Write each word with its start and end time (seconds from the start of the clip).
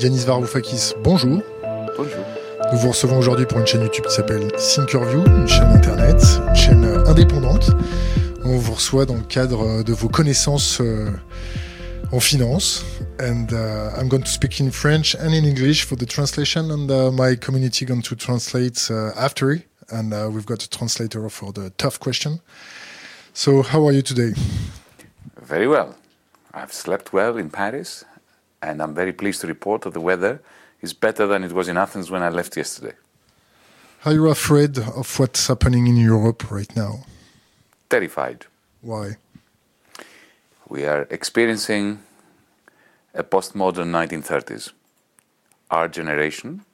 Yanis 0.00 0.24
Varoufakis, 0.24 0.92
bonjour. 1.02 1.42
Bonjour. 1.96 2.24
Nous 2.72 2.78
vous 2.78 2.88
recevons 2.88 3.18
aujourd'hui 3.18 3.46
pour 3.46 3.60
une 3.60 3.66
chaîne 3.66 3.82
YouTube 3.82 4.04
qui 4.06 4.14
s'appelle 4.14 4.50
Thinkerview, 4.52 5.24
une 5.24 5.46
chaîne 5.46 5.68
internet, 5.68 6.16
une 6.48 6.54
chaîne 6.54 6.84
indépendante. 7.06 7.70
On 8.44 8.58
vous 8.58 8.72
reçoit 8.72 9.06
dans 9.06 9.14
le 9.14 9.22
cadre 9.22 9.82
de 9.84 9.92
vos 9.92 10.08
connaissances 10.08 10.80
euh, 10.80 11.10
en 12.10 12.18
finance. 12.18 12.84
And 13.20 13.52
uh, 13.52 13.96
I'm 13.96 14.08
going 14.08 14.22
to 14.22 14.30
speak 14.30 14.60
in 14.60 14.70
French 14.70 15.14
and 15.14 15.32
in 15.32 15.44
English 15.44 15.84
for 15.84 15.96
the 15.96 16.06
translation, 16.06 16.70
and 16.70 16.90
uh, 16.90 17.12
my 17.12 17.36
community 17.36 17.84
going 17.84 18.02
to 18.02 18.16
translate 18.16 18.88
uh, 18.90 19.12
after. 19.16 19.62
And 19.90 20.12
uh, 20.12 20.28
we've 20.32 20.46
got 20.46 20.62
a 20.64 20.68
translator 20.68 21.28
for 21.28 21.52
the 21.52 21.70
tough 21.78 22.00
question. 22.00 22.40
So, 23.32 23.62
how 23.62 23.86
are 23.86 23.92
you 23.92 24.02
today? 24.02 24.34
Very 25.40 25.68
well. 25.68 25.94
I've 26.52 26.72
slept 26.72 27.12
well 27.12 27.36
in 27.36 27.50
Paris, 27.50 28.04
and 28.64 28.82
I'm 28.82 28.94
very 28.94 29.12
pleased 29.12 29.40
to 29.42 29.46
report 29.46 29.82
that 29.82 29.92
the 29.92 30.00
weather 30.00 30.42
is 30.80 30.92
better 30.92 31.26
than 31.26 31.44
it 31.44 31.52
was 31.52 31.68
in 31.68 31.76
Athens 31.76 32.10
when 32.10 32.22
I 32.22 32.30
left 32.30 32.56
yesterday. 32.56 32.94
Are 34.04 34.12
you 34.12 34.28
afraid 34.28 34.78
of 34.78 35.18
what's 35.18 35.46
happening 35.46 35.86
in 35.86 35.96
Europe 35.96 36.50
right 36.50 36.74
now? 36.76 37.04
Terrified. 37.88 38.46
Why? 38.80 39.16
We 40.68 40.84
are 40.84 41.06
experiencing 41.10 42.00
a 43.14 43.22
postmodern 43.22 43.90
1930s. 43.90 44.72
Our 45.70 45.88
generation 45.88 46.64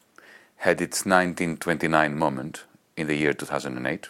had 0.57 0.81
its 0.81 1.05
1929 1.05 2.17
moment 2.17 2.65
in 2.97 3.07
the 3.07 3.15
year 3.15 3.33
2008. 3.33 4.09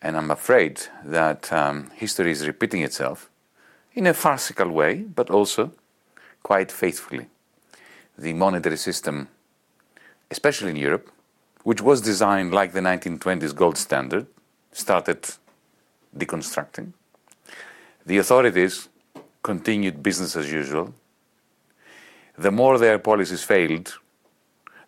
And 0.00 0.16
I'm 0.16 0.30
afraid 0.30 0.82
that 1.04 1.52
um, 1.52 1.90
history 1.94 2.32
is 2.32 2.46
repeating 2.46 2.82
itself 2.82 3.28
in 3.94 4.06
a 4.06 4.14
farcical 4.14 4.70
way, 4.70 5.02
but 5.02 5.30
also 5.30 5.72
quite 6.42 6.72
faithfully. 6.72 7.26
The 8.16 8.32
monetary 8.32 8.76
system, 8.76 9.28
especially 10.30 10.70
in 10.70 10.76
Europe, 10.76 11.10
which 11.62 11.82
was 11.82 12.00
designed 12.00 12.52
like 12.52 12.72
the 12.72 12.80
1920s 12.80 13.54
gold 13.54 13.76
standard, 13.76 14.26
started 14.72 15.28
deconstructing. 16.16 16.92
The 18.06 18.18
authorities 18.18 18.88
continued 19.42 20.02
business 20.02 20.36
as 20.36 20.50
usual. 20.52 20.94
The 22.36 22.50
more 22.50 22.78
their 22.78 22.98
policies 22.98 23.42
failed, 23.42 23.98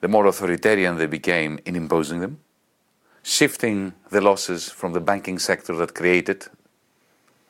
the 0.00 0.08
more 0.08 0.26
authoritarian 0.26 0.96
they 0.96 1.06
became 1.06 1.58
in 1.64 1.76
imposing 1.76 2.20
them, 2.20 2.40
shifting 3.22 3.92
the 4.10 4.20
losses 4.20 4.70
from 4.70 4.92
the 4.92 5.00
banking 5.00 5.38
sector 5.38 5.74
that 5.76 5.94
created 5.94 6.46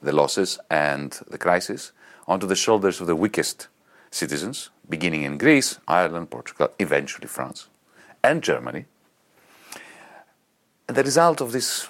the 0.02 0.12
losses 0.12 0.58
and 0.70 1.20
the 1.28 1.38
crisis 1.38 1.92
onto 2.26 2.46
the 2.46 2.56
shoulders 2.56 3.00
of 3.00 3.06
the 3.06 3.16
weakest 3.16 3.68
citizens, 4.10 4.70
beginning 4.88 5.22
in 5.22 5.38
Greece, 5.38 5.78
Ireland, 5.86 6.30
Portugal, 6.30 6.68
eventually 6.78 7.28
France, 7.28 7.68
and 8.22 8.42
Germany. 8.42 8.84
And 10.88 10.96
the 10.96 11.04
result 11.04 11.40
of 11.40 11.52
this 11.52 11.88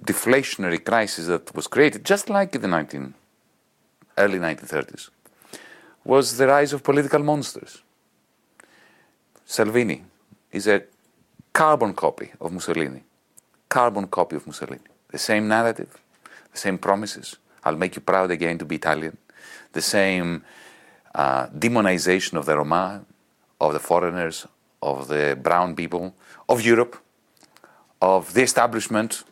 deflationary 0.00 0.82
crisis 0.82 1.26
that 1.26 1.54
was 1.54 1.66
created, 1.66 2.04
just 2.04 2.30
like 2.30 2.54
in 2.54 2.62
the 2.62 2.68
19, 2.68 3.14
early 4.18 4.38
1930s, 4.38 5.10
was 6.04 6.36
the 6.36 6.46
rise 6.46 6.72
of 6.72 6.82
political 6.82 7.22
monsters. 7.22 7.82
Salvini 9.44 10.02
is 10.50 10.66
a 10.66 10.82
carbon 11.52 11.92
copy 11.92 12.32
of 12.40 12.52
Mussolini. 12.52 13.02
Carbon 13.68 14.06
copy 14.06 14.36
of 14.36 14.46
Mussolini. 14.46 14.80
The 15.10 15.18
same 15.18 15.46
narrative, 15.46 16.00
the 16.52 16.58
same 16.58 16.78
promises. 16.78 17.36
I'll 17.64 17.76
make 17.76 17.94
you 17.94 18.02
proud 18.02 18.30
again 18.30 18.58
to 18.58 18.64
be 18.64 18.76
Italian. 18.76 19.16
The 19.72 19.82
same 19.82 20.42
uh, 21.14 21.46
demonization 21.48 22.38
of 22.38 22.46
the 22.46 22.56
Roma, 22.56 23.04
of 23.60 23.72
the 23.72 23.78
foreigners, 23.78 24.46
of 24.82 25.08
the 25.08 25.38
brown 25.40 25.76
people, 25.76 26.14
of 26.48 26.64
Europe, 26.64 26.96
of 28.00 28.34
the 28.34 28.42
establishment, 28.42 29.24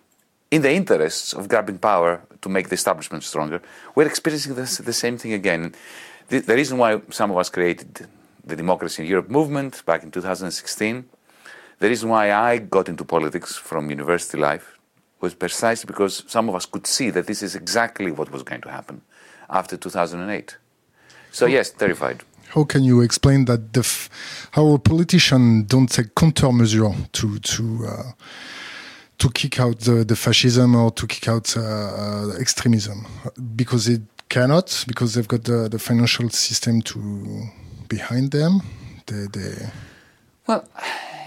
in 0.51 0.63
the 0.63 0.73
interests 0.73 1.33
of 1.33 1.49
grabbing 1.49 1.79
power 1.79 2.23
to 2.43 2.49
make 2.49 2.69
the 2.69 2.75
establishment 2.75 3.23
stronger. 3.23 3.63
We're 3.95 4.07
experiencing 4.07 4.55
this, 4.55 4.79
the 4.79 4.93
same 4.93 5.17
thing 5.17 5.33
again. 5.33 5.75
The, 6.29 6.41
the 6.41 6.55
reason 6.55 6.79
why 6.79 7.01
some 7.11 7.31
of 7.31 7.37
us 7.37 7.49
created 7.49 8.09
the 8.45 8.57
Democracy 8.57 9.03
in 9.03 9.09
Europe 9.09 9.31
movement 9.31 9.85
back 9.87 10.03
in 10.03 10.11
2016, 10.11 11.05
the 11.79 11.89
reason 11.89 12.09
why 12.09 12.33
I 12.33 12.59
got 12.59 12.89
into 12.89 13.05
politics 13.05 13.57
from 13.57 13.91
university 13.91 14.39
life 14.39 14.79
was 15.21 15.35
precisely 15.35 15.87
because 15.87 16.25
some 16.27 16.49
of 16.49 16.55
us 16.55 16.67
could 16.67 16.87
see 16.87 17.11
that 17.11 17.27
this 17.27 17.43
is 17.43 17.55
exactly 17.55 18.11
what 18.11 18.31
was 18.31 18.43
going 18.43 18.61
to 18.63 18.71
happen 18.71 19.03
after 19.49 19.77
2008. 19.77 20.57
So, 21.31 21.47
yes, 21.47 21.71
terrified. 21.71 22.23
How 22.49 22.65
can 22.65 22.83
you 22.83 23.01
explain 23.01 23.45
that 23.45 23.73
the 23.73 23.81
f- 23.81 24.11
our 24.57 24.79
politicians 24.79 25.67
don't 25.69 25.89
take 25.89 26.15
countermeasure 26.15 26.93
to 27.13 27.39
to 27.39 27.87
uh, 27.87 28.13
to 29.19 29.31
kick 29.31 29.61
out 29.61 29.79
the, 29.81 30.05
the 30.05 30.17
fascism 30.17 30.75
or 30.75 30.91
to 30.91 31.07
kick 31.07 31.29
out 31.29 31.57
uh, 31.57 31.61
uh, 31.61 32.33
extremism 32.41 33.07
because 33.55 33.87
it 33.87 34.03
cannot 34.29 34.85
because 34.89 35.15
they've 35.15 35.29
got 35.29 35.45
the, 35.45 35.69
the 35.69 35.79
financial 35.79 36.29
system 36.31 36.83
to 36.83 36.99
behind 37.89 38.31
them. 38.33 38.63
They, 39.07 39.27
they 39.27 39.71
Well, 40.47 40.65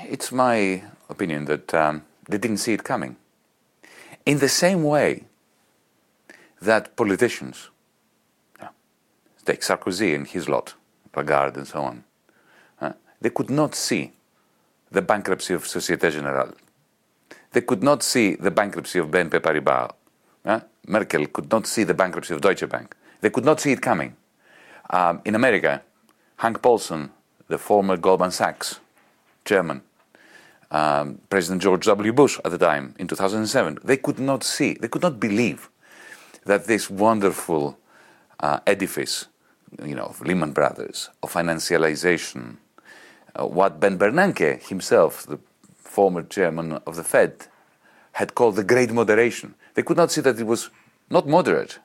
it's 0.10 0.32
my 0.32 0.84
opinion 1.10 1.46
that 1.46 1.74
um, 1.74 2.04
they 2.28 2.38
didn't 2.38 2.58
see 2.58 2.74
it 2.74 2.84
coming. 2.84 3.16
In 4.26 4.40
the 4.40 4.50
same 4.50 4.84
way 4.84 5.24
that 6.62 6.96
politicians, 6.96 7.70
take 9.46 9.62
Sarkozy 9.62 10.16
and 10.16 10.28
his 10.28 10.48
lot, 10.48 10.74
Lagarde 11.16 11.58
and 11.58 11.68
so 11.68 11.82
on, 11.82 12.04
uh, 12.82 12.94
they 13.22 13.30
could 13.30 13.50
not 13.50 13.76
see 13.76 14.14
the 14.92 15.02
bankruptcy 15.02 15.54
of 15.54 15.66
Societe 15.68 16.12
Generale. 16.12 16.54
They 17.52 17.62
could 17.62 17.84
not 17.84 18.04
see 18.04 18.36
the 18.36 18.52
bankruptcy 18.52 19.00
of 19.00 19.10
BNP 19.10 19.40
Paribas. 19.40 19.92
uh, 20.46 20.60
Merkel 20.88 21.28
could 21.28 21.50
not 21.52 21.68
see 21.68 21.84
the 21.84 21.94
bankruptcy 21.94 22.34
of 22.34 22.42
Deutsche 22.42 22.68
Bank. 22.68 22.96
They 23.22 23.30
could 23.30 23.46
not 23.46 23.60
see 23.60 23.72
it 23.72 23.82
coming. 23.82 24.16
Um, 24.90 25.22
in 25.24 25.36
America, 25.36 25.82
Hank 26.38 26.62
Paulson, 26.62 27.12
the 27.48 27.58
former 27.58 27.96
Goldman 27.98 28.32
Sachs 28.32 28.80
chairman, 29.46 29.82
um, 30.72 31.20
President 31.30 31.62
George 31.62 31.86
W. 31.86 32.12
Bush 32.12 32.40
at 32.44 32.52
the 32.52 32.58
time 32.58 32.96
in 33.00 33.08
2007, 33.08 33.80
they 33.84 33.98
could 33.98 34.20
not 34.20 34.44
see, 34.44 34.74
they 34.74 34.88
could 34.88 35.02
not 35.02 35.20
believe 35.20 35.70
that 36.46 36.66
this 36.66 36.90
wonderful 36.90 37.78
uh, 38.40 38.60
edifice, 38.68 39.28
you 39.84 39.96
know, 39.96 40.04
of 40.06 40.22
Lehman 40.22 40.52
Brothers, 40.52 41.10
of 41.22 41.32
financialization, 41.34 42.58
uh, 43.36 43.46
what 43.48 43.80
Ben 43.80 43.98
Bernanke 43.98 44.62
himself, 44.68 45.26
the 45.26 45.40
former 45.78 46.24
chairman 46.24 46.74
of 46.86 46.96
the 46.96 47.04
Fed, 47.04 47.48
had 48.14 48.36
called 48.36 48.56
the 48.56 48.64
Great 48.64 48.92
Moderation. 48.92 49.56
They 49.74 49.84
could 49.84 49.98
not 49.98 50.12
see 50.12 50.22
that 50.22 50.40
it 50.40 50.46
was 50.46 50.70
not 51.10 51.28
moderate. 51.28 51.80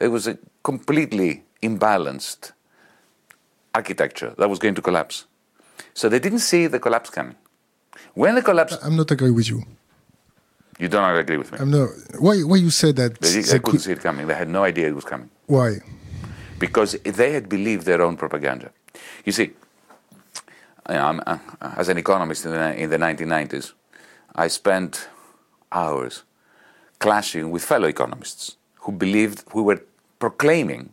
It 0.00 0.08
was 0.08 0.26
a 0.26 0.38
completely 0.62 1.44
imbalanced 1.62 2.52
architecture 3.74 4.34
that 4.38 4.48
was 4.48 4.58
going 4.58 4.74
to 4.74 4.82
collapse. 4.82 5.26
So 5.94 6.08
they 6.08 6.18
didn't 6.18 6.40
see 6.40 6.66
the 6.66 6.80
collapse 6.80 7.10
coming. 7.10 7.36
When 8.14 8.34
the 8.34 8.42
collapse, 8.42 8.76
I'm 8.82 8.96
not 8.96 9.10
agree 9.10 9.30
with 9.30 9.48
you. 9.48 9.64
you 10.78 10.88
do 10.88 10.96
not 10.96 11.16
agree 11.16 11.36
with 11.36 11.52
me. 11.52 11.58
I'm 11.60 11.70
not. 11.70 11.88
Why? 12.18 12.40
Why 12.40 12.56
you 12.56 12.70
said 12.70 12.96
that? 12.96 13.20
They, 13.20 13.28
they 13.28 13.40
they 13.40 13.58
couldn't 13.58 13.62
could- 13.62 13.80
see 13.80 13.92
it 13.92 14.00
coming. 14.00 14.26
They 14.26 14.34
had 14.34 14.48
no 14.48 14.64
idea 14.64 14.88
it 14.88 14.94
was 14.94 15.04
coming 15.04 15.30
why? 15.48 15.78
Because 16.58 16.92
they 17.04 17.32
had 17.32 17.48
believed 17.48 17.84
their 17.86 18.02
own 18.02 18.16
propaganda. 18.16 18.70
You 19.24 19.32
see, 19.32 19.52
I'm, 20.86 21.20
uh, 21.26 21.38
as 21.76 21.88
an 21.88 21.98
economist 21.98 22.44
in 22.44 22.52
the, 22.52 22.74
in 22.76 22.90
the 22.90 22.98
1990s, 22.98 23.72
I 24.34 24.48
spent 24.48 25.08
hours 25.70 26.22
clashing 26.98 27.50
with 27.50 27.64
fellow 27.64 27.88
economists 27.88 28.56
who 28.80 28.92
believed 28.92 29.44
we 29.54 29.62
were 29.62 29.82
proclaiming 30.18 30.90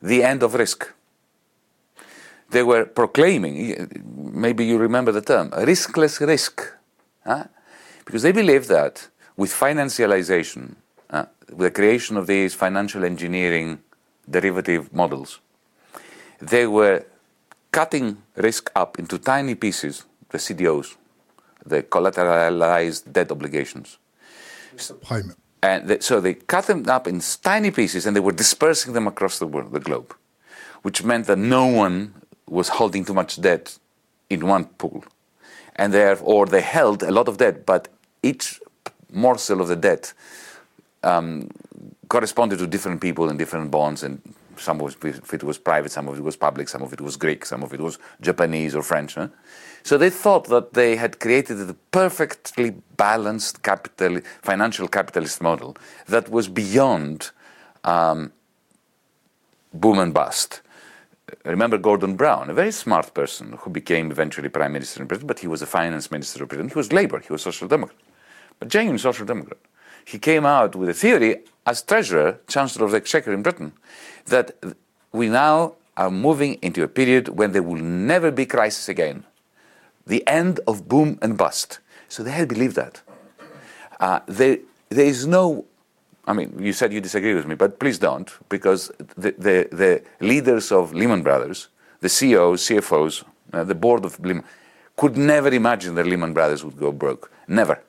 the 0.00 0.22
end 0.22 0.42
of 0.42 0.54
risk. 0.54 0.92
They 2.50 2.62
were 2.62 2.84
proclaiming, 2.84 3.54
maybe 4.04 4.64
you 4.64 4.76
remember 4.76 5.10
the 5.12 5.22
term, 5.22 5.50
riskless 5.50 6.24
risk. 6.26 6.70
huh? 7.24 7.44
Because 8.04 8.22
they 8.22 8.32
believed 8.32 8.68
that 8.68 9.08
with 9.36 9.50
financialization, 9.50 10.74
uh, 11.08 11.24
with 11.48 11.60
the 11.60 11.70
creation 11.70 12.16
of 12.16 12.26
these 12.26 12.54
financial 12.54 13.04
engineering 13.04 13.78
derivative 14.28 14.92
models, 14.92 15.40
they 16.40 16.66
were 16.66 17.04
cutting 17.70 18.18
risk 18.36 18.70
up 18.76 18.98
into 18.98 19.18
tiny 19.18 19.54
pieces, 19.54 20.04
the 20.30 20.38
CDOs, 20.38 20.96
the 21.64 21.82
collateralized 21.82 23.12
debt 23.12 23.30
obligations. 23.30 23.98
Prime. 25.02 25.34
And 25.62 25.88
they, 25.88 26.00
so 26.00 26.20
they 26.20 26.34
cut 26.34 26.66
them 26.66 26.88
up 26.88 27.06
in 27.06 27.20
tiny 27.42 27.70
pieces 27.70 28.06
and 28.06 28.16
they 28.16 28.20
were 28.20 28.32
dispersing 28.32 28.94
them 28.94 29.06
across 29.06 29.38
the 29.38 29.46
world, 29.46 29.72
the 29.72 29.80
globe, 29.80 30.14
which 30.82 31.04
meant 31.04 31.26
that 31.26 31.38
no 31.38 31.66
one 31.66 32.14
was 32.48 32.68
holding 32.68 33.04
too 33.04 33.14
much 33.14 33.40
debt 33.40 33.78
in 34.28 34.46
one 34.46 34.64
pool. 34.64 35.04
And 35.76 35.94
therefore, 35.94 36.46
they 36.46 36.60
held 36.60 37.02
a 37.02 37.10
lot 37.10 37.28
of 37.28 37.38
debt, 37.38 37.64
but 37.64 37.88
each 38.22 38.60
morsel 39.10 39.60
of 39.60 39.68
the 39.68 39.76
debt 39.76 40.12
um, 41.02 41.48
corresponded 42.12 42.58
to 42.58 42.66
different 42.66 43.00
people 43.00 43.30
and 43.30 43.38
different 43.38 43.70
bonds 43.70 44.02
and 44.02 44.20
some 44.58 44.82
of 44.82 44.94
it 45.32 45.42
was 45.42 45.58
private, 45.58 45.90
some 45.90 46.08
of 46.08 46.18
it 46.18 46.22
was 46.22 46.36
public, 46.36 46.68
some 46.68 46.82
of 46.82 46.92
it 46.92 47.00
was 47.00 47.16
Greek, 47.16 47.46
some 47.46 47.62
of 47.62 47.72
it 47.72 47.80
was 47.80 47.98
Japanese 48.20 48.74
or 48.74 48.82
French. 48.82 49.14
Huh? 49.14 49.28
So 49.82 49.96
they 49.96 50.10
thought 50.10 50.44
that 50.48 50.74
they 50.74 50.96
had 50.96 51.18
created 51.20 51.58
a 51.70 51.74
perfectly 51.90 52.74
balanced 52.98 53.62
capital, 53.62 54.20
financial 54.42 54.88
capitalist 54.88 55.40
model 55.40 55.74
that 56.06 56.28
was 56.28 56.48
beyond 56.48 57.30
um, 57.82 58.30
boom 59.72 59.98
and 59.98 60.12
bust. 60.12 60.60
Remember 61.46 61.78
Gordon 61.78 62.14
Brown, 62.14 62.50
a 62.50 62.54
very 62.54 62.72
smart 62.72 63.14
person 63.14 63.56
who 63.60 63.70
became 63.70 64.10
eventually 64.10 64.50
prime 64.50 64.74
minister 64.74 65.00
in 65.00 65.08
Britain, 65.08 65.26
but 65.26 65.38
he 65.38 65.46
was 65.46 65.62
a 65.62 65.66
finance 65.66 66.10
minister 66.10 66.42
of 66.42 66.50
Britain. 66.50 66.68
He 66.68 66.74
was 66.74 66.92
Labour, 66.92 67.20
he 67.20 67.32
was 67.32 67.40
social 67.40 67.68
democrat, 67.68 67.98
but 68.58 68.68
genuine 68.68 68.98
social 68.98 69.24
democrat. 69.24 69.58
He 70.04 70.18
came 70.18 70.44
out 70.44 70.74
with 70.74 70.88
a 70.88 70.94
theory 70.94 71.44
as 71.66 71.82
treasurer, 71.82 72.38
chancellor 72.48 72.84
of 72.86 72.90
the 72.92 72.96
exchequer 72.96 73.32
in 73.32 73.42
Britain, 73.42 73.72
that 74.26 74.56
we 75.12 75.28
now 75.28 75.74
are 75.96 76.10
moving 76.10 76.54
into 76.62 76.82
a 76.82 76.88
period 76.88 77.28
when 77.28 77.52
there 77.52 77.62
will 77.62 77.82
never 77.82 78.30
be 78.30 78.46
crisis 78.46 78.88
again. 78.88 79.24
The 80.06 80.26
end 80.26 80.60
of 80.66 80.88
boom 80.88 81.18
and 81.22 81.36
bust. 81.36 81.78
So 82.08 82.22
they 82.22 82.32
had 82.32 82.48
believed 82.48 82.76
that. 82.76 83.02
Uh, 84.00 84.20
there, 84.26 84.58
there 84.88 85.06
is 85.06 85.26
no 85.26 85.66
I 86.24 86.32
mean, 86.32 86.56
you 86.60 86.72
said 86.72 86.92
you 86.92 87.00
disagree 87.00 87.34
with 87.34 87.46
me, 87.46 87.56
but 87.56 87.80
please 87.80 87.98
don't, 87.98 88.30
because 88.48 88.92
the, 89.16 89.32
the, 89.32 89.68
the 89.72 90.02
leaders 90.20 90.70
of 90.70 90.94
Lehman 90.94 91.22
Brothers, 91.22 91.68
the 92.00 92.08
CEOs, 92.08 92.62
CFOs, 92.68 93.24
uh, 93.52 93.64
the 93.64 93.74
board 93.74 94.04
of 94.04 94.20
Lehman, 94.20 94.44
could 94.96 95.16
never 95.16 95.48
imagine 95.48 95.94
that 95.96 96.06
Lehman 96.06 96.32
Brothers 96.32 96.64
would 96.64 96.78
go 96.78 96.92
broke. 96.92 97.30
Never. 97.48 97.82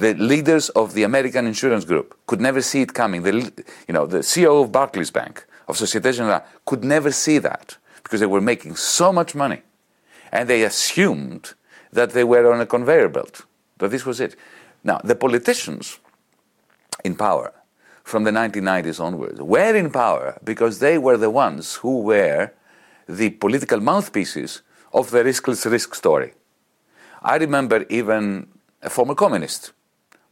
The 0.00 0.14
leaders 0.14 0.70
of 0.70 0.94
the 0.94 1.02
American 1.02 1.46
insurance 1.46 1.84
group 1.84 2.18
could 2.26 2.40
never 2.40 2.62
see 2.62 2.80
it 2.80 2.94
coming. 2.94 3.22
The, 3.22 3.52
you 3.86 3.92
know, 3.92 4.06
the 4.06 4.20
CEO 4.20 4.62
of 4.62 4.72
Barclays 4.72 5.10
Bank, 5.10 5.44
of 5.68 5.76
Societe 5.76 6.12
Generale, 6.12 6.42
could 6.64 6.82
never 6.82 7.12
see 7.12 7.36
that 7.36 7.76
because 8.02 8.20
they 8.20 8.26
were 8.26 8.40
making 8.40 8.76
so 8.76 9.12
much 9.12 9.34
money. 9.34 9.60
And 10.32 10.48
they 10.48 10.62
assumed 10.62 11.52
that 11.92 12.12
they 12.12 12.24
were 12.24 12.50
on 12.50 12.62
a 12.62 12.66
conveyor 12.66 13.10
belt, 13.10 13.44
that 13.76 13.90
this 13.90 14.06
was 14.06 14.20
it. 14.20 14.36
Now, 14.82 15.02
the 15.04 15.14
politicians 15.14 16.00
in 17.04 17.14
power 17.14 17.52
from 18.02 18.24
the 18.24 18.30
1990s 18.30 19.00
onwards 19.00 19.38
were 19.42 19.76
in 19.76 19.90
power 19.90 20.38
because 20.42 20.78
they 20.78 20.96
were 20.96 21.18
the 21.18 21.28
ones 21.28 21.74
who 21.74 22.00
were 22.00 22.52
the 23.06 23.28
political 23.30 23.80
mouthpieces 23.80 24.62
of 24.94 25.10
the 25.10 25.18
riskless 25.18 25.70
risk 25.70 25.94
story. 25.94 26.32
I 27.20 27.36
remember 27.36 27.84
even 27.90 28.46
a 28.80 28.88
former 28.88 29.14
communist, 29.14 29.72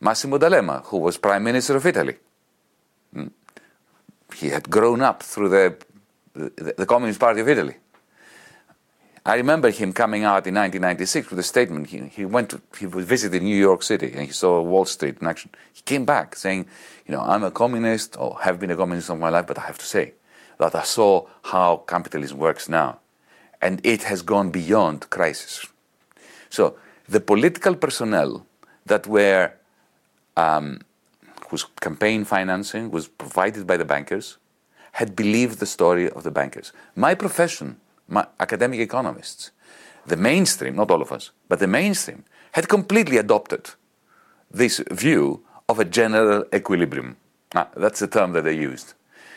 Massimo 0.01 0.39
D'Alema, 0.39 0.83
who 0.87 0.99
was 0.99 1.19
prime 1.19 1.45
minister 1.45 1.77
of 1.77 1.87
Italy. 1.87 2.17
Hmm? 3.13 3.29
He 4.35 4.49
had 4.49 4.71
grown 4.71 5.03
up 5.03 5.23
through 5.23 5.49
the, 5.49 5.77
the, 6.35 6.75
the 6.79 6.87
Communist 6.87 7.19
Party 7.19 7.41
of 7.41 7.49
Italy. 7.49 7.77
I 9.27 9.35
remember 9.35 9.71
him 9.71 9.93
coming 9.93 10.25
out 10.25 10.47
in 10.47 10.55
1996 10.55 11.29
with 11.29 11.39
a 11.39 11.43
statement. 11.43 11.89
He, 11.89 11.99
he 12.07 12.25
went 12.25 12.49
to, 12.51 12.63
he 12.79 12.87
visited 12.87 13.43
New 13.43 13.57
York 13.57 13.83
City 13.83 14.13
and 14.13 14.23
he 14.23 14.33
saw 14.33 14.63
Wall 14.63 14.87
Street 14.87 15.19
in 15.21 15.27
action. 15.27 15.51
He 15.75 15.83
came 15.83 16.07
back 16.07 16.35
saying, 16.35 16.67
you 17.07 17.13
know, 17.15 17.21
I'm 17.21 17.45
a 17.45 17.51
communist 17.51 18.17
or 18.17 18.39
have 18.41 18.59
been 18.59 18.71
a 18.71 18.77
communist 18.77 19.11
all 19.11 19.17
my 19.17 19.29
life, 19.29 19.47
but 19.47 19.59
I 19.59 19.67
have 19.67 19.77
to 19.79 19.85
say 19.85 20.15
that 20.59 20.75
I 20.75 20.83
saw 20.83 21.27
how 21.43 21.85
capitalism 21.87 22.39
works 22.39 22.71
now. 22.71 23.01
And 23.61 23.85
it 23.85 24.05
has 24.05 24.23
gone 24.23 24.51
beyond 24.51 25.11
crisis. 25.11 25.67
So 26.49 26.77
the 27.07 27.21
political 27.21 27.75
personnel 27.75 28.47
that 28.87 29.07
were, 29.07 29.53
um, 30.39 30.81
whose 31.49 31.65
campaign 31.81 32.25
financing 32.25 32.91
was 32.91 33.09
provided 33.09 33.67
by 33.67 33.77
the 33.77 33.85
bankers, 33.85 34.39
had 34.93 35.15
believed 35.15 35.59
the 35.59 35.67
story 35.67 36.11
of 36.11 36.23
the 36.23 36.31
bankers. 36.31 36.73
My 36.97 37.15
profession 37.15 37.77
my 38.09 38.27
academic 38.41 38.81
economists, 38.81 39.51
the 40.07 40.17
mainstream, 40.17 40.75
not 40.77 40.91
all 40.91 41.03
of 41.03 41.13
us, 41.13 41.31
but 41.49 41.59
the 41.59 41.67
mainstream, 41.67 42.25
had 42.53 42.69
completely 42.69 43.19
adopted 43.19 43.71
this 44.51 44.83
view 44.91 45.43
of 45.69 45.79
a 45.79 45.85
general 45.85 46.45
equilibrium. 46.55 47.17
Ah, 47.55 47.69
that's 47.77 48.01
the 48.01 48.07
term 48.07 48.33
that 48.33 48.45
they 48.45 48.57
used. 48.57 48.95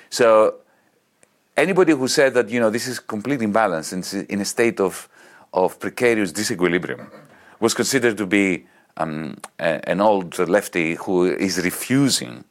So 0.10 0.56
anybody 1.58 1.92
who 1.92 2.08
said 2.08 2.34
that 2.34 2.50
you 2.50 2.60
know 2.60 2.70
this 2.70 2.88
is 2.88 3.00
completely 3.00 3.46
imbalanced 3.46 3.92
and 3.94 4.30
in 4.30 4.40
a 4.42 4.46
state 4.46 4.80
of, 4.80 5.10
of 5.54 5.78
precarious 5.80 6.32
disequilibrium 6.32 7.10
was 7.60 7.74
considered 7.74 8.18
to 8.18 8.26
be 8.26 8.66
um, 8.98 9.38
an 9.60 10.02
old 10.02 10.38
lefty 10.40 10.96
who 10.96 11.26
is 11.26 11.58
refusing 11.64 12.44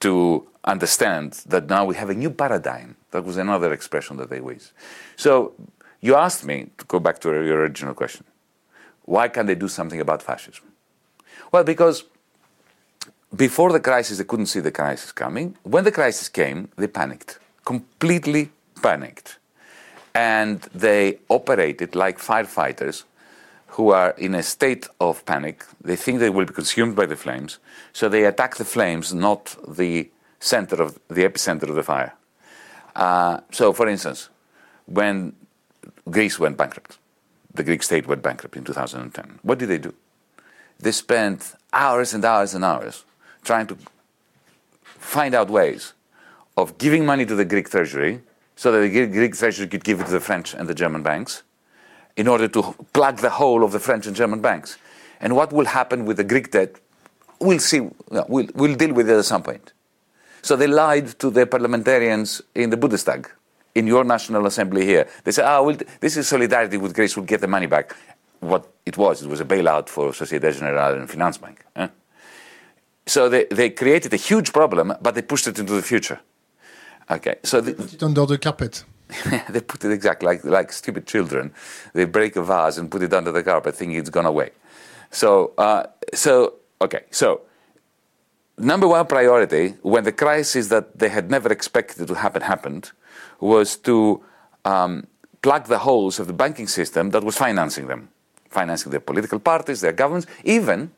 to 0.00 0.46
understand 0.64 1.32
that 1.46 1.68
now 1.68 1.84
we 1.84 1.94
have 1.96 2.10
a 2.10 2.14
new 2.14 2.30
paradigm. 2.30 2.96
That 3.10 3.24
was 3.24 3.36
another 3.36 3.72
expression 3.72 4.16
that 4.18 4.30
they 4.30 4.38
used. 4.38 4.72
So 5.16 5.54
you 6.00 6.14
asked 6.14 6.44
me 6.44 6.70
to 6.78 6.84
go 6.84 7.00
back 7.00 7.20
to 7.20 7.28
your 7.30 7.60
original 7.60 7.94
question. 7.94 8.24
Why 9.04 9.28
can't 9.28 9.46
they 9.46 9.54
do 9.54 9.68
something 9.68 10.00
about 10.00 10.22
fascism? 10.22 10.66
Well, 11.50 11.64
because 11.64 12.04
before 13.34 13.72
the 13.72 13.80
crisis, 13.80 14.18
they 14.18 14.24
couldn't 14.24 14.46
see 14.46 14.60
the 14.60 14.70
crisis 14.70 15.12
coming. 15.12 15.56
When 15.62 15.84
the 15.84 15.92
crisis 15.92 16.28
came, 16.28 16.68
they 16.76 16.86
panicked, 16.86 17.38
completely 17.64 18.50
panicked. 18.82 19.38
And 20.14 20.60
they 20.74 21.18
operated 21.28 21.94
like 21.94 22.18
firefighters 22.18 23.04
who 23.68 23.90
are 23.90 24.10
in 24.18 24.34
a 24.34 24.42
state 24.42 24.88
of 25.00 25.24
panic. 25.24 25.64
They 25.80 25.96
think 25.96 26.18
they 26.18 26.30
will 26.30 26.46
be 26.46 26.52
consumed 26.52 26.96
by 26.96 27.06
the 27.06 27.16
flames, 27.16 27.58
so 27.92 28.08
they 28.08 28.24
attack 28.24 28.56
the 28.56 28.64
flames, 28.64 29.12
not 29.12 29.56
the 29.66 30.10
center 30.40 30.82
of 30.82 30.98
the 31.08 31.24
epicenter 31.24 31.68
of 31.68 31.74
the 31.74 31.82
fire. 31.82 32.14
Uh, 32.96 33.40
so, 33.52 33.72
for 33.72 33.86
instance, 33.88 34.30
when 34.86 35.34
Greece 36.10 36.38
went 36.38 36.56
bankrupt, 36.56 36.98
the 37.54 37.62
Greek 37.62 37.82
state 37.82 38.06
went 38.06 38.22
bankrupt 38.22 38.56
in 38.56 38.64
2010, 38.64 39.38
what 39.42 39.58
did 39.58 39.68
they 39.68 39.78
do? 39.78 39.94
They 40.80 40.92
spent 40.92 41.54
hours 41.72 42.14
and 42.14 42.24
hours 42.24 42.54
and 42.54 42.64
hours 42.64 43.04
trying 43.44 43.66
to 43.66 43.76
find 44.82 45.34
out 45.34 45.50
ways 45.50 45.92
of 46.56 46.78
giving 46.78 47.04
money 47.04 47.26
to 47.26 47.34
the 47.34 47.44
Greek 47.44 47.68
treasury 47.70 48.22
so 48.56 48.72
that 48.72 48.80
the 48.80 49.06
Greek 49.06 49.36
treasury 49.36 49.68
could 49.68 49.84
give 49.84 50.00
it 50.00 50.06
to 50.06 50.12
the 50.12 50.20
French 50.20 50.54
and 50.54 50.68
the 50.68 50.74
German 50.74 51.02
banks 51.02 51.42
in 52.18 52.26
order 52.26 52.48
to 52.48 52.74
plug 52.92 53.18
the 53.18 53.30
hole 53.30 53.62
of 53.62 53.70
the 53.70 53.78
French 53.78 54.06
and 54.06 54.14
German 54.14 54.40
banks. 54.42 54.76
And 55.20 55.36
what 55.36 55.52
will 55.52 55.66
happen 55.66 56.04
with 56.04 56.16
the 56.16 56.24
Greek 56.24 56.50
debt, 56.50 56.74
we'll 57.40 57.60
see, 57.60 57.80
we'll, 58.28 58.48
we'll 58.54 58.74
deal 58.74 58.92
with 58.92 59.08
it 59.08 59.16
at 59.16 59.24
some 59.24 59.44
point. 59.44 59.72
So 60.42 60.56
they 60.56 60.66
lied 60.66 61.06
to 61.20 61.30
the 61.30 61.46
parliamentarians 61.46 62.42
in 62.56 62.70
the 62.70 62.76
Bundestag, 62.76 63.26
in 63.74 63.86
your 63.86 64.02
National 64.02 64.46
Assembly 64.46 64.84
here. 64.84 65.08
They 65.22 65.30
said, 65.30 65.46
oh, 65.48 65.62
well, 65.62 65.78
this 66.00 66.16
is 66.16 66.26
solidarity 66.26 66.76
with 66.76 66.92
Greece, 66.92 67.16
we'll 67.16 67.24
get 67.24 67.40
the 67.40 67.46
money 67.46 67.66
back. 67.66 67.94
What 68.40 68.68
it 68.84 68.96
was, 68.96 69.22
it 69.22 69.28
was 69.28 69.40
a 69.40 69.44
bailout 69.44 69.88
for 69.88 70.12
Societe 70.12 70.52
Generale 70.52 70.98
and 70.98 71.08
Finanzbank. 71.08 71.58
Eh? 71.76 71.88
So 73.06 73.28
they, 73.28 73.44
they 73.44 73.70
created 73.70 74.12
a 74.12 74.16
huge 74.16 74.52
problem, 74.52 74.92
but 75.00 75.14
they 75.14 75.22
pushed 75.22 75.46
it 75.46 75.58
into 75.58 75.72
the 75.72 75.82
future. 75.82 76.20
Okay, 77.10 77.36
so 77.44 77.60
they 77.60 77.74
put 77.74 77.94
it 77.94 78.02
under 78.02 78.26
the 78.26 78.38
carpet. 78.38 78.84
they 79.48 79.60
put 79.60 79.84
it 79.84 79.92
exactly 79.92 80.26
like, 80.26 80.44
like 80.44 80.72
stupid 80.72 81.06
children. 81.06 81.52
They 81.94 82.04
break 82.04 82.36
a 82.36 82.42
vase 82.42 82.78
and 82.78 82.90
put 82.90 83.02
it 83.02 83.12
under 83.12 83.32
the 83.32 83.42
carpet, 83.42 83.74
thinking 83.74 83.98
it's 83.98 84.10
gone 84.10 84.26
away. 84.26 84.50
So, 85.10 85.54
uh, 85.56 85.84
so 86.14 86.54
okay, 86.80 87.04
so 87.10 87.42
number 88.58 88.86
one 88.86 89.06
priority 89.06 89.74
when 89.82 90.04
the 90.04 90.12
crisis 90.12 90.68
that 90.68 90.98
they 90.98 91.08
had 91.08 91.30
never 91.30 91.50
expected 91.50 92.06
to 92.08 92.14
happen 92.14 92.42
happened 92.42 92.92
was 93.40 93.76
to 93.76 94.22
um, 94.64 95.06
plug 95.42 95.66
the 95.66 95.78
holes 95.78 96.18
of 96.18 96.26
the 96.26 96.32
banking 96.32 96.66
system 96.66 97.10
that 97.10 97.24
was 97.24 97.36
financing 97.36 97.86
them, 97.86 98.08
financing 98.50 98.90
their 98.90 99.00
political 99.00 99.38
parties, 99.38 99.80
their 99.80 99.92
governments, 99.92 100.26
even 100.44 100.90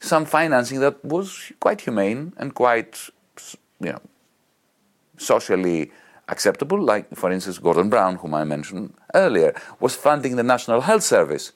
some 0.00 0.24
financing 0.24 0.80
that 0.80 1.04
was 1.04 1.52
quite 1.60 1.80
humane 1.82 2.32
and 2.36 2.54
quite, 2.54 3.10
you 3.80 3.92
know, 3.92 4.00
socially 5.16 5.90
acceptable, 6.28 6.80
like, 6.80 7.14
for 7.14 7.30
instance, 7.30 7.58
Gordon 7.58 7.88
Brown, 7.88 8.16
whom 8.16 8.34
I 8.34 8.44
mentioned 8.44 8.94
earlier, 9.14 9.54
was 9.80 9.96
funding 9.96 10.36
the 10.36 10.42
National 10.42 10.82
Health 10.82 11.02
Service 11.02 11.52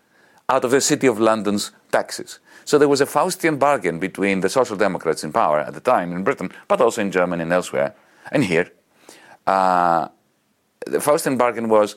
out 0.48 0.64
of 0.64 0.70
the 0.70 0.80
City 0.80 1.06
of 1.06 1.20
London's 1.20 1.72
taxes. 1.90 2.40
So 2.64 2.78
there 2.78 2.88
was 2.88 3.00
a 3.00 3.06
Faustian 3.06 3.58
bargain 3.58 3.98
between 3.98 4.40
the 4.40 4.48
Social 4.48 4.76
Democrats 4.76 5.24
in 5.24 5.32
power 5.32 5.60
at 5.60 5.74
the 5.74 5.80
time 5.80 6.12
in 6.12 6.24
Britain, 6.24 6.50
but 6.68 6.80
also 6.80 7.00
in 7.00 7.10
Germany 7.10 7.42
and 7.42 7.52
elsewhere, 7.52 7.94
and 8.30 8.44
here. 8.44 8.70
Uh, 9.46 10.08
the 10.86 10.98
Faustian 10.98 11.36
bargain 11.38 11.68
was 11.68 11.96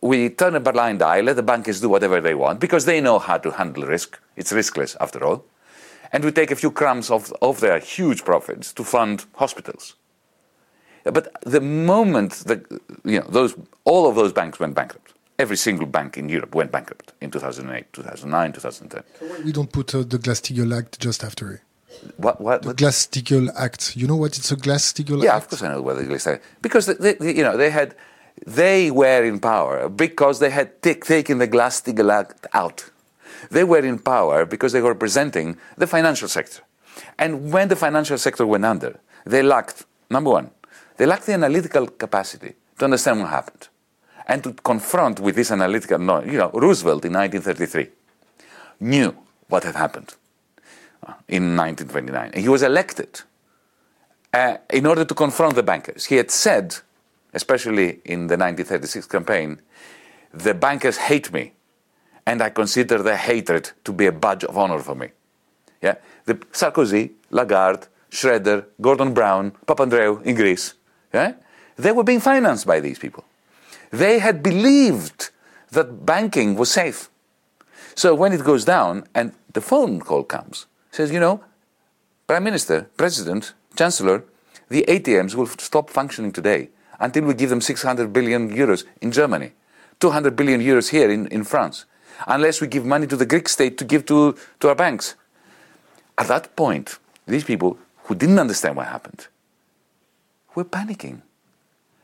we 0.00 0.30
turn 0.30 0.54
a 0.54 0.60
blind 0.60 1.02
eye, 1.02 1.20
let 1.20 1.36
the 1.36 1.42
bankers 1.42 1.80
do 1.80 1.88
whatever 1.88 2.20
they 2.20 2.34
want, 2.34 2.60
because 2.60 2.84
they 2.84 3.00
know 3.00 3.18
how 3.18 3.38
to 3.38 3.50
handle 3.50 3.84
risk. 3.84 4.18
It's 4.36 4.52
riskless, 4.52 4.96
after 5.00 5.24
all. 5.24 5.44
And 6.12 6.24
we 6.24 6.30
take 6.30 6.50
a 6.50 6.56
few 6.56 6.70
crumbs 6.70 7.10
of, 7.10 7.32
of 7.42 7.60
their 7.60 7.78
huge 7.78 8.24
profits 8.24 8.72
to 8.74 8.84
fund 8.84 9.26
hospitals. 9.34 9.96
But 11.04 11.28
the 11.42 11.60
moment 11.60 12.32
that 12.46 12.60
you 13.04 13.20
know, 13.20 13.26
those, 13.28 13.54
all 13.84 14.08
of 14.08 14.14
those 14.16 14.32
banks 14.32 14.58
went 14.58 14.74
bankrupt, 14.74 15.12
every 15.38 15.56
single 15.56 15.86
bank 15.86 16.16
in 16.16 16.28
Europe 16.28 16.54
went 16.54 16.72
bankrupt 16.72 17.12
in 17.20 17.30
2008, 17.30 17.92
2009, 17.92 18.52
2010. 18.52 19.44
we 19.44 19.52
don't 19.52 19.70
put 19.70 19.94
uh, 19.94 20.02
the 20.02 20.18
Glass-Steagall 20.18 20.76
Act 20.76 20.98
just 21.00 21.22
after 21.22 21.52
it. 21.52 21.60
What, 22.16 22.40
what, 22.40 22.62
The? 22.62 22.74
Glass-Steagall 22.74 23.50
Act. 23.56 23.96
You 23.96 24.06
know 24.06 24.16
what 24.16 24.36
it's 24.38 24.50
a 24.50 24.56
Glass-Steagall 24.56 25.22
Yeah, 25.22 25.36
Act? 25.36 25.44
of 25.44 25.50
course 25.50 25.62
I 25.62 25.68
know 25.72 25.82
what 25.82 25.96
the 25.96 26.04
Glass 26.04 26.26
because 26.62 26.86
they, 26.86 27.14
they, 27.14 27.34
you 27.36 27.42
know 27.42 27.56
they 27.56 27.70
had 27.70 27.94
they 28.46 28.90
were 28.90 29.22
in 29.24 29.38
power 29.38 29.88
because 29.88 30.38
they 30.40 30.50
had 30.50 30.82
t- 30.82 30.94
taken 30.94 31.38
the 31.38 31.46
Glass-Steagall 31.46 32.10
Act 32.12 32.46
out. 32.52 32.90
They 33.50 33.62
were 33.64 33.78
in 33.84 33.98
power 33.98 34.44
because 34.46 34.72
they 34.72 34.80
were 34.80 34.92
representing 34.92 35.58
the 35.76 35.86
financial 35.86 36.28
sector, 36.28 36.62
and 37.18 37.52
when 37.52 37.68
the 37.68 37.76
financial 37.76 38.16
sector 38.18 38.44
went 38.46 38.64
under, 38.64 38.98
they 39.26 39.42
lacked 39.42 39.84
number 40.10 40.30
one, 40.30 40.50
they 40.96 41.06
lacked 41.06 41.26
the 41.26 41.32
analytical 41.32 41.86
capacity 41.86 42.54
to 42.78 42.84
understand 42.84 43.20
what 43.20 43.30
happened, 43.30 43.68
and 44.26 44.42
to 44.42 44.52
confront 44.52 45.20
with 45.20 45.34
this 45.34 45.50
analytical. 45.50 45.98
knowledge. 45.98 46.32
you 46.32 46.38
know, 46.38 46.50
Roosevelt 46.50 47.04
in 47.04 47.12
1933 47.12 47.88
knew 48.80 49.16
what 49.48 49.64
had 49.64 49.74
happened 49.74 50.14
uh, 51.06 51.14
in 51.28 51.56
1929, 51.56 52.30
and 52.32 52.42
he 52.42 52.48
was 52.48 52.62
elected 52.62 53.20
uh, 54.32 54.56
in 54.70 54.86
order 54.86 55.04
to 55.04 55.14
confront 55.14 55.54
the 55.54 55.62
bankers. 55.62 56.06
He 56.06 56.16
had 56.16 56.30
said, 56.30 56.76
especially 57.32 58.00
in 58.04 58.26
the 58.26 58.36
1936 58.36 59.06
campaign, 59.06 59.60
the 60.32 60.54
bankers 60.54 60.96
hate 60.96 61.32
me, 61.32 61.52
and 62.26 62.42
I 62.42 62.50
consider 62.50 63.02
their 63.02 63.16
hatred 63.16 63.70
to 63.84 63.92
be 63.92 64.06
a 64.06 64.12
badge 64.12 64.44
of 64.44 64.56
honor 64.56 64.78
for 64.80 64.94
me. 64.94 65.08
Yeah? 65.82 65.96
The 66.24 66.34
Sarkozy, 66.34 67.12
Lagarde, 67.30 67.86
Schroeder, 68.10 68.66
Gordon 68.80 69.12
Brown, 69.12 69.52
Papandreou 69.66 70.22
in 70.24 70.34
Greece, 70.34 70.74
they 71.76 71.92
were 71.92 72.04
being 72.04 72.20
financed 72.20 72.66
by 72.66 72.80
these 72.80 72.98
people. 72.98 73.24
They 73.90 74.18
had 74.18 74.42
believed 74.42 75.30
that 75.70 76.04
banking 76.04 76.56
was 76.56 76.70
safe. 76.70 77.08
So 77.94 78.14
when 78.14 78.32
it 78.32 78.44
goes 78.44 78.64
down 78.64 79.04
and 79.14 79.32
the 79.52 79.60
phone 79.60 80.00
call 80.00 80.24
comes, 80.24 80.66
says, 80.90 81.12
you 81.12 81.20
know, 81.20 81.42
Prime 82.26 82.44
Minister, 82.44 82.88
President, 82.96 83.54
Chancellor, 83.76 84.24
the 84.68 84.84
ATMs 84.88 85.34
will 85.34 85.46
stop 85.46 85.90
functioning 85.90 86.32
today 86.32 86.70
until 86.98 87.24
we 87.24 87.34
give 87.34 87.50
them 87.50 87.60
600 87.60 88.12
billion 88.12 88.50
euros 88.50 88.84
in 89.00 89.12
Germany, 89.12 89.52
200 90.00 90.34
billion 90.34 90.60
euros 90.60 90.90
here 90.90 91.10
in, 91.10 91.26
in 91.28 91.44
France, 91.44 91.84
unless 92.26 92.60
we 92.60 92.66
give 92.66 92.84
money 92.84 93.06
to 93.06 93.16
the 93.16 93.26
Greek 93.26 93.48
state 93.48 93.76
to 93.78 93.84
give 93.84 94.06
to, 94.06 94.36
to 94.60 94.68
our 94.68 94.74
banks. 94.74 95.14
At 96.16 96.28
that 96.28 96.56
point, 96.56 96.98
these 97.26 97.44
people 97.44 97.78
who 98.04 98.14
didn't 98.14 98.38
understand 98.38 98.76
what 98.76 98.86
happened 98.86 99.28
were 100.54 100.64
panicking. 100.64 101.22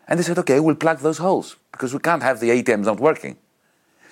And 0.09 0.19
they 0.19 0.25
said, 0.25 0.39
okay, 0.39 0.61
we'll 0.61 0.75
plug 0.75 0.99
those 0.99 1.19
holes 1.19 1.57
because 1.73 1.93
we 1.95 2.01
can't 2.01 2.23
have 2.23 2.41
the 2.41 2.51
ATMs 2.51 2.85
not 2.85 3.01
working. 3.01 3.37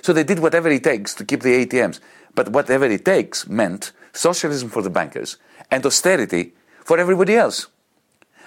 So 0.02 0.12
they 0.12 0.24
did 0.24 0.38
whatever 0.38 0.68
it 0.68 0.84
takes 0.84 1.14
to 1.14 1.24
keep 1.24 1.42
the 1.42 1.66
ATMs. 1.66 2.00
But 2.34 2.50
whatever 2.50 2.84
it 2.84 3.04
takes 3.04 3.48
meant 3.48 3.92
socialism 4.12 4.68
for 4.68 4.82
the 4.82 4.90
bankers 4.90 5.38
and 5.70 5.84
austerity 5.84 6.52
for 6.84 6.98
everybody 6.98 7.34
else. 7.34 7.66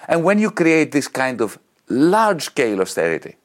And 0.08 0.24
when 0.24 0.38
you 0.38 0.50
create 0.50 0.92
this 0.92 1.08
kind 1.08 1.40
of 1.40 1.58
large 1.88 2.44
scale 2.44 2.80
austerity 2.80 3.36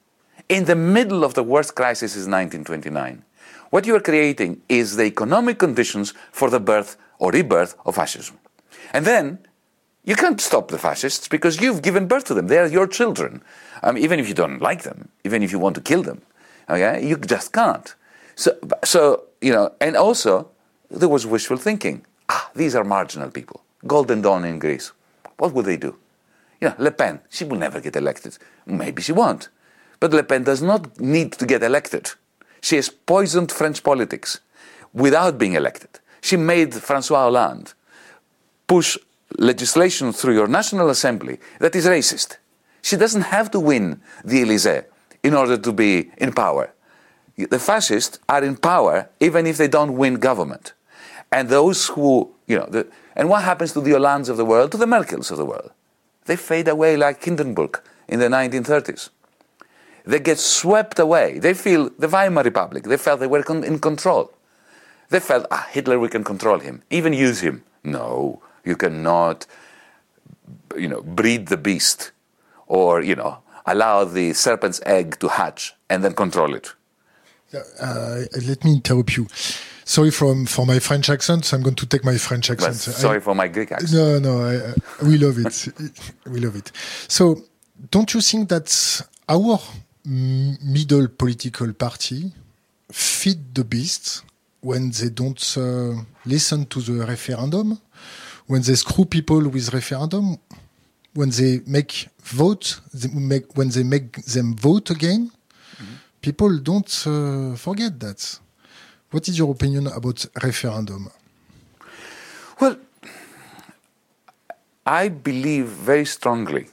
in 0.48 0.64
the 0.64 0.74
middle 0.74 1.22
of 1.22 1.34
the 1.34 1.42
worst 1.42 1.74
crisis 1.74 2.12
is 2.12 2.26
1929, 2.26 3.24
what 3.70 3.86
you 3.86 3.94
are 3.94 4.00
creating 4.00 4.62
is 4.68 4.96
the 4.96 5.04
economic 5.04 5.58
conditions 5.58 6.14
for 6.32 6.48
the 6.48 6.60
birth 6.60 6.96
or 7.18 7.30
rebirth 7.30 7.76
of 7.84 7.96
fascism. 7.96 8.38
And 8.92 9.04
then 9.04 9.38
you 10.08 10.16
can't 10.16 10.40
stop 10.40 10.68
the 10.68 10.78
fascists 10.78 11.28
because 11.28 11.60
you've 11.60 11.82
given 11.82 12.08
birth 12.08 12.24
to 12.24 12.34
them. 12.34 12.46
They 12.46 12.56
are 12.56 12.66
your 12.66 12.86
children. 12.86 13.42
Um, 13.82 13.98
even 13.98 14.18
if 14.18 14.26
you 14.26 14.32
don't 14.32 14.62
like 14.62 14.82
them, 14.82 15.10
even 15.22 15.42
if 15.42 15.52
you 15.52 15.58
want 15.58 15.74
to 15.74 15.82
kill 15.82 16.02
them, 16.02 16.22
okay, 16.70 17.06
you 17.06 17.18
just 17.18 17.52
can't. 17.52 17.94
So, 18.34 18.56
so 18.84 19.24
you 19.42 19.52
know, 19.52 19.74
and 19.82 19.96
also 19.96 20.48
there 20.90 21.10
was 21.10 21.26
wishful 21.26 21.58
thinking. 21.58 22.06
Ah, 22.30 22.50
these 22.54 22.74
are 22.74 22.84
marginal 22.84 23.30
people. 23.30 23.62
Golden 23.86 24.22
Dawn 24.22 24.46
in 24.46 24.58
Greece. 24.58 24.92
What 25.36 25.52
would 25.52 25.66
they 25.66 25.76
do? 25.76 25.94
You 26.60 26.68
know, 26.68 26.74
Le 26.78 26.90
Pen, 26.90 27.20
she 27.28 27.44
will 27.44 27.58
never 27.58 27.78
get 27.78 27.94
elected. 27.94 28.38
Maybe 28.64 29.02
she 29.02 29.12
won't. 29.12 29.50
But 30.00 30.14
Le 30.14 30.22
Pen 30.22 30.42
does 30.42 30.62
not 30.62 30.98
need 30.98 31.32
to 31.32 31.44
get 31.44 31.62
elected. 31.62 32.12
She 32.62 32.76
has 32.76 32.88
poisoned 32.88 33.52
French 33.52 33.82
politics 33.82 34.40
without 34.94 35.36
being 35.36 35.52
elected. 35.52 36.00
She 36.22 36.38
made 36.38 36.74
Francois 36.74 37.24
Hollande 37.24 37.74
push 38.66 38.96
legislation 39.36 40.12
through 40.12 40.34
your 40.34 40.48
National 40.48 40.88
Assembly 40.90 41.38
that 41.60 41.74
is 41.74 41.86
racist. 41.86 42.38
She 42.82 42.96
doesn't 42.96 43.22
have 43.22 43.50
to 43.50 43.60
win 43.60 44.00
the 44.24 44.42
Elysee 44.42 44.82
in 45.22 45.34
order 45.34 45.58
to 45.58 45.72
be 45.72 46.10
in 46.18 46.32
power. 46.32 46.72
The 47.36 47.58
fascists 47.58 48.18
are 48.28 48.42
in 48.42 48.56
power 48.56 49.08
even 49.20 49.46
if 49.46 49.58
they 49.58 49.68
don't 49.68 49.96
win 49.96 50.14
government. 50.14 50.72
And 51.30 51.48
those 51.48 51.88
who, 51.88 52.34
you 52.46 52.58
know, 52.58 52.66
the, 52.66 52.86
and 53.14 53.28
what 53.28 53.44
happens 53.44 53.72
to 53.72 53.80
the 53.80 53.92
Hollandes 53.92 54.28
of 54.28 54.36
the 54.36 54.44
world, 54.44 54.72
to 54.72 54.78
the 54.78 54.86
Merkels 54.86 55.30
of 55.30 55.36
the 55.36 55.44
world? 55.44 55.70
They 56.24 56.36
fade 56.36 56.68
away 56.68 56.96
like 56.96 57.22
Hindenburg 57.22 57.80
in 58.08 58.20
the 58.20 58.28
1930s. 58.28 59.10
They 60.04 60.20
get 60.20 60.38
swept 60.38 60.98
away. 60.98 61.38
They 61.38 61.52
feel 61.52 61.90
the 61.98 62.08
Weimar 62.08 62.44
Republic. 62.44 62.84
They 62.84 62.96
felt 62.96 63.20
they 63.20 63.26
were 63.26 63.42
con- 63.42 63.64
in 63.64 63.78
control. 63.78 64.32
They 65.10 65.20
felt, 65.20 65.46
ah, 65.50 65.66
Hitler, 65.70 65.98
we 65.98 66.08
can 66.08 66.24
control 66.24 66.58
him, 66.60 66.82
even 66.90 67.12
use 67.12 67.40
him. 67.40 67.62
No, 67.84 68.42
you 68.68 68.76
cannot, 68.76 69.46
you 70.76 70.88
know, 70.88 71.02
breed 71.02 71.48
the 71.48 71.56
beast 71.56 72.12
or, 72.66 73.02
you 73.02 73.16
know, 73.16 73.38
allow 73.66 74.04
the 74.04 74.32
serpent's 74.34 74.80
egg 74.86 75.18
to 75.20 75.28
hatch 75.28 75.74
and 75.90 76.04
then 76.04 76.14
control 76.14 76.54
it. 76.54 76.74
Uh, 77.80 78.20
let 78.46 78.62
me 78.64 78.74
interrupt 78.74 79.16
you. 79.16 79.26
Sorry 79.84 80.10
from 80.10 80.44
for 80.44 80.66
my 80.66 80.78
French 80.80 81.08
accent. 81.08 81.50
I'm 81.54 81.62
going 81.62 81.76
to 81.76 81.86
take 81.86 82.04
my 82.04 82.18
French 82.18 82.48
But 82.48 82.62
accent. 82.62 82.96
sorry 82.96 83.16
I- 83.16 83.20
for 83.20 83.34
my 83.34 83.48
Greek 83.48 83.72
accent. 83.72 83.92
No, 83.94 84.18
no, 84.18 84.44
I, 84.44 84.56
uh, 84.56 84.74
we 85.08 85.16
love 85.16 85.38
it. 85.38 85.68
we 86.26 86.40
love 86.40 86.56
it. 86.56 86.70
So, 87.08 87.24
don't 87.90 88.12
you 88.12 88.20
think 88.20 88.50
that 88.50 88.68
our 89.28 89.58
middle 90.04 91.08
political 91.08 91.72
party 91.72 92.32
feed 92.92 93.54
the 93.54 93.64
beast 93.64 94.24
when 94.60 94.90
they 94.90 95.08
don't 95.08 95.42
uh, 95.56 95.94
listen 96.26 96.66
to 96.66 96.80
the 96.80 97.06
referendum, 97.06 97.78
when 98.48 98.62
they 98.62 98.74
screw 98.74 99.04
people 99.04 99.48
with 99.48 99.72
referendum, 99.72 100.38
when 101.14 101.30
they 101.30 101.60
make 101.66 102.08
vote, 102.22 102.80
they 102.92 103.08
make, 103.08 103.56
when 103.56 103.68
they 103.68 103.84
make 103.84 104.12
them 104.24 104.56
vote 104.56 104.90
again? 104.90 105.30
People 106.20 106.58
don't 106.58 107.06
uh, 107.06 107.54
forget 107.56 108.00
that. 108.00 108.40
What 109.10 109.28
is 109.28 109.38
your 109.38 109.50
opinion 109.50 109.86
about 109.86 110.26
referendum? 110.42 111.10
Well, 112.60 112.76
I 114.84 115.08
believe 115.08 115.66
very 115.66 116.04
strongly 116.06 116.66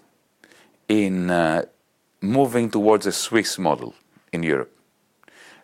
in 0.88 1.30
uh, 1.30 1.66
moving 2.22 2.72
towards 2.72 3.06
a 3.06 3.12
Swiss 3.12 3.60
model 3.60 3.94
in 4.32 4.42
Europe, 4.44 4.72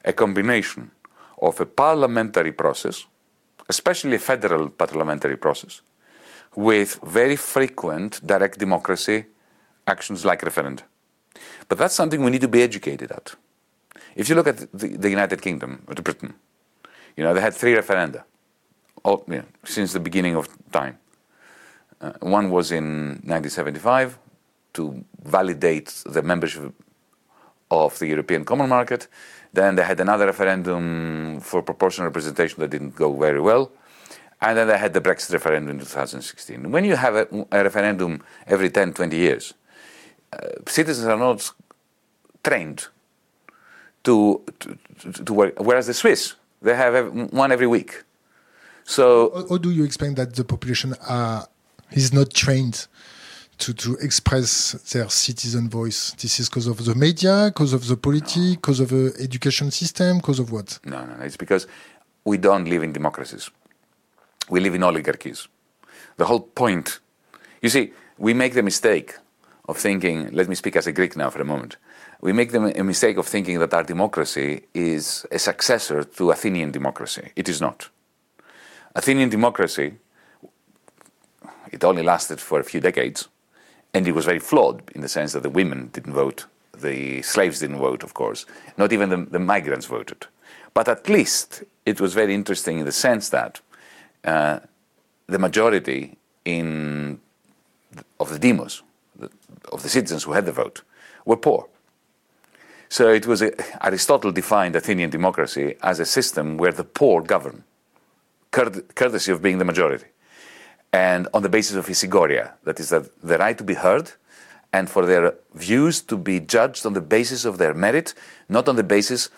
a 0.06 0.13
combination 0.13 0.91
of 1.41 1.60
a 1.60 1.65
parliamentary 1.65 2.51
process, 2.51 3.06
especially 3.68 4.15
a 4.15 4.20
federal 4.20 4.70
parliamentary 4.70 5.38
process, 5.38 5.82
with 6.55 7.00
very 7.03 7.36
frequent 7.36 8.25
direct 8.25 8.60
democracy 8.60 9.25
actions 9.88 10.25
like 10.25 10.41
referenda. 10.41 10.84
But 11.67 11.77
that's 11.77 11.96
something 11.96 12.24
we 12.24 12.31
need 12.31 12.41
to 12.41 12.48
be 12.48 12.62
educated 12.62 13.12
at. 13.12 13.36
If 14.15 14.27
you 14.29 14.36
look 14.36 14.48
at 14.48 14.58
the, 14.58 14.88
the 14.98 15.10
United 15.10 15.41
Kingdom, 15.41 15.84
or 15.88 15.96
Britain, 15.96 16.34
you 17.15 17.24
know, 17.24 17.34
they 17.34 17.41
had 17.41 17.53
three 17.53 17.74
referenda 17.74 18.24
all, 19.03 19.24
you 19.27 19.38
know, 19.38 19.46
since 19.63 19.93
the 19.93 20.00
beginning 20.00 20.36
of 20.36 20.48
time. 20.72 20.98
Uh, 22.00 22.12
one 22.20 22.50
was 22.50 22.72
in 22.72 23.22
1975 23.25 24.17
to 24.74 25.03
validate 25.24 26.03
the 26.05 26.22
membership 26.22 26.74
of 27.70 27.98
the 28.00 28.08
European 28.08 28.43
Common 28.46 28.70
Market. 28.70 29.08
Then 29.53 29.75
they 29.75 29.84
had 29.84 30.00
another 30.00 30.25
referendum 30.25 31.39
for 31.41 31.62
proportional 31.62 32.08
representation 32.08 32.60
that 32.62 32.70
didn't 32.70 32.96
go 32.96 33.13
very 33.13 33.41
well. 33.41 33.72
And 34.41 34.57
then 34.57 34.67
they 34.67 34.77
had 34.77 34.93
the 34.93 35.01
Brexit 35.01 35.33
referendum 35.33 35.71
in 35.71 35.79
2016. 35.79 36.71
When 36.71 36.83
you 36.83 36.95
have 36.95 37.15
a, 37.15 37.27
a 37.51 37.63
referendum 37.63 38.24
every 38.48 38.69
10, 38.71 38.93
20 38.93 39.15
years, 39.15 39.53
uh, 40.33 40.48
citizens 40.67 41.07
are 41.07 41.17
not 41.17 41.51
trained 42.43 42.88
to, 44.03 44.41
to, 44.60 44.77
to, 45.12 45.33
work. 45.33 45.53
Whereas 45.60 45.88
the 45.88 45.93
Swiss, 45.93 46.33
they 46.62 46.75
have 46.75 47.13
one 47.31 47.51
every 47.51 47.67
week. 47.67 48.03
So 48.83 49.31
How, 49.36 49.48
how 49.50 49.57
do 49.57 49.69
you 49.69 49.83
explain 49.83 50.15
that 50.15 50.36
the 50.36 50.43
population 50.43 50.95
are, 51.07 51.48
is 51.91 52.12
not 52.12 52.33
trained 52.33 52.88
to, 53.60 53.74
to 53.75 53.95
express 53.98 54.71
their 54.91 55.07
citizen 55.10 55.69
voice? 55.69 56.13
This 56.13 56.39
is 56.39 56.50
because 56.50 56.65
of 56.65 56.83
the 56.83 56.95
media, 56.95 57.51
because 57.53 57.74
of 57.74 57.88
the 57.88 57.95
politics, 57.95 58.55
because 58.55 58.79
of 58.79 58.89
the 58.89 59.13
education 59.19 59.69
system, 59.69 60.17
because 60.17 60.39
of 60.39 60.51
what? 60.51 60.79
No, 60.83 61.05
no, 61.05 61.15
no. 61.15 61.24
It's 61.24 61.38
because 61.38 61.67
we 62.25 62.38
don't 62.38 62.65
live 62.65 62.81
in 62.81 62.91
democracies. 62.91 63.51
We 64.50 64.60
live 64.60 64.75
in 64.75 64.83
oligarchies. 64.83 65.48
The 66.17 66.25
whole 66.25 66.41
point, 66.41 67.00
you 67.62 67.69
see, 67.69 67.93
we 68.17 68.33
make 68.33 68.53
the 68.53 68.63
mistake 68.63 69.15
of 69.67 69.77
thinking, 69.77 70.31
let 70.31 70.50
me 70.50 70.55
speak 70.55 70.75
as 70.75 70.88
a 70.88 70.91
Greek 70.91 71.15
now 71.15 71.29
for 71.29 71.41
a 71.41 71.45
moment. 71.45 71.77
We 72.21 72.33
make 72.33 72.51
the 72.51 72.60
mistake 72.83 73.17
of 73.17 73.27
thinking 73.27 73.60
that 73.60 73.74
our 73.74 73.83
democracy 73.83 74.63
is 74.74 75.25
a 75.31 75.39
successor 75.39 76.03
to 76.03 76.31
Athenian 76.31 76.71
democracy. 76.71 77.31
It 77.36 77.50
is 77.50 77.62
not. 77.62 77.89
Athenian 78.93 79.29
democracy 79.29 79.93
it 81.71 81.83
only 81.83 82.03
lasted 82.03 82.39
for 82.39 82.60
a 82.60 82.63
few 82.63 82.81
decades, 82.81 83.29
and 83.93 84.07
it 84.07 84.12
was 84.12 84.25
very 84.25 84.39
flawed 84.39 84.83
in 84.93 85.01
the 85.01 85.07
sense 85.07 85.33
that 85.33 85.43
the 85.43 85.50
women 85.50 85.89
didn't 85.93 86.13
vote, 86.13 86.45
the 86.77 87.21
slaves 87.21 87.60
didn't 87.60 87.77
vote, 87.77 88.03
of 88.03 88.13
course, 88.13 88.45
not 88.77 88.91
even 88.91 89.10
the, 89.10 89.17
the 89.17 89.39
migrants 89.39 89.86
voted. 89.86 90.27
But 90.74 90.88
at 90.88 91.10
least 91.10 91.63
it 91.86 92.01
was 92.01 92.13
very 92.13 92.33
interesting 92.33 92.79
in 92.79 92.86
the 92.86 92.91
sense 92.91 93.29
that 93.29 93.62
uh, 94.24 94.60
the 95.28 95.40
majority 95.40 96.18
in, 96.46 97.20
of 98.20 98.30
the 98.30 98.40
demos, 98.40 98.84
of 99.72 99.84
the 99.84 99.90
citizens 99.90 100.24
who 100.24 100.34
had 100.34 100.46
the 100.46 100.51
vote, 100.51 100.82
were 101.25 101.38
poor. 101.38 101.68
So 102.90 103.10
it 103.10 103.25
was 103.25 103.42
a, 103.42 103.51
Aristotle 103.86 104.32
defined 104.32 104.75
Athenian 104.75 105.10
democracy 105.10 105.75
as 105.82 106.00
a 106.00 106.06
system 106.06 106.58
where 106.58 106.74
the 106.74 106.84
poor 106.84 107.22
govern, 107.22 107.63
courtesy 108.51 109.32
of 109.32 109.42
being 109.42 109.60
the 109.60 109.66
majority, 109.66 110.08
and 110.92 111.28
on 111.34 111.42
the 111.42 111.50
basis 111.50 111.78
of 111.78 111.88
isegoria, 111.88 112.51
that 112.66 112.80
is, 112.80 112.90
the, 112.90 113.10
the 113.24 113.38
right 113.38 113.58
to 113.58 113.63
be 113.63 113.75
heard, 113.75 114.12
and 114.74 114.90
for 114.90 115.06
their 115.06 115.36
views 115.54 116.01
to 116.01 116.18
be 116.18 116.40
judged 116.40 116.86
on 116.86 116.94
the 116.94 117.01
basis 117.01 117.46
of 117.46 117.58
their 117.58 117.74
merit, 117.74 118.13
not 118.50 118.68
on 118.68 118.75
the 118.75 118.84
basis 118.84 119.30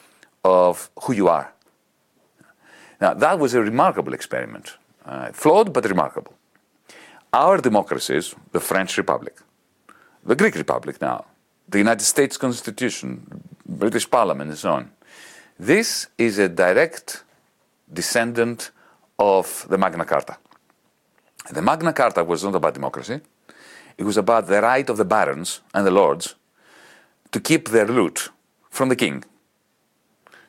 of 0.44 0.90
who 1.04 1.14
you 1.14 1.28
are. 1.28 1.54
Now, 3.04 3.14
that 3.16 3.38
was 3.38 3.54
a 3.54 3.62
remarkable 3.62 4.14
experiment, 4.14 4.78
uh, 5.06 5.34
flawed 5.34 5.74
but 5.74 5.84
remarkable. 5.84 6.34
Our 7.34 7.58
democracies, 7.58 8.34
the 8.54 8.62
French 8.62 8.98
Republic, 8.98 9.36
the 10.26 10.38
Greek 10.38 10.56
Republic 10.56 11.02
now, 11.02 11.26
the 11.68 11.80
United 11.80 12.06
States 12.06 12.38
Constitution, 12.38 13.44
British 13.66 14.10
Parliament, 14.10 14.52
and 14.52 14.58
so 14.58 14.72
on, 14.72 14.92
this 15.60 16.08
is 16.18 16.40
a 16.40 16.48
direct 16.48 17.26
descendant 17.92 18.72
of 19.20 19.66
the 19.70 19.78
Magna 19.78 20.06
Carta. 20.06 20.38
The 21.52 21.62
Magna 21.62 21.92
Carta 21.92 22.24
was 22.24 22.46
not 22.46 22.56
about 22.56 22.74
democracy, 22.74 23.20
it 23.98 24.06
was 24.06 24.16
about 24.16 24.48
the 24.48 24.62
right 24.62 24.90
of 24.90 24.96
the 24.96 25.06
barons 25.06 25.60
and 25.74 25.86
the 25.86 25.92
lords 25.92 26.36
to 27.34 27.42
keep 27.42 27.68
their 27.68 27.86
loot 27.86 28.30
from 28.70 28.88
the 28.88 28.96
king. 28.96 29.26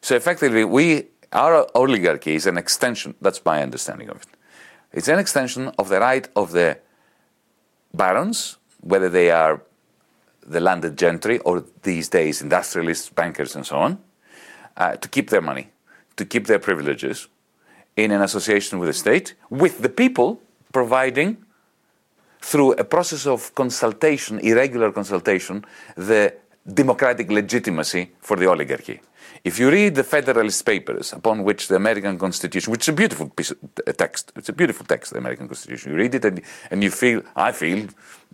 So 0.02 0.14
effectively, 0.14 0.64
we, 0.64 1.06
our 1.34 1.66
oligarchy 1.74 2.34
is 2.34 2.46
an 2.46 2.56
extension, 2.56 3.14
that's 3.20 3.44
my 3.44 3.62
understanding 3.62 4.08
of 4.08 4.16
it. 4.22 4.28
It's 4.92 5.08
an 5.08 5.18
extension 5.18 5.72
of 5.78 5.88
the 5.88 6.00
right 6.00 6.28
of 6.36 6.52
the 6.52 6.78
barons, 7.92 8.56
whether 8.80 9.08
they 9.08 9.30
are 9.30 9.60
the 10.46 10.60
landed 10.60 10.96
gentry 10.96 11.38
or 11.40 11.64
these 11.82 12.08
days 12.08 12.42
industrialists, 12.42 13.08
bankers, 13.08 13.56
and 13.56 13.66
so 13.66 13.76
on, 13.76 13.98
uh, 14.76 14.96
to 14.96 15.08
keep 15.08 15.30
their 15.30 15.40
money, 15.40 15.70
to 16.16 16.24
keep 16.24 16.46
their 16.46 16.58
privileges 16.58 17.28
in 17.96 18.10
an 18.10 18.22
association 18.22 18.78
with 18.78 18.88
the 18.88 18.92
state, 18.92 19.34
with 19.50 19.82
the 19.82 19.88
people 19.88 20.40
providing 20.72 21.36
through 22.40 22.72
a 22.72 22.84
process 22.84 23.26
of 23.26 23.54
consultation, 23.54 24.38
irregular 24.40 24.92
consultation, 24.92 25.64
the 25.96 26.34
democratic 26.72 27.30
legitimacy 27.30 28.10
for 28.20 28.36
the 28.36 28.46
oligarchy. 28.46 29.00
If 29.44 29.58
you 29.58 29.70
read 29.70 29.94
the 29.94 30.04
Federalist 30.04 30.64
Papers, 30.64 31.12
upon 31.12 31.44
which 31.44 31.68
the 31.68 31.76
American 31.76 32.18
Constitution, 32.18 32.70
which 32.70 32.84
is 32.84 32.88
a 32.88 32.96
beautiful 32.96 33.28
piece 33.28 33.50
of 33.50 33.96
text, 33.98 34.32
it's 34.36 34.48
a 34.48 34.54
beautiful 34.54 34.86
text, 34.86 35.12
the 35.12 35.18
American 35.18 35.46
Constitution. 35.48 35.92
You 35.92 35.98
read 35.98 36.14
it 36.14 36.24
and, 36.24 36.40
and 36.70 36.82
you 36.82 36.90
feel, 36.90 37.20
I 37.36 37.52
feel, 37.52 37.88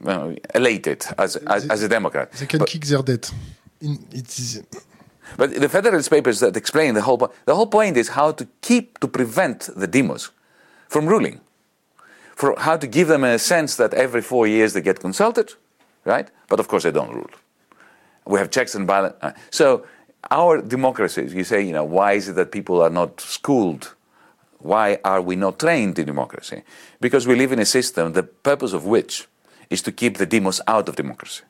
uh, 0.07 0.35
elated 0.55 1.05
as, 1.19 1.35
as, 1.35 1.67
as, 1.69 1.83
a 1.83 1.89
Democrat. 1.89 2.31
They 2.33 2.47
can 2.47 2.61
but, 2.61 2.69
kick 2.69 2.85
their 2.85 3.03
debt. 3.03 3.33
In, 3.81 3.99
it 4.13 4.39
is. 4.39 4.63
But 5.37 5.53
the 5.61 5.69
Federalist 5.69 6.11
Papers 6.11 6.39
that 6.41 6.57
explain 6.57 6.95
the 6.95 7.03
whole 7.03 7.19
point, 7.19 7.33
the 7.45 7.57
whole 7.57 7.67
point 7.67 7.97
is 7.97 8.11
how 8.11 8.31
to 8.31 8.47
keep, 8.61 9.01
to 9.01 9.09
prevent 9.09 9.69
the 9.75 9.89
demos 9.89 10.31
from 10.89 11.07
ruling. 11.07 11.41
For 12.37 12.55
how 12.57 12.77
to 12.77 12.87
give 12.87 13.09
them 13.09 13.25
a 13.25 13.39
sense 13.39 13.75
that 13.77 13.95
every 13.95 14.23
four 14.23 14.47
years 14.47 14.75
they 14.75 14.81
get 14.81 15.01
consulted, 15.01 15.55
right? 16.05 16.29
But 16.49 16.61
of 16.61 16.69
course 16.69 16.85
they 16.85 16.93
don't 16.93 17.13
rule. 17.13 17.31
We 18.27 18.39
have 18.39 18.51
checks 18.51 18.77
and 18.77 18.87
balances. 18.87 19.19
Uh, 19.21 19.33
so 19.51 19.85
our 20.31 20.61
democracies, 20.61 21.33
you 21.33 21.45
say, 21.45 21.63
you 21.63 21.73
know, 21.73 21.85
why 21.85 22.13
is 22.13 22.29
it 22.29 22.35
that 22.35 22.53
people 22.53 22.83
are 22.83 22.91
not 22.91 23.21
schooled? 23.21 23.95
Why 24.59 24.99
are 25.05 25.23
we 25.23 25.37
not 25.37 25.59
trained 25.59 25.99
in 25.99 26.07
democracy? 26.07 26.63
Because 27.01 27.27
we 27.27 27.35
live 27.35 27.53
in 27.53 27.59
a 27.59 27.65
system, 27.65 28.13
the 28.13 28.25
purpose 28.25 28.73
of 28.73 28.85
which 28.85 29.27
is 29.71 29.81
to 29.83 29.93
keep 29.93 30.19
the 30.19 30.27
demos 30.27 30.61
out 30.67 30.89
of 30.89 30.97
democracy 30.97 31.45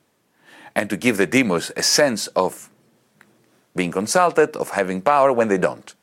and 0.75 0.89
to 0.89 0.95
give 0.95 1.17
the 1.17 1.27
demos 1.27 1.71
a 1.75 1.83
sense 1.83 2.27
of 2.27 2.69
being 3.75 3.91
consulted, 3.91 4.55
of 4.55 4.71
having 4.71 5.01
power 5.01 5.33
when 5.33 5.47
they 5.49 5.57
don't. 5.57 5.95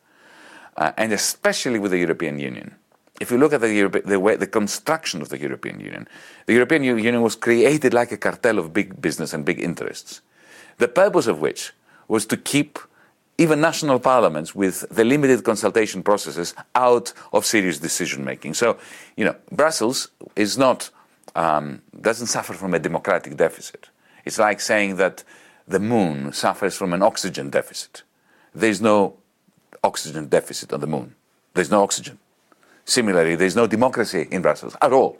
Uh, 0.76 0.92
and 0.96 1.12
especially 1.12 1.78
with 1.78 1.90
the 1.90 1.98
European 1.98 2.38
Union. 2.38 2.74
If 3.20 3.30
you 3.30 3.38
look 3.38 3.52
at 3.52 3.60
the, 3.60 3.72
Europe, 3.72 4.04
the, 4.04 4.20
way, 4.20 4.36
the 4.36 4.46
construction 4.46 5.20
of 5.20 5.28
the 5.28 5.40
European 5.40 5.80
Union, 5.80 6.06
the 6.46 6.52
European 6.52 6.84
Union 6.84 7.20
was 7.20 7.34
created 7.34 7.92
like 7.92 8.12
a 8.12 8.16
cartel 8.16 8.58
of 8.58 8.72
big 8.72 9.00
business 9.00 9.32
and 9.32 9.44
big 9.44 9.60
interests, 9.60 10.20
the 10.76 10.86
purpose 10.86 11.26
of 11.26 11.40
which 11.40 11.72
was 12.08 12.26
to 12.26 12.36
keep 12.36 12.78
even 13.38 13.60
national 13.60 14.00
parliaments 14.00 14.54
with 14.54 14.84
the 14.90 15.04
limited 15.04 15.44
consultation 15.44 16.02
processes 16.02 16.54
out 16.74 17.12
of 17.32 17.46
serious 17.46 17.78
decision 17.78 18.24
making. 18.24 18.54
So, 18.54 18.78
you 19.16 19.24
know, 19.24 19.36
Brussels 19.52 20.08
is 20.34 20.58
not, 20.58 20.90
um, 21.36 21.82
doesn't 22.00 22.26
suffer 22.26 22.52
from 22.52 22.74
a 22.74 22.80
democratic 22.80 23.36
deficit. 23.36 23.90
It's 24.24 24.38
like 24.38 24.60
saying 24.60 24.96
that 24.96 25.22
the 25.68 25.78
moon 25.78 26.32
suffers 26.32 26.76
from 26.76 26.92
an 26.92 27.02
oxygen 27.02 27.50
deficit. 27.50 28.02
There's 28.54 28.80
no 28.80 29.18
oxygen 29.84 30.26
deficit 30.26 30.72
on 30.72 30.80
the 30.80 30.86
moon. 30.86 31.14
There's 31.54 31.70
no 31.70 31.82
oxygen. 31.82 32.18
Similarly, 32.84 33.36
there's 33.36 33.54
no 33.54 33.66
democracy 33.66 34.26
in 34.30 34.42
Brussels 34.42 34.76
at 34.82 34.92
all. 34.92 35.18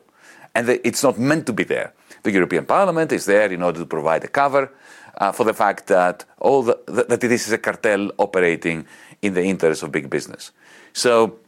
And 0.55 0.69
it's 0.69 1.03
not 1.03 1.19
meant 1.19 1.47
to 1.47 1.53
be 1.53 1.65
there. 1.65 1.93
The 2.23 2.33
European 2.33 2.65
Parliament 2.67 3.13
is 3.13 3.27
there 3.27 3.53
in 3.53 3.63
order 3.63 3.79
to 3.79 3.87
provide 3.87 4.25
a 4.25 4.29
cover 4.29 4.73
uh, 5.19 5.33
for 5.33 5.45
the 5.45 5.55
fact 5.55 5.87
that 5.89 6.25
all 6.39 6.63
the, 6.63 6.79
that 6.87 7.21
this 7.21 7.47
is 7.47 7.53
a 7.53 7.59
cartel 7.59 8.11
operating 8.19 8.87
in 9.21 9.35
the 9.35 9.43
interest 9.43 9.83
of 9.83 9.93
big 9.93 10.09
business. 10.09 10.53
So 10.93 11.39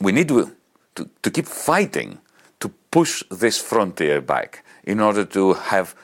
we 0.00 0.12
need 0.12 0.28
to, 0.28 0.54
to, 0.94 1.08
to 1.22 1.30
keep 1.30 1.46
fighting 1.46 2.18
to 2.60 2.68
push 2.90 3.22
this 3.30 3.58
frontier 3.60 4.20
back 4.20 4.64
in 4.84 5.00
order 5.00 5.24
to 5.24 5.54
have 5.54 5.94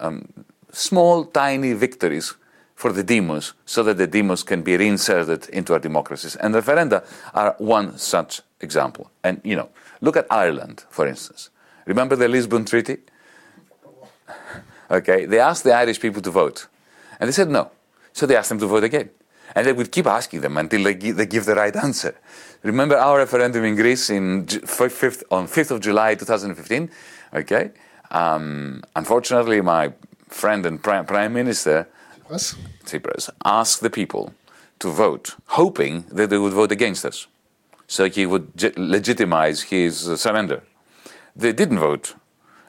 um, 0.00 0.28
small, 0.70 1.24
tiny 1.24 1.72
victories 1.72 2.34
for 2.74 2.92
the 2.92 3.02
demos 3.02 3.54
so 3.64 3.82
that 3.84 3.96
the 3.96 4.06
demos 4.06 4.42
can 4.42 4.62
be 4.62 4.76
reinserted 4.76 5.48
into 5.50 5.72
our 5.72 5.78
democracies. 5.78 6.36
And 6.36 6.54
referenda 6.54 7.04
are 7.32 7.54
one 7.58 7.96
such 7.98 8.40
example. 8.60 9.10
And, 9.22 9.40
you 9.44 9.56
know, 9.56 9.68
look 10.00 10.16
at 10.16 10.26
Ireland, 10.30 10.84
for 10.90 11.06
instance. 11.06 11.50
Remember 11.86 12.16
the 12.16 12.28
Lisbon 12.28 12.64
Treaty? 12.64 12.98
Okay, 14.92 15.24
they 15.24 15.38
asked 15.38 15.64
the 15.64 15.72
Irish 15.72 15.98
people 15.98 16.20
to 16.20 16.30
vote, 16.30 16.68
and 17.18 17.26
they 17.26 17.32
said 17.32 17.48
no. 17.48 17.70
So 18.12 18.26
they 18.26 18.36
asked 18.36 18.50
them 18.50 18.58
to 18.58 18.66
vote 18.66 18.84
again, 18.84 19.08
and 19.54 19.66
they 19.66 19.72
would 19.72 19.90
keep 19.90 20.06
asking 20.06 20.42
them 20.42 20.58
until 20.58 20.84
they, 20.84 20.94
give, 20.94 21.16
they 21.16 21.24
give 21.24 21.46
the 21.46 21.54
right 21.54 21.74
answer. 21.74 22.14
Remember 22.62 22.96
our 22.96 23.16
referendum 23.18 23.64
in 23.64 23.74
Greece 23.74 24.10
in 24.10 24.44
5th, 24.46 25.22
on 25.30 25.46
5th 25.46 25.70
of 25.70 25.80
July 25.80 26.14
2015? 26.14 26.90
Okay, 27.32 27.70
um, 28.10 28.82
unfortunately, 28.94 29.62
my 29.62 29.94
friend 30.28 30.66
and 30.66 30.82
prime, 30.82 31.06
prime 31.06 31.32
minister 31.32 31.88
Tsipras. 32.32 32.56
Tsipras 32.84 33.30
asked 33.44 33.80
the 33.80 33.90
people 33.90 34.34
to 34.78 34.90
vote, 34.90 35.36
hoping 35.46 36.04
that 36.10 36.28
they 36.28 36.38
would 36.38 36.52
vote 36.52 36.70
against 36.70 37.06
us, 37.06 37.26
so 37.86 38.08
he 38.10 38.26
would 38.26 38.76
legitimize 38.76 39.62
his 39.62 40.20
surrender. 40.20 40.62
They 41.34 41.52
didn't 41.52 41.78
vote 41.78 42.14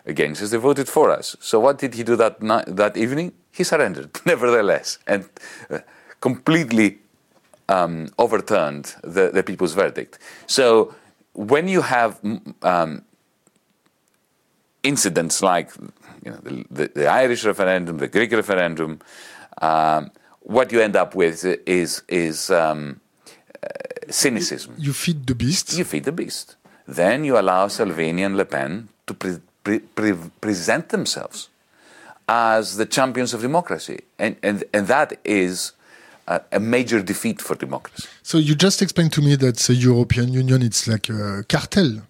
against 0.05 0.41
us, 0.41 0.51
they 0.51 0.57
voted 0.57 0.87
for 0.87 1.09
us. 1.11 1.35
So 1.39 1.59
what 1.59 1.77
did 1.77 1.93
he 1.95 2.03
do 2.03 2.15
that, 2.17 2.41
night, 2.41 2.65
that 2.67 2.97
evening? 2.97 3.33
He 3.51 3.63
surrendered, 3.63 4.19
nevertheless, 4.25 4.99
and 5.07 5.29
uh, 5.69 5.79
completely 6.19 6.99
um, 7.69 8.09
overturned 8.17 8.95
the, 9.03 9.29
the, 9.31 9.43
people's 9.43 9.73
verdict. 9.73 10.19
So 10.47 10.93
when 11.33 11.67
you 11.67 11.81
have 11.81 12.19
um, 12.61 13.03
incidents 14.83 15.41
like 15.41 15.71
you 16.23 16.31
know, 16.31 16.37
the, 16.37 16.65
the, 16.69 16.91
the, 16.93 17.07
Irish 17.07 17.45
referendum, 17.45 17.97
the 17.97 18.07
Greek 18.07 18.31
referendum, 18.31 18.99
um, 19.61 20.11
what 20.41 20.71
you 20.71 20.81
end 20.81 20.95
up 20.95 21.15
with 21.15 21.45
is, 21.65 22.03
is 22.09 22.49
um, 22.49 22.99
uh, 23.63 23.67
cynicism. 24.09 24.75
You 24.77 24.93
feed 24.93 25.25
the 25.25 25.35
beast. 25.35 25.77
You 25.77 25.85
feed 25.85 26.03
the 26.03 26.11
beast. 26.11 26.57
Then 26.85 27.23
you 27.23 27.39
allow 27.39 27.69
Salvini 27.69 28.23
and 28.23 28.35
Le 28.35 28.45
Pen 28.45 28.89
to 29.07 29.13
pre- 29.13 29.39
pre- 29.63 29.79
pre- 29.79 30.29
present 30.41 30.89
themselves 30.89 31.49
as 32.27 32.77
the 32.77 32.85
champions 32.85 33.33
of 33.33 33.41
democracy. 33.41 33.99
And, 34.19 34.35
and, 34.43 34.63
and 34.73 34.87
that 34.87 35.19
is 35.23 35.73
a, 36.27 36.41
a, 36.51 36.59
major 36.59 37.01
defeat 37.01 37.41
for 37.41 37.55
democracy. 37.55 38.07
So 38.21 38.37
you 38.37 38.55
just 38.55 38.81
explained 38.81 39.11
to 39.13 39.21
me 39.21 39.35
that 39.35 39.57
the 39.57 39.75
European 39.75 40.31
Union 40.31 40.61
it's 40.61 40.87
like 40.87 41.09
a 41.09 41.43
cartel 41.43 42.01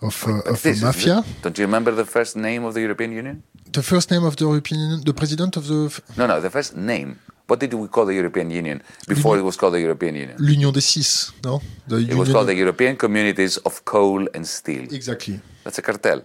of, 0.00 0.24
uh, 0.26 0.50
of 0.50 0.66
a 0.66 0.74
mafia. 0.80 1.24
Don't 1.42 1.56
you 1.58 1.64
remember 1.64 1.92
the 1.92 2.04
first 2.04 2.36
name 2.36 2.64
of 2.64 2.74
the 2.74 2.80
European 2.80 3.12
Union? 3.12 3.42
The 3.70 3.82
first 3.82 4.10
name 4.10 4.24
of 4.24 4.36
the 4.36 4.44
European 4.44 4.80
Union, 4.80 5.00
the 5.04 5.14
president 5.14 5.56
of 5.56 5.66
the. 5.68 6.02
no, 6.16 6.26
no, 6.26 6.40
the 6.40 6.50
first 6.50 6.76
name. 6.76 7.18
What 7.46 7.60
did 7.60 7.74
we 7.74 7.88
call 7.88 8.06
the 8.06 8.14
European 8.14 8.50
Union 8.50 8.82
before 9.06 9.36
it 9.36 9.42
was 9.42 9.56
called 9.56 9.74
the 9.74 9.80
European 9.80 10.14
Union? 10.14 10.36
L'Union 10.38 10.72
des 10.72 10.80
Six, 10.80 11.32
no? 11.44 11.60
The 11.86 11.96
it 11.96 12.02
Union 12.02 12.18
was 12.18 12.32
called 12.32 12.48
the 12.48 12.54
European 12.54 12.96
Communities 12.96 13.58
of 13.58 13.84
Coal 13.84 14.26
and 14.34 14.46
Steel. 14.46 14.84
Exactly. 14.84 15.40
That's 15.64 15.78
a 15.78 15.82
cartel. 15.82 16.22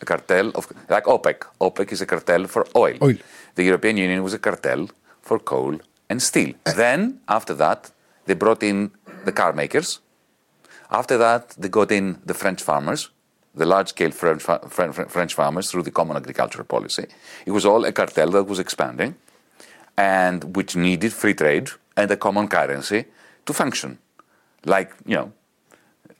A 0.00 0.04
cartel 0.04 0.50
of 0.54 0.66
like 0.88 1.04
OPEC. 1.04 1.44
OPEC 1.60 1.92
is 1.92 2.00
a 2.00 2.06
cartel 2.06 2.46
for 2.46 2.66
oil. 2.74 2.96
Oil. 3.02 3.16
The 3.54 3.64
European 3.64 3.96
Union 3.96 4.22
was 4.22 4.34
a 4.34 4.38
cartel 4.38 4.88
for 5.22 5.38
coal 5.38 5.78
and 6.08 6.22
steel. 6.22 6.54
then 6.76 7.20
after 7.28 7.54
that, 7.54 7.90
they 8.26 8.34
brought 8.34 8.62
in 8.62 8.90
the 9.24 9.32
car 9.32 9.52
makers. 9.52 10.00
After 10.90 11.18
that, 11.18 11.50
they 11.58 11.68
got 11.68 11.90
in 11.90 12.18
the 12.24 12.34
French 12.34 12.62
farmers, 12.62 13.10
the 13.54 13.66
large-scale 13.66 14.12
French, 14.12 14.42
French 14.42 15.34
farmers 15.34 15.70
through 15.70 15.82
the 15.82 15.90
Common 15.90 16.16
Agricultural 16.16 16.64
Policy. 16.64 17.06
It 17.44 17.50
was 17.50 17.64
all 17.64 17.84
a 17.84 17.92
cartel 17.92 18.30
that 18.30 18.44
was 18.44 18.58
expanding, 18.58 19.16
and 19.96 20.56
which 20.56 20.76
needed 20.76 21.12
free 21.12 21.34
trade 21.34 21.70
and 21.96 22.10
a 22.10 22.16
common 22.16 22.48
currency 22.48 23.06
to 23.46 23.52
function. 23.52 23.98
Like 24.64 24.92
you 25.04 25.16
know, 25.16 25.32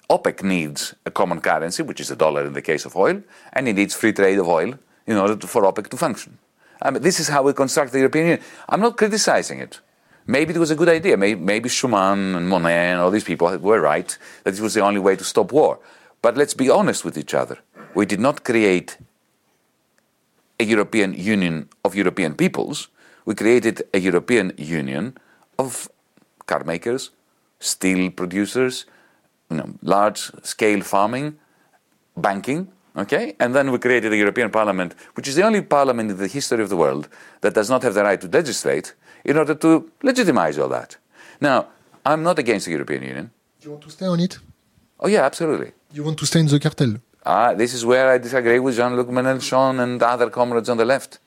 OPEC 0.09 0.43
needs 0.43 0.95
a 1.05 1.11
common 1.11 1.41
currency, 1.41 1.83
which 1.83 2.01
is 2.01 2.11
a 2.11 2.17
dollar 2.17 2.47
in 2.47 2.53
the 2.53 2.63
case 2.63 2.85
of 2.85 2.97
oil, 2.97 3.21
and 3.53 3.69
it 3.69 3.75
needs 3.75 3.95
free 3.95 4.13
trade 4.13 4.39
of 4.39 4.47
oil 4.47 4.75
in 5.07 5.17
order 5.17 5.37
to, 5.37 5.47
for 5.47 5.63
OPEC 5.63 5.89
to 5.89 5.97
function. 5.97 6.39
I 6.81 6.91
mean, 6.91 7.03
this 7.03 7.19
is 7.19 7.29
how 7.29 7.43
we 7.43 7.53
construct 7.53 7.93
the 7.93 7.99
European 7.99 8.27
Union. 8.27 8.45
I'm 8.69 8.81
not 8.81 8.97
criticizing 8.97 9.61
it. 9.61 9.81
Maybe 10.27 10.55
it 10.55 10.59
was 10.59 10.71
a 10.71 10.77
good 10.77 10.89
idea. 10.89 11.17
Maybe, 11.17 11.41
maybe 11.41 11.69
Schuman 11.69 12.37
and 12.37 12.49
Monnet 12.49 12.93
and 12.93 13.01
all 13.01 13.11
these 13.11 13.25
people 13.25 13.57
were 13.59 13.81
right 13.81 14.17
that 14.45 14.55
it 14.55 14.61
was 14.61 14.75
the 14.75 14.81
only 14.81 15.01
way 15.01 15.17
to 15.17 15.25
stop 15.25 15.53
war. 15.53 15.79
But 16.21 16.37
let's 16.37 16.55
be 16.55 16.69
honest 16.69 17.05
with 17.05 17.17
each 17.17 17.35
other. 17.35 17.59
We 17.95 18.07
did 18.07 18.21
not 18.21 18.45
create 18.45 18.99
a 20.59 20.65
European 20.65 21.15
Union 21.15 21.69
of 21.85 21.95
European 21.95 22.35
peoples. 22.35 22.89
We 23.25 23.35
created 23.35 23.83
a 23.95 23.99
European 23.99 24.53
Union 24.57 25.17
of 25.59 25.89
car 26.47 26.65
makers, 26.65 27.11
steel 27.61 28.11
producers, 28.11 28.87
you 29.51 29.57
know, 29.57 29.69
large 29.83 30.31
scale 30.43 30.83
farming, 30.83 31.37
banking, 32.17 32.69
okay? 32.97 33.35
And 33.39 33.55
then 33.55 33.71
we 33.73 33.79
created 33.79 34.11
the 34.13 34.17
European 34.17 34.51
Parliament, 34.51 34.95
which 35.15 35.29
is 35.29 35.35
the 35.35 35.43
only 35.43 35.63
parliament 35.63 36.11
in 36.11 36.17
the 36.17 36.29
history 36.29 36.63
of 36.63 36.69
the 36.69 36.77
world 36.77 37.09
that 37.43 37.55
does 37.55 37.71
not 37.71 37.83
have 37.83 37.95
the 37.95 38.03
right 38.03 38.21
to 38.21 38.29
legislate 38.29 38.95
in 39.25 39.37
order 39.37 39.55
to 39.55 39.91
legitimize 40.03 40.59
all 40.59 40.69
that. 40.69 40.97
Now, 41.41 41.69
I'm 42.05 42.23
not 42.23 42.39
against 42.39 42.67
the 42.67 42.73
European 42.73 43.03
Union. 43.03 43.31
Do 43.61 43.67
You 43.67 43.73
want 43.73 43.85
to 43.85 43.91
stay 43.91 44.07
on 44.07 44.21
it? 44.21 44.39
Oh, 45.01 45.09
yeah, 45.09 45.25
absolutely. 45.25 45.73
You 45.93 46.05
want 46.05 46.19
to 46.19 46.27
stay 46.27 46.41
in 46.41 46.47
the 46.47 46.61
cartel? 46.61 46.97
Ah, 47.25 47.53
this 47.55 47.75
is 47.75 47.85
where 47.85 48.09
I 48.09 48.19
disagree 48.19 48.61
with 48.61 48.77
Jean-Luc 48.77 49.09
Mélenchon 49.09 49.81
and 49.81 50.03
other 50.03 50.31
comrades 50.31 50.69
on 50.69 50.77
the 50.77 50.85
left. 50.85 51.19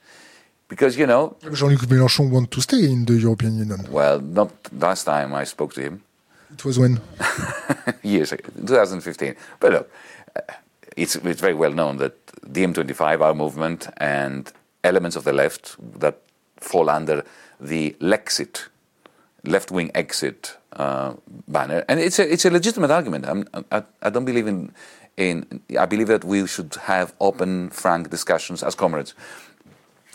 Because, 0.69 0.97
you 0.97 1.05
know... 1.05 1.35
Jean-Luc 1.53 1.81
Mélenchon 1.81 2.31
want 2.31 2.49
to 2.51 2.61
stay 2.61 2.85
in 2.85 3.05
the 3.05 3.13
European 3.13 3.57
Union. 3.57 3.85
Well, 3.91 4.21
not 4.21 4.51
last 4.71 5.03
time 5.03 5.33
I 5.33 5.43
spoke 5.43 5.73
to 5.73 5.81
him. 5.81 6.03
It 6.59 6.65
was 6.65 6.77
when? 6.77 6.99
Years 8.03 8.33
ago, 8.33 8.49
2015. 8.67 9.33
But 9.61 9.71
look, 9.71 9.91
uh, 10.35 10.41
it's, 10.97 11.15
it's 11.15 11.39
very 11.39 11.53
well 11.53 11.71
known 11.71 11.95
that 11.97 12.25
DiEM25, 12.51 13.21
our 13.21 13.33
movement, 13.33 13.87
and 13.95 14.51
elements 14.83 15.15
of 15.15 15.23
the 15.23 15.31
left 15.31 15.77
that 16.01 16.19
fall 16.57 16.89
under 16.89 17.23
the 17.61 17.95
Lexit, 18.01 18.67
left 19.45 19.71
wing 19.71 19.89
exit 19.95 20.57
uh, 20.73 21.13
banner. 21.47 21.85
And 21.87 21.97
it's 22.01 22.19
a, 22.19 22.29
it's 22.29 22.43
a 22.43 22.49
legitimate 22.49 22.91
argument. 22.91 23.47
I, 23.71 23.83
I 24.01 24.09
don't 24.09 24.25
believe 24.25 24.47
in, 24.47 24.73
in, 25.15 25.61
I 25.79 25.85
believe 25.85 26.07
that 26.07 26.25
we 26.25 26.45
should 26.45 26.75
have 26.75 27.13
open, 27.21 27.69
frank 27.69 28.09
discussions 28.09 28.63
as 28.63 28.75
comrades. 28.75 29.13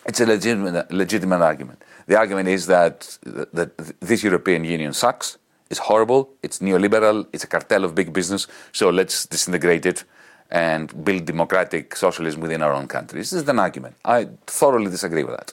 It's 0.04 0.20
a 0.20 0.26
legitimate, 0.26 0.92
legitimate 0.92 1.40
argument. 1.40 1.82
The 2.06 2.18
argument 2.18 2.50
is 2.50 2.66
that, 2.66 3.16
that 3.24 3.78
this 4.00 4.22
European 4.22 4.66
Union 4.66 4.92
sucks 4.92 5.38
it's 5.70 5.80
horrible, 5.80 6.30
it's 6.42 6.58
neoliberal, 6.58 7.26
it's 7.32 7.44
a 7.44 7.46
cartel 7.46 7.84
of 7.84 7.94
big 7.94 8.12
business, 8.12 8.46
so 8.72 8.90
let's 8.90 9.26
disintegrate 9.26 9.86
it 9.86 10.04
and 10.50 11.04
build 11.04 11.24
democratic 11.24 11.96
socialism 11.96 12.40
within 12.40 12.62
our 12.62 12.72
own 12.72 12.86
country. 12.86 13.18
This 13.20 13.32
is 13.32 13.48
an 13.48 13.58
argument. 13.58 13.96
I 14.04 14.28
thoroughly 14.46 14.90
disagree 14.90 15.24
with 15.24 15.36
that. 15.36 15.52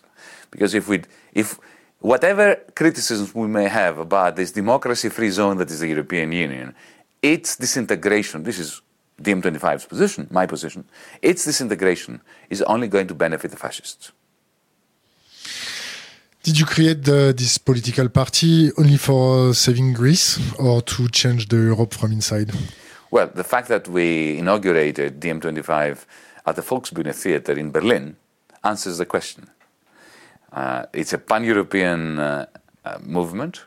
Because 0.52 0.74
if 0.74 0.88
we, 0.88 1.02
if 1.34 1.58
whatever 2.00 2.58
criticisms 2.76 3.34
we 3.34 3.48
may 3.48 3.68
have 3.68 3.98
about 3.98 4.36
this 4.36 4.52
democracy-free 4.52 5.30
zone 5.30 5.58
that 5.58 5.72
is 5.72 5.80
the 5.80 5.88
European 5.88 6.32
Union, 6.32 6.76
its 7.22 7.56
disintegration, 7.56 8.44
this 8.44 8.60
is 8.60 8.82
DiEM25's 9.22 9.86
position, 9.86 10.28
my 10.32 10.46
position, 10.46 10.84
its 11.22 11.46
disintegration 11.46 12.22
is 12.50 12.62
only 12.64 12.88
going 12.88 13.08
to 13.08 13.14
benefit 13.14 13.52
the 13.52 13.58
fascists. 13.58 14.12
Did 16.44 16.58
you 16.58 16.66
create 16.66 17.04
the, 17.04 17.36
this 17.38 17.60
political 17.60 18.10
party 18.10 18.72
only 18.80 18.98
for 18.98 19.54
saving 19.54 19.94
Greece 19.94 20.40
or 20.58 20.82
to 20.82 21.08
change 21.10 21.48
the 21.50 21.58
Europe 21.58 21.94
from 21.94 22.12
inside? 22.12 22.52
Well, 23.12 23.28
the 23.28 23.44
fact 23.44 23.68
that 23.68 23.88
we 23.88 24.40
inaugurated 24.40 25.20
DiEM25 25.20 26.06
at 26.48 26.56
the 26.56 26.64
Volksbühne 26.64 27.14
Theater 27.14 27.54
in 27.54 27.70
Berlin 27.70 28.16
answers 28.64 28.98
the 28.98 29.06
question. 29.06 29.52
Uh, 30.52 30.88
it's 30.94 31.14
a 31.14 31.20
pan 31.20 31.44
European 31.44 32.20
uh, 32.20 32.46
uh, 32.86 32.98
movement. 33.04 33.66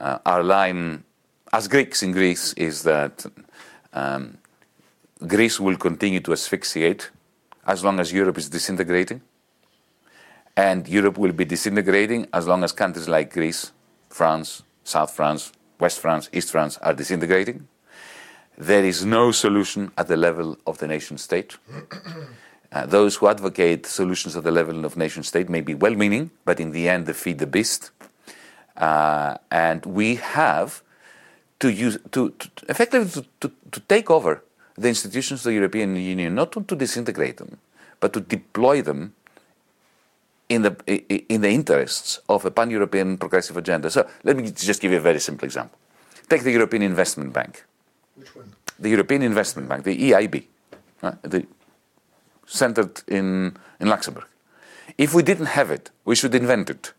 Uh, 0.00 0.18
our 0.24 0.42
line, 0.42 1.04
as 1.52 1.68
Greeks 1.68 2.02
in 2.02 2.12
Greece, 2.12 2.54
is 2.54 2.82
that 2.84 3.26
um, 3.92 4.38
Greece 5.26 5.60
will 5.60 5.76
continue 5.76 6.20
to 6.20 6.32
asphyxiate 6.32 7.10
as 7.66 7.84
long 7.84 8.00
as 8.00 8.10
Europe 8.10 8.38
is 8.38 8.48
disintegrating. 8.48 9.20
And 10.56 10.88
Europe 10.88 11.18
will 11.18 11.32
be 11.32 11.44
disintegrating 11.44 12.28
as 12.32 12.46
long 12.46 12.64
as 12.64 12.72
countries 12.72 13.08
like 13.08 13.32
Greece, 13.32 13.72
France, 14.08 14.62
South 14.84 15.10
France, 15.10 15.52
West 15.78 16.00
France, 16.00 16.30
East 16.32 16.50
France 16.50 16.78
are 16.78 16.94
disintegrating. 16.94 17.68
There 18.56 18.84
is 18.84 19.04
no 19.04 19.32
solution 19.32 19.92
at 19.98 20.08
the 20.08 20.16
level 20.16 20.56
of 20.66 20.78
the 20.78 20.86
nation 20.86 21.18
state. 21.18 21.56
Uh, 22.72 22.84
those 22.84 23.14
who 23.16 23.28
advocate 23.28 23.86
solutions 23.86 24.36
at 24.36 24.42
the 24.42 24.50
level 24.50 24.84
of 24.84 24.96
nation 24.96 25.22
state 25.22 25.48
may 25.48 25.60
be 25.60 25.72
well 25.72 25.94
meaning, 25.94 26.30
but 26.44 26.58
in 26.58 26.72
the 26.72 26.88
end, 26.88 27.06
they 27.06 27.12
feed 27.12 27.38
the 27.38 27.46
beast. 27.46 27.92
Uh, 28.76 29.36
and 29.50 29.86
we 29.86 30.16
have 30.16 30.82
to 31.60 31.72
use 31.72 31.96
to, 32.10 32.30
to 32.30 32.50
effectively 32.68 33.08
to, 33.08 33.24
to, 33.40 33.52
to, 33.70 33.80
take 33.80 34.10
over 34.10 34.42
the 34.76 34.88
institutions 34.88 35.40
of 35.40 35.44
the 35.44 35.54
European 35.54 35.96
Union, 35.96 36.34
not 36.34 36.52
to, 36.52 36.62
to 36.64 36.76
disintegrate 36.76 37.38
them, 37.38 37.56
but 38.00 38.12
to 38.12 38.20
deploy 38.20 38.82
them 38.82 39.14
in 40.48 40.62
the, 40.62 40.76
in 41.32 41.40
the 41.40 41.50
interests 41.50 42.20
of 42.28 42.44
a 42.44 42.50
pan 42.50 42.70
European 42.70 43.18
progressive 43.18 43.56
agenda. 43.56 43.90
So 43.90 44.08
let 44.24 44.36
me 44.36 44.50
just 44.50 44.80
give 44.80 44.92
you 44.92 44.98
a 44.98 45.00
very 45.00 45.20
simple 45.20 45.46
example. 45.46 45.78
Take 46.28 46.42
the 46.42 46.52
European 46.52 46.82
Investment 46.82 47.32
Bank. 47.32 47.64
Which 48.14 48.34
one? 48.34 48.52
The 48.78 48.90
European 48.90 49.22
Investment 49.22 49.68
Bank, 49.68 49.84
the 49.84 50.10
EIB, 50.10 50.44
right? 51.02 51.14
Uh, 51.24 51.28
the, 51.28 51.46
centered 52.46 53.02
in, 53.08 53.56
in 53.80 53.88
Luxembourg. 53.88 54.26
If 54.96 55.14
we 55.14 55.22
didn't 55.22 55.46
have 55.46 55.70
it, 55.70 55.90
we 56.04 56.14
should 56.14 56.34
invent 56.34 56.70
it. 56.70 56.92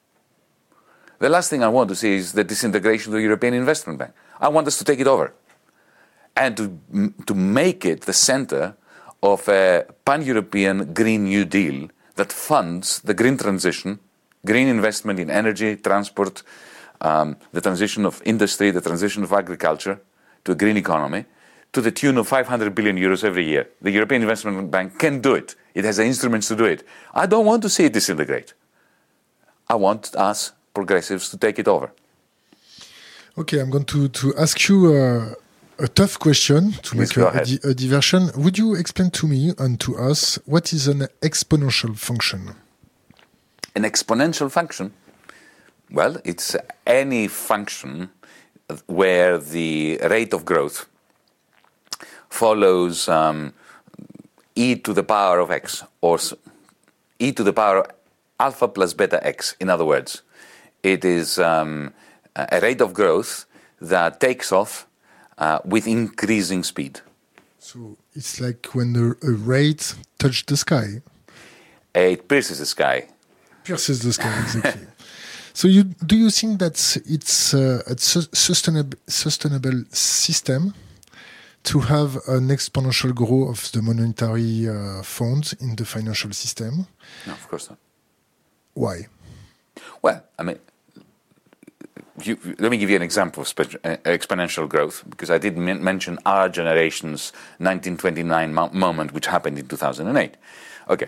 The 1.20 1.30
last 1.30 1.50
thing 1.50 1.64
I 1.64 1.68
want 1.70 1.90
to 1.90 1.96
see 1.96 2.16
is 2.16 2.34
the 2.34 2.44
disintegration 2.44 3.14
of 3.14 3.18
the 3.18 3.24
European 3.24 3.54
Investment 3.54 3.98
Bank. 3.98 4.12
I 4.40 4.50
want 4.50 4.68
us 4.68 4.78
to 4.78 4.84
take 4.84 5.00
it 5.00 5.08
over 5.08 5.34
and 6.36 6.56
to, 6.58 7.14
to 7.26 7.34
make 7.34 7.86
it 7.86 8.02
the 8.02 8.14
center 8.14 8.76
of 9.24 9.48
a 9.50 9.86
pan 10.06 10.22
European 10.22 10.94
Green 10.94 11.24
New 11.24 11.46
Deal 11.46 11.90
that 12.18 12.34
funds 12.34 13.00
the 13.02 13.14
green 13.14 13.38
transition, 13.38 14.00
green 14.46 14.68
investment 14.68 15.20
in 15.20 15.30
energy, 15.30 15.76
transport, 15.78 16.44
um, 17.02 17.38
the 17.54 17.62
transition 17.62 18.06
of 18.06 18.22
industry, 18.26 18.72
the 18.72 18.82
transition 18.82 19.24
of 19.24 19.32
agriculture 19.32 20.02
to 20.44 20.52
a 20.52 20.56
green 20.56 20.78
economy, 20.78 21.26
to 21.74 21.82
the 21.82 21.92
tune 21.92 22.18
of 22.18 22.28
500 22.28 22.74
billion 22.74 22.98
euros 22.98 23.24
every 23.24 23.46
year. 23.46 23.70
The 23.82 23.92
European 23.92 24.22
Investment 24.24 24.72
Bank 24.72 24.98
can 25.00 25.22
do 25.22 25.36
it. 25.36 25.56
It 25.74 25.86
has 25.86 25.98
the 25.98 26.06
instruments 26.06 26.48
to 26.48 26.56
do 26.56 26.66
it. 26.66 26.84
I 27.14 27.26
don't 27.26 27.46
want 27.46 27.62
to 27.64 27.70
see 27.70 27.86
it 27.86 27.94
disintegrate. 27.94 28.54
I 29.70 29.76
want 29.76 30.16
us, 30.16 30.54
progressives, 30.74 31.30
to 31.30 31.38
take 31.38 31.60
it 31.60 31.68
over. 31.68 31.92
Okay, 33.38 33.60
I'm 33.60 33.70
going 33.70 33.86
to, 33.86 34.08
to 34.08 34.36
ask 34.38 34.68
you 34.68 34.94
uh, 34.94 35.34
a 35.80 35.88
tough 35.88 36.18
question 36.20 36.72
to 36.72 36.96
Please 36.96 37.16
make 37.16 37.18
a, 37.18 37.68
a, 37.68 37.70
a, 37.72 37.74
diversion. 37.74 38.32
Would 38.36 38.58
you 38.58 38.76
explain 38.76 39.12
to 39.12 39.28
me 39.28 39.54
and 39.58 39.80
to 39.82 39.98
us 39.98 40.40
what 40.46 40.74
is 40.74 40.88
an 40.88 41.08
exponential 41.22 41.98
function? 41.98 42.56
An 43.76 43.84
exponential 43.84 44.52
function? 44.52 44.94
Well, 45.92 46.18
it's 46.26 46.56
any 46.86 47.28
function 47.28 48.10
where 48.88 49.38
the 49.38 50.00
rate 50.04 50.34
of 50.34 50.46
growth 50.46 50.88
follows 52.30 53.08
um, 53.08 53.54
e 54.56 54.76
to 54.76 54.94
the 54.94 55.04
power 55.04 55.40
of 55.40 55.52
x 55.52 55.84
or 56.02 56.20
e 57.20 57.32
to 57.32 57.44
the 57.44 57.54
power 57.54 57.80
of 57.80 57.92
alpha 58.40 58.68
plus 58.68 58.94
beta 58.94 59.26
x. 59.26 59.56
In 59.60 59.70
other 59.70 59.86
words, 59.86 60.24
it 60.84 61.06
is 61.06 61.40
um, 61.40 61.94
a 62.36 62.60
rate 62.62 62.82
of 62.82 62.94
growth 62.94 63.46
that 63.80 64.20
takes 64.20 64.52
off 64.52 64.88
uh, 65.38 65.60
with 65.66 65.88
increasing 65.88 66.64
speed. 66.64 67.02
So 67.60 67.98
it's 68.14 68.40
like 68.40 68.68
when 68.74 68.94
the 68.94 69.16
rate 69.22 69.96
touches 70.18 70.44
the 70.44 70.58
sky. 70.58 71.02
It 71.94 72.28
pierces 72.28 72.60
the 72.60 72.66
sky. 72.66 73.08
Pierces 73.64 74.02
the 74.02 74.14
sky, 74.14 74.40
exactly. 74.42 74.88
so 75.54 75.68
you 75.68 75.84
do 75.84 76.16
you 76.16 76.30
think 76.30 76.60
that 76.60 76.78
it's 77.06 77.54
uh, 77.54 77.82
a 77.88 77.98
su 77.98 78.22
sustainable 78.34 78.98
sustainable 79.08 79.84
system 79.92 80.74
to 81.64 81.80
have 81.80 82.16
an 82.28 82.48
exponential 82.50 83.14
growth 83.14 83.50
of 83.50 83.72
the 83.74 83.82
monetary 83.82 84.70
uh, 84.70 85.04
fund 85.04 85.54
in 85.60 85.76
the 85.76 85.86
financial 85.86 86.32
system? 86.32 86.88
No, 87.26 87.34
of 87.34 87.48
course 87.50 87.70
not. 87.70 87.80
Why? 88.74 89.08
Well, 90.02 90.24
I 90.40 90.44
mean, 90.44 90.60
you, 92.24 92.38
let 92.60 92.72
me 92.72 92.78
give 92.78 92.90
you 92.90 92.96
an 92.96 93.02
example 93.02 93.42
of 93.44 93.48
uh, 93.60 93.98
exponential 94.06 94.68
growth 94.68 95.04
because 95.10 95.30
I 95.30 95.38
did 95.38 95.58
men- 95.58 95.84
mention 95.84 96.18
our 96.26 96.50
generation's 96.50 97.32
1929 97.60 98.54
mo- 98.54 98.70
moment, 98.74 99.14
which 99.14 99.28
happened 99.28 99.60
in 99.60 99.68
2008. 99.68 100.36
Okay, 100.90 101.08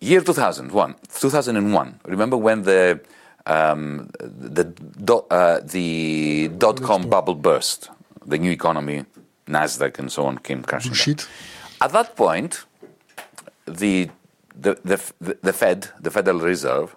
year 0.00 0.20
2001, 0.20 0.94
2001. 1.18 2.00
Remember 2.06 2.36
when 2.36 2.62
the 2.62 3.00
um, 3.46 4.10
the 4.20 4.64
dot, 4.64 5.26
uh, 5.30 5.60
the 5.62 6.48
dot 6.58 6.82
com 6.82 7.08
bubble 7.08 7.34
burst, 7.34 7.90
the 8.24 8.38
new 8.38 8.50
economy, 8.50 9.04
Nasdaq, 9.46 9.98
and 9.98 10.10
so 10.10 10.26
on 10.26 10.38
came 10.38 10.62
crashing. 10.62 10.90
Bullshit. 10.90 11.28
At 11.80 11.92
that 11.92 12.16
point, 12.16 12.64
the 13.66 14.10
the, 14.58 14.74
the, 14.84 15.36
the 15.42 15.52
Fed, 15.52 15.88
the 16.00 16.10
Federal 16.10 16.40
Reserve, 16.40 16.96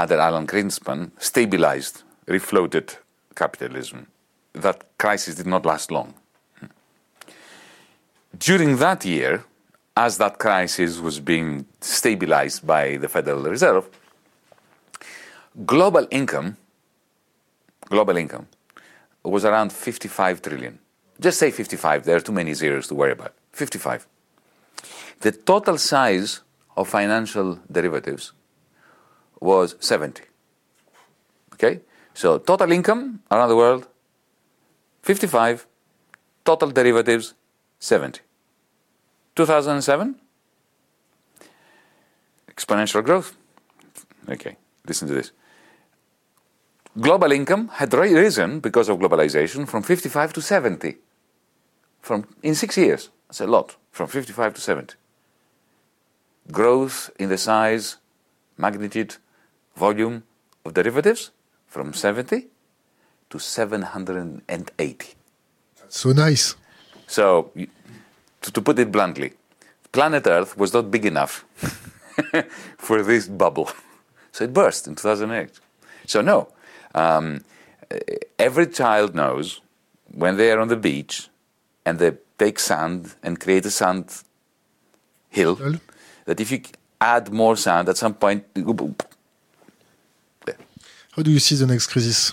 under 0.00 0.18
Alan 0.18 0.46
Greenspan, 0.46 1.10
stabilized, 1.18 2.04
refloated 2.26 2.96
capitalism. 3.34 4.06
That 4.54 4.84
crisis 4.96 5.34
did 5.34 5.46
not 5.46 5.66
last 5.66 5.90
long. 5.90 6.14
During 8.38 8.78
that 8.78 9.04
year, 9.04 9.44
as 9.94 10.16
that 10.16 10.38
crisis 10.38 10.98
was 11.00 11.20
being 11.20 11.66
stabilized 11.82 12.66
by 12.66 12.96
the 12.96 13.08
Federal 13.08 13.42
Reserve, 13.42 13.90
global 15.66 16.06
income, 16.10 16.56
global 17.90 18.16
income, 18.16 18.46
was 19.22 19.44
around 19.44 19.70
55 19.70 20.40
trillion. 20.40 20.78
Just 21.20 21.38
say 21.38 21.50
55. 21.50 22.04
There 22.04 22.16
are 22.16 22.20
too 22.20 22.32
many 22.32 22.54
zeros 22.54 22.88
to 22.88 22.94
worry 22.94 23.12
about. 23.12 23.34
55. 23.52 24.06
The 25.20 25.32
total 25.32 25.76
size 25.76 26.40
of 26.74 26.88
financial 26.88 27.58
derivatives 27.70 28.32
was 29.40 29.76
70. 29.80 30.22
Okay? 31.54 31.80
So 32.14 32.38
total 32.38 32.72
income 32.72 33.22
around 33.30 33.48
the 33.48 33.56
world, 33.56 33.86
55. 35.02 35.66
Total 36.44 36.70
derivatives, 36.70 37.34
70. 37.78 38.20
2007, 39.36 40.16
exponential 42.48 43.04
growth. 43.04 43.36
Okay, 44.28 44.56
listen 44.86 45.08
to 45.08 45.14
this. 45.14 45.32
Global 46.98 47.32
income 47.32 47.68
had 47.68 47.92
risen 47.94 48.60
because 48.60 48.88
of 48.88 48.98
globalization 48.98 49.66
from 49.68 49.82
55 49.82 50.32
to 50.34 50.42
70. 50.42 50.96
From, 52.00 52.26
in 52.42 52.54
six 52.54 52.76
years. 52.76 53.10
That's 53.28 53.40
a 53.40 53.46
lot. 53.46 53.76
From 53.92 54.08
55 54.08 54.54
to 54.54 54.60
70 54.60 54.94
growth 56.50 57.10
in 57.18 57.28
the 57.28 57.38
size, 57.38 57.96
magnitude, 58.56 59.16
volume 59.76 60.22
of 60.64 60.74
derivatives 60.74 61.30
from 61.66 61.92
70 61.92 62.48
to 63.30 63.38
780. 63.38 65.14
So 65.88 66.12
nice. 66.12 66.56
So, 67.06 67.50
to, 68.42 68.52
to 68.52 68.60
put 68.62 68.78
it 68.78 68.92
bluntly, 68.92 69.32
planet 69.92 70.26
Earth 70.26 70.56
was 70.56 70.72
not 70.72 70.90
big 70.90 71.06
enough 71.06 71.44
for 72.78 73.02
this 73.02 73.28
bubble. 73.28 73.70
So 74.32 74.44
it 74.44 74.52
burst 74.52 74.86
in 74.86 74.94
2008. 74.94 75.50
So, 76.06 76.20
no, 76.20 76.46
um, 76.94 77.40
every 78.38 78.68
child 78.68 79.12
knows 79.12 79.60
when 80.14 80.36
they 80.36 80.52
are 80.52 80.60
on 80.60 80.68
the 80.68 80.76
beach 80.76 81.28
and 81.84 81.98
they 81.98 82.12
take 82.38 82.60
sand 82.60 83.14
and 83.24 83.40
create 83.40 83.66
a 83.66 83.70
sand 83.70 84.22
hill 85.28 85.58
that 86.26 86.40
if 86.40 86.52
you 86.52 86.62
add 87.00 87.32
more 87.32 87.56
sand 87.56 87.88
at 87.88 87.96
some 87.96 88.14
point, 88.14 88.44
it 88.54 88.64
will 88.64 88.74
boom. 88.74 88.94
How 91.16 91.22
do 91.22 91.30
you 91.32 91.40
see 91.40 91.56
the 91.56 91.66
next 91.66 91.88
crisis? 91.88 92.32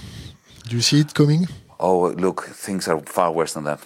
Do 0.67 0.75
you 0.75 0.83
see 0.83 0.99
it 0.99 1.13
coming? 1.15 1.47
oh, 1.79 2.09
look, 2.09 2.43
things 2.45 2.87
are 2.87 2.99
far 3.01 3.31
worse 3.31 3.53
than 3.53 3.63
that. 3.63 3.79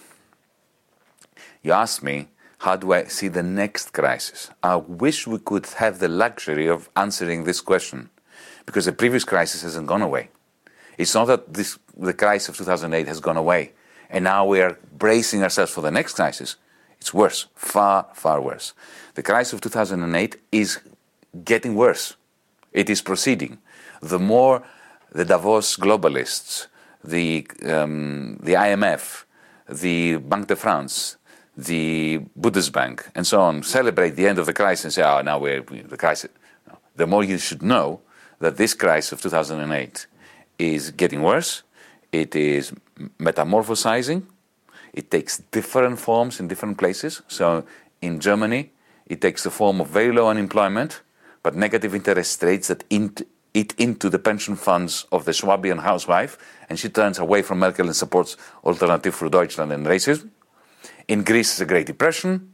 You 1.64 1.72
asked 1.72 2.04
me, 2.04 2.28
how 2.60 2.76
do 2.76 2.92
I 2.92 3.06
see 3.06 3.30
the 3.30 3.44
next 3.44 3.94
crisis? 3.94 4.50
I 4.62 4.76
wish 4.76 5.28
we 5.28 5.40
could 5.40 5.66
have 5.78 6.00
the 6.00 6.08
luxury 6.08 6.68
of 6.68 6.90
answering 6.96 7.46
this 7.46 7.62
question 7.62 8.10
because 8.66 8.86
the 8.86 8.92
previous 8.92 9.24
crisis 9.24 9.62
hasn't 9.62 9.88
gone 9.88 10.02
away. 10.02 10.30
It's 10.98 11.16
not 11.16 11.26
that 11.26 11.54
this, 11.54 11.80
the 11.98 12.14
crisis 12.14 12.50
of 12.50 12.58
2008 12.58 13.08
has 13.08 13.20
gone 13.22 13.38
away 13.38 13.72
and 14.10 14.26
now 14.26 14.46
we 14.46 14.60
are 14.60 14.78
bracing 14.98 15.42
ourselves 15.42 15.72
for 15.72 15.82
the 15.82 15.92
next 15.92 16.16
crisis. 16.16 16.58
It's 17.00 17.14
worse, 17.14 17.48
far, 17.56 18.08
far 18.14 18.42
worse. 18.42 18.74
The 19.16 19.24
crisis 19.24 19.54
of 19.54 19.62
2008 19.62 20.36
is 20.52 20.80
getting 21.46 21.76
worse. 21.76 22.16
It 22.74 22.90
is 22.90 23.02
proceeding. 23.02 23.58
The 24.02 24.20
more 24.20 24.64
the 25.12 25.26
Davos 25.26 25.78
globalists, 25.78 26.68
the, 27.04 27.48
um, 27.66 28.38
the 28.42 28.54
IMF, 28.54 29.26
the 29.70 30.18
Banque 30.18 30.48
de 30.48 30.56
France, 30.56 31.18
the 31.58 32.20
Bundesbank, 32.40 33.10
and 33.14 33.28
so 33.28 33.42
on 33.42 33.64
celebrate 33.64 34.12
the 34.12 34.28
end 34.28 34.40
of 34.40 34.46
the 34.46 34.54
crisis 34.54 34.86
and 34.86 34.94
say, 34.94 35.04
oh, 35.04 35.22
now 35.22 35.38
we're 35.38 35.62
the 35.62 35.98
crisis. 35.98 36.32
The 36.96 37.08
more 37.08 37.24
you 37.24 37.38
should 37.38 37.62
know 37.62 38.02
that 38.40 38.58
this 38.58 38.74
crisis 38.74 39.12
of 39.12 39.22
2008 39.22 40.08
is 40.58 40.92
getting 40.92 41.22
worse, 41.22 41.64
it 42.12 42.36
is 42.36 42.74
metamorphosizing, 43.20 44.24
it 44.94 45.10
takes 45.10 45.40
different 45.52 46.00
forms 46.00 46.40
in 46.40 46.48
different 46.48 46.78
places. 46.78 47.22
So 47.28 47.66
in 48.02 48.20
Germany, 48.20 48.72
it 49.08 49.22
takes 49.22 49.44
the 49.44 49.52
form 49.52 49.82
of 49.82 49.88
very 49.88 50.12
low 50.12 50.28
unemployment, 50.28 51.02
but 51.44 51.56
negative 51.56 51.96
interest 51.96 52.42
rates 52.44 52.68
that 52.68 52.84
eat 53.54 53.74
into 53.78 54.10
the 54.10 54.20
pension 54.20 54.56
funds 54.56 55.06
of 55.12 55.26
the 55.26 55.34
Swabian 55.34 55.80
housewife, 55.80 56.38
and 56.70 56.80
she 56.80 56.90
turns 56.90 57.20
away 57.20 57.42
from 57.42 57.60
Merkel 57.60 57.88
and 57.88 57.96
supports 57.96 58.38
Alternative 58.64 59.14
for 59.14 59.30
Deutschland 59.30 59.72
and 59.72 59.86
racism. 59.86 60.30
In 61.08 61.24
Greece, 61.24 61.60
a 61.60 61.66
Great 61.66 61.88
Depression. 61.88 62.54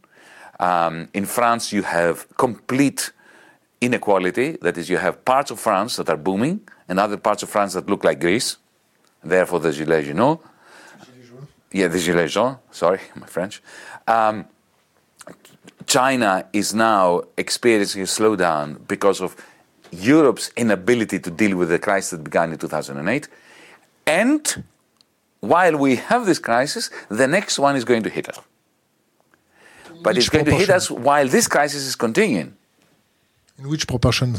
Um, 0.60 1.10
in 1.14 1.26
France, 1.26 1.72
you 1.72 1.84
have 1.84 2.26
complete 2.38 3.12
inequality. 3.80 4.58
That 4.62 4.78
is, 4.78 4.90
you 4.90 4.98
have 4.98 5.24
parts 5.24 5.52
of 5.52 5.60
France 5.60 5.98
that 5.98 6.10
are 6.10 6.18
booming 6.18 6.62
and 6.90 7.00
other 7.00 7.18
parts 7.18 7.44
of 7.44 7.50
France 7.50 7.74
that 7.74 7.90
look 7.90 8.04
like 8.04 8.20
Greece. 8.20 8.58
Therefore, 9.24 9.60
the 9.60 9.70
Gilets 9.70 10.06
jaunes. 10.06 10.40
Yeah, 11.72 11.88
the 11.90 12.00
Gilets 12.00 12.32
jaunes. 12.32 12.58
Sorry, 12.72 13.00
my 13.16 13.28
French. 13.28 13.62
Um, 14.08 14.46
China 15.86 16.48
is 16.54 16.74
now 16.74 17.22
experiencing 17.38 18.02
a 18.02 18.06
slowdown 18.06 18.88
because 18.88 19.22
of 19.22 19.36
Europe's 19.92 20.52
inability 20.56 21.20
to 21.20 21.32
deal 21.32 21.58
with 21.58 21.70
the 21.70 21.80
crisis 21.80 22.12
that 22.12 22.24
began 22.24 22.52
in 22.52 22.58
2008. 22.58 23.28
And 24.06 24.64
while 25.40 25.78
we 25.78 25.96
have 25.96 26.26
this 26.26 26.40
crisis, 26.40 26.90
the 27.10 27.28
next 27.28 27.60
one 27.60 27.76
is 27.76 27.86
going 27.86 28.04
to 28.04 28.10
hit 28.10 28.30
us. 28.30 28.40
But 30.02 30.16
Which 30.16 30.18
it's 30.18 30.30
going 30.30 30.46
to 30.46 30.56
hit 30.56 30.70
us 30.70 30.92
while 30.92 31.28
this 31.28 31.48
crisis 31.48 31.84
is 31.86 31.96
continuing. 31.96 32.56
In 33.58 33.70
which 33.70 33.88
proportion? 33.88 34.38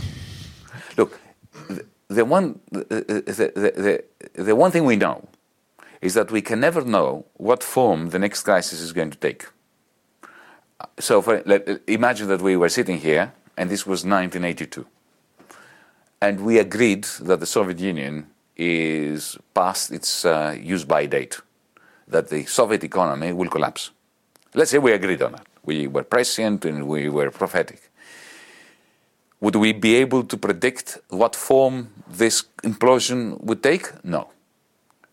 Look, 0.96 1.18
the, 1.68 1.84
the 2.08 2.24
one, 2.24 2.60
the, 2.70 2.84
the, 2.84 3.52
the, 3.54 4.02
the, 4.34 4.42
the 4.42 4.56
one 4.56 4.70
thing 4.70 4.84
we 4.84 4.96
know 4.96 5.28
is 6.00 6.14
that 6.14 6.30
we 6.30 6.40
can 6.40 6.60
never 6.60 6.82
know 6.82 7.24
what 7.34 7.62
form 7.62 8.10
the 8.10 8.18
next 8.18 8.42
crisis 8.42 8.80
is 8.80 8.92
going 8.92 9.10
to 9.10 9.18
take. 9.18 9.46
So 11.00 11.20
for, 11.20 11.42
let, 11.44 11.80
imagine 11.88 12.28
that 12.28 12.40
we 12.40 12.56
were 12.56 12.68
sitting 12.68 12.98
here, 12.98 13.32
and 13.56 13.68
this 13.68 13.84
was 13.84 14.04
1982, 14.04 14.86
and 16.20 16.40
we 16.40 16.58
agreed 16.58 17.04
that 17.20 17.40
the 17.40 17.46
Soviet 17.46 17.78
Union 17.78 18.26
is 18.56 19.38
past 19.54 19.92
its 19.92 20.24
uh, 20.24 20.56
use-by 20.60 21.06
date, 21.06 21.40
that 22.08 22.28
the 22.28 22.44
Soviet 22.46 22.82
economy 22.82 23.32
will 23.32 23.48
collapse. 23.48 23.90
Let's 24.54 24.70
say 24.70 24.78
we 24.78 24.92
agreed 24.92 25.22
on 25.22 25.32
that. 25.32 25.46
We 25.64 25.86
were 25.86 26.02
prescient 26.02 26.64
and 26.64 26.88
we 26.88 27.08
were 27.08 27.30
prophetic. 27.30 27.90
Would 29.40 29.54
we 29.54 29.72
be 29.72 29.94
able 29.96 30.24
to 30.24 30.36
predict 30.36 30.98
what 31.10 31.36
form 31.36 31.90
this 32.08 32.44
implosion 32.64 33.40
would 33.42 33.62
take? 33.62 34.04
No. 34.04 34.30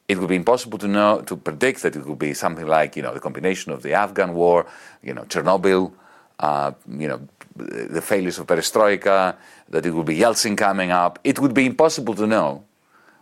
It 0.08 0.18
would 0.20 0.30
be 0.30 0.36
impossible 0.36 0.80
to 0.80 0.88
know 0.88 1.22
to 1.22 1.36
predict 1.36 1.84
that 1.84 1.96
it 1.96 2.06
would 2.06 2.20
be 2.20 2.34
something 2.34 2.65
like 2.65 2.96
you 2.96 3.04
know 3.04 3.13
the 3.13 3.20
combination 3.20 3.72
of 3.72 3.84
the 3.84 3.94
Afghan 3.94 4.34
war, 4.34 4.65
you 5.04 5.13
know 5.13 5.24
Chernobyl, 5.24 5.91
uh, 6.39 6.71
you 6.88 7.08
know 7.08 7.21
the 7.56 8.02
failures 8.02 8.38
of 8.39 8.48
perestroika, 8.48 9.36
that 9.69 9.86
it 9.86 9.91
would 9.91 10.06
be 10.06 10.17
Yeltsin 10.17 10.58
coming 10.58 10.91
up. 10.91 11.19
It 11.24 11.39
would 11.39 11.54
be 11.54 11.65
impossible 11.65 12.13
to 12.15 12.28
know 12.28 12.65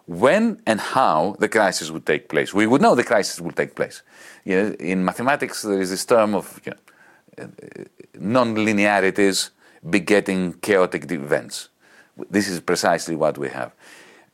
when 0.06 0.62
and 0.66 0.80
how 0.80 1.36
the 1.40 1.48
crisis 1.48 1.92
would 1.92 2.06
take 2.06 2.30
place. 2.30 2.54
We 2.54 2.68
would 2.68 2.82
know 2.82 2.96
the 2.96 3.04
crisis 3.04 3.40
would 3.40 3.56
take 3.56 3.76
place. 3.76 4.02
You 4.44 4.56
know, 4.56 4.72
in 4.80 5.06
mathematics, 5.06 5.62
there 5.62 5.82
is 5.82 5.90
this 5.90 6.06
term 6.06 6.36
of 6.36 6.60
you 6.66 6.74
know, 6.74 7.50
non-linearities 8.20 9.52
begetting 9.90 10.54
chaotic 10.54 11.10
events. 11.12 11.70
This 12.30 12.48
is 12.48 12.60
precisely 12.60 13.16
what 13.16 13.38
we 13.38 13.50
have. 13.50 13.72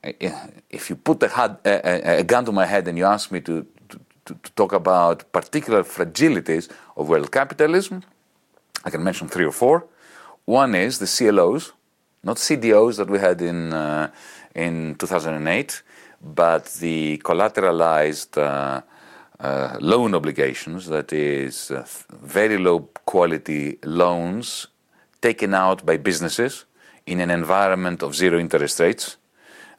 If 0.03 0.89
you 0.89 0.95
put 0.95 1.21
a, 1.23 1.59
a, 1.65 2.19
a, 2.19 2.23
gun 2.23 2.45
to 2.45 2.51
my 2.51 2.65
head 2.65 2.87
and 2.87 2.97
you 2.97 3.05
ask 3.05 3.31
me 3.31 3.41
to, 3.41 3.65
to, 3.89 3.99
to 4.25 4.51
talk 4.55 4.71
about 4.71 5.29
particular 5.31 5.83
fragilities 5.83 6.69
of 6.95 7.09
world 7.09 7.31
capitalism. 7.31 8.03
I 8.83 8.89
can 8.89 9.03
mention 9.03 9.27
three 9.27 9.45
or 9.45 9.51
four. 9.51 9.85
One 10.45 10.75
is 10.75 10.99
the 10.99 11.05
CLOs, 11.05 11.73
not 12.23 12.37
CDOs 12.37 12.97
that 12.97 13.09
we 13.09 13.19
had 13.19 13.41
in, 13.41 13.73
uh, 13.73 14.09
in 14.55 14.95
2008, 14.95 15.83
but 16.21 16.65
the 16.79 17.17
collateralized 17.23 18.37
uh, 18.37 18.81
uh, 19.39 19.77
loan 19.79 20.15
obligations, 20.15 20.87
that 20.87 21.13
is, 21.13 21.71
uh, 21.71 21.85
very 22.21 22.57
low 22.57 22.89
quality 23.05 23.77
loans 23.83 24.67
taken 25.21 25.53
out 25.53 25.85
by 25.85 25.97
businesses 25.97 26.65
in 27.05 27.19
an 27.19 27.29
environment 27.29 28.03
of 28.03 28.15
zero 28.15 28.39
interest 28.39 28.79
rates 28.79 29.17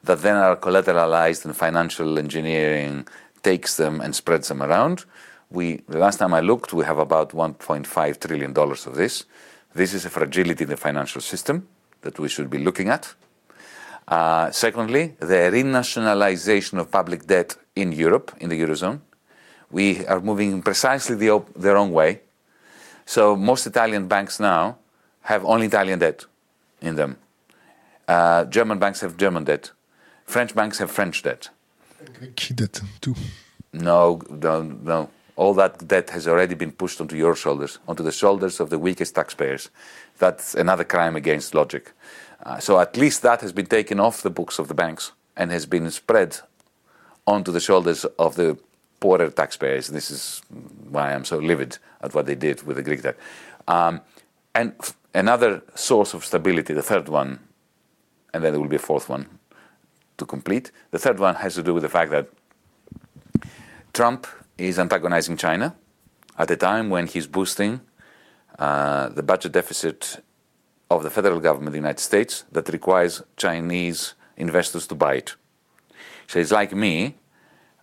that 0.03 0.21
then 0.21 0.35
are 0.35 0.55
collateralized 0.55 1.45
and 1.45 1.55
financial 1.55 2.17
engineering 2.17 3.07
takes 3.43 3.77
them 3.77 4.01
and 4.01 4.15
spreads 4.15 4.47
them 4.47 4.61
around. 4.61 5.05
We, 5.51 5.81
the 5.87 5.99
last 5.99 6.17
time 6.17 6.33
I 6.33 6.39
looked, 6.39 6.71
we 6.71 6.85
have 6.85 6.97
about 6.97 7.31
$1.5 7.31 8.19
trillion 8.19 8.57
of 8.57 8.95
this. 8.95 9.25
This 9.73 9.93
is 9.93 10.05
a 10.05 10.09
fragility 10.09 10.63
in 10.63 10.69
the 10.69 10.77
financial 10.77 11.21
system 11.21 11.67
that 12.01 12.17
we 12.19 12.29
should 12.29 12.49
be 12.49 12.57
looking 12.57 12.87
at. 12.87 13.13
Uh, 14.07 14.49
secondly, 14.51 15.15
the 15.19 15.51
renationalization 15.51 16.79
of 16.79 16.89
public 16.89 17.27
debt 17.27 17.57
in 17.75 17.91
Europe, 17.91 18.35
in 18.39 18.49
the 18.49 18.59
Eurozone. 18.59 19.01
We 19.69 20.05
are 20.07 20.19
moving 20.19 20.61
precisely 20.61 21.15
the, 21.15 21.73
wrong 21.73 21.91
way. 21.91 22.21
So 23.05 23.35
most 23.35 23.67
Italian 23.67 24.07
banks 24.07 24.39
now 24.39 24.77
have 25.21 25.45
only 25.45 25.67
Italian 25.67 25.99
debt 25.99 26.25
in 26.81 26.95
them. 26.95 27.17
Uh, 28.07 28.45
German 28.45 28.79
banks 28.79 29.01
have 29.01 29.17
German 29.17 29.43
debt. 29.43 29.71
French 30.25 30.55
banks 30.55 30.79
have 30.79 30.91
French 30.91 31.23
debt. 31.23 31.49
Greek 32.17 32.51
debt 32.55 32.81
too. 32.99 33.15
No, 33.73 34.21
no, 34.29 34.61
no. 34.63 35.09
All 35.41 35.55
that 35.55 35.87
debt 35.87 36.11
has 36.11 36.27
already 36.27 36.53
been 36.53 36.71
pushed 36.71 37.01
onto 37.01 37.15
your 37.15 37.35
shoulders, 37.35 37.79
onto 37.87 38.03
the 38.03 38.11
shoulders 38.11 38.59
of 38.59 38.69
the 38.69 38.77
weakest 38.77 39.15
taxpayers. 39.15 39.71
That's 40.19 40.53
another 40.53 40.83
crime 40.83 41.15
against 41.15 41.55
logic. 41.55 41.93
Uh, 42.43 42.59
so 42.59 42.79
at 42.79 42.95
least 42.95 43.23
that 43.23 43.41
has 43.41 43.51
been 43.51 43.65
taken 43.65 43.99
off 43.99 44.21
the 44.21 44.29
books 44.29 44.59
of 44.59 44.67
the 44.67 44.75
banks 44.75 45.13
and 45.35 45.49
has 45.49 45.65
been 45.65 45.89
spread 45.89 46.37
onto 47.25 47.51
the 47.51 47.59
shoulders 47.59 48.05
of 48.19 48.35
the 48.35 48.55
poorer 48.99 49.31
taxpayers. 49.31 49.87
This 49.87 50.11
is 50.11 50.43
why 50.91 51.11
I'm 51.11 51.25
so 51.25 51.39
livid 51.39 51.79
at 52.01 52.13
what 52.13 52.27
they 52.27 52.35
did 52.35 52.61
with 52.61 52.75
the 52.75 52.83
Greek 52.83 53.01
debt. 53.01 53.17
Um, 53.67 54.01
and 54.53 54.75
f- 54.79 54.95
another 55.15 55.63
source 55.73 56.13
of 56.13 56.23
stability, 56.23 56.75
the 56.75 56.83
third 56.83 57.09
one, 57.09 57.39
and 58.31 58.43
then 58.43 58.53
there 58.53 58.61
will 58.61 58.67
be 58.67 58.75
a 58.75 58.87
fourth 58.91 59.09
one 59.09 59.25
to 60.19 60.25
complete. 60.27 60.69
The 60.91 60.99
third 60.99 61.17
one 61.17 61.33
has 61.33 61.55
to 61.55 61.63
do 61.63 61.73
with 61.73 61.81
the 61.81 61.89
fact 61.89 62.11
that 62.11 62.27
Trump 63.93 64.27
is 64.67 64.79
antagonizing 64.79 65.37
China 65.37 65.75
at 66.37 66.49
a 66.51 66.55
time 66.55 66.89
when 66.89 67.07
he's 67.07 67.27
boosting 67.27 67.81
uh, 68.59 69.09
the 69.09 69.23
budget 69.23 69.51
deficit 69.51 70.23
of 70.89 71.03
the 71.03 71.09
federal 71.09 71.39
government 71.39 71.69
of 71.69 71.73
the 71.73 71.79
United 71.79 72.01
States 72.01 72.43
that 72.51 72.69
requires 72.69 73.23
Chinese 73.37 74.13
investors 74.37 74.87
to 74.87 74.95
buy 74.95 75.15
it. 75.15 75.35
So 76.27 76.39
it's 76.39 76.51
like 76.51 76.73
me 76.73 77.15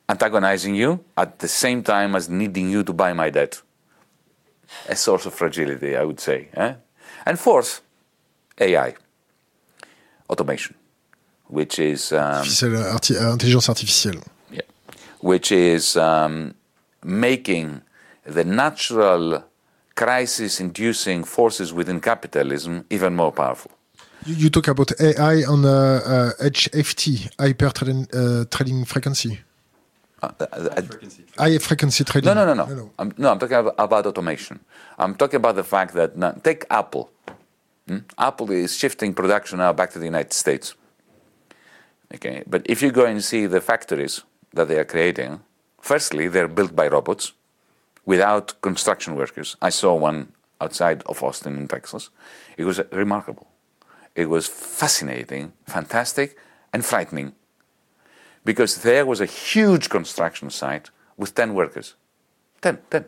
antagonizing 0.08 0.74
you 0.74 1.04
at 1.16 1.38
the 1.38 1.48
same 1.48 1.82
time 1.82 2.14
as 2.14 2.28
needing 2.28 2.70
you 2.70 2.82
to 2.84 2.92
buy 2.92 3.12
my 3.12 3.30
debt. 3.30 3.62
A 4.88 4.96
source 4.96 5.26
of 5.26 5.34
fragility, 5.34 5.96
I 5.96 6.04
would 6.04 6.20
say. 6.20 6.48
Eh? 6.54 6.74
And 7.26 7.38
fourth, 7.38 7.80
AI, 8.58 8.94
automation, 10.28 10.74
which 11.46 11.78
is 11.78 12.12
um, 12.12 12.44
intelligence 12.44 13.68
artificielle. 13.68 14.22
yeah. 14.50 14.60
which 15.20 15.50
is 15.52 15.96
um, 15.96 16.54
making 17.04 17.82
the 18.24 18.44
natural 18.44 19.44
crisis-inducing 19.94 21.24
forces 21.24 21.72
within 21.72 22.00
capitalism 22.00 22.84
even 22.90 23.14
more 23.16 23.32
powerful. 23.32 23.70
You, 24.26 24.34
you 24.34 24.50
talk 24.50 24.68
about 24.68 24.92
AI 25.00 25.42
on 25.44 25.64
uh, 25.64 25.70
uh, 25.70 26.44
HFT, 26.44 27.30
hyper 27.38 27.70
trading, 27.70 28.06
uh, 28.12 28.44
trading 28.50 28.84
frequency. 28.84 29.40
Uh, 30.22 30.30
uh, 30.40 30.46
uh, 30.52 30.82
High 31.36 31.58
frequency 31.58 32.04
trading. 32.04 32.26
No, 32.26 32.34
no, 32.34 32.54
no, 32.54 32.64
no. 32.66 32.90
I'm, 32.98 33.12
no, 33.16 33.30
I'm 33.30 33.38
talking 33.38 33.56
about, 33.56 33.74
about 33.78 34.06
automation. 34.06 34.60
I'm 34.98 35.14
talking 35.14 35.36
about 35.36 35.54
the 35.54 35.64
fact 35.64 35.94
that 35.94 36.16
now, 36.16 36.32
take 36.32 36.64
Apple. 36.70 37.10
Hmm? 37.86 37.98
Apple 38.18 38.50
is 38.50 38.76
shifting 38.76 39.14
production 39.14 39.58
now 39.58 39.72
back 39.72 39.90
to 39.92 39.98
the 39.98 40.04
United 40.04 40.32
States. 40.32 40.74
Okay, 42.14 42.42
but 42.46 42.62
if 42.64 42.82
you 42.82 42.90
go 42.90 43.04
and 43.04 43.22
see 43.22 43.46
the 43.46 43.60
factories 43.60 44.22
that 44.54 44.68
they 44.68 44.78
are 44.78 44.84
creating, 44.84 45.40
firstly, 45.80 46.28
they're 46.28 46.48
built 46.48 46.74
by 46.74 46.88
robots 46.88 47.32
without 48.04 48.60
construction 48.60 49.14
workers. 49.14 49.56
I 49.60 49.70
saw 49.70 49.94
one 49.94 50.32
outside 50.60 51.02
of 51.06 51.22
Austin 51.22 51.56
in 51.56 51.68
Texas. 51.68 52.10
It 52.56 52.64
was 52.64 52.80
remarkable. 52.92 53.46
It 54.14 54.28
was 54.28 54.46
fascinating, 54.48 55.52
fantastic, 55.66 56.36
and 56.72 56.84
frightening 56.84 57.32
because 58.44 58.82
there 58.82 59.04
was 59.04 59.20
a 59.20 59.26
huge 59.26 59.88
construction 59.90 60.50
site 60.50 60.90
with 61.16 61.34
10 61.34 61.54
workers. 61.54 61.94
10, 62.62 62.78
10. 62.90 63.04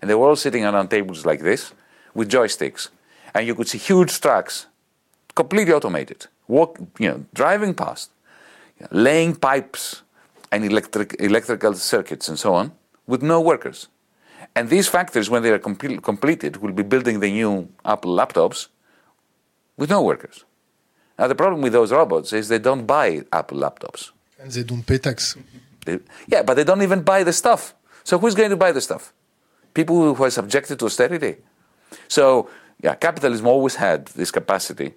And 0.00 0.10
they 0.10 0.14
were 0.14 0.28
all 0.28 0.36
sitting 0.36 0.64
around 0.64 0.88
tables 0.88 1.24
like 1.24 1.40
this 1.40 1.72
with 2.14 2.30
joysticks. 2.30 2.90
And 3.34 3.46
you 3.46 3.54
could 3.54 3.68
see 3.68 3.78
huge 3.78 4.20
trucks, 4.20 4.66
completely 5.34 5.72
automated, 5.72 6.26
walk, 6.46 6.78
you 6.98 7.08
know, 7.08 7.24
driving 7.32 7.74
past, 7.74 8.10
laying 8.90 9.34
pipes 9.34 10.02
and 10.54 10.64
electric, 10.64 11.16
electrical 11.18 11.74
circuits 11.74 12.28
and 12.28 12.38
so 12.38 12.54
on 12.54 12.72
with 13.06 13.22
no 13.22 13.40
workers. 13.40 13.88
And 14.54 14.68
these 14.68 14.88
factories, 14.88 15.28
when 15.28 15.42
they 15.42 15.50
are 15.50 15.58
complete, 15.58 16.02
completed, 16.02 16.58
will 16.62 16.72
be 16.72 16.84
building 16.84 17.20
the 17.20 17.30
new 17.30 17.68
Apple 17.84 18.14
laptops 18.14 18.68
with 19.76 19.90
no 19.90 20.00
workers. 20.02 20.44
Now, 21.18 21.26
the 21.26 21.34
problem 21.34 21.60
with 21.60 21.72
those 21.72 21.90
robots 21.90 22.32
is 22.32 22.48
they 22.48 22.60
don't 22.60 22.86
buy 22.86 23.22
Apple 23.32 23.58
laptops. 23.58 24.10
And 24.38 24.50
they 24.50 24.62
don't 24.62 24.86
pay 24.86 24.98
tax. 24.98 25.36
They, 25.84 25.98
yeah, 26.28 26.42
but 26.42 26.54
they 26.54 26.64
don't 26.64 26.82
even 26.82 27.02
buy 27.02 27.24
the 27.24 27.32
stuff. 27.32 27.74
So 28.04 28.18
who's 28.18 28.34
going 28.34 28.50
to 28.50 28.56
buy 28.56 28.72
the 28.72 28.80
stuff? 28.80 29.12
People 29.72 30.14
who 30.14 30.24
are 30.24 30.30
subjected 30.30 30.78
to 30.78 30.86
austerity. 30.86 31.36
So 32.08 32.48
yeah, 32.82 32.94
capitalism 32.94 33.46
always 33.46 33.76
had 33.76 34.06
this 34.08 34.30
capacity 34.30 34.94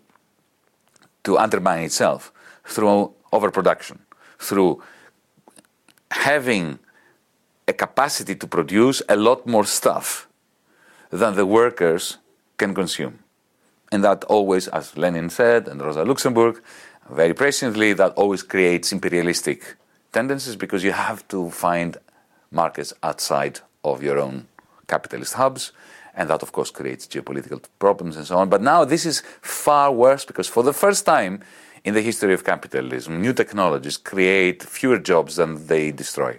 to 1.24 1.38
undermine 1.38 1.84
itself 1.84 2.32
through 2.65 3.13
overproduction, 3.32 4.00
through 4.39 4.84
having 6.18 6.80
a 7.68 7.74
capacity 7.74 8.36
to 8.36 8.48
produce 8.48 9.02
a 9.10 9.16
lot 9.16 9.46
more 9.46 9.66
stuff 9.66 10.28
than 11.10 11.36
the 11.36 11.46
workers 11.46 12.18
can 12.58 12.74
consume. 12.74 13.20
And 13.92 14.04
that 14.04 14.24
always, 14.26 14.68
as 14.70 14.98
Lenin 14.98 15.30
said, 15.30 15.68
and 15.68 15.82
Rosa 15.82 16.04
Luxemburg, 16.04 16.62
very 17.10 17.34
presciently, 17.34 17.96
that 17.96 18.14
always 18.14 18.44
creates 18.44 18.92
imperialistic 18.92 19.76
tendencies 20.12 20.56
because 20.56 20.84
you 20.84 20.92
have 20.92 21.26
to 21.30 21.50
find 21.50 21.98
markets 22.52 22.94
outside 23.04 23.60
of 23.84 24.04
your 24.04 24.18
own 24.20 24.48
capitalist 24.88 25.34
hubs. 25.36 25.72
And 26.16 26.30
that, 26.30 26.42
of 26.42 26.52
course, 26.52 26.72
creates 26.72 27.08
geopolitical 27.08 27.64
problems 27.80 28.18
and 28.18 28.26
so 28.26 28.38
on. 28.38 28.50
But 28.50 28.62
now 28.62 28.84
this 28.84 29.06
is 29.06 29.22
far 29.42 29.92
worse 29.92 30.26
because 30.26 30.48
for 30.48 30.64
the 30.64 30.74
first 30.74 31.06
time 31.06 31.42
in 31.88 31.93
the 31.93 32.02
history 32.02 32.34
of 32.34 32.43
capitalism, 32.43 33.21
new 33.21 33.34
technologies 33.34 33.95
create 33.97 34.62
fewer 34.62 35.00
jobs 35.00 35.38
than 35.38 35.52
they 35.67 35.86
destroy. 35.91 36.38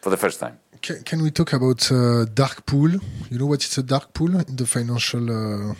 For 0.00 0.10
the 0.10 0.16
first 0.16 0.40
time. 0.40 0.58
Can, 0.80 1.02
can 1.02 1.22
we 1.22 1.30
talk 1.30 1.52
about 1.52 1.80
uh, 1.92 2.24
dark 2.32 2.64
pool? 2.64 2.92
You 3.30 3.38
know 3.38 3.48
what 3.52 3.62
is 3.62 3.76
a 3.76 3.82
dark 3.82 4.14
pool 4.14 4.32
in 4.50 4.56
the 4.56 4.64
financial 4.64 5.24
uh, 5.30 5.74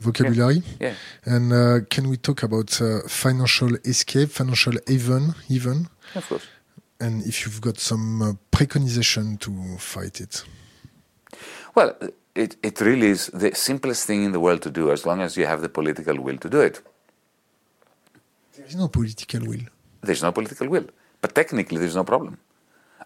vocabulary? 0.00 0.62
Yeah. 0.78 0.94
And 1.24 1.52
uh, 1.52 1.86
can 1.88 2.10
we 2.10 2.18
talk 2.18 2.42
about 2.42 2.70
uh, 2.82 3.00
financial 3.08 3.74
escape, 3.92 4.28
financial 4.28 4.74
haven, 4.86 5.34
even? 5.48 5.88
Of 6.14 6.28
course. 6.28 6.46
And 7.00 7.24
if 7.24 7.46
you've 7.46 7.62
got 7.62 7.78
some 7.78 8.20
uh, 8.22 8.32
preconization 8.52 9.38
to 9.40 9.78
fight 9.78 10.20
it. 10.20 10.44
Well, 11.74 11.96
it, 12.34 12.56
it 12.62 12.80
really 12.82 13.06
is 13.06 13.28
the 13.32 13.54
simplest 13.54 14.06
thing 14.06 14.24
in 14.24 14.32
the 14.32 14.40
world 14.40 14.60
to 14.62 14.70
do 14.70 14.90
as 14.90 15.06
long 15.06 15.22
as 15.22 15.38
you 15.38 15.46
have 15.46 15.62
the 15.62 15.70
political 15.70 16.20
will 16.20 16.36
to 16.38 16.50
do 16.50 16.60
it. 16.60 16.82
There 18.68 18.74
is 18.74 18.80
no 18.82 18.88
political 18.88 19.40
will. 19.46 19.64
There's 20.02 20.22
no 20.22 20.30
political 20.30 20.68
will. 20.68 20.84
But 21.22 21.34
technically, 21.34 21.78
there's 21.78 21.96
no 21.96 22.04
problem. 22.04 22.36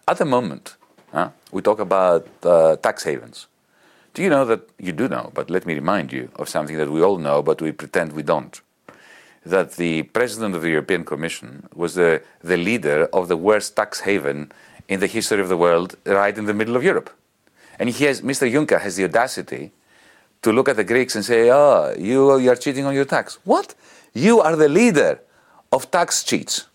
At 0.05 0.17
the 0.17 0.25
moment, 0.25 0.75
huh, 1.13 1.29
we 1.53 1.61
talk 1.61 1.79
about 1.79 2.27
uh, 2.43 2.75
tax 2.75 3.05
havens. 3.05 3.47
Do 4.13 4.21
you 4.21 4.29
know 4.29 4.43
that? 4.43 4.69
You 4.77 4.91
do 4.91 5.07
know, 5.07 5.31
but 5.33 5.49
let 5.49 5.65
me 5.65 5.73
remind 5.73 6.11
you 6.11 6.29
of 6.35 6.49
something 6.49 6.75
that 6.75 6.91
we 6.91 7.01
all 7.01 7.17
know, 7.17 7.41
but 7.41 7.61
we 7.61 7.71
pretend 7.71 8.11
we 8.11 8.23
don't. 8.23 8.59
That 9.45 9.77
the 9.77 10.03
president 10.03 10.53
of 10.53 10.63
the 10.63 10.69
European 10.69 11.05
Commission 11.05 11.69
was 11.73 11.95
the, 11.95 12.21
the 12.41 12.57
leader 12.57 13.07
of 13.13 13.29
the 13.29 13.37
worst 13.37 13.77
tax 13.77 14.01
haven 14.01 14.51
in 14.89 14.99
the 14.99 15.07
history 15.07 15.39
of 15.39 15.47
the 15.47 15.55
world, 15.55 15.95
right 16.05 16.37
in 16.37 16.43
the 16.43 16.53
middle 16.53 16.75
of 16.75 16.83
Europe. 16.83 17.09
And 17.79 17.89
he 17.89 18.03
has, 18.03 18.19
Mr. 18.19 18.51
Juncker 18.51 18.81
has 18.81 18.97
the 18.97 19.05
audacity 19.05 19.71
to 20.41 20.51
look 20.51 20.67
at 20.67 20.75
the 20.75 20.83
Greeks 20.83 21.15
and 21.15 21.23
say, 21.23 21.49
oh, 21.49 21.95
you, 21.97 22.37
you 22.37 22.51
are 22.51 22.57
cheating 22.57 22.83
on 22.83 22.93
your 22.93 23.05
tax. 23.05 23.39
What? 23.45 23.75
You 24.13 24.41
are 24.41 24.57
the 24.57 24.67
leader 24.67 25.21
of 25.73 25.89
tax 25.89 26.23
cheats 26.23 26.67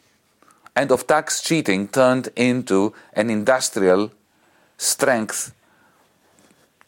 and 0.75 0.91
of 0.91 1.07
tax 1.07 1.41
cheating 1.41 1.89
turned 1.89 2.29
into 2.35 2.93
an 3.15 3.31
industrial 3.31 4.11
strength 4.77 5.55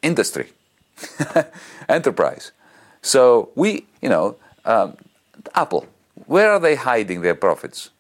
industry, 0.03 0.49
enterprise. 1.89 2.53
So 3.01 3.51
we, 3.55 3.87
you 4.03 4.09
know, 4.09 4.37
um, 4.65 4.97
Apple, 5.55 5.87
where 6.27 6.51
are 6.53 6.61
they 6.61 6.75
hiding 6.75 7.23
their 7.23 7.35
profits? 7.35 7.91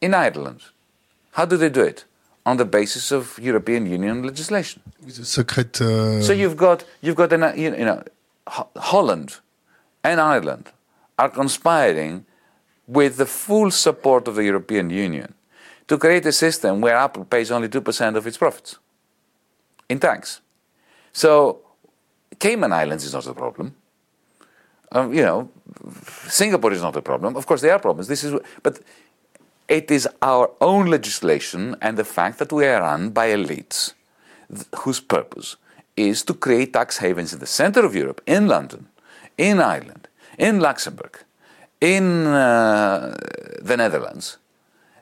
In 0.00 0.14
Ireland. 0.14 0.60
How 1.32 1.44
do 1.44 1.56
they 1.56 1.68
do 1.68 1.82
it? 1.82 2.04
On 2.46 2.56
the 2.56 2.64
basis 2.64 3.12
of 3.12 3.38
European 3.38 3.84
Union 3.86 4.22
legislation. 4.22 4.80
With 5.04 5.18
a 5.18 5.24
secret. 5.24 5.80
Uh... 5.80 6.22
So 6.22 6.32
you've 6.32 6.56
got 6.56 6.84
you've 7.02 7.16
got 7.16 7.32
an, 7.32 7.42
you 7.58 7.70
know 7.70 8.02
Holland 8.76 9.36
and 10.02 10.20
Ireland 10.20 10.66
are 11.18 11.28
conspiring 11.28 12.24
with 12.88 13.18
the 13.18 13.26
full 13.26 13.70
support 13.70 14.26
of 14.26 14.34
the 14.34 14.44
European 14.44 14.90
Union 14.90 15.34
to 15.86 15.98
create 15.98 16.26
a 16.26 16.32
system 16.32 16.80
where 16.80 16.96
Apple 16.96 17.24
pays 17.24 17.50
only 17.50 17.68
2% 17.68 18.16
of 18.16 18.26
its 18.26 18.38
profits 18.38 18.78
in 19.88 20.00
tax. 20.00 20.40
So 21.12 21.60
Cayman 22.38 22.72
Islands 22.72 23.04
is 23.04 23.12
not 23.12 23.26
a 23.26 23.34
problem. 23.34 23.74
Um, 24.90 25.12
you 25.12 25.22
know, 25.22 25.50
Singapore 26.28 26.72
is 26.72 26.82
not 26.82 26.96
a 26.96 27.02
problem. 27.02 27.36
Of 27.36 27.46
course, 27.46 27.60
there 27.60 27.72
are 27.72 27.78
problems. 27.78 28.08
This 28.08 28.24
is, 28.24 28.34
but 28.62 28.80
it 29.68 29.90
is 29.90 30.08
our 30.22 30.50
own 30.60 30.86
legislation 30.86 31.76
and 31.82 31.98
the 31.98 32.04
fact 32.04 32.38
that 32.38 32.52
we 32.52 32.66
are 32.66 32.80
run 32.80 33.10
by 33.10 33.28
elites 33.28 33.92
whose 34.78 35.00
purpose 35.00 35.56
is 35.94 36.22
to 36.22 36.32
create 36.32 36.72
tax 36.72 36.98
havens 36.98 37.34
in 37.34 37.38
the 37.38 37.46
center 37.46 37.84
of 37.84 37.94
Europe, 37.94 38.22
in 38.26 38.46
London, 38.46 38.88
in 39.36 39.60
Ireland, 39.60 40.08
in 40.38 40.60
Luxembourg, 40.60 41.24
in 41.80 42.26
uh, 42.26 43.16
the 43.62 43.76
Netherlands, 43.76 44.38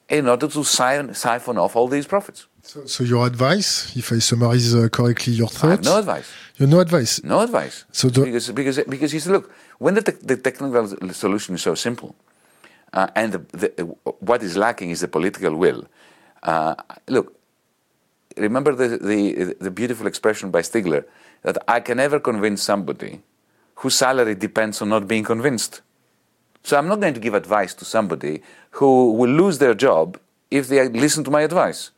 in 0.08 0.28
order 0.28 0.48
to 0.48 0.64
siphon 0.64 1.58
off 1.58 1.76
all 1.76 1.88
these 1.88 2.06
profits. 2.06 2.46
So, 2.62 2.84
so, 2.86 3.04
your 3.04 3.26
advice, 3.26 3.96
if 3.96 4.10
I 4.10 4.18
summarize 4.18 4.74
uh, 4.74 4.88
correctly 4.88 5.34
your 5.34 5.48
thoughts, 5.48 5.86
no 5.86 5.98
advice. 5.98 6.28
You 6.56 6.66
no 6.66 6.80
advice. 6.80 7.22
No 7.22 7.40
advice. 7.40 7.84
So 7.92 8.08
because 8.10 8.50
because 8.50 8.80
because 8.88 9.14
you 9.14 9.20
see, 9.20 9.30
look, 9.30 9.52
when 9.78 9.94
the, 9.94 10.02
te 10.02 10.12
the 10.20 10.36
technical 10.36 11.12
solution 11.12 11.54
is 11.54 11.62
so 11.62 11.74
simple, 11.76 12.16
uh, 12.92 13.08
and 13.14 13.32
the, 13.32 13.38
the, 13.52 13.82
what 14.20 14.42
is 14.42 14.56
lacking 14.56 14.90
is 14.90 15.00
the 15.00 15.08
political 15.08 15.54
will. 15.54 15.86
Uh, 16.42 16.74
look, 17.08 17.36
remember 18.36 18.74
the, 18.74 18.98
the, 18.98 19.56
the 19.60 19.70
beautiful 19.70 20.06
expression 20.06 20.50
by 20.50 20.62
Stigler 20.62 21.04
that 21.42 21.58
I 21.68 21.80
can 21.80 21.98
never 21.98 22.20
convince 22.20 22.62
somebody 22.62 23.22
whose 23.76 23.94
salary 23.94 24.34
depends 24.34 24.80
on 24.80 24.88
not 24.88 25.06
being 25.06 25.24
convinced. 25.24 25.82
So 26.66 26.76
I'm 26.76 26.88
not 26.88 26.98
going 26.98 27.14
to 27.14 27.20
give 27.20 27.34
advice 27.34 27.72
to 27.74 27.84
somebody 27.84 28.42
who 28.78 29.12
will 29.12 29.30
lose 29.30 29.58
their 29.58 29.72
job 29.72 30.18
if 30.50 30.66
they 30.66 30.88
listen 30.88 31.22
to 31.22 31.30
my 31.30 31.42
advice. 31.42 31.92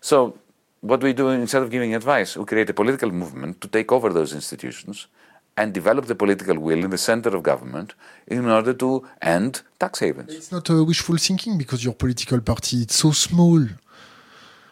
So 0.00 0.38
what 0.80 1.02
we 1.02 1.12
do 1.12 1.30
instead 1.30 1.62
of 1.64 1.70
giving 1.70 1.92
advice, 1.92 2.36
we 2.36 2.44
create 2.44 2.70
a 2.70 2.74
political 2.74 3.10
movement 3.10 3.60
to 3.62 3.66
take 3.66 3.90
over 3.90 4.10
those 4.10 4.32
institutions 4.32 5.08
and 5.56 5.74
develop 5.74 6.06
the 6.06 6.14
political 6.14 6.56
will 6.56 6.84
in 6.84 6.90
the 6.90 6.98
center 6.98 7.30
of 7.36 7.42
government 7.42 7.94
in 8.28 8.46
order 8.46 8.72
to 8.74 9.04
end 9.20 9.62
tax 9.80 9.98
havens. 9.98 10.32
It's 10.32 10.52
not 10.52 10.70
a 10.70 10.84
wishful 10.84 11.16
thinking 11.16 11.58
because 11.58 11.84
your 11.84 11.94
political 11.94 12.40
party 12.40 12.76
is 12.76 12.92
so 12.92 13.10
small. 13.10 13.66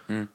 Mm. 0.08 0.28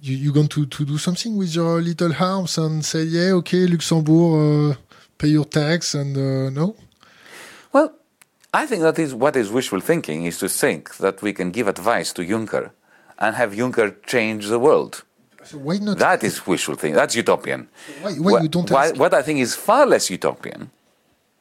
You, 0.00 0.16
you're 0.16 0.32
going 0.32 0.48
to, 0.48 0.64
to 0.64 0.84
do 0.86 0.96
something 0.96 1.36
with 1.36 1.54
your 1.54 1.82
little 1.82 2.14
arms 2.18 2.56
and 2.56 2.82
say, 2.82 3.02
yeah, 3.02 3.32
okay, 3.40 3.66
Luxembourg, 3.66 4.72
uh, 4.72 4.76
pay 5.18 5.28
your 5.28 5.44
tax 5.44 5.94
and 5.94 6.16
uh, 6.16 6.48
no? 6.48 6.76
I 8.54 8.66
think 8.66 8.82
that 8.82 8.98
is 8.98 9.14
what 9.14 9.34
is 9.34 9.50
wishful 9.50 9.80
thinking 9.80 10.26
is 10.26 10.38
to 10.40 10.48
think 10.48 10.96
that 10.98 11.22
we 11.22 11.32
can 11.32 11.50
give 11.50 11.68
advice 11.68 12.12
to 12.12 12.22
Juncker 12.22 12.70
and 13.18 13.34
have 13.34 13.52
Juncker 13.52 13.94
change 14.04 14.48
the 14.48 14.58
world. 14.58 15.04
So 15.44 15.56
why 15.58 15.78
not? 15.78 15.98
That 15.98 16.22
is 16.22 16.46
wishful 16.46 16.74
thinking. 16.74 16.94
That's 16.94 17.16
utopian. 17.16 17.68
Why, 18.02 18.12
why 18.12 18.32
what, 18.32 18.42
you 18.42 18.48
don't 18.48 18.70
why, 18.70 18.92
what 18.92 19.14
I 19.14 19.22
think 19.22 19.40
is 19.40 19.54
far 19.54 19.86
less 19.86 20.10
utopian 20.10 20.70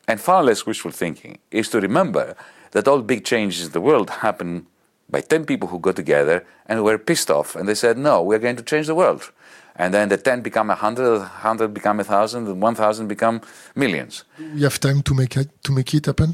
and 0.08 0.22
far 0.22 0.42
less 0.42 0.66
wishful 0.66 0.92
thinking 0.92 1.40
is 1.52 1.68
to 1.70 1.82
remember 1.82 2.36
that 2.72 2.88
all 2.88 3.02
big 3.02 3.26
changes 3.26 3.66
in 3.68 3.72
the 3.74 3.82
world 3.82 4.10
happen 4.10 4.68
by 5.10 5.20
10 5.20 5.46
people 5.46 5.68
who 5.68 5.80
got 5.80 5.98
together 5.98 6.46
and 6.66 6.82
were 6.82 6.98
pissed 6.98 7.30
off 7.30 7.58
and 7.58 7.68
they 7.68 7.76
said, 7.76 7.98
no, 7.98 8.24
we're 8.24 8.40
going 8.40 8.56
to 8.56 8.64
change 8.64 8.88
the 8.88 8.96
world. 8.96 9.32
And 9.76 9.94
then 9.94 10.10
the 10.10 10.18
10 10.18 10.42
become 10.42 10.68
100, 10.68 11.20
100 11.20 11.74
become 11.74 11.98
1,000, 11.98 12.48
and 12.48 12.62
1,000 12.62 13.08
become 13.08 13.42
millions. 13.76 14.24
You 14.38 14.64
have 14.66 14.80
time 14.80 15.02
to 15.04 15.14
make 15.14 15.36
it, 15.38 15.50
to 15.64 15.72
make 15.72 15.94
it 15.94 16.06
happen? 16.06 16.34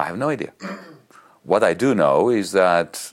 I 0.00 0.04
have 0.04 0.18
no 0.18 0.30
idea. 0.30 0.52
What 1.42 1.62
I 1.62 1.74
do 1.74 1.94
know 1.94 2.30
is 2.30 2.52
that 2.52 3.12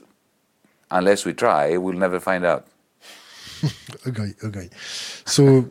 unless 0.90 1.24
we 1.26 1.32
try, 1.34 1.76
we'll 1.76 2.00
never 2.06 2.18
find 2.20 2.44
out. 2.46 2.66
okay, 4.08 4.30
okay. 4.48 4.68
So, 5.24 5.70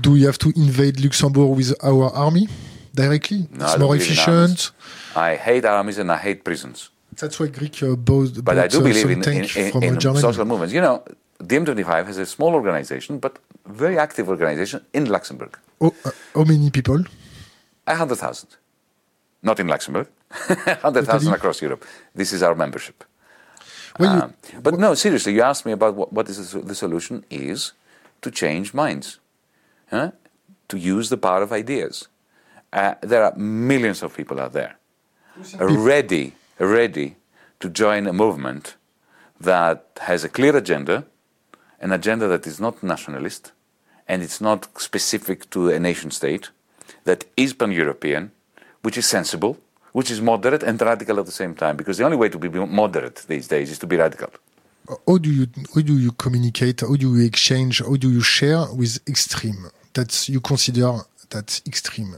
do 0.00 0.12
we 0.12 0.22
have 0.22 0.38
to 0.38 0.52
invade 0.54 1.00
Luxembourg 1.00 1.56
with 1.56 1.74
our 1.82 2.06
army 2.14 2.46
directly? 2.94 3.48
No, 3.50 3.64
it's 3.66 3.78
more 3.78 3.96
efficient. 3.96 4.70
I 5.16 5.34
hate 5.34 5.64
armies 5.64 5.98
and 5.98 6.10
I 6.12 6.18
hate 6.18 6.44
prisons. 6.44 6.90
That's 7.20 7.40
why 7.40 7.48
Greek 7.48 7.82
uh, 7.82 7.96
bought, 7.96 8.44
But 8.44 8.58
I 8.58 8.68
do 8.68 8.78
uh, 8.78 8.82
believe 8.82 9.10
in, 9.10 9.22
in, 9.24 9.82
in, 9.82 9.82
in 9.82 10.00
social 10.00 10.44
movements. 10.44 10.72
You 10.72 10.82
know, 10.82 11.02
DiEM25 11.42 12.06
has 12.06 12.18
a 12.18 12.26
small 12.26 12.54
organization, 12.54 13.18
but 13.18 13.38
very 13.66 13.98
active 13.98 14.28
organization 14.28 14.84
in 14.92 15.06
Luxembourg. 15.06 15.58
Oh, 15.80 15.92
uh, 16.04 16.10
how 16.34 16.44
many 16.44 16.70
people? 16.70 17.02
A 17.88 17.96
hundred 17.96 18.18
thousand. 18.18 18.50
Not 19.48 19.60
in 19.60 19.68
Luxembourg. 19.68 20.08
hundred 20.86 21.06
thousand 21.06 21.32
across 21.32 21.62
Europe. 21.62 21.82
This 22.14 22.32
is 22.32 22.42
our 22.42 22.54
membership. 22.54 23.04
Well, 23.98 24.22
um, 24.22 24.34
but 24.62 24.74
no, 24.78 24.94
seriously, 24.94 25.32
you 25.34 25.42
asked 25.42 25.64
me 25.64 25.72
about 25.72 25.94
what, 25.94 26.12
what 26.12 26.28
is 26.28 26.52
the, 26.52 26.60
the 26.60 26.74
solution 26.74 27.24
is 27.30 27.72
to 28.20 28.30
change 28.30 28.74
minds, 28.74 29.18
huh? 29.90 30.10
to 30.68 30.76
use 30.76 31.08
the 31.08 31.16
power 31.16 31.42
of 31.42 31.50
ideas. 31.52 32.08
Uh, 32.72 32.94
there 33.00 33.24
are 33.24 33.34
millions 33.36 34.02
of 34.02 34.14
people 34.14 34.38
out 34.38 34.52
there 34.52 34.76
ready, 35.58 36.34
ready 36.58 37.16
to 37.60 37.68
join 37.70 38.06
a 38.06 38.12
movement 38.12 38.76
that 39.40 39.86
has 40.02 40.24
a 40.24 40.28
clear 40.28 40.54
agenda, 40.56 41.06
an 41.80 41.92
agenda 41.92 42.28
that 42.28 42.46
is 42.46 42.60
not 42.60 42.82
nationalist, 42.82 43.52
and 44.06 44.22
it's 44.22 44.40
not 44.40 44.68
specific 44.78 45.48
to 45.50 45.70
a 45.70 45.80
nation 45.80 46.10
state, 46.10 46.50
that 47.04 47.24
is 47.36 47.54
pan 47.54 47.72
European, 47.72 48.30
which 48.88 48.96
is 48.96 49.06
sensible, 49.06 49.54
which 49.92 50.10
is 50.10 50.18
moderate 50.22 50.62
and 50.62 50.80
radical 50.80 51.18
at 51.20 51.26
the 51.26 51.38
same 51.42 51.54
time. 51.54 51.76
Because 51.76 51.98
the 51.98 52.04
only 52.04 52.16
way 52.16 52.30
to 52.30 52.38
be 52.38 52.48
moderate 52.48 53.16
these 53.28 53.46
days 53.46 53.70
is 53.70 53.78
to 53.80 53.86
be 53.86 53.96
radical. 53.98 54.30
How 55.06 55.18
do 55.18 55.30
you 55.30 55.46
how 55.74 55.82
do 55.82 55.94
you 55.98 56.12
communicate? 56.12 56.80
How 56.80 56.96
do 56.96 57.06
you 57.14 57.26
exchange? 57.26 57.74
How 57.88 57.96
do 58.04 58.08
you 58.10 58.22
share 58.22 58.64
with 58.80 58.94
extreme? 59.06 59.62
That 59.92 60.10
you 60.32 60.40
consider 60.40 60.90
that 61.34 61.60
extreme. 61.66 62.12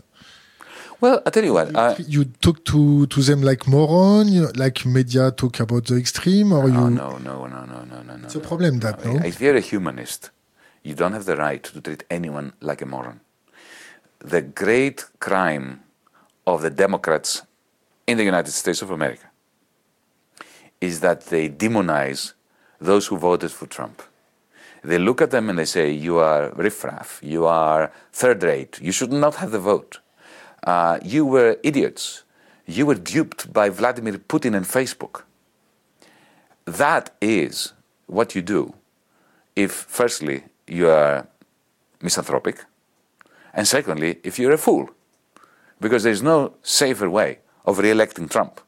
Well, 1.00 1.16
I 1.26 1.30
tell 1.30 1.46
you 1.48 1.54
what. 1.54 1.68
You, 1.98 2.04
you 2.16 2.24
talk 2.46 2.64
to, 2.66 3.06
to 3.14 3.20
them 3.28 3.40
like 3.50 3.66
moron, 3.66 4.28
you, 4.28 4.46
like 4.64 4.78
media 4.86 5.32
talk 5.32 5.58
about 5.58 5.86
the 5.86 5.96
extreme, 5.96 6.52
or 6.52 6.68
no, 6.68 6.74
you? 6.76 6.90
No, 7.02 7.18
no, 7.18 7.46
no, 7.46 7.64
no, 7.72 7.78
no, 7.90 7.98
no. 8.02 8.24
It's 8.26 8.36
a 8.36 8.46
problem 8.50 8.74
no, 8.78 8.80
that 8.84 9.04
no. 9.04 9.16
If 9.32 9.40
you're 9.40 9.56
a 9.56 9.66
humanist, 9.72 10.30
you 10.84 10.94
don't 10.94 11.14
have 11.14 11.24
the 11.24 11.36
right 11.46 11.64
to 11.64 11.80
treat 11.80 12.04
anyone 12.18 12.52
like 12.60 12.80
a 12.80 12.86
moron. 12.86 13.18
The 14.34 14.42
great 14.42 14.98
crime 15.18 15.80
of 16.46 16.62
the 16.62 16.70
Democrats 16.70 17.42
in 18.06 18.16
the 18.18 18.24
United 18.24 18.52
States 18.52 18.82
of 18.82 18.90
America 18.90 19.30
is 20.80 21.00
that 21.00 21.26
they 21.26 21.48
demonize 21.48 22.32
those 22.80 23.06
who 23.06 23.18
voted 23.18 23.50
for 23.50 23.66
Trump. 23.66 24.02
They 24.82 24.98
look 24.98 25.20
at 25.20 25.30
them 25.30 25.50
and 25.50 25.58
they 25.58 25.66
say, 25.66 25.92
You 25.92 26.18
are 26.18 26.52
riffraff, 26.56 27.20
you 27.22 27.44
are 27.44 27.92
third 28.12 28.42
rate, 28.42 28.80
you 28.80 28.92
should 28.92 29.12
not 29.12 29.36
have 29.36 29.50
the 29.50 29.58
vote. 29.58 30.00
Uh, 30.62 30.98
you 31.02 31.26
were 31.26 31.58
idiots, 31.62 32.24
you 32.66 32.86
were 32.86 32.94
duped 32.94 33.52
by 33.52 33.68
Vladimir 33.68 34.14
Putin 34.14 34.56
and 34.56 34.64
Facebook. 34.64 35.22
That 36.64 37.10
is 37.20 37.72
what 38.06 38.34
you 38.34 38.42
do 38.42 38.74
if, 39.56 39.72
firstly, 39.72 40.44
you 40.66 40.88
are 40.88 41.26
misanthropic, 42.00 42.64
and 43.52 43.66
secondly, 43.66 44.20
if 44.22 44.38
you're 44.38 44.52
a 44.52 44.58
fool. 44.58 44.88
Because 45.80 46.02
there's 46.02 46.22
no 46.22 46.54
safer 46.62 47.08
way 47.08 47.38
of 47.64 47.78
re-electing 47.78 48.28
Trump 48.28 48.60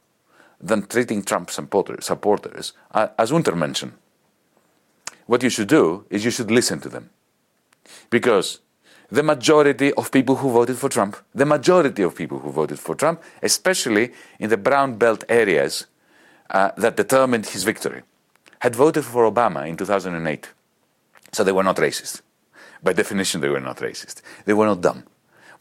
than 0.59 0.85
treating 0.85 1.23
Trump 1.23 1.51
supporters 1.51 2.73
as 2.93 3.31
Untermenschen. 3.31 3.91
What 5.25 5.43
you 5.43 5.49
should 5.49 5.67
do 5.67 6.05
is 6.09 6.25
you 6.25 6.31
should 6.31 6.51
listen 6.51 6.79
to 6.81 6.89
them. 6.89 7.09
Because 8.09 8.59
the 9.09 9.23
majority 9.23 9.93
of 9.93 10.11
people 10.11 10.37
who 10.37 10.51
voted 10.51 10.77
for 10.77 10.89
Trump, 10.89 11.17
the 11.35 11.45
majority 11.45 12.01
of 12.01 12.15
people 12.15 12.39
who 12.39 12.51
voted 12.51 12.79
for 12.79 12.95
Trump, 12.95 13.21
especially 13.41 14.11
in 14.39 14.49
the 14.49 14.57
brown 14.57 14.95
belt 14.95 15.23
areas 15.29 15.85
uh, 16.49 16.71
that 16.77 16.97
determined 16.97 17.45
his 17.45 17.63
victory, 17.63 18.01
had 18.59 18.75
voted 18.75 19.05
for 19.05 19.29
Obama 19.29 19.67
in 19.67 19.77
2008. 19.77 20.49
So 21.31 21.43
they 21.43 21.51
were 21.51 21.63
not 21.63 21.77
racist. 21.77 22.21
By 22.81 22.93
definition, 22.93 23.41
they 23.41 23.49
were 23.49 23.59
not 23.59 23.77
racist. 23.77 24.21
They 24.45 24.53
were 24.53 24.65
not 24.65 24.81
dumb. 24.81 25.03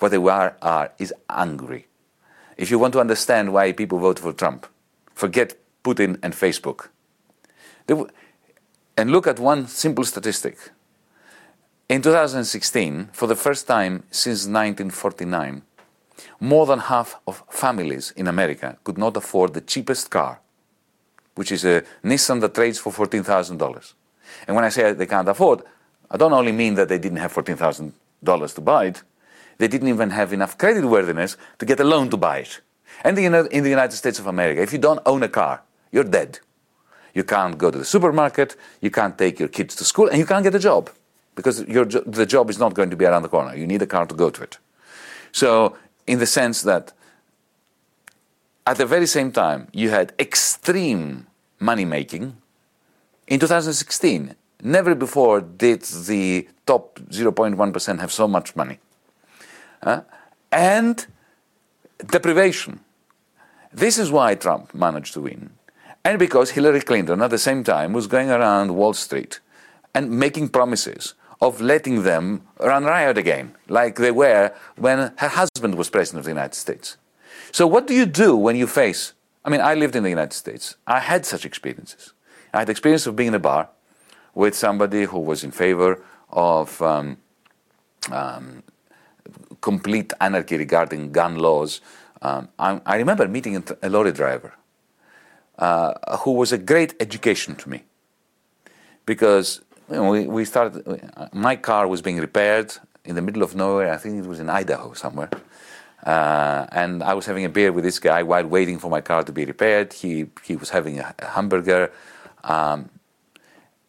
What 0.02 0.10
they 0.10 0.18
were 0.18 0.54
are 0.60 0.90
is 0.98 1.14
angry 1.30 1.86
if 2.56 2.70
you 2.70 2.78
want 2.78 2.92
to 2.94 3.00
understand 3.00 3.52
why 3.52 3.72
people 3.72 3.98
vote 3.98 4.18
for 4.18 4.32
Trump, 4.32 4.66
forget 5.14 5.54
Putin 5.84 6.18
and 6.22 6.34
Facebook. 6.34 6.88
and 8.96 9.10
look 9.10 9.26
at 9.26 9.38
one 9.38 9.66
simple 9.68 10.04
statistic. 10.04 10.56
In 11.88 12.02
2016, 12.02 13.10
for 13.12 13.26
the 13.26 13.36
first 13.36 13.66
time 13.66 14.02
since 14.10 14.40
1949, 14.46 15.62
more 16.40 16.66
than 16.66 16.78
half 16.80 17.20
of 17.26 17.44
families 17.48 18.12
in 18.16 18.26
America 18.26 18.78
could 18.84 18.98
not 18.98 19.16
afford 19.16 19.54
the 19.54 19.60
cheapest 19.60 20.10
car, 20.10 20.40
which 21.36 21.52
is 21.52 21.64
a 21.64 21.84
Nissan 22.04 22.40
that 22.40 22.54
trades 22.54 22.78
for 22.78 22.92
$14,000. 22.92 23.94
And 24.46 24.56
when 24.56 24.64
I 24.64 24.68
say 24.68 24.92
they 24.92 25.06
can't 25.06 25.28
afford, 25.28 25.62
I 26.10 26.16
don't 26.16 26.32
only 26.32 26.52
mean 26.52 26.74
that 26.74 26.88
they 26.88 26.98
didn't 26.98 27.18
have 27.18 27.32
$14,000 27.32 28.54
to 28.54 28.60
buy 28.60 28.86
it, 28.86 29.02
they 29.58 29.68
didn't 29.68 29.88
even 29.88 30.10
have 30.10 30.32
enough 30.32 30.58
credit 30.58 30.84
worthiness 30.84 31.36
to 31.58 31.66
get 31.66 31.80
a 31.80 31.84
loan 31.84 32.10
to 32.10 32.16
buy 32.16 32.38
it. 32.38 32.60
And 33.04 33.18
in 33.18 33.62
the 33.62 33.70
United 33.70 33.96
States 33.96 34.18
of 34.18 34.26
America, 34.26 34.62
if 34.62 34.72
you 34.72 34.78
don't 34.78 35.00
own 35.06 35.22
a 35.22 35.28
car, 35.28 35.62
you're 35.90 36.04
dead. 36.04 36.40
You 37.14 37.24
can't 37.24 37.58
go 37.58 37.70
to 37.70 37.78
the 37.78 37.84
supermarket, 37.84 38.56
you 38.80 38.90
can't 38.90 39.18
take 39.18 39.38
your 39.38 39.48
kids 39.48 39.74
to 39.76 39.84
school, 39.84 40.08
and 40.08 40.18
you 40.18 40.26
can't 40.26 40.44
get 40.44 40.54
a 40.54 40.58
job 40.58 40.90
because 41.34 41.62
your, 41.66 41.84
the 41.84 42.26
job 42.26 42.50
is 42.50 42.58
not 42.58 42.74
going 42.74 42.90
to 42.90 42.96
be 42.96 43.04
around 43.04 43.22
the 43.22 43.28
corner. 43.28 43.54
You 43.54 43.66
need 43.66 43.82
a 43.82 43.86
car 43.86 44.06
to 44.06 44.14
go 44.14 44.30
to 44.30 44.42
it. 44.42 44.58
So, 45.32 45.76
in 46.06 46.18
the 46.18 46.26
sense 46.26 46.62
that 46.62 46.92
at 48.66 48.76
the 48.76 48.86
very 48.86 49.06
same 49.06 49.32
time, 49.32 49.68
you 49.72 49.90
had 49.90 50.12
extreme 50.18 51.26
money 51.58 51.84
making. 51.84 52.36
In 53.26 53.40
2016, 53.40 54.34
never 54.62 54.94
before 54.94 55.40
did 55.40 55.82
the 55.82 56.48
top 56.66 56.98
0.1% 57.10 57.98
have 57.98 58.12
so 58.12 58.28
much 58.28 58.54
money. 58.54 58.78
Uh, 59.82 60.02
and 60.50 61.06
deprivation. 62.06 62.80
This 63.72 63.98
is 63.98 64.10
why 64.10 64.34
Trump 64.34 64.74
managed 64.74 65.14
to 65.14 65.20
win. 65.22 65.50
And 66.04 66.18
because 66.18 66.50
Hillary 66.50 66.80
Clinton, 66.80 67.22
at 67.22 67.30
the 67.30 67.38
same 67.38 67.64
time, 67.64 67.92
was 67.92 68.06
going 68.06 68.30
around 68.30 68.74
Wall 68.74 68.92
Street 68.92 69.40
and 69.94 70.10
making 70.10 70.48
promises 70.48 71.14
of 71.40 71.60
letting 71.60 72.02
them 72.02 72.42
run 72.60 72.84
riot 72.84 73.18
again, 73.18 73.54
like 73.68 73.96
they 73.96 74.10
were 74.10 74.52
when 74.76 75.12
her 75.16 75.28
husband 75.28 75.74
was 75.74 75.90
president 75.90 76.20
of 76.20 76.24
the 76.24 76.30
United 76.30 76.54
States. 76.54 76.96
So, 77.50 77.66
what 77.66 77.86
do 77.86 77.94
you 77.94 78.06
do 78.06 78.36
when 78.36 78.56
you 78.56 78.66
face? 78.66 79.12
I 79.44 79.50
mean, 79.50 79.60
I 79.60 79.74
lived 79.74 79.96
in 79.96 80.02
the 80.02 80.08
United 80.08 80.34
States. 80.34 80.76
I 80.86 81.00
had 81.00 81.26
such 81.26 81.44
experiences. 81.44 82.12
I 82.54 82.60
had 82.60 82.68
experience 82.68 83.06
of 83.06 83.16
being 83.16 83.28
in 83.28 83.34
a 83.34 83.40
bar 83.40 83.68
with 84.34 84.54
somebody 84.54 85.04
who 85.04 85.18
was 85.18 85.42
in 85.42 85.50
favor 85.50 86.02
of 86.30 86.80
um, 86.80 87.16
um, 88.10 88.62
complete 89.62 90.12
anarchy 90.20 90.58
regarding 90.58 91.12
gun 91.12 91.36
laws. 91.36 91.80
Um, 92.20 92.48
I, 92.58 92.80
I, 92.84 92.96
remember 92.96 93.26
meeting 93.26 93.64
a 93.82 93.88
lorry 93.88 94.12
driver 94.12 94.52
uh, 95.58 96.18
who 96.18 96.32
was 96.32 96.52
a 96.52 96.58
great 96.58 96.94
education 97.00 97.56
to 97.56 97.70
me 97.70 97.84
because 99.06 99.62
you 99.88 99.96
know, 99.96 100.10
we, 100.10 100.26
we 100.26 100.44
started, 100.44 100.84
my 101.32 101.56
car 101.56 101.88
was 101.88 102.02
being 102.02 102.18
repaired 102.18 102.76
in 103.04 103.14
the 103.14 103.22
middle 103.22 103.42
of 103.42 103.56
nowhere. 103.56 103.92
I 103.92 103.96
think 103.96 104.22
it 104.22 104.28
was 104.28 104.40
in 104.40 104.50
Idaho 104.50 104.92
somewhere. 104.92 105.30
Uh, 106.04 106.66
and 106.72 107.02
I 107.02 107.14
was 107.14 107.26
having 107.26 107.44
a 107.44 107.48
beer 107.48 107.72
with 107.72 107.84
this 107.84 107.98
guy 107.98 108.22
while 108.22 108.46
waiting 108.46 108.78
for 108.78 108.90
my 108.90 109.00
car 109.00 109.22
to 109.22 109.32
be 109.32 109.44
repaired. 109.44 109.92
He, 109.92 110.26
he 110.44 110.56
was 110.56 110.70
having 110.70 110.98
a, 110.98 111.14
a 111.18 111.26
hamburger. 111.26 111.92
Um, 112.44 112.90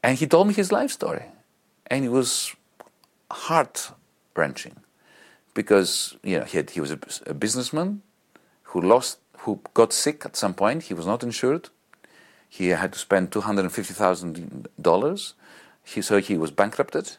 and 0.03 0.17
he 0.17 0.27
told 0.27 0.47
me 0.47 0.53
his 0.53 0.71
life 0.71 0.91
story. 0.91 1.25
And 1.87 2.05
it 2.05 2.09
was 2.09 2.55
heart 3.31 3.91
wrenching 4.35 4.82
because 5.53 6.17
you 6.23 6.39
know, 6.39 6.45
he, 6.45 6.57
had, 6.57 6.71
he 6.71 6.81
was 6.81 6.91
a, 6.91 6.99
a 7.27 7.33
businessman 7.33 8.01
who 8.63 8.81
lost, 8.81 9.19
who 9.39 9.61
got 9.73 9.93
sick 9.93 10.25
at 10.25 10.35
some 10.35 10.53
point. 10.53 10.83
He 10.83 10.93
was 10.93 11.05
not 11.05 11.23
insured. 11.23 11.69
He 12.49 12.67
had 12.69 12.91
to 12.93 12.99
spend 12.99 13.31
$250,000. 13.31 15.33
so 16.03 16.17
he 16.19 16.37
was 16.37 16.51
bankrupted. 16.51 17.17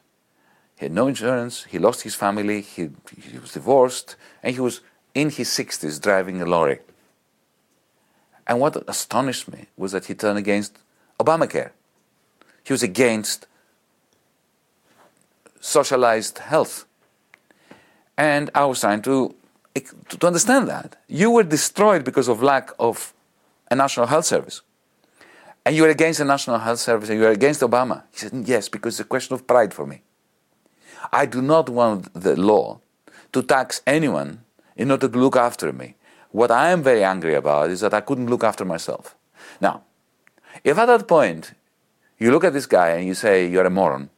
He 0.76 0.84
had 0.86 0.92
no 0.92 1.08
insurance. 1.08 1.64
He 1.64 1.78
lost 1.78 2.02
his 2.02 2.14
family. 2.14 2.60
He, 2.60 2.90
he 3.20 3.38
was 3.38 3.52
divorced. 3.52 4.16
And 4.42 4.54
he 4.54 4.60
was 4.60 4.80
in 5.14 5.30
his 5.30 5.48
60s 5.48 6.00
driving 6.00 6.42
a 6.42 6.46
lorry. 6.46 6.80
And 8.46 8.60
what 8.60 8.76
astonished 8.88 9.50
me 9.50 9.66
was 9.76 9.92
that 9.92 10.06
he 10.06 10.14
turned 10.14 10.38
against 10.38 10.78
Obamacare. 11.18 11.70
He 12.64 12.72
was 12.72 12.82
against 12.82 13.46
socialized 15.60 16.38
health. 16.38 16.86
And 18.16 18.50
I 18.54 18.64
was 18.64 18.80
trying 18.80 19.02
to, 19.02 19.34
to 19.74 20.26
understand 20.26 20.68
that. 20.68 20.96
You 21.08 21.30
were 21.30 21.42
destroyed 21.42 22.04
because 22.04 22.28
of 22.28 22.42
lack 22.42 22.70
of 22.78 23.12
a 23.70 23.74
national 23.74 24.06
health 24.06 24.24
service. 24.24 24.62
And 25.64 25.74
you 25.74 25.82
were 25.82 25.88
against 25.88 26.18
the 26.18 26.24
national 26.24 26.58
health 26.58 26.78
service 26.78 27.08
and 27.08 27.18
you 27.18 27.24
were 27.24 27.32
against 27.32 27.62
Obama. 27.62 28.02
He 28.12 28.18
said, 28.18 28.32
Yes, 28.46 28.68
because 28.68 28.94
it's 28.94 29.00
a 29.00 29.08
question 29.08 29.34
of 29.34 29.46
pride 29.46 29.72
for 29.72 29.86
me. 29.86 30.02
I 31.12 31.26
do 31.26 31.40
not 31.42 31.68
want 31.68 32.12
the 32.14 32.36
law 32.36 32.80
to 33.32 33.42
tax 33.42 33.82
anyone 33.86 34.42
in 34.76 34.90
order 34.90 35.08
to 35.08 35.18
look 35.18 35.36
after 35.36 35.72
me. 35.72 35.96
What 36.30 36.50
I 36.50 36.70
am 36.70 36.82
very 36.82 37.02
angry 37.02 37.34
about 37.34 37.70
is 37.70 37.80
that 37.80 37.94
I 37.94 38.00
couldn't 38.00 38.28
look 38.28 38.44
after 38.44 38.64
myself. 38.64 39.14
Now, 39.60 39.82
if 40.62 40.76
at 40.78 40.86
that 40.86 41.08
point 41.08 41.54
you 42.18 42.30
look 42.30 42.44
at 42.44 42.52
this 42.52 42.66
guy 42.66 42.90
and 42.90 43.06
you 43.06 43.14
say, 43.14 43.46
You're 43.46 43.66
a 43.66 43.70
moron, 43.70 44.10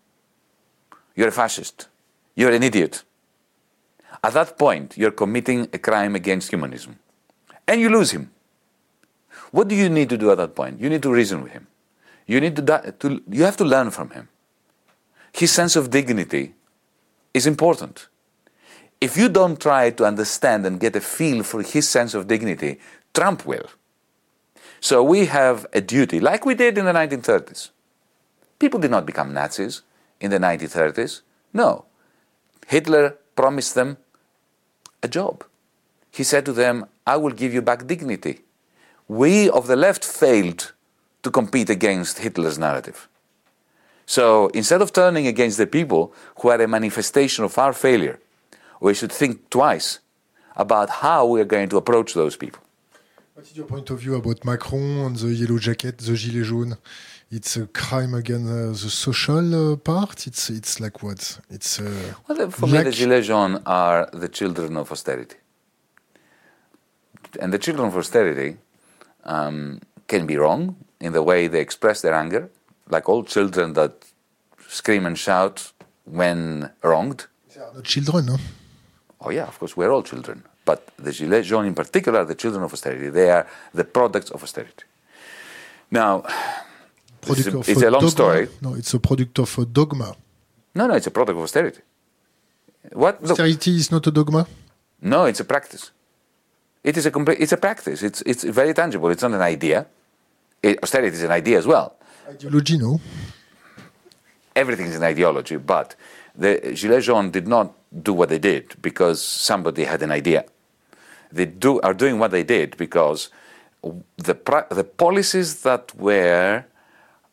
you're 1.15 1.29
a 1.29 1.33
fascist, 1.33 1.89
you're 2.35 2.53
an 2.53 2.63
idiot, 2.63 3.05
at 4.27 4.33
that 4.35 4.59
point 4.59 4.97
you're 4.99 5.17
committing 5.23 5.69
a 5.73 5.79
crime 5.79 6.15
against 6.17 6.51
humanism. 6.51 6.99
And 7.69 7.81
you 7.81 7.89
lose 7.89 8.11
him. 8.11 8.31
What 9.53 9.69
do 9.69 9.75
you 9.75 9.89
need 9.89 10.09
to 10.11 10.19
do 10.19 10.31
at 10.31 10.39
that 10.39 10.55
point? 10.55 10.81
You 10.81 10.89
need 10.91 11.03
to 11.03 11.13
reason 11.13 11.43
with 11.43 11.53
him. 11.53 11.67
You, 12.27 12.41
need 12.41 12.57
to, 12.57 12.95
to 12.99 13.23
you 13.31 13.45
have 13.45 13.57
to 13.59 13.65
learn 13.65 13.91
from 13.91 14.11
him. 14.11 14.29
His 15.33 15.53
sense 15.53 15.77
of 15.77 15.91
dignity 15.91 16.55
is 17.33 17.47
important. 17.47 18.09
If 19.01 19.17
you 19.17 19.29
don't 19.29 19.61
try 19.61 19.91
to 19.91 20.05
understand 20.05 20.67
and 20.67 20.81
get 20.81 20.97
a 20.97 21.01
feel 21.01 21.43
for 21.43 21.63
his 21.63 21.89
sense 21.89 22.15
of 22.15 22.27
dignity, 22.27 22.81
Trump 23.15 23.47
will. 23.47 23.69
So 24.81 25.03
we 25.03 25.27
have 25.27 25.67
a 25.73 25.81
duty, 25.81 26.19
like 26.21 26.45
we 26.45 26.55
did 26.55 26.79
in 26.79 26.87
the 26.87 26.93
1930s. 26.93 27.71
People 28.59 28.81
did 28.81 28.91
not 28.91 29.07
become 29.07 29.33
Nazis 29.33 29.83
in 30.21 30.31
the 30.31 30.39
1930s. 30.39 31.21
No. 31.53 31.85
Hitler 32.67 33.17
promised 33.37 33.75
them 33.75 33.99
a 35.03 35.09
job. 35.09 35.45
He 36.11 36.25
said 36.25 36.45
to 36.47 36.53
them, 36.53 36.87
I 37.07 37.17
will 37.17 37.33
give 37.33 37.53
you 37.53 37.63
back 37.63 37.87
dignity. 37.87 38.41
We 39.09 39.51
of 39.51 39.67
the 39.67 39.77
left 39.77 40.05
failed 40.05 40.73
to 41.23 41.31
compete 41.31 41.71
against 41.71 42.19
Hitler's 42.19 42.59
narrative. 42.59 43.09
So 44.07 44.49
instead 44.49 44.83
of 44.83 44.93
turning 44.93 45.27
against 45.27 45.59
the 45.59 45.67
people 45.67 46.15
who 46.39 46.49
are 46.49 46.61
a 46.61 46.69
manifestation 46.69 47.45
of 47.45 47.59
our 47.59 47.73
failure, 47.73 48.19
we 48.81 48.95
should 48.95 49.13
think 49.13 49.51
twice 49.51 49.99
about 50.57 50.89
how 51.03 51.27
we 51.27 51.41
are 51.41 51.45
going 51.45 51.69
to 51.69 51.77
approach 51.77 52.15
those 52.15 52.37
people. 52.37 52.63
What 53.35 53.45
is 53.45 53.57
your 53.57 53.67
point 53.67 53.91
of 53.91 54.01
view 54.01 54.15
about 54.15 54.45
Macron 54.45 55.07
and 55.07 55.17
the 55.17 55.29
yellow 55.29 55.59
jacket, 55.59 55.99
the 55.99 56.17
gilet 56.17 56.47
jaune? 56.47 56.77
It's 57.37 57.55
a 57.59 57.67
crime 57.67 58.15
against 58.15 58.51
uh, 58.51 58.85
the 58.85 58.91
social 59.07 59.73
uh, 59.73 59.77
part. 59.77 60.27
It's 60.27 60.49
it's 60.49 60.81
like 60.81 61.03
what? 61.03 61.39
It's 61.51 61.79
uh, 61.79 62.15
well, 62.27 62.51
for 62.51 62.67
me, 62.67 62.83
the 62.83 62.97
gilets 63.01 63.27
jaunes 63.27 63.61
are 63.67 64.09
the 64.23 64.31
children 64.39 64.79
of 64.79 64.91
austerity, 64.91 65.37
and 67.39 67.53
the 67.53 67.59
children 67.59 67.89
of 67.89 67.95
austerity 67.95 68.57
um, 69.25 69.81
can 70.09 70.27
be 70.27 70.37
wrong 70.39 70.77
in 70.99 71.13
the 71.13 71.23
way 71.23 71.47
they 71.47 71.61
express 71.61 72.01
their 72.01 72.15
anger, 72.15 72.49
like 72.89 73.07
all 73.11 73.23
children 73.23 73.75
that 73.75 73.93
scream 74.69 75.05
and 75.05 75.19
shout 75.19 75.73
when 76.05 76.71
wronged. 76.83 77.27
They 77.55 77.61
are 77.61 77.75
not 77.75 77.85
children, 77.85 78.25
no? 78.27 78.37
Oh 79.21 79.31
yeah, 79.31 79.47
of 79.47 79.59
course, 79.59 79.77
we're 79.77 79.93
all 79.93 80.03
children. 80.03 80.43
But 80.65 80.81
the 80.97 81.11
Gilets 81.11 81.45
jaunes 81.51 81.69
in 81.69 81.75
particular, 81.75 82.25
the 82.25 82.35
children 82.35 82.65
of 82.65 82.73
austerity, 82.73 83.11
they 83.11 83.29
are 83.31 83.47
the 83.75 83.85
products 83.85 84.31
of 84.31 84.43
austerity. 84.43 84.85
Now, 85.91 86.25
it's, 87.29 87.47
a, 87.47 87.59
it's 87.59 87.83
a, 87.83 87.91
long 87.91 88.01
dogma. 88.01 88.11
story. 88.11 88.49
No, 88.61 88.75
it's 88.75 88.95
a 88.95 89.01
product 89.01 89.39
of 89.39 89.59
a 89.59 89.65
dogma. 89.65 90.17
No, 90.75 90.87
no, 90.87 90.95
it's 90.95 91.07
a 91.07 91.11
product 91.11 91.37
of 91.37 91.43
austerity. 91.43 91.81
What? 92.93 93.23
Austerity 93.23 93.71
Look, 93.71 93.81
is 93.81 93.91
not 93.91 94.07
a 94.07 94.11
dogma? 94.11 94.47
No, 95.01 95.25
it's 95.25 95.41
a 95.41 95.45
practice. 95.45 95.91
It 96.85 96.97
is 96.97 97.07
a 97.07 97.11
complete, 97.11 97.39
it's 97.41 97.53
a 97.53 97.57
practice. 97.57 98.03
It's, 98.03 98.23
it's 98.23 98.45
very 98.45 98.73
tangible. 98.73 99.11
It's 99.11 99.23
not 99.23 99.33
an 99.33 99.41
idea. 99.41 99.87
It, 100.63 100.83
austerity 100.83 101.17
is 101.17 101.23
an 101.23 101.33
idea 101.33 101.59
as 101.59 101.67
well. 101.67 101.97
Ideology, 102.29 102.79
no? 102.79 103.01
Everything 104.55 104.87
is 104.87 104.97
an 104.97 105.03
ideology, 105.03 105.57
but 105.57 105.95
the 106.35 106.61
Gilets 106.63 107.05
jaunes 107.05 107.33
did 107.33 107.47
not 107.47 107.75
do 108.03 108.13
what 108.13 108.29
they 108.29 108.39
did 108.39 108.75
because 108.81 109.23
somebody 109.23 109.85
had 109.85 110.03
an 110.03 110.11
idea. 110.11 110.45
They 111.33 111.47
do, 111.47 111.81
are 111.81 111.95
doing 111.95 112.19
what 112.19 112.31
they 112.31 112.45
did 112.45 112.77
because 112.77 113.31
the, 114.17 114.67
the 114.71 114.85
policies 114.85 115.63
that 115.63 115.95
were 115.97 116.65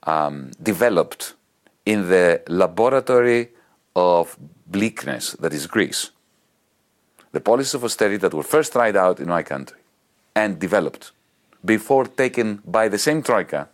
um, 0.04 0.52
developed 0.62 1.34
in 1.86 2.10
the 2.10 2.42
laboratory 2.48 3.50
of 3.96 4.38
bleakness 4.68 5.32
that 5.34 5.54
is 5.54 5.68
Greece, 5.68 6.12
the 7.32 7.42
policies 7.42 7.74
of 7.74 7.84
austerity 7.84 8.18
that 8.18 8.34
were 8.34 8.44
first 8.44 8.74
tried 8.74 8.96
out 8.96 9.20
in 9.20 9.28
my 9.28 9.44
country 9.44 9.80
and 10.36 10.60
developed 10.60 11.12
before 11.66 12.06
taken 12.06 12.62
by 12.66 12.88
the 12.88 12.98
same 12.98 13.22
Troika 13.22 13.68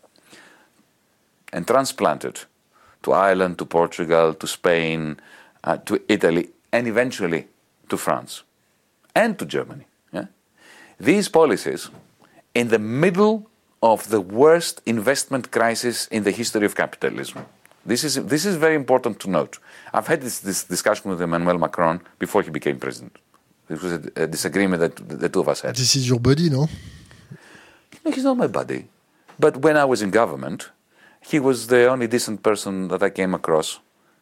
and 1.52 1.66
transplanted 1.68 2.42
to 3.04 3.14
Ireland, 3.14 3.58
to 3.58 3.66
Portugal, 3.66 4.34
to 4.34 4.48
Spain, 4.48 5.20
uh, 5.64 5.78
to 5.78 6.02
Italy, 6.08 6.50
and 6.72 6.88
eventually 6.88 7.48
to 7.88 7.98
France 7.98 8.44
and 9.16 9.38
to 9.40 9.46
Germany. 9.46 9.86
Yeah? 10.12 10.26
These 11.00 11.30
policies, 11.30 11.90
in 12.54 12.68
the 12.68 12.80
middle 12.80 13.49
of 13.82 14.10
the 14.10 14.22
worst 14.22 14.82
investment 14.86 15.52
crisis 15.52 16.08
in 16.08 16.24
the 16.24 16.32
history 16.32 16.66
of 16.66 16.76
capitalism. 16.76 17.46
This 17.86 18.04
is, 18.04 18.16
this 18.26 18.46
is 18.46 18.56
very 18.58 18.76
important 18.76 19.20
to 19.22 19.30
note. 19.30 19.60
I've 19.94 20.08
had 20.08 20.22
this, 20.22 20.40
this 20.40 20.64
discussion 20.64 21.10
with 21.10 21.22
Emmanuel 21.22 21.58
Macron 21.58 22.02
before 22.20 22.42
he 22.42 22.50
became 22.50 22.78
president. 22.78 23.18
It 23.70 23.82
was 23.82 23.94
a, 23.94 24.24
a 24.24 24.28
disagreement 24.28 24.80
that 24.82 25.22
the 25.22 25.30
two 25.30 25.40
of 25.40 25.48
us 25.48 25.62
had. 25.62 25.76
This 25.76 25.96
is 25.96 26.10
your 26.10 26.20
buddy, 26.20 26.50
no? 26.50 26.68
No, 28.04 28.12
he's 28.12 28.24
not 28.24 28.38
my 28.38 28.48
buddy. 28.48 28.88
But 29.40 29.58
when 29.58 29.78
I 29.78 29.86
was 29.86 30.02
in 30.02 30.10
government, 30.12 30.70
he 31.22 31.40
was 31.40 31.68
the 31.68 31.88
only 31.88 32.08
decent 32.08 32.44
person 32.44 32.90
that 32.90 33.02
I 33.02 33.10
came 33.10 33.34
across 33.34 33.80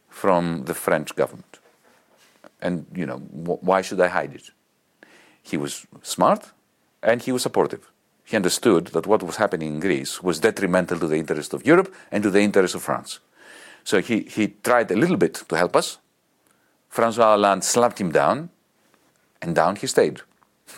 from 0.10 0.66
the 0.66 0.74
French 0.74 1.16
government. 1.16 1.60
And, 2.62 2.86
you 2.94 3.06
know, 3.06 3.18
wh- 3.18 3.64
why 3.64 3.82
should 3.82 4.00
I 4.02 4.08
hide 4.08 4.36
it? 4.36 4.52
He 5.42 5.58
was 5.58 5.88
smart 6.02 6.52
and 7.02 7.22
he 7.22 7.32
was 7.32 7.42
supportive. 7.44 7.90
He 8.28 8.36
understood 8.36 8.88
that 8.88 9.08
what 9.08 9.24
was 9.24 9.38
happening 9.38 9.76
in 9.76 9.80
Greece 9.80 10.22
was 10.22 10.42
detrimental 10.42 11.00
to 11.00 11.08
the 11.08 11.16
interest 11.16 11.54
of 11.54 11.66
Europe 11.66 11.96
and 12.12 12.22
to 12.24 12.30
the 12.30 12.42
interest 12.42 12.76
of 12.76 12.84
France. 12.84 13.20
So 13.86 14.02
he, 14.02 14.24
he 14.24 14.50
tried 14.66 14.92
a 14.92 14.98
little 14.98 15.16
bit 15.16 15.46
to 15.48 15.56
help 15.56 15.78
us. 15.78 15.98
Francois 16.90 17.24
Hollande 17.24 17.64
slapped 17.64 18.02
him 18.02 18.12
down, 18.12 18.50
and 19.42 19.56
down 19.56 19.78
he 19.78 19.88
stayed. 19.88 20.20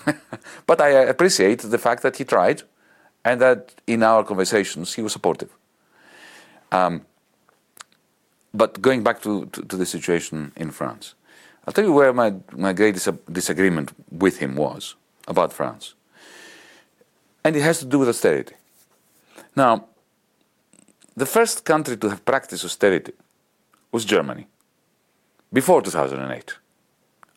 but 0.67 0.79
I 0.79 0.89
appreciate 0.89 1.61
the 1.61 1.79
fact 1.79 2.03
that 2.03 2.17
he 2.17 2.23
tried 2.23 2.61
and 3.25 3.41
that 3.41 3.73
in 3.87 4.03
our 4.03 4.23
conversations 4.23 4.93
he 4.93 5.01
was 5.01 5.13
supportive. 5.13 5.49
Um, 6.71 7.07
but 8.53 8.79
going 8.79 9.01
back 9.01 9.23
to, 9.23 9.47
to, 9.47 9.63
to, 9.63 9.75
the 9.75 9.87
situation 9.87 10.51
in 10.55 10.69
France, 10.69 11.15
I'll 11.65 11.73
tell 11.73 11.83
you 11.83 11.93
where 11.93 12.13
my, 12.13 12.35
my 12.51 12.73
great 12.73 12.93
dis- 12.93 13.09
disagreement 13.31 13.91
with 14.11 14.37
him 14.37 14.55
was 14.55 14.93
about 15.27 15.51
France. 15.51 15.95
And 17.43 17.55
it 17.55 17.61
has 17.61 17.79
to 17.79 17.85
do 17.85 17.99
with 17.99 18.09
austerity. 18.09 18.55
Now, 19.55 19.85
the 21.15 21.25
first 21.25 21.65
country 21.65 21.97
to 21.97 22.09
have 22.09 22.23
practiced 22.23 22.65
austerity 22.65 23.13
was 23.91 24.05
Germany, 24.05 24.47
before 25.51 25.81
2008, 25.81 26.55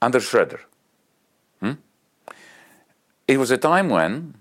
under 0.00 0.20
Schroeder. 0.20 0.60
Hmm? 1.60 1.72
It 3.26 3.38
was 3.38 3.50
a 3.50 3.58
time 3.58 3.88
when 3.88 4.34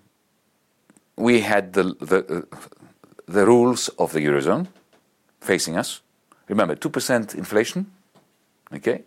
we 1.15 1.41
had 1.41 1.73
the, 1.73 1.83
the, 1.99 2.47
the 3.27 3.45
rules 3.45 3.89
of 3.97 4.11
the 4.13 4.19
Eurozone 4.19 4.67
facing 5.39 5.77
us. 5.77 6.01
Remember, 6.47 6.75
2% 6.75 7.35
inflation, 7.35 7.91
okay? 8.73 9.03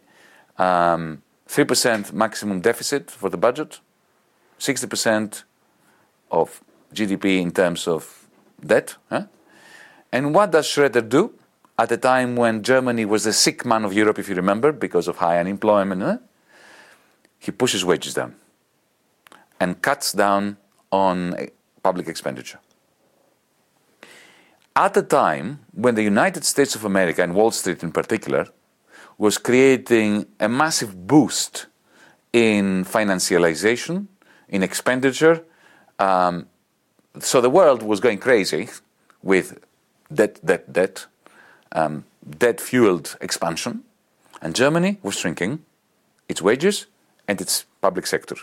Um, 0.58 1.22
3% 1.48 2.12
maximum 2.12 2.60
deficit 2.60 3.10
for 3.10 3.28
the 3.28 3.36
budget, 3.36 3.80
60% 4.58 5.44
of 6.34 6.60
GDP 6.92 7.40
in 7.40 7.50
terms 7.52 7.86
of 7.88 8.28
debt. 8.64 8.96
Huh? 9.08 9.26
And 10.12 10.34
what 10.34 10.50
does 10.50 10.66
Schroeder 10.66 11.00
do 11.00 11.32
at 11.78 11.90
a 11.92 11.96
time 11.96 12.36
when 12.36 12.62
Germany 12.62 13.04
was 13.04 13.24
the 13.24 13.32
sick 13.32 13.64
man 13.64 13.84
of 13.84 13.92
Europe, 13.92 14.18
if 14.18 14.28
you 14.28 14.34
remember, 14.34 14.72
because 14.72 15.08
of 15.08 15.16
high 15.16 15.38
unemployment? 15.38 16.02
Huh? 16.02 16.18
He 17.38 17.52
pushes 17.52 17.84
wages 17.84 18.14
down 18.14 18.34
and 19.60 19.80
cuts 19.80 20.12
down 20.12 20.56
on 20.90 21.36
public 21.82 22.08
expenditure. 22.08 22.58
At 24.76 24.96
a 24.96 25.02
time 25.02 25.60
when 25.72 25.94
the 25.94 26.02
United 26.02 26.44
States 26.44 26.74
of 26.74 26.84
America 26.84 27.22
and 27.22 27.34
Wall 27.34 27.52
Street 27.52 27.82
in 27.82 27.92
particular 27.92 28.48
was 29.18 29.38
creating 29.38 30.26
a 30.40 30.48
massive 30.48 31.06
boost 31.06 31.66
in 32.32 32.84
financialization, 32.84 34.08
in 34.48 34.62
expenditure, 34.62 35.44
um, 35.98 36.46
so 37.20 37.40
the 37.40 37.50
world 37.50 37.82
was 37.82 38.00
going 38.00 38.18
crazy 38.18 38.68
with 39.22 39.58
debt, 40.12 40.40
debt, 40.44 40.72
debt, 40.72 41.06
um, 41.72 42.04
debt 42.38 42.60
fueled 42.60 43.16
expansion, 43.20 43.84
and 44.42 44.54
Germany 44.54 44.98
was 45.02 45.16
shrinking 45.16 45.64
its 46.28 46.42
wages 46.42 46.86
and 47.28 47.40
its 47.40 47.64
public 47.80 48.06
sector. 48.06 48.36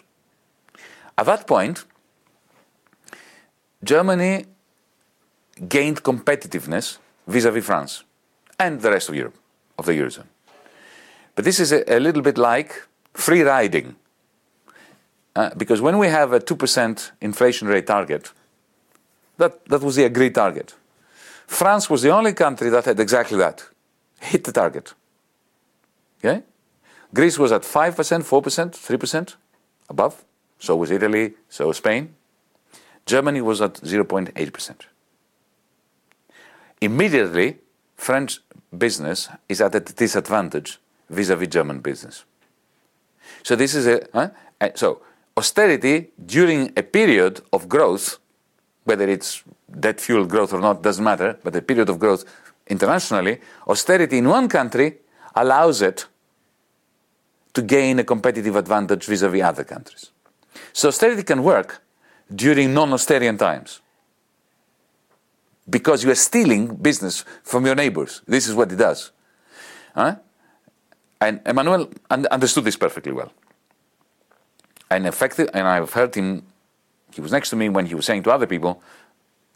At 1.17 1.25
that 1.25 1.47
point, 1.47 1.85
Germany 3.83 4.45
gained 5.67 6.03
competitiveness 6.03 6.97
vis 7.27 7.45
a 7.45 7.51
vis 7.51 7.65
France 7.65 8.03
and 8.59 8.81
the 8.81 8.91
rest 8.91 9.09
of 9.09 9.15
Europe, 9.15 9.37
of 9.77 9.85
the 9.85 9.93
Eurozone. 9.93 10.27
But 11.35 11.45
this 11.45 11.59
is 11.59 11.71
a, 11.71 11.83
a 11.87 11.99
little 11.99 12.21
bit 12.21 12.37
like 12.37 12.87
free 13.13 13.41
riding 13.41 13.95
uh, 15.35 15.49
because 15.55 15.81
when 15.81 15.97
we 15.97 16.07
have 16.07 16.33
a 16.33 16.39
2% 16.39 17.11
inflation 17.21 17.67
rate 17.67 17.87
target, 17.87 18.31
that, 19.37 19.65
that 19.65 19.81
was 19.81 19.95
the 19.95 20.03
agreed 20.03 20.35
target. 20.35 20.75
France 21.47 21.89
was 21.89 22.01
the 22.01 22.09
only 22.09 22.33
country 22.33 22.69
that 22.69 22.85
had 22.85 22.99
exactly 22.99 23.37
that, 23.37 23.67
hit 24.19 24.43
the 24.43 24.51
target. 24.51 24.93
Okay? 26.19 26.43
Greece 27.13 27.37
was 27.37 27.51
at 27.51 27.63
5%, 27.63 27.95
4%, 27.95 28.71
3% 28.71 29.35
above. 29.89 30.23
So 30.59 30.75
was 30.75 30.91
Italy, 30.91 31.33
so 31.49 31.67
was 31.67 31.77
Spain. 31.77 32.13
Germany 33.05 33.41
was 33.41 33.61
at 33.61 33.73
0.8%. 33.75 34.75
Immediately, 36.79 37.57
French 37.95 38.39
business 38.75 39.29
is 39.49 39.61
at 39.61 39.75
a 39.75 39.79
disadvantage 39.79 40.79
vis-à-vis 41.09 41.47
German 41.47 41.79
business. 41.79 42.25
So 43.43 43.55
this 43.55 43.75
is 43.75 43.87
a 43.87 44.07
huh? 44.13 44.29
so 44.75 45.01
austerity 45.37 46.11
during 46.25 46.73
a 46.77 46.83
period 46.83 47.41
of 47.53 47.67
growth, 47.69 48.19
whether 48.83 49.07
it's 49.07 49.43
debt 49.79 49.99
fueled 49.99 50.29
growth 50.29 50.53
or 50.53 50.59
not, 50.59 50.81
doesn't 50.81 51.03
matter, 51.03 51.37
but 51.43 51.55
a 51.55 51.61
period 51.61 51.89
of 51.89 51.99
growth 51.99 52.25
internationally, 52.67 53.39
austerity 53.67 54.17
in 54.17 54.27
one 54.27 54.47
country 54.47 54.97
allows 55.35 55.81
it 55.81 56.05
to 57.53 57.61
gain 57.61 57.99
a 57.99 58.03
competitive 58.03 58.55
advantage 58.55 59.05
vis 59.05 59.21
a 59.21 59.29
vis 59.29 59.41
other 59.41 59.63
countries. 59.63 60.11
So 60.73 60.87
austerity 60.87 61.23
can 61.23 61.43
work 61.43 61.81
during 62.33 62.73
non 62.73 62.93
austerian 62.93 63.37
times 63.37 63.81
because 65.69 66.03
you 66.03 66.11
are 66.11 66.15
stealing 66.15 66.75
business 66.75 67.23
from 67.43 67.65
your 67.65 67.75
neighbors. 67.75 68.21
This 68.27 68.47
is 68.47 68.55
what 68.55 68.71
it 68.71 68.77
does. 68.77 69.11
Huh? 69.93 70.15
And 71.19 71.41
Emmanuel 71.45 71.89
understood 72.09 72.63
this 72.63 72.77
perfectly 72.77 73.11
well 73.11 73.31
and 74.91 75.07
effective. 75.07 75.49
And 75.53 75.67
I've 75.67 75.93
heard 75.93 76.13
him. 76.13 76.43
He 77.13 77.21
was 77.21 77.31
next 77.31 77.49
to 77.49 77.55
me 77.55 77.69
when 77.69 77.85
he 77.87 77.95
was 77.95 78.05
saying 78.05 78.23
to 78.23 78.31
other 78.31 78.45
people, 78.45 78.83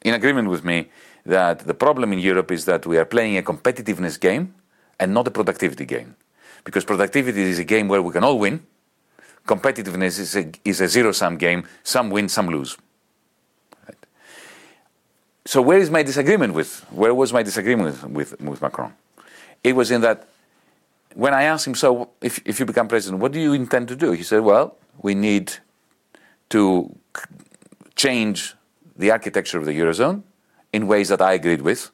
in 0.03 0.13
agreement 0.13 0.49
with 0.49 0.63
me, 0.65 0.89
that 1.25 1.59
the 1.59 1.73
problem 1.73 2.13
in 2.13 2.19
Europe 2.19 2.51
is 2.51 2.65
that 2.65 2.85
we 2.85 2.97
are 2.97 3.05
playing 3.05 3.37
a 3.37 3.43
competitiveness 3.43 4.19
game 4.19 4.53
and 4.99 5.13
not 5.13 5.27
a 5.27 5.31
productivity 5.31 5.85
game. 5.85 6.15
Because 6.63 6.85
productivity 6.85 7.41
is 7.41 7.59
a 7.59 7.63
game 7.63 7.87
where 7.87 8.01
we 8.01 8.11
can 8.11 8.23
all 8.23 8.39
win. 8.39 8.65
Competitiveness 9.47 10.19
is 10.19 10.35
a, 10.35 10.51
is 10.63 10.81
a 10.81 10.87
zero 10.87 11.11
sum 11.11 11.37
game. 11.37 11.67
Some 11.83 12.09
win, 12.09 12.29
some 12.29 12.47
lose. 12.47 12.77
Right. 13.87 13.97
So, 15.45 15.61
where 15.61 15.77
is 15.77 15.91
my 15.91 16.01
disagreement 16.01 16.53
with? 16.53 16.79
Where 16.91 17.13
was 17.13 17.31
my 17.31 17.43
disagreement 17.43 18.03
with, 18.03 18.31
with, 18.31 18.41
with 18.41 18.61
Macron? 18.61 18.93
It 19.63 19.75
was 19.75 19.91
in 19.91 20.01
that 20.01 20.27
when 21.13 21.33
I 21.33 21.43
asked 21.43 21.67
him, 21.67 21.75
so 21.75 22.09
if, 22.21 22.39
if 22.45 22.59
you 22.59 22.65
become 22.65 22.87
president, 22.87 23.21
what 23.21 23.31
do 23.31 23.39
you 23.39 23.53
intend 23.53 23.87
to 23.89 23.95
do? 23.95 24.11
He 24.11 24.23
said, 24.23 24.41
well, 24.41 24.77
we 25.01 25.15
need 25.15 25.53
to 26.49 26.95
change 27.95 28.55
the 28.97 29.11
architecture 29.11 29.57
of 29.57 29.65
the 29.65 29.77
Eurozone 29.77 30.23
in 30.71 30.87
ways 30.87 31.09
that 31.09 31.21
I 31.21 31.33
agreed 31.33 31.61
with. 31.61 31.91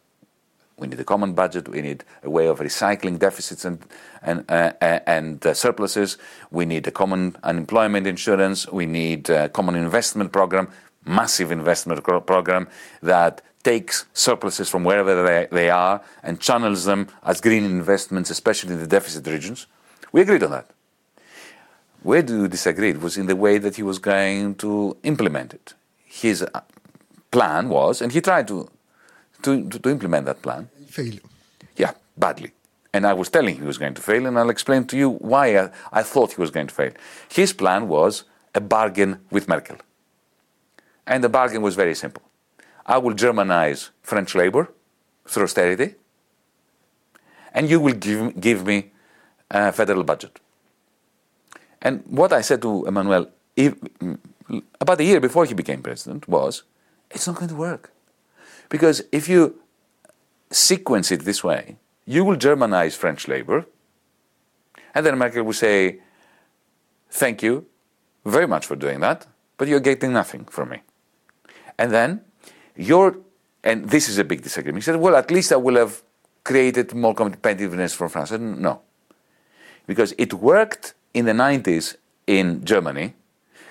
We 0.77 0.87
need 0.87 0.99
a 0.99 1.03
common 1.03 1.33
budget. 1.33 1.67
We 1.67 1.81
need 1.81 2.03
a 2.23 2.29
way 2.29 2.47
of 2.47 2.59
recycling 2.59 3.19
deficits 3.19 3.65
and, 3.65 3.85
and, 4.23 4.49
uh, 4.49 4.73
and 4.81 5.45
uh, 5.45 5.53
surpluses. 5.53 6.17
We 6.49 6.65
need 6.65 6.87
a 6.87 6.91
common 6.91 7.35
unemployment 7.43 8.07
insurance. 8.07 8.67
We 8.67 8.87
need 8.87 9.29
a 9.29 9.49
common 9.49 9.75
investment 9.75 10.31
program, 10.31 10.69
massive 11.05 11.51
investment 11.51 12.03
program 12.03 12.67
that 13.03 13.43
takes 13.61 14.05
surpluses 14.13 14.69
from 14.69 14.83
wherever 14.83 15.23
they, 15.23 15.47
they 15.51 15.69
are 15.69 16.01
and 16.23 16.39
channels 16.39 16.85
them 16.85 17.07
as 17.23 17.41
green 17.41 17.63
investments, 17.63 18.31
especially 18.31 18.73
in 18.73 18.79
the 18.79 18.87
deficit 18.87 19.27
regions. 19.27 19.67
We 20.11 20.21
agreed 20.21 20.41
on 20.41 20.51
that. 20.51 20.71
Where 22.03 22.23
do 22.23 22.41
you 22.41 22.47
disagree? 22.47 22.89
It 22.89 23.01
was 23.01 23.17
in 23.17 23.27
the 23.27 23.35
way 23.35 23.59
that 23.59 23.75
he 23.75 23.83
was 23.83 23.99
going 23.99 24.55
to 24.55 24.97
implement 25.03 25.53
it. 25.53 25.73
His 26.03 26.41
uh, 26.41 26.61
plan 27.29 27.69
was, 27.69 28.01
and 28.01 28.11
he 28.11 28.21
tried 28.21 28.47
to, 28.47 28.67
to, 29.43 29.69
to 29.69 29.89
implement 29.89 30.25
that 30.25 30.41
plan. 30.41 30.69
He 30.77 30.85
failed. 30.85 31.21
Yeah, 31.77 31.93
badly. 32.17 32.51
And 32.93 33.05
I 33.05 33.13
was 33.13 33.29
telling 33.29 33.55
him 33.55 33.61
he 33.61 33.67
was 33.67 33.77
going 33.77 33.93
to 33.93 34.01
fail, 34.01 34.25
and 34.25 34.37
I'll 34.37 34.49
explain 34.49 34.85
to 34.87 34.97
you 34.97 35.11
why 35.11 35.57
I, 35.57 35.69
I 35.93 36.03
thought 36.03 36.33
he 36.33 36.41
was 36.41 36.51
going 36.51 36.67
to 36.67 36.73
fail. 36.73 36.91
His 37.29 37.53
plan 37.53 37.87
was 37.87 38.25
a 38.53 38.59
bargain 38.59 39.19
with 39.29 39.47
Merkel. 39.47 39.77
And 41.07 41.23
the 41.23 41.29
bargain 41.29 41.61
was 41.61 41.75
very 41.75 41.95
simple. 41.95 42.23
I 42.85 42.97
will 42.97 43.13
Germanize 43.13 43.91
French 44.01 44.35
labor 44.35 44.73
through 45.25 45.43
austerity, 45.43 45.95
and 47.53 47.69
you 47.69 47.79
will 47.79 47.93
give, 47.93 48.41
give 48.41 48.65
me 48.65 48.91
a 49.49 49.71
federal 49.71 50.03
budget. 50.03 50.39
And 51.82 52.03
what 52.05 52.32
I 52.34 52.41
said 52.41 52.61
to 52.61 52.86
Emmanuel 52.86 53.27
if, 53.55 53.75
mm, 53.75 54.17
about 54.79 54.99
a 54.99 55.03
year 55.03 55.19
before 55.19 55.45
he 55.45 55.53
became 55.53 55.82
president 55.82 56.27
was, 56.27 56.63
it's 57.09 57.27
not 57.27 57.36
going 57.36 57.49
to 57.49 57.55
work. 57.55 57.91
Because 58.69 59.03
if 59.11 59.27
you 59.27 59.59
sequence 60.49 61.11
it 61.11 61.21
this 61.25 61.43
way, 61.43 61.77
you 62.05 62.23
will 62.23 62.38
Germanize 62.38 62.95
French 62.95 63.27
labor, 63.27 63.65
and 64.93 65.05
then 65.05 65.17
Merkel 65.17 65.43
will 65.43 65.53
say, 65.53 65.99
thank 67.09 67.43
you 67.43 67.65
very 68.25 68.47
much 68.47 68.65
for 68.65 68.75
doing 68.75 68.99
that, 69.01 69.27
but 69.57 69.67
you're 69.67 69.79
getting 69.79 70.13
nothing 70.13 70.45
from 70.45 70.69
me. 70.69 70.82
And 71.77 71.91
then 71.91 72.21
you're, 72.75 73.17
and 73.63 73.89
this 73.89 74.09
is 74.09 74.17
a 74.17 74.23
big 74.23 74.41
disagreement. 74.41 74.84
He 74.84 74.86
said, 74.86 74.97
well, 74.97 75.15
at 75.15 75.32
least 75.32 75.51
I 75.51 75.57
will 75.57 75.75
have 75.75 76.03
created 76.43 76.93
more 76.93 77.15
competitiveness 77.15 77.95
for 77.95 78.09
France. 78.09 78.32
I 78.32 78.36
said, 78.36 78.41
no. 78.41 78.82
Because 79.88 80.13
it 80.17 80.34
worked 80.34 80.93
in 81.14 81.26
the 81.26 81.34
90s 81.34 81.95
in 82.28 82.64
Germany, 82.64 83.14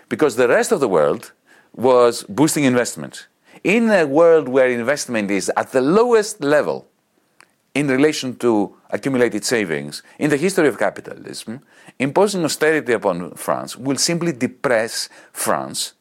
because 0.09 0.37
the 0.37 0.49
rest 0.49 0.73
of 0.73 0.81
the 0.81 0.89
world 0.89 1.33
was 1.75 2.25
boosting 2.25 2.65
investment. 2.65 3.27
In 3.65 3.91
a 3.91 4.07
world 4.07 4.49
where 4.49 4.69
investment 4.69 5.31
is 5.31 5.51
at 5.57 5.73
the 5.73 5.81
lowest 5.81 6.43
level 6.43 6.87
in 7.75 7.89
relation 7.89 8.35
to 8.37 8.75
accumulated 8.91 9.45
savings 9.45 10.03
in 10.19 10.31
the 10.31 10.37
history 10.37 10.67
of 10.67 10.79
capitalism, 10.79 11.61
imposing 11.99 12.45
austerity 12.45 12.93
upon 12.93 13.33
France 13.33 13.77
will 13.77 13.97
simply 13.97 14.33
depress 14.33 15.09
France, 15.33 15.93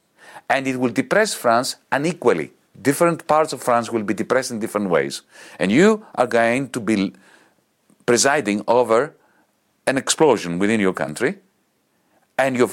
and 0.49 0.67
it 0.67 0.77
will 0.79 0.89
depress 0.89 1.33
France 1.33 1.75
unequally. 1.91 2.51
Different 2.81 3.27
parts 3.27 3.53
of 3.53 3.61
France 3.61 3.91
will 3.91 4.03
be 4.03 4.13
depressed 4.13 4.51
in 4.51 4.59
different 4.59 4.89
ways. 4.89 5.21
And 5.59 5.71
you 5.71 6.05
are 6.15 6.27
going 6.27 6.69
to 6.69 6.79
be 6.79 7.13
presiding 8.05 8.63
over 8.67 9.13
an 9.89 9.97
explosion 9.97 10.59
within 10.59 10.79
your 10.79 10.93
country, 10.93 11.31
and 12.37 12.55
your 12.55 12.69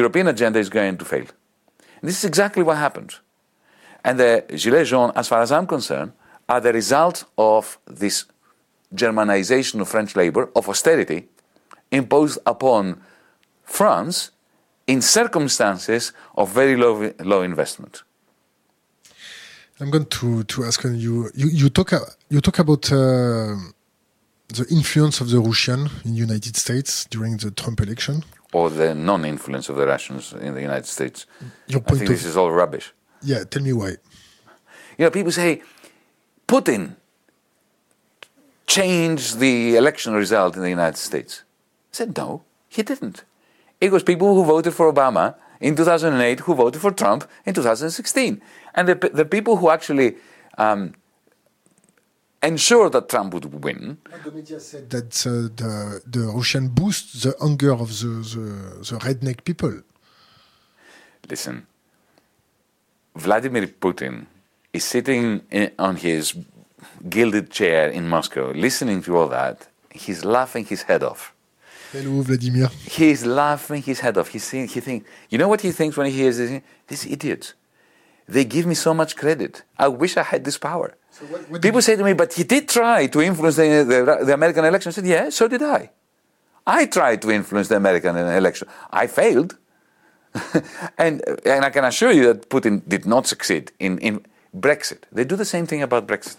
European 0.00 0.28
agenda 0.28 0.58
is 0.58 0.68
going 0.68 0.98
to 0.98 1.04
fail. 1.04 1.26
And 2.00 2.08
this 2.08 2.18
is 2.18 2.24
exactly 2.24 2.62
what 2.62 2.76
happened. 2.76 3.12
And 4.04 4.20
the 4.20 4.44
Gilets 4.48 4.88
jaunes, 4.92 5.12
as 5.16 5.28
far 5.28 5.40
as 5.42 5.50
I'm 5.50 5.66
concerned, 5.66 6.12
are 6.48 6.60
the 6.60 6.72
result 6.72 7.24
of 7.36 7.78
this 7.86 8.26
Germanization 8.94 9.80
of 9.80 9.88
French 9.88 10.16
labor, 10.16 10.50
of 10.54 10.68
austerity, 10.68 11.28
imposed 11.90 12.38
upon 12.46 13.02
France 13.64 14.30
in 14.86 15.02
circumstances 15.02 16.12
of 16.34 16.50
very 16.54 16.76
low, 16.76 17.12
low 17.20 17.42
investment. 17.42 18.02
I'm 19.80 19.90
going 19.90 20.06
to, 20.06 20.42
to 20.44 20.64
ask 20.64 20.82
you, 20.84 21.30
you, 21.34 21.48
you 21.60 21.68
talk, 21.68 21.92
you 22.30 22.40
talk 22.40 22.58
about 22.58 22.90
uh, 22.92 23.56
the 24.48 24.66
influence 24.70 25.20
of 25.20 25.30
the 25.30 25.40
Russian 25.40 25.90
in 26.04 26.12
the 26.12 26.18
United 26.18 26.56
States 26.56 27.04
during 27.04 27.36
the 27.36 27.50
Trump 27.50 27.80
election. 27.80 28.24
Or 28.52 28.70
the 28.70 28.94
non-influence 28.94 29.68
of 29.68 29.76
the 29.76 29.86
Russians 29.86 30.32
in 30.32 30.54
the 30.54 30.62
United 30.62 30.86
States. 30.86 31.26
Your 31.66 31.80
point 31.80 31.96
I 31.96 31.98
think 31.98 32.10
this 32.10 32.24
is 32.24 32.36
all 32.36 32.50
rubbish. 32.50 32.94
Yeah, 33.22 33.44
tell 33.44 33.62
me 33.62 33.74
why. 33.74 33.96
You 34.96 35.04
know, 35.04 35.10
people 35.10 35.32
say, 35.32 35.62
Putin 36.46 36.96
changed 38.66 39.38
the 39.38 39.76
election 39.76 40.14
result 40.14 40.56
in 40.56 40.62
the 40.62 40.70
United 40.70 40.96
States. 40.96 41.44
I 41.92 41.96
said, 41.96 42.16
no, 42.16 42.42
he 42.68 42.82
didn't. 42.82 43.24
It 43.80 43.92
was 43.92 44.02
people 44.02 44.34
who 44.34 44.44
voted 44.44 44.72
for 44.72 44.90
Obama 44.90 45.34
in 45.60 45.76
2008 45.76 46.40
who 46.40 46.54
voted 46.54 46.80
for 46.80 46.90
Trump 46.90 47.28
in 47.44 47.52
2016. 47.52 48.40
And 48.74 48.88
the, 48.88 48.94
the 49.12 49.24
people 49.24 49.56
who 49.56 49.68
actually 49.68 50.16
um, 50.56 50.94
ensured 52.42 52.92
that 52.92 53.08
Trump 53.08 53.34
would 53.34 53.64
win. 53.64 53.98
The 54.24 54.30
media 54.30 54.60
said 54.60 54.90
that 54.90 55.26
uh, 55.26 55.30
the, 55.56 56.02
the 56.06 56.26
Russian 56.26 56.68
boost 56.68 57.22
the 57.22 57.34
anger 57.42 57.72
of 57.72 57.88
the, 57.88 58.06
the, 58.06 58.96
the 58.96 58.98
redneck 58.98 59.44
people. 59.44 59.82
Listen, 61.28 61.66
Vladimir 63.14 63.66
Putin 63.66 64.26
is 64.72 64.84
sitting 64.84 65.42
in, 65.50 65.70
on 65.78 65.96
his 65.96 66.34
gilded 67.08 67.50
chair 67.50 67.88
in 67.88 68.08
Moscow, 68.08 68.52
listening 68.52 69.02
to 69.02 69.16
all 69.16 69.28
that. 69.28 69.68
He's 69.90 70.24
laughing 70.24 70.64
his 70.64 70.82
head 70.82 71.02
off. 71.02 71.34
Hello, 71.92 72.22
Vladimir. 72.22 72.68
He's 72.84 73.24
laughing 73.24 73.82
his 73.82 74.00
head 74.00 74.16
off. 74.18 74.28
He's 74.28 74.44
seeing, 74.44 74.68
he 74.68 74.80
thinks, 74.80 75.08
you 75.30 75.38
know 75.38 75.48
what 75.48 75.60
he 75.60 75.72
thinks 75.72 75.96
when 75.96 76.06
he 76.06 76.12
hears 76.12 76.36
this? 76.36 76.62
These 76.86 77.06
idiots. 77.06 77.54
They 78.28 78.44
give 78.44 78.66
me 78.66 78.74
so 78.74 78.92
much 78.92 79.16
credit. 79.16 79.62
I 79.78 79.88
wish 79.88 80.16
I 80.16 80.22
had 80.22 80.44
this 80.44 80.58
power. 80.58 80.94
So 81.10 81.24
what, 81.26 81.50
what 81.50 81.62
People 81.62 81.80
say 81.80 81.96
to 81.96 82.04
me, 82.04 82.12
but 82.12 82.34
he 82.34 82.44
did 82.44 82.68
try 82.68 83.06
to 83.06 83.20
influence 83.22 83.56
the, 83.56 83.84
the, 83.88 84.24
the 84.26 84.34
American 84.34 84.64
election. 84.64 84.90
I 84.90 84.92
said, 84.92 85.06
yeah, 85.06 85.30
so 85.30 85.48
did 85.48 85.62
I. 85.62 85.90
I 86.66 86.84
tried 86.86 87.22
to 87.22 87.30
influence 87.30 87.68
the 87.68 87.76
American 87.76 88.16
election. 88.16 88.68
I 88.90 89.06
failed. 89.06 89.56
and, 90.98 91.22
and 91.46 91.64
I 91.64 91.70
can 91.70 91.84
assure 91.84 92.12
you 92.12 92.26
that 92.34 92.50
Putin 92.50 92.82
did 92.86 93.06
not 93.06 93.26
succeed 93.26 93.72
in, 93.78 93.98
in 93.98 94.20
Brexit. 94.54 95.04
They 95.10 95.24
do 95.24 95.36
the 95.36 95.46
same 95.46 95.66
thing 95.66 95.82
about 95.82 96.06
Brexit. 96.06 96.36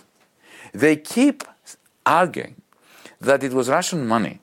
They 0.73 0.95
keep 0.95 1.43
arguing 2.05 2.61
that 3.19 3.43
it 3.43 3.53
was 3.53 3.67
Russian 3.69 4.07
money 4.07 4.39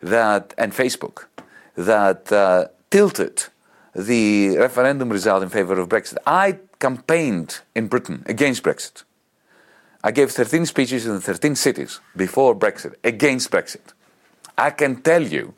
that 0.00 0.54
and 0.56 0.72
Facebook 0.72 1.26
that 1.74 2.30
uh, 2.32 2.66
tilted 2.90 3.44
the 3.98 4.56
referendum 4.56 5.10
result 5.10 5.42
in 5.42 5.48
favor 5.48 5.78
of 5.80 5.88
Brexit. 5.88 6.18
I 6.24 6.58
campaigned 6.78 7.60
in 7.74 7.88
Britain 7.88 8.22
against 8.26 8.62
Brexit. 8.62 9.02
I 10.04 10.12
gave 10.12 10.30
13 10.30 10.66
speeches 10.66 11.04
in 11.06 11.20
13 11.20 11.56
cities 11.56 12.00
before 12.16 12.54
Brexit 12.54 12.94
against 13.02 13.50
Brexit. 13.50 13.92
I 14.56 14.70
can 14.70 15.02
tell 15.02 15.22
you 15.22 15.54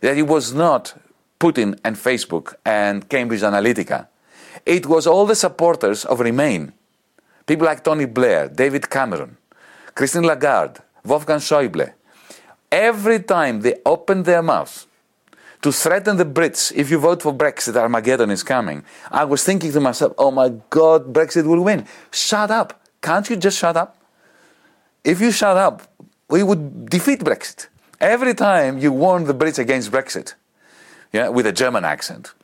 that 0.00 0.16
it 0.16 0.28
was 0.28 0.54
not 0.54 0.94
Putin 1.40 1.76
and 1.84 1.96
Facebook 1.96 2.54
and 2.64 3.08
Cambridge 3.08 3.40
Analytica. 3.40 4.06
It 4.64 4.86
was 4.86 5.08
all 5.08 5.26
the 5.26 5.34
supporters 5.34 6.04
of 6.04 6.20
Remain. 6.20 6.72
People 7.46 7.66
like 7.66 7.82
Tony 7.82 8.04
Blair, 8.04 8.48
David 8.48 8.88
Cameron, 8.88 9.36
Christine 9.96 10.22
Lagarde, 10.22 10.80
Wolfgang 11.04 11.40
Schäuble, 11.40 11.92
every 12.70 13.18
time 13.18 13.62
they 13.62 13.74
opened 13.84 14.24
their 14.24 14.42
mouths 14.42 14.86
to 15.62 15.70
threaten 15.70 16.16
the 16.16 16.24
Brits, 16.24 16.72
if 16.74 16.90
you 16.90 16.98
vote 16.98 17.22
for 17.22 17.32
Brexit, 17.32 17.76
Armageddon 17.76 18.30
is 18.30 18.42
coming, 18.42 18.84
I 19.10 19.24
was 19.24 19.44
thinking 19.44 19.72
to 19.72 19.80
myself, 19.80 20.12
oh 20.18 20.30
my 20.30 20.50
God, 20.70 21.12
Brexit 21.12 21.46
will 21.46 21.62
win. 21.62 21.86
Shut 22.10 22.50
up. 22.50 22.80
Can't 23.00 23.28
you 23.30 23.36
just 23.36 23.58
shut 23.58 23.76
up? 23.76 23.96
If 25.04 25.20
you 25.20 25.30
shut 25.30 25.56
up, 25.56 25.82
we 26.28 26.42
would 26.42 26.90
defeat 26.90 27.20
Brexit. 27.20 27.68
Every 28.00 28.34
time 28.34 28.78
you 28.78 28.92
warn 28.92 29.24
the 29.24 29.34
Brits 29.34 29.58
against 29.58 29.92
Brexit, 29.92 30.34
yeah, 31.12 31.28
with 31.28 31.46
a 31.46 31.52
German 31.52 31.84
accent, 31.84 32.34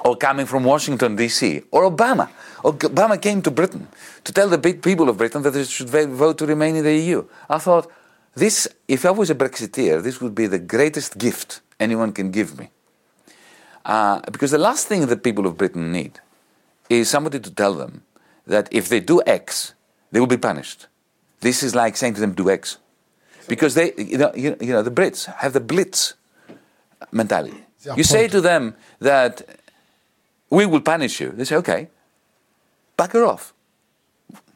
or 0.00 0.16
coming 0.16 0.46
from 0.46 0.64
Washington, 0.64 1.16
D.C., 1.16 1.62
or 1.70 1.90
Obama. 1.90 2.30
Obama 2.64 3.20
came 3.20 3.42
to 3.42 3.50
Britain 3.50 3.86
to 4.24 4.32
tell 4.32 4.48
the 4.48 4.58
people 4.58 5.10
of 5.10 5.18
Britain 5.18 5.42
that 5.42 5.50
they 5.50 5.64
should 5.64 5.90
vote 5.90 6.38
to 6.38 6.46
remain 6.46 6.76
in 6.76 6.84
the 6.84 6.96
EU. 6.96 7.26
I 7.50 7.58
thought, 7.58 7.90
this, 8.34 8.68
if 8.88 9.04
I 9.04 9.10
was 9.10 9.28
a 9.28 9.34
Brexiteer, 9.34 10.02
this 10.02 10.20
would 10.22 10.34
be 10.34 10.46
the 10.46 10.58
greatest 10.58 11.18
gift 11.18 11.60
anyone 11.80 12.12
can 12.12 12.30
give 12.30 12.58
me. 12.58 12.70
Uh, 13.84 14.20
because 14.30 14.50
the 14.50 14.58
last 14.58 14.86
thing 14.86 15.06
that 15.06 15.22
people 15.22 15.46
of 15.46 15.56
Britain 15.56 15.90
need 15.90 16.20
is 16.88 17.08
somebody 17.08 17.40
to 17.40 17.50
tell 17.50 17.74
them 17.74 18.02
that 18.46 18.68
if 18.70 18.88
they 18.88 19.00
do 19.00 19.22
X, 19.26 19.74
they 20.12 20.20
will 20.20 20.26
be 20.26 20.36
punished. 20.36 20.86
This 21.40 21.62
is 21.62 21.74
like 21.74 21.96
saying 21.96 22.14
to 22.14 22.20
them, 22.20 22.32
do 22.32 22.50
X. 22.50 22.78
Because 23.48 23.74
they, 23.74 23.92
you 23.96 24.18
know, 24.18 24.32
you, 24.34 24.56
you 24.60 24.72
know 24.72 24.82
the 24.82 24.90
Brits 24.90 25.26
have 25.36 25.54
the 25.54 25.60
blitz 25.60 26.14
mentality. 27.10 27.64
You 27.96 28.04
say 28.04 28.28
to 28.28 28.40
them 28.40 28.76
that 28.98 29.42
we 30.50 30.66
will 30.66 30.82
punish 30.82 31.20
you. 31.20 31.30
They 31.30 31.44
say, 31.44 31.56
okay, 31.56 31.88
back 32.96 33.12
her 33.12 33.24
off. 33.24 33.54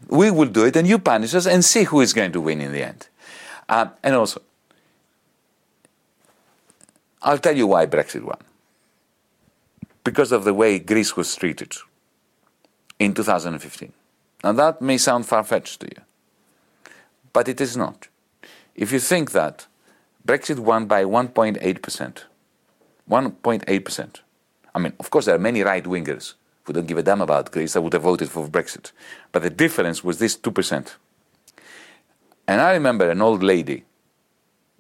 We 0.09 0.31
will 0.31 0.49
do 0.49 0.67
it 0.67 0.77
and 0.77 0.87
you 0.87 0.99
punish 0.99 1.35
us 1.35 1.47
and 1.47 1.65
see 1.65 1.85
who 1.85 2.01
is 2.03 2.13
going 2.13 2.33
to 2.33 2.41
win 2.41 2.61
in 2.61 2.73
the 2.73 2.83
end. 2.83 3.09
Uh, 3.69 3.87
and 4.03 4.15
also, 4.15 4.43
I'll 7.25 7.39
tell 7.39 7.57
you 7.57 7.67
why 7.67 7.87
Brexit 7.87 8.23
won. 8.23 8.39
Because 10.05 10.31
of 10.31 10.45
the 10.45 10.53
way 10.53 10.79
Greece 10.79 11.17
was 11.17 11.35
treated 11.35 11.73
in 12.99 13.15
2015. 13.15 13.93
Now, 14.45 14.53
that 14.53 14.83
may 14.83 14.99
sound 14.99 15.25
far 15.25 15.43
fetched 15.43 15.81
to 15.81 15.87
you, 15.87 16.03
but 17.33 17.49
it 17.49 17.63
is 17.63 17.79
not. 17.79 18.09
If 18.75 18.93
you 18.93 19.01
think 19.01 19.33
that 19.33 19.67
Brexit 20.27 20.59
won 20.59 20.85
by 20.85 21.05
1.8%, 21.05 22.25
1.8%, 23.11 24.21
I 24.75 24.79
mean, 24.79 24.93
of 25.01 25.09
course, 25.09 25.25
there 25.25 25.35
are 25.35 25.39
many 25.39 25.63
right 25.63 25.85
wingers 25.85 26.35
who 26.65 26.75
don't 26.75 26.87
give 26.87 26.99
a 26.99 27.03
damn 27.03 27.23
about 27.23 27.53
Greece 27.53 27.73
that 27.73 27.81
would 27.81 27.95
have 27.95 28.03
voted 28.03 28.29
for 28.29 28.47
Brexit, 28.49 28.93
but 29.33 29.43
the 29.43 29.51
difference 29.51 30.05
was 30.05 30.19
this 30.19 30.37
2%. 30.37 30.95
And 32.47 32.61
I 32.61 32.73
remember 32.75 33.11
an 33.11 33.23
old 33.23 33.43
lady, 33.43 33.85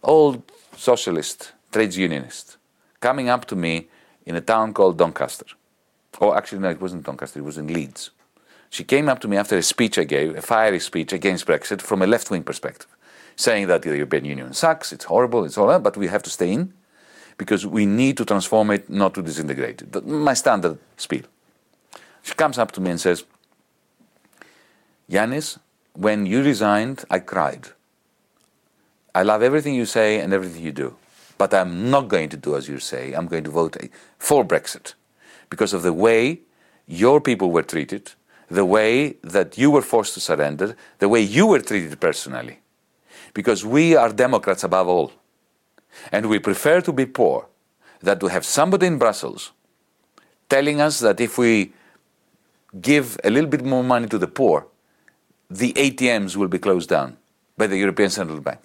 old 0.02 0.42
socialist, 0.76 1.52
trades 1.74 1.98
unionist, 1.98 2.56
coming 3.00 3.28
up 3.28 3.44
to 3.46 3.56
me 3.56 3.88
in 4.24 4.36
a 4.36 4.40
town 4.40 4.72
called 4.72 4.96
Doncaster. 4.96 5.46
Oh, 6.20 6.32
actually, 6.32 6.60
no, 6.60 6.70
it 6.70 6.80
wasn't 6.80 7.04
Doncaster, 7.04 7.40
it 7.40 7.44
was 7.44 7.58
in 7.58 7.66
Leeds. 7.66 8.12
She 8.70 8.84
came 8.84 9.08
up 9.08 9.18
to 9.22 9.28
me 9.28 9.36
after 9.36 9.56
a 9.56 9.62
speech 9.62 9.98
I 9.98 10.04
gave, 10.04 10.36
a 10.36 10.40
fiery 10.40 10.78
speech 10.78 11.12
against 11.12 11.46
Brexit 11.46 11.82
from 11.82 12.00
a 12.00 12.06
left 12.06 12.30
wing 12.30 12.44
perspective, 12.44 12.86
saying 13.34 13.66
that 13.66 13.82
the 13.82 13.96
European 13.96 14.24
Union 14.24 14.52
sucks, 14.52 14.92
it's 14.92 15.06
horrible, 15.06 15.44
it's 15.44 15.58
all 15.58 15.66
that, 15.66 15.82
but 15.82 15.96
we 15.96 16.06
have 16.06 16.22
to 16.22 16.30
stay 16.30 16.52
in 16.52 16.72
because 17.38 17.66
we 17.66 17.86
need 17.86 18.16
to 18.18 18.24
transform 18.24 18.70
it, 18.70 18.88
not 18.88 19.12
to 19.14 19.22
disintegrate 19.22 19.82
it. 19.82 20.06
My 20.06 20.34
standard 20.34 20.78
spiel. 20.96 21.24
She 22.22 22.34
comes 22.34 22.56
up 22.56 22.70
to 22.72 22.80
me 22.80 22.90
and 22.92 23.00
says, 23.00 23.24
Yanis, 25.10 25.58
when 25.94 26.24
you 26.24 26.40
resigned, 26.44 27.04
I 27.10 27.18
cried. 27.18 27.66
I 29.12 29.24
love 29.24 29.42
everything 29.42 29.74
you 29.74 29.86
say 29.86 30.20
and 30.20 30.32
everything 30.32 30.62
you 30.62 30.70
do, 30.72 30.96
but 31.38 31.52
I'm 31.52 31.90
not 31.90 32.08
going 32.08 32.28
to 32.30 32.36
do 32.36 32.56
as 32.56 32.68
you 32.68 32.78
say. 32.78 33.12
I'm 33.12 33.26
going 33.26 33.44
to 33.44 33.50
vote 33.50 33.76
for 34.18 34.44
Brexit 34.44 34.94
because 35.50 35.72
of 35.72 35.82
the 35.82 35.92
way 35.92 36.40
your 36.86 37.20
people 37.20 37.50
were 37.50 37.62
treated, 37.62 38.12
the 38.48 38.64
way 38.64 39.16
that 39.22 39.58
you 39.58 39.70
were 39.70 39.82
forced 39.82 40.14
to 40.14 40.20
surrender, 40.20 40.76
the 40.98 41.08
way 41.08 41.20
you 41.20 41.46
were 41.46 41.60
treated 41.60 42.00
personally. 42.00 42.60
Because 43.32 43.64
we 43.64 43.96
are 43.96 44.12
Democrats 44.12 44.64
above 44.64 44.88
all. 44.88 45.12
And 46.12 46.26
we 46.26 46.38
prefer 46.38 46.80
to 46.82 46.92
be 46.92 47.06
poor 47.06 47.46
than 48.00 48.18
to 48.18 48.26
have 48.28 48.44
somebody 48.44 48.86
in 48.86 48.98
Brussels 48.98 49.52
telling 50.48 50.80
us 50.80 51.00
that 51.00 51.20
if 51.20 51.38
we 51.38 51.72
give 52.80 53.18
a 53.24 53.30
little 53.30 53.48
bit 53.48 53.64
more 53.64 53.82
money 53.82 54.06
to 54.08 54.18
the 54.18 54.26
poor, 54.26 54.66
the 55.50 55.72
ATMs 55.72 56.36
will 56.36 56.48
be 56.48 56.58
closed 56.58 56.88
down 56.88 57.16
by 57.56 57.66
the 57.66 57.76
European 57.76 58.10
Central 58.10 58.40
Bank. 58.40 58.60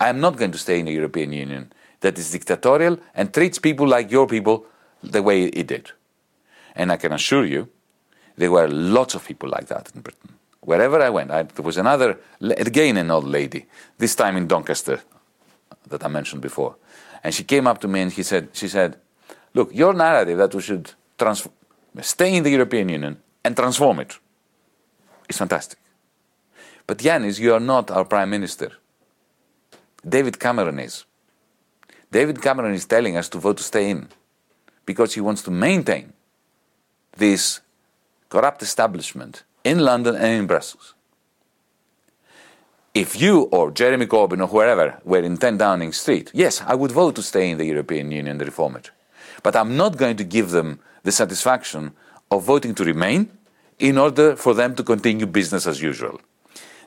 I 0.00 0.08
am 0.08 0.20
not 0.20 0.36
going 0.36 0.52
to 0.52 0.58
stay 0.58 0.78
in 0.78 0.86
the 0.86 0.92
European 0.92 1.32
Union 1.32 1.72
that 2.00 2.18
is 2.18 2.30
dictatorial 2.30 2.98
and 3.14 3.32
treats 3.32 3.58
people 3.58 3.86
like 3.86 4.10
your 4.10 4.26
people 4.26 4.66
the 5.02 5.22
way 5.22 5.44
it 5.44 5.66
did. 5.66 5.90
And 6.74 6.92
I 6.92 6.96
can 6.96 7.12
assure 7.12 7.44
you, 7.44 7.68
there 8.36 8.50
were 8.50 8.68
lots 8.68 9.14
of 9.14 9.24
people 9.24 9.48
like 9.48 9.66
that 9.68 9.90
in 9.94 10.02
Britain. 10.02 10.34
Wherever 10.60 11.00
I 11.00 11.10
went, 11.10 11.30
I, 11.30 11.44
there 11.44 11.64
was 11.64 11.78
another, 11.78 12.18
again, 12.40 12.96
an 12.96 13.10
old 13.10 13.24
lady, 13.24 13.66
this 13.98 14.14
time 14.14 14.36
in 14.36 14.46
Doncaster, 14.46 15.00
that 15.88 16.04
I 16.04 16.08
mentioned 16.08 16.42
before. 16.42 16.76
And 17.22 17.34
she 17.34 17.44
came 17.44 17.66
up 17.66 17.80
to 17.80 17.88
me 17.88 18.00
and 18.00 18.12
he 18.12 18.22
said, 18.22 18.48
she 18.52 18.68
said, 18.68 18.96
Look, 19.54 19.74
your 19.74 19.94
narrative 19.94 20.36
that 20.38 20.54
we 20.54 20.60
should 20.60 20.90
stay 22.02 22.36
in 22.36 22.42
the 22.42 22.50
European 22.50 22.88
Union 22.90 23.16
and 23.42 23.56
transform 23.56 24.00
it 24.00 24.18
is 25.28 25.38
fantastic. 25.38 25.78
But 26.86 26.98
Yanis, 26.98 27.38
you 27.38 27.54
are 27.54 27.60
not 27.60 27.90
our 27.90 28.04
prime 28.04 28.30
minister. 28.30 28.72
David 30.06 30.38
Cameron 30.38 30.78
is. 30.78 31.04
David 32.16 32.40
Cameron 32.40 32.72
is 32.72 32.86
telling 32.86 33.14
us 33.18 33.28
to 33.28 33.38
vote 33.38 33.58
to 33.58 33.62
stay 33.62 33.90
in 33.90 34.08
because 34.86 35.12
he 35.12 35.20
wants 35.20 35.42
to 35.42 35.50
maintain 35.50 36.14
this 37.14 37.60
corrupt 38.30 38.62
establishment 38.62 39.44
in 39.64 39.80
London 39.80 40.14
and 40.14 40.32
in 40.40 40.46
Brussels. 40.46 40.94
If 42.94 43.20
you 43.20 43.42
or 43.52 43.70
Jeremy 43.70 44.06
Corbyn 44.06 44.40
or 44.40 44.46
whoever 44.46 44.98
were 45.04 45.20
in 45.20 45.36
10 45.36 45.58
Downing 45.58 45.92
Street, 45.92 46.30
yes, 46.32 46.62
I 46.66 46.74
would 46.74 46.90
vote 46.90 47.16
to 47.16 47.22
stay 47.22 47.50
in 47.50 47.58
the 47.58 47.66
European 47.66 48.10
Union 48.10 48.28
and 48.28 48.40
reform 48.40 48.76
it. 48.76 48.90
But 49.42 49.54
I'm 49.54 49.76
not 49.76 49.98
going 49.98 50.16
to 50.16 50.24
give 50.24 50.52
them 50.52 50.80
the 51.02 51.12
satisfaction 51.12 51.92
of 52.30 52.44
voting 52.44 52.74
to 52.76 52.84
remain 52.84 53.28
in 53.78 53.98
order 53.98 54.36
for 54.36 54.54
them 54.54 54.74
to 54.76 54.82
continue 54.82 55.26
business 55.26 55.66
as 55.66 55.82
usual. 55.82 56.18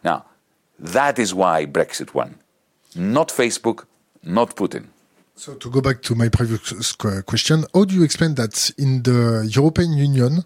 Now, 0.03 0.25
that 0.79 1.19
is 1.19 1.35
why 1.35 1.67
Brexit 1.67 2.15
won. 2.15 2.39
Not 2.95 3.27
Facebook, 3.27 3.85
not 4.23 4.55
Putin. 4.55 4.87
So 5.39 5.53
to 5.53 5.69
go 5.69 5.79
back 5.79 6.01
to 6.01 6.15
my 6.15 6.27
previous 6.27 6.91
question, 6.91 7.63
how 7.73 7.85
do 7.85 7.95
you 7.95 8.03
explain 8.03 8.35
that 8.35 8.71
in 8.77 9.03
the 9.03 9.49
European 9.49 9.93
Union, 9.93 10.43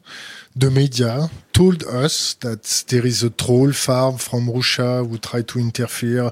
the 0.55 0.69
media 0.69 1.31
told 1.51 1.83
us 1.85 2.35
that 2.41 2.83
there 2.89 3.03
is 3.03 3.23
a 3.23 3.31
troll 3.31 3.71
farm 3.71 4.19
from 4.19 4.51
Russia 4.51 5.03
who 5.03 5.17
tried 5.17 5.47
to 5.47 5.57
interfere 5.57 6.29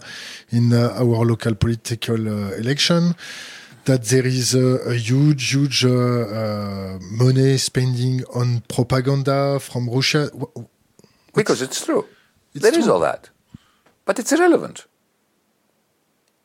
in 0.51 0.73
uh, 0.73 0.93
our 0.95 1.25
local 1.25 1.55
political 1.55 2.21
uh, 2.27 2.51
election, 2.51 3.15
that 3.85 4.03
there 4.03 4.27
is 4.27 4.53
a, 4.53 4.91
a 4.93 4.93
huge, 4.93 5.53
huge 5.53 5.83
uh, 5.83 5.89
uh 5.89 6.99
money 7.23 7.57
spending 7.57 8.23
on 8.35 8.61
propaganda 8.67 9.59
from 9.59 9.89
Russia? 9.89 10.29
What's 10.31 10.69
because 11.33 11.63
it's 11.63 11.83
true. 11.83 12.05
It's 12.53 12.61
there 12.61 12.73
true. 12.73 12.81
is 12.81 12.87
all 12.87 12.99
that, 12.99 13.31
but 14.05 14.19
it's 14.19 14.31
irrelevant. 14.31 14.85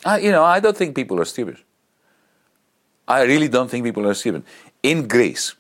I, 0.07 0.21
you 0.21 0.33
know, 0.33 0.45
I 0.45 0.61
don't 0.61 0.79
think 0.79 0.97
people 0.97 1.21
are 1.21 1.27
stupid. 1.27 1.59
I 3.09 3.23
really 3.23 3.49
don't 3.49 3.71
think 3.71 3.85
people 3.85 4.07
are 4.07 4.15
stupid. 4.15 4.45
In 4.83 5.07
Greece, 5.07 5.55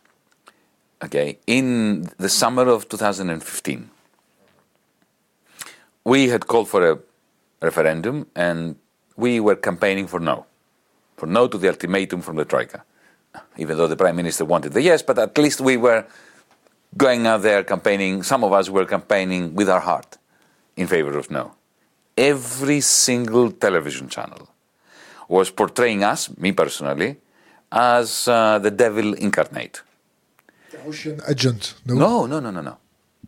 okay, 1.02 1.38
in 1.46 2.08
the 2.18 2.28
summer 2.28 2.68
of 2.68 2.88
2015, 2.88 3.90
we 6.04 6.28
had 6.28 6.46
called 6.46 6.68
for 6.68 6.90
a 6.90 6.98
referendum 7.62 8.26
and 8.34 8.76
we 9.16 9.40
were 9.40 9.56
campaigning 9.56 10.06
for 10.06 10.20
no, 10.20 10.46
for 11.16 11.26
no 11.26 11.46
to 11.48 11.58
the 11.58 11.68
ultimatum 11.68 12.20
from 12.20 12.36
the 12.36 12.44
Troika. 12.44 12.84
Even 13.58 13.76
though 13.76 13.86
the 13.86 13.96
Prime 13.96 14.16
Minister 14.16 14.44
wanted 14.44 14.72
the 14.72 14.82
yes, 14.82 15.02
but 15.02 15.18
at 15.18 15.36
least 15.38 15.60
we 15.60 15.76
were 15.76 16.04
going 16.96 17.26
out 17.26 17.42
there 17.42 17.62
campaigning, 17.62 18.22
some 18.22 18.42
of 18.42 18.52
us 18.52 18.70
were 18.70 18.86
campaigning 18.86 19.54
with 19.54 19.68
our 19.68 19.80
heart 19.80 20.16
in 20.76 20.86
favor 20.86 21.16
of 21.16 21.30
no. 21.30 21.54
Every 22.16 22.80
single 22.80 23.50
television 23.52 24.08
channel 24.08 24.48
was 25.28 25.50
portraying 25.50 26.02
us, 26.02 26.34
me 26.38 26.52
personally, 26.52 27.18
as 27.76 28.26
uh, 28.26 28.58
the 28.58 28.70
devil 28.70 29.12
incarnate. 29.14 29.82
The 30.70 30.78
Russian 30.78 31.20
agent? 31.28 31.74
No? 31.84 31.94
no, 31.94 32.26
no, 32.26 32.40
no, 32.40 32.50
no, 32.50 32.60
no. 32.62 32.78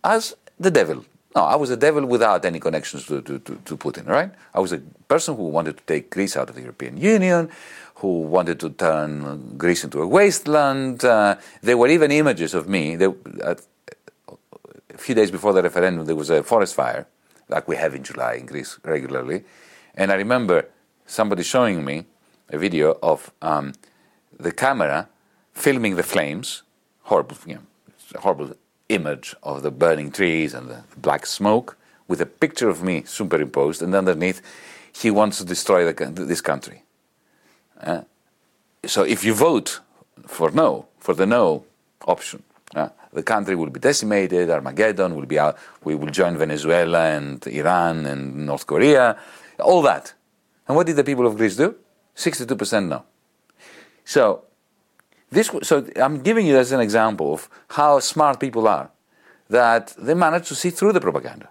As 0.02 0.34
the 0.58 0.70
devil. 0.70 1.04
No, 1.36 1.42
I 1.44 1.56
was 1.56 1.70
a 1.70 1.76
devil 1.76 2.06
without 2.06 2.46
any 2.46 2.58
connections 2.58 3.04
to, 3.06 3.20
to, 3.20 3.38
to, 3.40 3.56
to 3.66 3.76
Putin, 3.76 4.06
right? 4.06 4.30
I 4.54 4.60
was 4.60 4.72
a 4.72 4.78
person 5.06 5.36
who 5.36 5.48
wanted 5.48 5.76
to 5.76 5.84
take 5.84 6.08
Greece 6.10 6.34
out 6.36 6.48
of 6.48 6.54
the 6.54 6.62
European 6.62 6.96
Union, 6.96 7.50
who 7.96 8.22
wanted 8.22 8.58
to 8.60 8.70
turn 8.70 9.56
Greece 9.58 9.84
into 9.84 10.00
a 10.00 10.06
wasteland. 10.06 11.04
Uh, 11.04 11.36
there 11.60 11.76
were 11.76 11.88
even 11.88 12.10
images 12.10 12.54
of 12.54 12.68
me. 12.68 12.96
There, 12.96 13.12
uh, 13.44 13.56
a 14.28 14.98
few 14.98 15.14
days 15.14 15.30
before 15.30 15.52
the 15.52 15.62
referendum, 15.62 16.06
there 16.06 16.16
was 16.16 16.30
a 16.30 16.42
forest 16.42 16.74
fire, 16.74 17.06
like 17.48 17.68
we 17.68 17.76
have 17.76 17.94
in 17.94 18.02
July 18.02 18.34
in 18.34 18.46
Greece 18.46 18.78
regularly. 18.82 19.44
And 19.94 20.10
I 20.10 20.14
remember 20.14 20.66
somebody 21.06 21.42
showing 21.42 21.84
me 21.84 22.06
a 22.48 22.56
video 22.56 22.98
of 23.02 23.30
um, 23.42 23.74
the 24.38 24.52
camera 24.52 25.08
filming 25.52 25.96
the 25.96 26.02
flames, 26.02 26.62
horrible, 27.02 27.36
you 27.46 27.54
know, 27.54 28.20
horrible 28.20 28.54
image 28.88 29.34
of 29.42 29.62
the 29.62 29.70
burning 29.70 30.10
trees 30.10 30.54
and 30.54 30.68
the 30.68 30.82
black 30.96 31.26
smoke, 31.26 31.76
with 32.06 32.20
a 32.20 32.26
picture 32.26 32.68
of 32.68 32.82
me 32.82 33.02
superimposed, 33.04 33.82
and 33.82 33.94
underneath, 33.94 34.40
he 34.92 35.10
wants 35.10 35.38
to 35.38 35.44
destroy 35.44 35.90
the, 35.92 36.06
this 36.10 36.40
country. 36.40 36.82
Uh, 37.80 38.02
so 38.86 39.02
if 39.02 39.24
you 39.24 39.34
vote 39.34 39.80
for 40.26 40.50
no, 40.50 40.86
for 40.98 41.14
the 41.14 41.26
no 41.26 41.64
option, 42.06 42.42
uh, 42.74 42.88
the 43.12 43.22
country 43.22 43.54
will 43.54 43.70
be 43.70 43.80
decimated, 43.80 44.50
Armageddon 44.50 45.14
will 45.14 45.26
be 45.26 45.38
out, 45.38 45.58
we 45.84 45.94
will 45.94 46.10
join 46.10 46.36
Venezuela 46.36 47.10
and 47.10 47.46
Iran 47.46 48.06
and 48.06 48.46
North 48.46 48.66
Korea, 48.66 49.18
all 49.58 49.82
that. 49.82 50.14
And 50.66 50.76
what 50.76 50.86
did 50.86 50.96
the 50.96 51.04
people 51.04 51.26
of 51.26 51.36
Greece 51.36 51.56
do? 51.56 51.74
62% 52.16 52.88
no. 52.88 53.04
So, 54.08 54.44
this, 55.30 55.50
so 55.62 55.86
I'm 55.96 56.22
giving 56.22 56.46
you 56.46 56.56
as 56.56 56.72
an 56.72 56.80
example 56.80 57.34
of 57.34 57.50
how 57.68 58.00
smart 58.00 58.40
people 58.40 58.66
are, 58.66 58.90
that 59.50 59.94
they 59.98 60.14
manage 60.14 60.48
to 60.48 60.54
see 60.54 60.70
through 60.70 60.94
the 60.94 61.00
propaganda. 61.00 61.50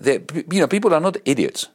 They, 0.00 0.20
you 0.52 0.60
know, 0.60 0.68
people 0.68 0.94
are 0.94 1.00
not 1.00 1.16
idiots. 1.24 1.66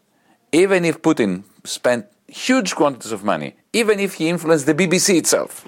Even 0.54 0.86
if 0.86 1.02
Putin 1.02 1.44
spent 1.66 2.06
huge 2.30 2.76
quantities 2.76 3.12
of 3.12 3.26
money, 3.26 3.58
even 3.74 4.00
if 4.00 4.14
he 4.14 4.30
influenced 4.30 4.68
the 4.68 4.74
BBC 4.74 5.18
itself, 5.18 5.68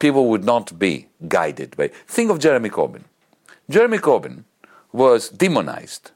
people 0.00 0.26
would 0.30 0.42
not 0.42 0.76
be 0.76 1.06
guided 1.28 1.76
by. 1.76 1.92
Think 2.08 2.32
of 2.32 2.40
Jeremy 2.40 2.70
Corbyn. 2.70 3.04
Jeremy 3.70 3.98
Corbyn 3.98 4.42
was 4.90 5.28
demonized 5.28 6.10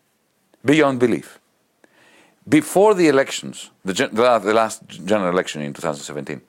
beyond 0.64 0.98
belief. 0.98 1.38
Before 2.48 2.94
the 2.94 3.06
elections, 3.06 3.70
the, 3.84 3.92
the 3.92 4.52
last 4.52 4.88
general 4.88 5.30
election 5.30 5.62
in 5.62 5.72
2017, 5.72 6.40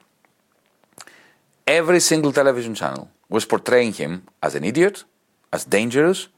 every 1.66 2.00
single 2.00 2.32
television 2.32 2.74
channel 2.74 3.10
was 3.28 3.44
portraying 3.44 3.92
him 3.92 4.24
as 4.42 4.54
an 4.54 4.64
idiot, 4.64 5.04
as 5.52 5.64
dangerous, 5.64 6.28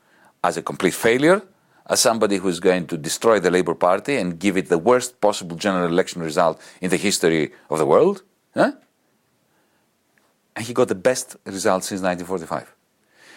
as 0.42 0.56
a 0.56 0.62
complete 0.62 0.94
failure, 0.94 1.42
as 1.88 2.00
somebody 2.00 2.36
who's 2.36 2.60
going 2.60 2.86
to 2.86 2.96
destroy 2.96 3.38
the 3.38 3.50
Labour 3.50 3.74
Party 3.74 4.16
and 4.16 4.38
give 4.38 4.56
it 4.56 4.68
the 4.68 4.78
worst 4.78 5.20
possible 5.20 5.56
general 5.56 5.86
election 5.86 6.22
result 6.22 6.60
in 6.80 6.90
the 6.90 6.96
history 6.96 7.52
of 7.70 7.78
the 7.78 7.86
world. 7.86 8.22
Huh? 8.54 8.72
And 10.54 10.64
he 10.64 10.72
got 10.72 10.88
the 10.88 10.94
best 10.94 11.36
result 11.44 11.84
since 11.84 12.00
1945. 12.00 12.74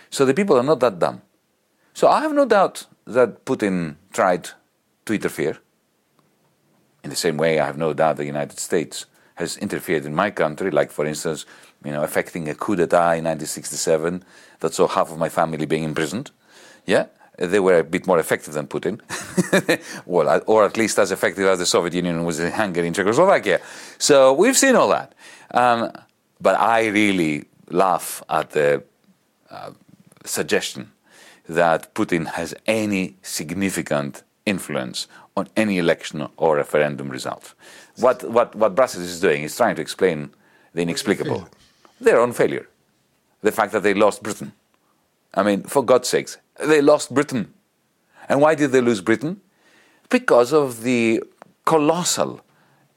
So 0.10 0.26
the 0.26 0.34
people 0.34 0.58
are 0.58 0.64
not 0.64 0.80
that 0.80 0.98
dumb. 0.98 1.22
So 1.94 2.08
I 2.08 2.22
have 2.22 2.34
no 2.34 2.46
doubt 2.46 2.86
that 3.06 3.46
Putin 3.46 3.96
tried 4.14 4.50
to 5.06 5.14
interfere. 5.14 5.58
In 7.04 7.10
the 7.10 7.16
same 7.16 7.38
way, 7.38 7.60
I 7.60 7.66
have 7.66 7.78
no 7.78 7.94
doubt 7.94 8.18
the 8.18 8.26
United 8.26 8.60
States 8.60 9.06
has 9.36 9.58
interfered 9.58 10.06
in 10.06 10.14
my 10.14 10.32
country, 10.32 10.70
like, 10.70 10.92
for 10.92 11.06
instance, 11.06 11.46
you 11.84 11.92
know, 11.92 12.04
affecting 12.04 12.50
a 12.50 12.56
coup 12.56 12.76
d'etat 12.76 13.14
in 13.14 13.26
1967 13.26 14.24
that 14.60 14.74
saw 14.74 14.88
half 14.88 15.12
of 15.12 15.18
my 15.18 15.30
family 15.30 15.66
being 15.66 15.84
imprisoned. 15.84 16.32
Yeah? 16.86 17.06
they 17.40 17.60
were 17.60 17.80
a 17.80 17.84
bit 17.84 18.06
more 18.06 18.20
effective 18.20 18.54
than 18.54 18.68
Putin. 18.68 19.00
well, 20.06 20.42
or 20.46 20.66
at 20.66 20.76
least 20.78 21.00
as 21.00 21.12
effective 21.12 21.48
as 21.48 21.60
the 21.60 21.66
Soviet 21.66 21.94
Union 21.94 22.26
was 22.26 22.40
in 22.40 22.52
Hungary 22.52 22.88
and 22.88 22.96
Czechoslovakia. 22.96 23.62
So 23.98 24.34
we've 24.34 24.58
seen 24.58 24.76
all 24.76 24.90
that. 24.90 25.16
Um, 25.52 25.92
but 26.42 26.60
I 26.60 26.88
really 26.88 27.46
laugh 27.70 28.22
at 28.30 28.52
the 28.52 28.84
uh, 29.50 29.72
suggestion 30.26 30.92
that 31.48 31.94
Putin 31.94 32.28
has 32.28 32.54
any 32.68 33.18
significant 33.22 34.24
influence 34.46 35.08
on 35.36 35.48
any 35.56 35.78
election 35.78 36.28
or 36.38 36.58
referendum 36.58 37.10
result. 37.10 37.54
What, 37.98 38.24
what, 38.30 38.54
what 38.56 38.76
Brussels 38.76 39.06
is 39.06 39.20
doing 39.20 39.44
is 39.44 39.56
trying 39.56 39.76
to 39.76 39.82
explain 39.82 40.32
the 40.74 40.82
inexplicable, 40.82 41.48
their 42.00 42.20
own 42.20 42.34
failure, 42.34 42.68
the 43.42 43.52
fact 43.52 43.72
that 43.74 43.84
they 43.84 43.94
lost 43.94 44.24
Britain. 44.24 44.54
I 45.34 45.44
mean, 45.44 45.64
for 45.64 45.84
God's 45.84 46.10
sakes, 46.10 46.38
they 46.60 46.82
lost 46.82 47.14
Britain. 47.14 47.54
And 48.28 48.42
why 48.42 48.56
did 48.56 48.72
they 48.72 48.82
lose 48.82 49.02
Britain? 49.02 49.42
Because 50.10 50.54
of 50.54 50.84
the 50.84 51.24
colossal 51.66 52.42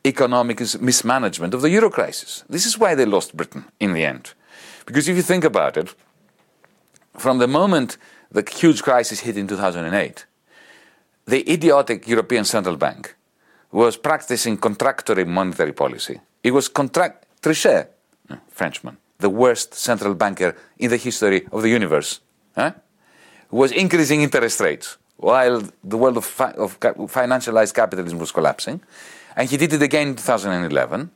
economic 0.04 0.60
mismanagement 0.80 1.54
of 1.54 1.62
the 1.62 1.70
euro 1.70 1.90
crisis. 1.90 2.44
This 2.48 2.66
is 2.66 2.78
why 2.78 2.94
they 2.94 3.04
lost 3.04 3.36
Britain 3.36 3.64
in 3.78 3.92
the 3.92 4.04
end. 4.04 4.34
Because 4.86 5.08
if 5.08 5.16
you 5.16 5.22
think 5.22 5.44
about 5.44 5.76
it, 5.76 5.94
from 7.16 7.38
the 7.38 7.46
moment 7.46 7.98
the 8.30 8.42
huge 8.50 8.82
crisis 8.82 9.20
hit 9.20 9.36
in 9.36 9.46
2008, 9.46 10.26
the 11.26 11.52
idiotic 11.52 12.08
European 12.08 12.44
Central 12.44 12.76
Bank 12.76 13.14
was 13.70 13.96
practicing 13.96 14.56
contractory 14.56 15.24
monetary 15.24 15.72
policy. 15.72 16.20
It 16.42 16.52
was 16.52 16.68
contract 16.68 17.26
Trichet, 17.40 17.88
Frenchman, 18.52 18.96
the 19.18 19.30
worst 19.30 19.74
central 19.74 20.14
banker 20.14 20.56
in 20.78 20.90
the 20.90 20.96
history 20.96 21.46
of 21.52 21.62
the 21.62 21.68
universe, 21.68 22.20
huh? 22.54 22.72
was 23.50 23.72
increasing 23.72 24.22
interest 24.22 24.60
rates 24.60 24.96
while 25.16 25.62
the 25.84 25.96
world 25.96 26.16
of, 26.16 26.24
fi- 26.24 26.52
of 26.52 26.78
financialized 26.80 27.74
capitalism 27.74 28.18
was 28.18 28.32
collapsing. 28.32 28.80
And 29.36 29.48
he 29.48 29.56
did 29.56 29.72
it 29.72 29.82
again 29.82 30.08
in 30.08 30.16
2011. 30.16 31.10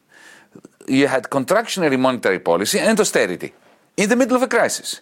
You 0.88 1.08
had 1.08 1.24
contractionary 1.24 1.98
monetary 1.98 2.38
policy 2.38 2.78
and 2.78 2.98
austerity 2.98 3.52
in 3.96 4.08
the 4.08 4.16
middle 4.16 4.36
of 4.36 4.42
a 4.42 4.46
crisis. 4.46 5.00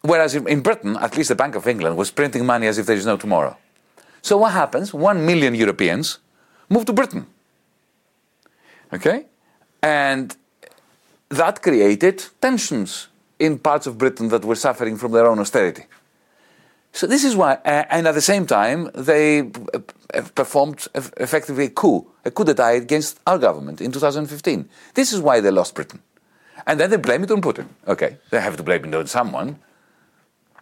Whereas 0.00 0.34
in 0.34 0.60
Britain, 0.62 0.96
at 0.96 1.16
least 1.16 1.28
the 1.28 1.34
Bank 1.34 1.56
of 1.56 1.66
England 1.66 1.96
was 1.96 2.10
printing 2.10 2.46
money 2.46 2.66
as 2.66 2.78
if 2.78 2.86
there 2.86 2.96
is 2.96 3.06
no 3.06 3.16
tomorrow. 3.16 3.56
So 4.22 4.38
what 4.38 4.52
happens? 4.52 4.94
One 4.94 5.26
million 5.26 5.54
Europeans 5.54 6.18
move 6.68 6.84
to 6.86 6.92
Britain. 6.92 7.26
Okay? 8.92 9.26
And 9.82 10.34
that 11.28 11.62
created 11.62 12.24
tensions 12.40 13.08
in 13.38 13.58
parts 13.58 13.86
of 13.86 13.98
Britain 13.98 14.28
that 14.28 14.44
were 14.44 14.54
suffering 14.54 14.96
from 14.96 15.12
their 15.12 15.26
own 15.26 15.38
austerity. 15.38 15.84
So 16.92 17.06
this 17.06 17.24
is 17.24 17.36
why, 17.36 17.58
and 17.64 18.08
at 18.08 18.14
the 18.14 18.22
same 18.22 18.46
time, 18.46 18.90
they 18.94 19.40
uh, 19.40 20.22
performed 20.34 20.88
effectively 20.94 21.66
a 21.66 21.68
coup, 21.68 22.06
a 22.24 22.30
coup 22.30 22.44
d'etat 22.44 22.70
against 22.70 23.20
our 23.26 23.38
government 23.38 23.82
in 23.82 23.92
2015. 23.92 24.66
This 24.94 25.12
is 25.12 25.20
why 25.20 25.40
they 25.40 25.50
lost 25.50 25.74
Britain. 25.74 26.00
And 26.66 26.80
then 26.80 26.88
they 26.88 26.96
blame 26.96 27.22
it 27.22 27.30
on 27.30 27.42
Putin. 27.42 27.66
Okay, 27.86 28.16
they 28.30 28.40
have 28.40 28.56
to 28.56 28.62
blame 28.62 28.86
it 28.86 28.94
on 28.94 29.06
someone. 29.06 29.58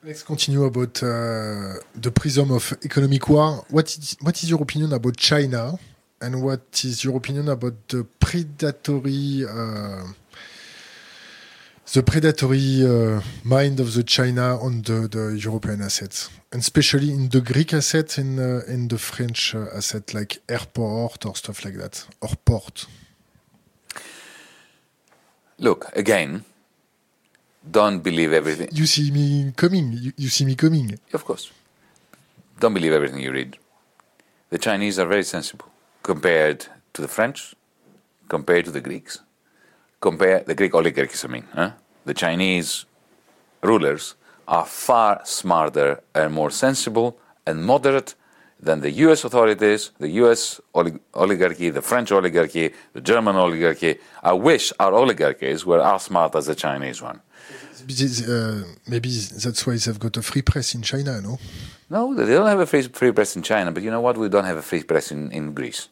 Let's 0.02 0.24
continue 0.24 0.64
about 0.64 1.02
uh, 1.02 1.74
the 1.94 2.12
prism 2.12 2.50
of 2.50 2.76
economic 2.84 3.28
war. 3.28 3.64
What 3.70 3.96
is, 3.96 4.16
what 4.20 4.42
is 4.42 4.50
your 4.50 4.60
opinion 4.60 4.92
about 4.92 5.16
China? 5.16 5.78
And 6.20 6.42
what 6.42 6.82
is 6.84 7.04
your 7.04 7.16
opinion 7.16 7.48
about 7.48 7.74
the 7.88 8.04
predatory 8.18 9.44
uh, 9.48 10.04
the 11.92 12.02
predatory 12.02 12.82
uh, 12.84 13.20
mind 13.44 13.78
of 13.78 13.94
the 13.94 14.02
China 14.02 14.58
on 14.60 14.82
the, 14.82 15.06
the, 15.08 15.38
European 15.38 15.82
assets, 15.82 16.30
and 16.50 16.60
especially 16.60 17.10
in 17.10 17.28
the 17.28 17.40
Greek 17.40 17.74
asset 17.74 18.18
and 18.18 18.38
uh, 18.38 18.64
in 18.66 18.88
the 18.88 18.98
French 18.98 19.54
uh, 19.54 19.66
asset, 19.74 20.14
like 20.14 20.38
airport 20.48 21.26
or 21.26 21.36
stuff 21.36 21.64
like 21.64 21.74
that, 21.74 22.06
or 22.20 22.30
port. 22.44 22.86
Look 25.58 25.90
again. 25.94 26.44
Don't 27.70 28.00
believe 28.00 28.32
everything. 28.32 28.68
You 28.72 28.86
see 28.86 29.10
me 29.10 29.52
coming. 29.56 29.92
You, 29.92 30.12
you 30.16 30.28
see 30.28 30.44
me 30.44 30.54
coming. 30.54 30.98
Of 31.12 31.24
course. 31.24 31.50
Don't 32.60 32.74
believe 32.74 32.92
everything 32.92 33.20
you 33.20 33.32
read. 33.32 33.56
The 34.50 34.58
Chinese 34.58 34.98
are 34.98 35.06
very 35.06 35.24
sensible 35.24 35.66
compared 36.02 36.66
to 36.92 37.02
the 37.02 37.08
French, 37.08 37.54
compared 38.28 38.66
to 38.66 38.70
the 38.70 38.80
Greeks, 38.80 39.20
compare 40.08 40.38
the 40.50 40.54
Greek 40.60 40.74
oligarchies. 40.80 41.24
I 41.24 41.28
mean, 41.34 41.46
huh? 41.60 41.70
the 42.04 42.16
Chinese 42.24 42.68
rulers 43.70 44.04
are 44.46 44.66
far 44.66 45.12
smarter 45.24 45.90
and 46.14 46.28
more 46.40 46.52
sensible 46.64 47.08
and 47.46 47.56
moderate 47.72 48.10
than 48.66 48.80
the 48.86 48.92
US 49.06 49.24
authorities, 49.28 49.82
the 50.04 50.12
US 50.22 50.60
olig- 50.80 51.00
oligarchy, 51.22 51.68
the 51.78 51.84
French 51.90 52.08
oligarchy, 52.18 52.66
the 52.96 53.02
German 53.10 53.36
oligarchy. 53.44 53.92
I 54.30 54.34
wish 54.50 54.64
our 54.78 54.92
oligarchies 55.02 55.60
were 55.70 55.82
as 55.92 56.02
smart 56.08 56.34
as 56.34 56.44
the 56.50 56.56
Chinese 56.66 57.00
one. 57.10 57.20
Uh, 57.84 58.62
maybe 58.92 59.10
that's 59.44 59.62
why 59.66 59.74
they've 59.82 60.02
got 60.06 60.16
a 60.22 60.24
free 60.30 60.44
press 60.50 60.68
in 60.76 60.82
China, 60.90 61.12
no? 61.28 61.34
No, 61.94 62.02
they 62.14 62.34
don't 62.38 62.52
have 62.54 62.62
a 62.66 62.68
free, 62.72 62.82
free 63.00 63.12
press 63.12 63.36
in 63.36 63.42
China, 63.42 63.68
but 63.74 63.82
you 63.84 63.90
know 63.94 64.00
what? 64.06 64.16
We 64.16 64.28
don't 64.34 64.48
have 64.52 64.60
a 64.64 64.66
free 64.70 64.84
press 64.90 65.06
in, 65.14 65.20
in 65.38 65.44
Greece. 65.58 65.82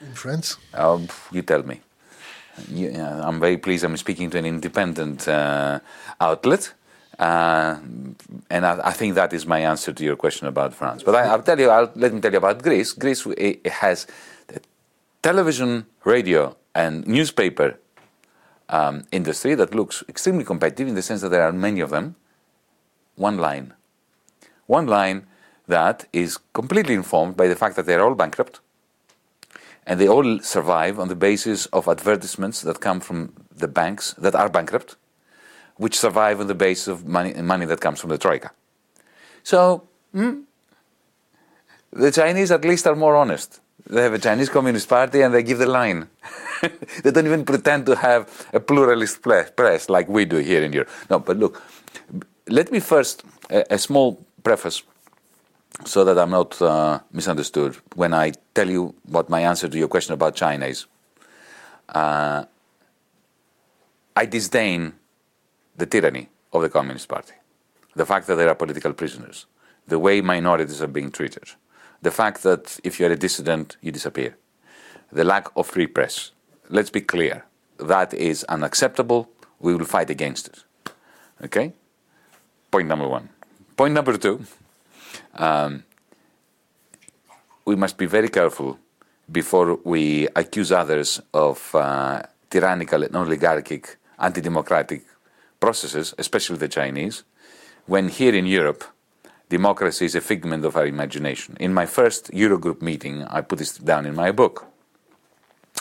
In 0.00 0.14
France? 0.22 0.48
Uh, 0.74 0.98
you 1.36 1.42
tell 1.42 1.62
me 1.72 1.76
yeah, 2.70 3.26
I'm 3.26 3.40
very 3.40 3.58
pleased 3.58 3.84
I'm 3.84 3.96
speaking 3.96 4.30
to 4.30 4.38
an 4.38 4.46
independent 4.46 5.28
uh, 5.28 5.80
outlet. 6.20 6.72
Uh, 7.18 7.76
and 8.50 8.66
I, 8.66 8.88
I, 8.88 8.92
think 8.92 9.14
that 9.14 9.32
is 9.32 9.46
my 9.46 9.60
answer 9.60 9.90
to 9.90 10.04
your 10.04 10.16
question 10.16 10.46
about 10.48 10.74
France. 10.74 11.02
But 11.02 11.14
I, 11.14 11.34
will 11.34 11.42
tell 11.42 11.58
you, 11.58 11.70
I'll, 11.70 11.90
let 11.94 12.12
me 12.12 12.20
tell 12.20 12.30
you 12.30 12.36
about 12.36 12.62
Greece. 12.62 12.92
Greece 12.92 13.26
it 13.38 13.66
has 13.66 14.06
television, 15.22 15.86
radio, 16.04 16.54
and 16.74 17.06
newspaper 17.06 17.78
um, 18.68 19.04
industry 19.12 19.54
that 19.54 19.74
looks 19.74 20.04
extremely 20.08 20.44
competitive 20.44 20.88
in 20.88 20.94
the 20.94 21.00
sense 21.00 21.22
that 21.22 21.30
there 21.30 21.42
are 21.42 21.52
many 21.52 21.80
of 21.80 21.88
them. 21.88 22.16
One 23.14 23.38
line. 23.38 23.72
One 24.66 24.86
line 24.86 25.26
that 25.68 26.06
is 26.12 26.38
completely 26.52 26.94
informed 26.94 27.36
by 27.36 27.48
the 27.48 27.56
fact 27.56 27.76
that 27.76 27.86
they're 27.86 28.04
all 28.04 28.14
bankrupt 28.14 28.60
and 29.86 30.00
they 30.00 30.08
all 30.08 30.40
survive 30.40 30.98
on 30.98 31.08
the 31.08 31.14
basis 31.14 31.66
of 31.66 31.88
advertisements 31.88 32.62
that 32.62 32.80
come 32.80 33.00
from 33.00 33.32
the 33.54 33.68
banks 33.68 34.14
that 34.18 34.34
are 34.34 34.48
bankrupt, 34.48 34.96
which 35.76 35.96
survive 35.98 36.40
on 36.40 36.48
the 36.48 36.54
basis 36.54 36.88
of 36.88 37.06
money, 37.06 37.32
money 37.40 37.66
that 37.66 37.80
comes 37.80 38.00
from 38.00 38.10
the 38.10 38.18
Troika. 38.18 38.50
So, 39.44 39.86
hmm, 40.12 40.40
the 41.92 42.10
Chinese 42.10 42.50
at 42.50 42.64
least 42.64 42.86
are 42.86 42.96
more 42.96 43.14
honest. 43.14 43.60
They 43.88 44.02
have 44.02 44.14
a 44.14 44.18
Chinese 44.18 44.48
Communist 44.48 44.88
Party 44.88 45.22
and 45.22 45.32
they 45.32 45.44
give 45.44 45.58
the 45.58 45.66
line. 45.66 46.08
they 47.04 47.12
don't 47.12 47.26
even 47.26 47.44
pretend 47.44 47.86
to 47.86 47.94
have 47.94 48.48
a 48.52 48.58
pluralist 48.58 49.22
press 49.22 49.88
like 49.88 50.08
we 50.08 50.24
do 50.24 50.38
here 50.38 50.62
in 50.64 50.72
Europe. 50.72 50.90
No, 51.08 51.20
but 51.20 51.36
look, 51.36 51.62
let 52.48 52.72
me 52.72 52.80
first, 52.80 53.22
a, 53.48 53.64
a 53.70 53.78
small 53.78 54.26
preface 54.42 54.82
so 55.84 56.04
that 56.04 56.18
I'm 56.18 56.30
not 56.30 56.60
uh, 56.62 57.00
misunderstood 57.12 57.76
when 57.94 58.14
I 58.14 58.32
tell 58.54 58.68
you 58.70 58.94
what 59.04 59.28
my 59.28 59.40
answer 59.40 59.68
to 59.68 59.78
your 59.78 59.88
question 59.88 60.14
about 60.14 60.34
China 60.34 60.66
is. 60.66 60.86
Uh, 61.88 62.44
I 64.16 64.26
disdain 64.26 64.94
the 65.76 65.86
tyranny 65.86 66.28
of 66.52 66.62
the 66.62 66.68
Communist 66.68 67.08
Party, 67.08 67.34
the 67.94 68.06
fact 68.06 68.26
that 68.26 68.36
there 68.36 68.48
are 68.48 68.54
political 68.54 68.92
prisoners, 68.92 69.46
the 69.86 69.98
way 69.98 70.20
minorities 70.20 70.80
are 70.80 70.86
being 70.86 71.10
treated, 71.10 71.44
the 72.02 72.10
fact 72.10 72.42
that 72.42 72.80
if 72.82 72.98
you're 72.98 73.12
a 73.12 73.16
dissident, 73.16 73.76
you 73.82 73.92
disappear, 73.92 74.36
the 75.12 75.24
lack 75.24 75.48
of 75.56 75.66
free 75.66 75.86
press. 75.86 76.32
Let's 76.68 76.90
be 76.90 77.00
clear 77.00 77.44
that 77.78 78.14
is 78.14 78.44
unacceptable. 78.44 79.28
We 79.60 79.74
will 79.74 79.84
fight 79.84 80.10
against 80.10 80.48
it. 80.48 80.64
Okay? 81.44 81.72
Point 82.70 82.88
number 82.88 83.06
one. 83.06 83.28
Point 83.76 83.94
number 83.94 84.16
two 84.16 84.46
um, 85.36 85.84
we 87.64 87.76
must 87.76 87.98
be 87.98 88.06
very 88.06 88.28
careful 88.28 88.78
before 89.30 89.78
we 89.84 90.28
accuse 90.36 90.72
others 90.72 91.20
of 91.34 91.74
uh, 91.74 92.22
tyrannical 92.50 93.02
and 93.02 93.16
oligarchic, 93.16 93.96
anti 94.18 94.40
democratic 94.40 95.04
processes, 95.58 96.14
especially 96.18 96.58
the 96.58 96.68
Chinese, 96.68 97.24
when 97.86 98.08
here 98.08 98.34
in 98.34 98.46
Europe, 98.46 98.84
democracy 99.48 100.04
is 100.04 100.14
a 100.14 100.20
figment 100.20 100.64
of 100.64 100.76
our 100.76 100.86
imagination. 100.86 101.56
In 101.58 101.74
my 101.74 101.86
first 101.86 102.30
Eurogroup 102.32 102.82
meeting, 102.82 103.24
I 103.24 103.40
put 103.40 103.58
this 103.58 103.78
down 103.78 104.06
in 104.06 104.14
my 104.14 104.32
book. 104.32 104.66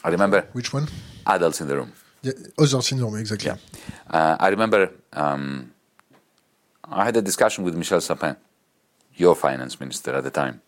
I 0.03 0.09
remember. 0.09 0.47
Which 0.53 0.73
one? 0.73 0.87
Adults 1.25 1.61
in 1.61 1.67
the 1.67 1.75
Room. 1.75 1.91
Yeah, 2.21 2.33
adults 2.57 2.91
in 2.91 2.97
the 2.97 3.05
room, 3.05 3.17
exactly. 3.17 3.51
Yeah. 3.51 3.57
Uh, 4.09 4.35
I 4.39 4.47
remember 4.47 4.91
um, 5.13 5.71
I 6.83 7.05
had 7.05 7.15
a 7.17 7.21
discussion 7.21 7.63
with 7.63 7.75
Michel 7.75 8.01
Sapin 8.01 8.35
your 9.15 9.35
finance 9.35 9.79
minister 9.79 10.13
at 10.13 10.23
the 10.23 10.31
time, 10.31 10.61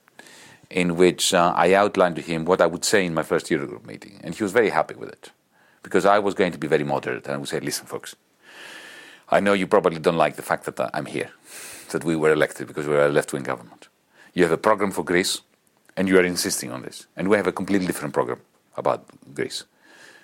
in 0.70 0.96
which 0.96 1.34
uh, 1.34 1.54
I 1.56 1.74
outlined 1.74 2.16
to 2.16 2.22
him 2.22 2.46
what 2.46 2.62
I 2.62 2.66
would 2.68 2.86
say 2.86 3.06
in 3.06 3.14
my 3.14 3.24
first 3.24 3.48
Eurogroup 3.48 3.86
meeting. 3.86 4.20
And 4.24 4.36
he 4.36 4.44
was 4.44 4.52
very 4.52 4.70
happy 4.70 4.96
with 4.96 5.10
it 5.10 5.32
because 5.84 6.06
I 6.06 6.20
was 6.20 6.34
going 6.34 6.52
to 6.52 6.58
be 6.58 6.68
very 6.68 6.84
moderate. 6.84 7.26
And 7.26 7.36
I 7.36 7.38
would 7.38 7.50
say, 7.50 7.60
listen, 7.60 7.86
folks, 7.86 8.16
I 9.30 9.40
know 9.40 9.54
you 9.54 9.68
probably 9.68 10.00
don't 10.00 10.18
like 10.18 10.36
the 10.36 10.42
fact 10.42 10.66
that 10.66 10.90
I'm 10.94 11.06
here. 11.06 11.32
that 11.92 12.04
we 12.04 12.16
were 12.16 12.32
elected 12.32 12.68
because 12.68 12.88
we 12.88 12.94
were 12.94 13.06
a 13.06 13.10
left 13.10 13.34
wing 13.34 13.44
government. 13.44 13.88
You 14.34 14.44
have 14.44 14.52
a 14.52 14.58
program 14.58 14.92
for 14.92 15.04
Greece, 15.04 15.42
and 15.96 16.08
you 16.08 16.18
are 16.18 16.24
insisting 16.24 16.72
on 16.72 16.82
this. 16.82 17.08
And 17.16 17.28
we 17.30 17.38
have 17.38 17.48
a 17.48 17.52
completely 17.52 17.88
different 17.88 18.14
program 18.14 18.42
about 18.76 19.06
Greece. 19.34 19.64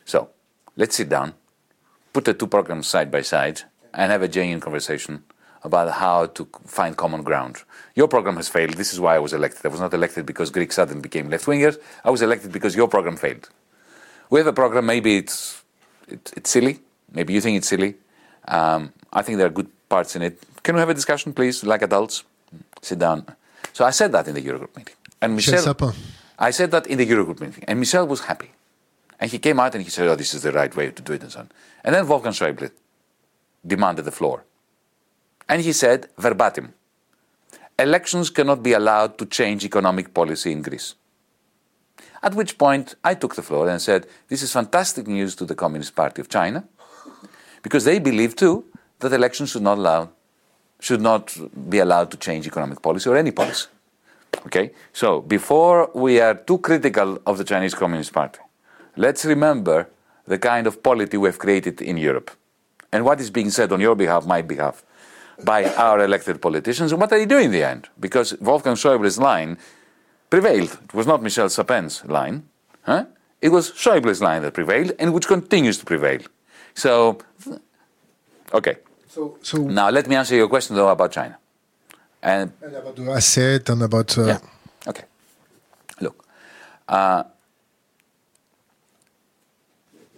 So 0.05 0.29
let's 0.75 0.95
sit 0.95 1.09
down, 1.09 1.33
put 2.11 2.25
the 2.25 2.33
two 2.33 2.47
programs 2.47 2.87
side 2.87 3.09
by 3.11 3.21
side, 3.21 3.61
and 3.93 4.11
have 4.11 4.21
a 4.21 4.27
genuine 4.27 4.59
conversation 4.59 5.23
about 5.63 5.91
how 5.93 6.25
to 6.27 6.47
find 6.65 6.97
common 6.97 7.23
ground. 7.23 7.63
Your 7.95 8.07
program 8.07 8.35
has 8.35 8.49
failed. 8.49 8.73
This 8.73 8.93
is 8.93 8.99
why 8.99 9.15
I 9.15 9.19
was 9.19 9.33
elected. 9.33 9.65
I 9.65 9.69
was 9.69 9.79
not 9.79 9.93
elected 9.93 10.25
because 10.25 10.49
Greeks 10.49 10.75
suddenly 10.75 11.01
became 11.01 11.29
left 11.29 11.45
wingers. 11.45 11.77
I 12.03 12.09
was 12.09 12.21
elected 12.21 12.51
because 12.51 12.75
your 12.75 12.87
program 12.87 13.15
failed. 13.15 13.49
We 14.29 14.39
have 14.39 14.47
a 14.47 14.53
program, 14.53 14.85
maybe 14.85 15.17
it's, 15.17 15.63
it's, 16.07 16.33
it's 16.33 16.49
silly. 16.49 16.79
Maybe 17.11 17.33
you 17.33 17.41
think 17.41 17.57
it's 17.57 17.67
silly. 17.67 17.95
Um, 18.47 18.91
I 19.11 19.21
think 19.21 19.37
there 19.37 19.47
are 19.47 19.51
good 19.51 19.69
parts 19.89 20.15
in 20.15 20.21
it. 20.23 20.41
Can 20.63 20.75
we 20.75 20.79
have 20.79 20.89
a 20.89 20.93
discussion, 20.93 21.33
please, 21.33 21.63
like 21.63 21.81
adults? 21.81 22.23
Sit 22.81 22.99
down. 22.99 23.25
So 23.73 23.85
I 23.85 23.91
said 23.91 24.11
that 24.11 24.27
in 24.27 24.33
the 24.33 24.41
Eurogroup 24.41 24.75
meeting. 24.75 24.95
And 25.21 25.35
Michel, 25.35 25.59
I 26.37 26.51
said 26.51 26.71
that 26.71 26.87
in 26.87 26.97
the 26.97 27.05
Eurogroup 27.05 27.39
meeting. 27.39 27.63
And 27.67 27.79
Michel 27.79 28.07
was 28.07 28.21
happy. 28.21 28.51
And 29.19 29.31
he 29.31 29.39
came 29.39 29.59
out 29.59 29.75
and 29.75 29.83
he 29.83 29.89
said, 29.89 30.07
oh, 30.07 30.15
this 30.15 30.33
is 30.33 30.41
the 30.41 30.51
right 30.51 30.75
way 30.75 30.89
to 30.91 31.01
do 31.01 31.13
it 31.13 31.21
and 31.21 31.31
so 31.31 31.39
on. 31.41 31.51
And 31.83 31.95
then 31.95 32.07
Wolfgang 32.07 32.33
Schäuble 32.33 32.71
demanded 33.65 34.03
the 34.05 34.11
floor. 34.11 34.43
And 35.47 35.61
he 35.61 35.73
said, 35.73 36.07
verbatim, 36.17 36.73
elections 37.77 38.29
cannot 38.29 38.63
be 38.63 38.73
allowed 38.73 39.17
to 39.17 39.25
change 39.25 39.65
economic 39.65 40.13
policy 40.13 40.51
in 40.51 40.61
Greece. 40.61 40.95
At 42.21 42.35
which 42.35 42.57
point 42.57 42.95
I 43.03 43.15
took 43.15 43.35
the 43.35 43.41
floor 43.41 43.69
and 43.69 43.81
said, 43.81 44.07
This 44.29 44.41
is 44.41 44.53
fantastic 44.53 45.07
news 45.07 45.35
to 45.35 45.45
the 45.45 45.55
Communist 45.55 45.95
Party 45.95 46.21
of 46.21 46.29
China, 46.29 46.63
because 47.61 47.83
they 47.83 47.99
believe 47.99 48.35
too 48.35 48.65
that 48.99 49.11
elections 49.11 49.51
should 49.51 49.61
not 49.61 49.77
allow 49.77 50.09
should 50.79 51.01
not 51.01 51.35
be 51.69 51.79
allowed 51.79 52.11
to 52.11 52.17
change 52.17 52.45
economic 52.45 52.81
policy 52.81 53.09
or 53.09 53.15
any 53.15 53.31
policy. 53.31 53.67
Okay? 54.45 54.71
So 54.91 55.21
before 55.21 55.89
we 55.93 56.19
are 56.19 56.35
too 56.35 56.57
critical 56.57 57.21
of 57.25 57.37
the 57.37 57.45
Chinese 57.45 57.73
Communist 57.73 58.11
Party, 58.11 58.39
let's 58.97 59.23
remember 59.23 59.87
the 60.27 60.37
kind 60.37 60.67
of 60.67 60.83
polity 60.83 61.15
we 61.15 61.29
have 61.29 61.39
created 61.39 61.81
in 61.81 61.95
Europe 61.95 62.31
and 62.91 63.05
what 63.05 63.21
is 63.21 63.29
being 63.29 63.49
said 63.49 63.71
on 63.71 63.79
your 63.79 63.95
behalf, 63.95 64.25
my 64.25 64.41
behalf, 64.41 64.83
by 65.43 65.65
our 65.75 66.03
elected 66.03 66.41
politicians, 66.41 66.91
and 66.91 67.01
what 67.01 67.11
are 67.11 67.17
they 67.17 67.25
doing 67.25 67.45
in 67.45 67.51
the 67.51 67.63
end? 67.63 67.89
Because 67.99 68.37
Wolfgang 68.39 68.75
Schäuble's 68.75 69.17
line 69.17 69.57
prevailed. 70.29 70.77
It 70.83 70.93
was 70.93 71.07
not 71.07 71.21
Michel 71.21 71.47
Sapin's 71.47 72.03
line. 72.05 72.43
Huh? 72.83 73.05
It 73.41 73.49
was 73.49 73.71
Schäuble's 73.71 74.21
line 74.21 74.41
that 74.41 74.53
prevailed 74.53 74.91
and 74.99 75.13
which 75.13 75.27
continues 75.27 75.77
to 75.79 75.85
prevail. 75.85 76.21
So, 76.73 77.19
okay. 78.53 78.77
So, 79.09 79.37
so 79.41 79.57
now 79.57 79.89
let 79.89 80.07
me 80.07 80.15
answer 80.15 80.35
your 80.35 80.47
question 80.47 80.75
though 80.75 80.89
about 80.89 81.11
China. 81.11 81.37
And, 82.21 82.51
and 82.61 82.75
about 82.75 82.95
the 82.95 83.11
asset 83.11 83.69
and 83.69 83.83
about. 83.83 84.17
Uh, 84.17 84.25
yeah. 84.25 84.39
Okay. 84.87 85.03
Look. 85.99 86.25
Uh, 86.87 87.23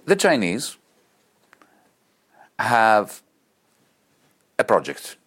the 0.05 0.16
Chinese 0.16 0.78
have 2.57 3.22
a 4.58 4.64
project. 4.64 5.18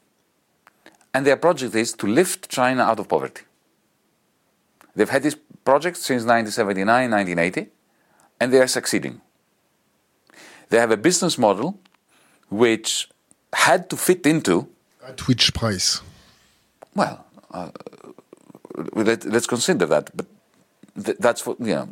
And 1.14 1.26
their 1.26 1.37
project 1.37 1.74
is 1.74 1.93
to 1.95 2.07
lift 2.07 2.49
China 2.49 2.83
out 2.83 2.99
of 2.99 3.09
poverty. 3.09 3.43
They've 4.95 5.09
had 5.09 5.22
this 5.22 5.37
project 5.64 5.97
since 5.97 6.24
1979, 6.24 7.11
1980, 7.11 7.70
and 8.41 8.53
they 8.53 8.59
are 8.59 8.66
succeeding. 8.66 9.20
They 10.70 10.79
have 10.79 10.91
a 10.91 10.97
business 10.97 11.39
model 11.39 11.79
which 12.51 13.09
had 13.53 13.89
to 13.91 13.97
fit 13.97 14.26
into. 14.26 14.68
At 15.07 15.26
which 15.26 15.55
price? 15.55 16.03
Well, 16.95 17.24
uh, 17.51 17.70
let, 18.95 19.24
us 19.24 19.47
consider 19.47 19.87
that. 19.87 20.11
But 20.16 20.26
th- 21.05 21.18
that's 21.18 21.47
what, 21.47 21.61
you 21.61 21.74
know, 21.74 21.89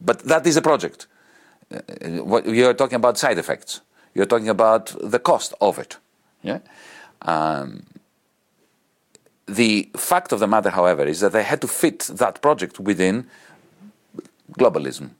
but 0.00 0.20
that 0.20 0.46
is 0.46 0.56
a 0.56 0.62
project. 0.62 1.06
Uh, 1.72 1.78
what, 2.22 2.46
you're 2.46 2.74
talking 2.74 2.96
about 2.96 3.18
side 3.18 3.38
effects. 3.38 3.80
You're 4.14 4.26
talking 4.26 4.48
about 4.48 4.94
the 5.02 5.18
cost 5.18 5.54
of 5.60 5.78
it. 5.78 5.96
Yeah? 6.44 6.58
Um, 7.22 7.86
the 9.46 9.90
fact 9.96 10.32
of 10.32 10.40
the 10.40 10.46
matter, 10.46 10.70
however, 10.70 11.04
is 11.04 11.20
that 11.20 11.32
they 11.32 11.42
had 11.42 11.60
to 11.62 11.68
fit 11.68 12.00
that 12.12 12.40
project 12.40 12.78
within 12.78 13.26
globalism, 14.52 15.10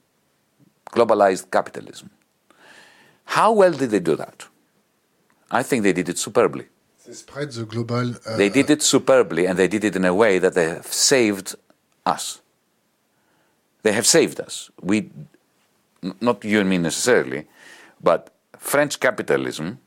globalized 0.91 1.51
capitalism. 1.51 2.09
How 3.25 3.51
well 3.51 3.71
did 3.71 3.89
they 3.89 3.99
do 3.99 4.15
that? 4.15 4.45
I 5.51 5.63
think 5.63 5.83
they 5.83 5.93
did 5.93 6.09
it 6.09 6.17
superbly. 6.17 6.65
They 7.05 7.13
spread 7.13 7.51
the 7.51 7.65
global. 7.65 8.15
Uh, 8.25 8.37
they 8.37 8.49
did 8.49 8.69
it 8.69 8.81
superbly, 8.81 9.45
and 9.45 9.59
they 9.59 9.67
did 9.67 9.83
it 9.83 9.95
in 9.95 10.05
a 10.05 10.13
way 10.13 10.39
that 10.39 10.53
they 10.53 10.69
have 10.69 10.87
saved 10.87 11.55
us. 12.05 12.41
They 13.83 13.91
have 13.91 14.07
saved 14.07 14.39
us. 14.39 14.71
We, 14.81 15.11
not 16.19 16.43
you 16.43 16.59
and 16.59 16.69
me 16.69 16.79
necessarily, 16.79 17.45
but 18.01 18.33
French 18.57 18.99
capitalism 18.99 19.79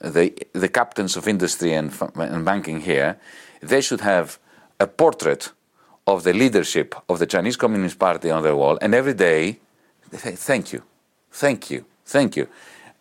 the, 0.00 0.32
the 0.52 0.68
captains 0.68 1.16
of 1.16 1.28
industry 1.28 1.72
and, 1.74 1.92
and 2.16 2.44
banking 2.44 2.80
here, 2.80 3.18
they 3.60 3.80
should 3.80 4.00
have 4.00 4.38
a 4.78 4.86
portrait 4.86 5.52
of 6.06 6.24
the 6.24 6.32
leadership 6.32 6.94
of 7.08 7.18
the 7.18 7.26
Chinese 7.26 7.56
Communist 7.56 7.98
Party 7.98 8.30
on 8.30 8.42
their 8.42 8.56
wall, 8.56 8.78
and 8.80 8.94
every 8.94 9.14
day 9.14 9.60
they 10.10 10.18
say, 10.18 10.34
Thank 10.34 10.72
you, 10.72 10.82
thank 11.30 11.70
you, 11.70 11.84
thank 12.04 12.36
you. 12.36 12.48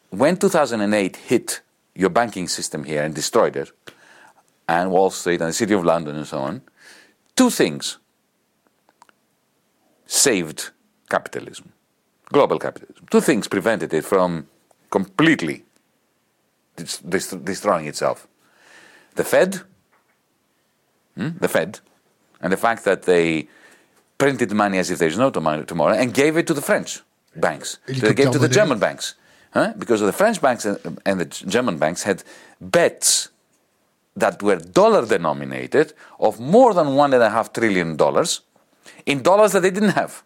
When 0.10 0.38
2008 0.38 1.16
hit 1.16 1.62
your 1.96 2.10
banking 2.10 2.48
system 2.48 2.84
here 2.84 3.04
and 3.04 3.14
destroyed 3.14 3.56
it, 3.56 3.72
and 4.68 4.92
Wall 4.92 5.10
Street 5.10 5.42
and 5.42 5.50
the 5.50 5.54
City 5.54 5.74
of 5.74 5.84
London 5.84 6.16
and 6.16 6.28
so 6.28 6.40
on, 6.40 6.62
two 7.36 7.50
things 7.50 7.98
saved 10.06 10.70
capitalism, 11.10 11.72
global 12.26 12.60
capitalism. 12.60 13.06
Two 13.10 13.22
things 13.22 13.48
prevented 13.48 13.94
it 13.94 14.06
from 14.06 14.48
completely 14.92 15.64
destroying 17.44 17.88
itself. 17.88 18.28
The 19.16 19.24
Fed, 19.24 19.62
hmm, 21.16 21.30
the 21.40 21.48
Fed, 21.48 21.80
and 22.42 22.54
the 22.54 22.58
fact 22.58 22.86
that 22.86 23.04
they 23.04 23.48
printed 24.18 24.52
money 24.52 24.78
as 24.78 24.92
if 24.92 25.00
there's 25.00 25.18
no 25.18 25.30
tomorrow 25.30 25.94
and 25.94 26.14
gave 26.14 26.38
it 26.38 26.48
to 26.48 26.54
the 26.54 26.62
French 26.62 27.02
banks. 27.36 27.80
They 27.88 28.14
gave 28.14 28.28
it 28.28 28.34
to 28.34 28.40
the 28.40 28.50
German 28.50 28.80
banks. 28.80 29.16
Huh? 29.54 29.74
Because 29.78 30.02
the 30.02 30.14
French 30.14 30.40
banks 30.42 30.66
and 30.66 31.20
the 31.20 31.26
German 31.26 31.78
banks 31.80 32.04
had 32.04 32.24
bets 32.62 33.30
that 34.16 34.44
were 34.44 34.58
dollar 34.58 35.06
denominated 35.06 35.94
of 36.20 36.40
more 36.40 36.74
than 36.74 36.96
one 36.96 37.14
and 37.14 37.24
a 37.24 37.30
half 37.30 37.52
trillion 37.54 37.96
dollars 37.96 38.42
in 39.06 39.24
dollars 39.24 39.54
that 39.54 39.62
they 39.62 39.72
didn't 39.72 39.96
have. 40.02 40.24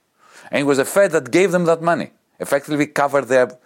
And 0.52 0.62
it 0.62 0.64
was 0.64 0.78
the 0.78 0.86
Fed 0.86 1.12
that 1.12 1.32
gave 1.32 1.52
them 1.52 1.66
that 1.66 1.82
money, 1.82 2.12
effectively 2.40 2.88
covered 2.88 3.26
their, 3.26 3.58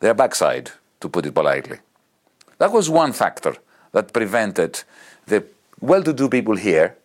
their 0.00 0.14
backside 0.14 0.70
to 1.00 1.08
put 1.08 1.26
it 1.26 1.34
politely. 1.34 1.78
That 2.58 2.72
was 2.72 2.88
one 2.88 3.12
factor 3.12 3.56
that 3.92 4.12
prevented 4.12 4.82
the 5.26 5.44
well 5.80 6.02
to 6.02 6.12
do 6.12 6.28
people 6.28 6.56
here 6.56 6.96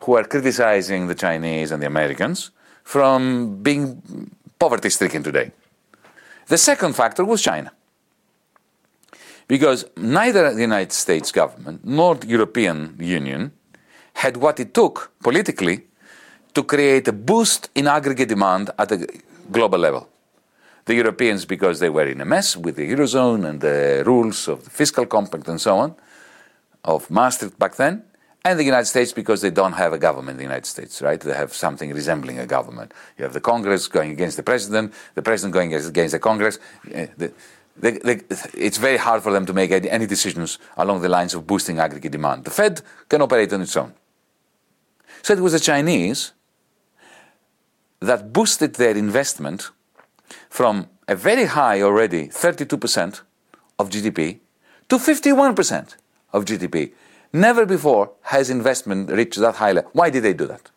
who 0.00 0.16
are 0.16 0.24
criticizing 0.24 1.06
the 1.06 1.14
Chinese 1.14 1.72
and 1.72 1.82
the 1.82 1.86
Americans 1.86 2.50
from 2.84 3.62
being 3.62 4.30
poverty 4.58 4.90
stricken 4.90 5.22
today. 5.22 5.52
The 6.46 6.58
second 6.58 6.94
factor 6.94 7.24
was 7.24 7.42
China. 7.42 7.72
Because 9.48 9.84
neither 9.96 10.52
the 10.52 10.60
United 10.60 10.92
States 10.92 11.30
government 11.32 11.84
nor 11.84 12.14
the 12.14 12.26
European 12.26 12.96
Union 12.98 13.52
had 14.14 14.36
what 14.36 14.58
it 14.60 14.74
took 14.74 15.12
politically 15.22 15.86
to 16.54 16.62
create 16.62 17.06
a 17.08 17.12
boost 17.12 17.68
in 17.74 17.86
aggregate 17.86 18.28
demand 18.28 18.70
at 18.78 18.90
a 18.92 19.06
global 19.50 19.78
level. 19.78 20.08
The 20.86 20.94
Europeans, 20.94 21.44
because 21.44 21.80
they 21.80 21.90
were 21.90 22.06
in 22.06 22.20
a 22.20 22.24
mess 22.24 22.56
with 22.56 22.76
the 22.76 22.90
Eurozone 22.90 23.46
and 23.46 23.60
the 23.60 24.02
rules 24.06 24.48
of 24.48 24.64
the 24.64 24.70
fiscal 24.70 25.04
compact 25.06 25.48
and 25.48 25.60
so 25.60 25.78
on, 25.78 25.94
of 26.84 27.10
Maastricht 27.10 27.58
back 27.58 27.74
then, 27.74 28.04
and 28.44 28.58
the 28.60 28.64
United 28.64 28.86
States 28.86 29.12
because 29.12 29.40
they 29.40 29.50
don't 29.50 29.72
have 29.72 29.92
a 29.92 29.98
government 29.98 30.34
in 30.34 30.36
the 30.36 30.44
United 30.44 30.66
States, 30.66 31.02
right? 31.02 31.20
They 31.20 31.34
have 31.34 31.52
something 31.52 31.92
resembling 31.92 32.38
a 32.38 32.46
government. 32.46 32.94
You 33.18 33.24
have 33.24 33.32
the 33.32 33.40
Congress 33.40 33.88
going 33.88 34.12
against 34.12 34.36
the 34.36 34.44
president, 34.44 34.94
the 35.16 35.22
president 35.22 35.52
going 35.52 35.74
against 35.74 36.12
the 36.12 36.20
Congress. 36.20 36.60
Eh, 36.92 37.08
the, 37.16 37.32
it's 38.54 38.78
very 38.78 38.96
hard 38.96 39.22
for 39.22 39.32
them 39.32 39.44
to 39.46 39.52
make 39.52 39.72
any 39.72 40.06
decisions 40.06 40.58
along 40.76 41.02
the 41.02 41.08
lines 41.08 41.34
of 41.34 41.46
boosting 41.46 41.80
aggregate 41.80 42.12
demand. 42.12 42.44
The 42.44 42.50
Fed 42.50 42.80
can 43.08 43.20
operate 43.20 43.52
on 43.52 43.62
its 43.62 43.76
own. 43.76 43.92
So 45.22 45.34
it 45.34 45.40
was 45.40 45.52
the 45.52 45.60
Chinese 45.60 46.32
that 48.00 48.32
boosted 48.32 48.76
their 48.76 48.96
investment 48.96 49.70
from 50.48 50.88
a 51.08 51.14
very 51.14 51.44
high 51.46 51.82
already 51.82 52.28
32% 52.28 53.20
of 53.78 53.90
GDP 53.90 54.40
to 54.88 54.96
51% 54.96 55.96
of 56.32 56.44
GDP. 56.44 56.92
Never 57.32 57.66
before 57.66 58.12
has 58.22 58.50
investment 58.50 59.10
reached 59.10 59.38
that 59.38 59.56
high 59.56 59.72
level. 59.72 59.90
Why 59.92 60.10
did 60.10 60.22
they 60.22 60.32
do 60.32 60.46
that? 60.46 60.70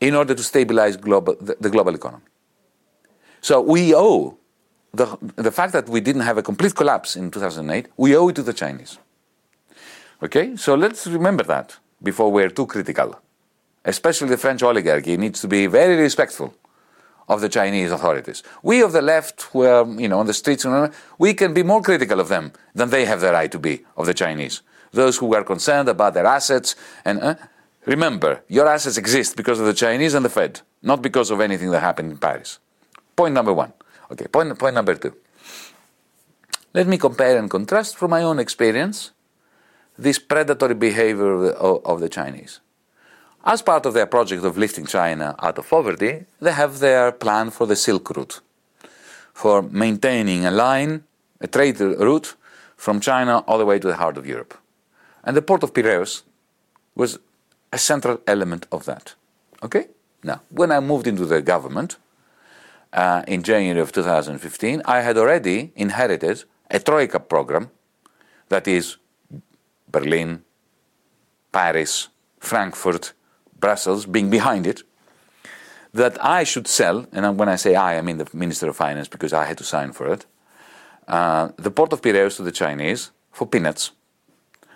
In 0.00 0.14
order 0.14 0.34
to 0.34 0.42
stabilize 0.42 0.96
global, 0.96 1.36
the, 1.40 1.56
the 1.60 1.70
global 1.70 1.94
economy. 1.94 2.24
So 3.40 3.60
we 3.60 3.94
owe 3.94 4.36
the, 4.92 5.16
the 5.36 5.52
fact 5.52 5.72
that 5.72 5.88
we 5.88 6.00
didn't 6.00 6.22
have 6.22 6.38
a 6.38 6.42
complete 6.42 6.74
collapse 6.74 7.16
in 7.16 7.30
2008, 7.30 7.88
we 7.96 8.16
owe 8.16 8.28
it 8.28 8.36
to 8.36 8.42
the 8.42 8.52
Chinese. 8.52 8.98
Okay, 10.22 10.56
so 10.56 10.74
let's 10.74 11.06
remember 11.06 11.44
that 11.44 11.78
before 12.02 12.30
we're 12.30 12.50
too 12.50 12.66
critical. 12.66 13.20
Especially 13.84 14.28
the 14.28 14.36
French 14.36 14.62
oligarchy 14.62 15.16
needs 15.16 15.40
to 15.40 15.48
be 15.48 15.66
very 15.66 15.96
respectful 15.96 16.54
of 17.30 17.40
the 17.40 17.48
Chinese 17.48 17.92
authorities. 17.92 18.42
We 18.62 18.82
of 18.82 18.90
the 18.90 19.00
left, 19.00 19.42
who 19.52 19.62
are 19.62 19.86
you 20.02 20.08
know 20.08 20.18
on 20.18 20.26
the 20.26 20.34
streets, 20.34 20.66
we 21.18 21.32
can 21.32 21.54
be 21.54 21.62
more 21.62 21.80
critical 21.80 22.18
of 22.18 22.28
them 22.28 22.52
than 22.74 22.90
they 22.90 23.04
have 23.06 23.20
the 23.20 23.32
right 23.32 23.50
to 23.52 23.58
be 23.58 23.74
of 23.96 24.06
the 24.06 24.14
Chinese. 24.14 24.62
Those 24.90 25.16
who 25.18 25.32
are 25.36 25.44
concerned 25.44 25.88
about 25.88 26.14
their 26.14 26.26
assets 26.26 26.74
and 27.04 27.22
uh, 27.22 27.34
remember, 27.86 28.42
your 28.48 28.66
assets 28.66 28.98
exist 28.98 29.36
because 29.36 29.60
of 29.60 29.66
the 29.66 29.78
Chinese 29.84 30.14
and 30.14 30.24
the 30.24 30.28
Fed, 30.28 30.60
not 30.82 31.00
because 31.00 31.30
of 31.30 31.40
anything 31.40 31.70
that 31.70 31.80
happened 31.80 32.10
in 32.10 32.18
Paris. 32.18 32.58
Point 33.14 33.34
number 33.34 33.52
one. 33.52 33.72
Okay, 34.10 34.26
point, 34.26 34.58
point 34.58 34.74
number 34.74 34.96
two. 34.96 35.14
Let 36.74 36.88
me 36.88 36.98
compare 36.98 37.38
and 37.38 37.48
contrast 37.48 37.96
from 37.96 38.10
my 38.10 38.22
own 38.22 38.40
experience 38.40 39.12
this 39.96 40.18
predatory 40.18 40.74
behavior 40.74 41.30
of 41.34 41.40
the, 41.42 41.52
of 41.92 42.00
the 42.00 42.08
Chinese. 42.08 42.60
As 43.44 43.62
part 43.62 43.86
of 43.86 43.94
their 43.94 44.06
project 44.06 44.44
of 44.44 44.58
lifting 44.58 44.84
China 44.84 45.34
out 45.42 45.56
of 45.56 45.68
poverty, 45.68 46.26
they 46.40 46.52
have 46.52 46.78
their 46.78 47.10
plan 47.10 47.50
for 47.50 47.66
the 47.66 47.74
Silk 47.74 48.10
Route, 48.10 48.40
for 49.32 49.62
maintaining 49.62 50.44
a 50.44 50.50
line, 50.50 51.04
a 51.40 51.46
trade 51.46 51.80
route 51.80 52.36
from 52.76 53.00
China 53.00 53.38
all 53.46 53.56
the 53.56 53.64
way 53.64 53.78
to 53.78 53.88
the 53.88 53.96
heart 53.96 54.18
of 54.18 54.26
Europe. 54.26 54.54
And 55.24 55.34
the 55.34 55.42
port 55.42 55.62
of 55.62 55.72
Piraeus 55.72 56.22
was 56.94 57.18
a 57.72 57.78
central 57.78 58.20
element 58.26 58.66
of 58.70 58.84
that. 58.84 59.14
Okay? 59.62 59.86
Now, 60.22 60.42
when 60.50 60.70
I 60.70 60.80
moved 60.80 61.06
into 61.06 61.24
the 61.24 61.40
government 61.40 61.96
uh, 62.92 63.22
in 63.26 63.42
January 63.42 63.80
of 63.80 63.90
2015, 63.92 64.82
I 64.84 65.00
had 65.00 65.16
already 65.16 65.72
inherited 65.76 66.44
a 66.70 66.78
Troika 66.78 67.18
program 67.18 67.70
that 68.50 68.68
is 68.68 68.98
Berlin, 69.90 70.42
Paris, 71.52 72.08
Frankfurt, 72.38 73.14
Brussels 73.60 74.06
being 74.06 74.30
behind 74.30 74.66
it, 74.66 74.82
that 75.92 76.22
I 76.24 76.44
should 76.44 76.66
sell, 76.66 77.06
and 77.12 77.38
when 77.38 77.48
I 77.48 77.56
say 77.56 77.74
I, 77.74 77.98
I 77.98 78.02
mean 78.02 78.18
the 78.18 78.28
Minister 78.32 78.68
of 78.68 78.76
Finance 78.76 79.08
because 79.08 79.32
I 79.32 79.44
had 79.44 79.58
to 79.58 79.64
sign 79.64 79.92
for 79.92 80.12
it, 80.12 80.26
uh, 81.08 81.48
the 81.56 81.70
port 81.70 81.92
of 81.92 82.02
Piraeus 82.02 82.36
to 82.36 82.42
the 82.42 82.52
Chinese 82.52 83.10
for 83.32 83.46
peanuts 83.46 83.90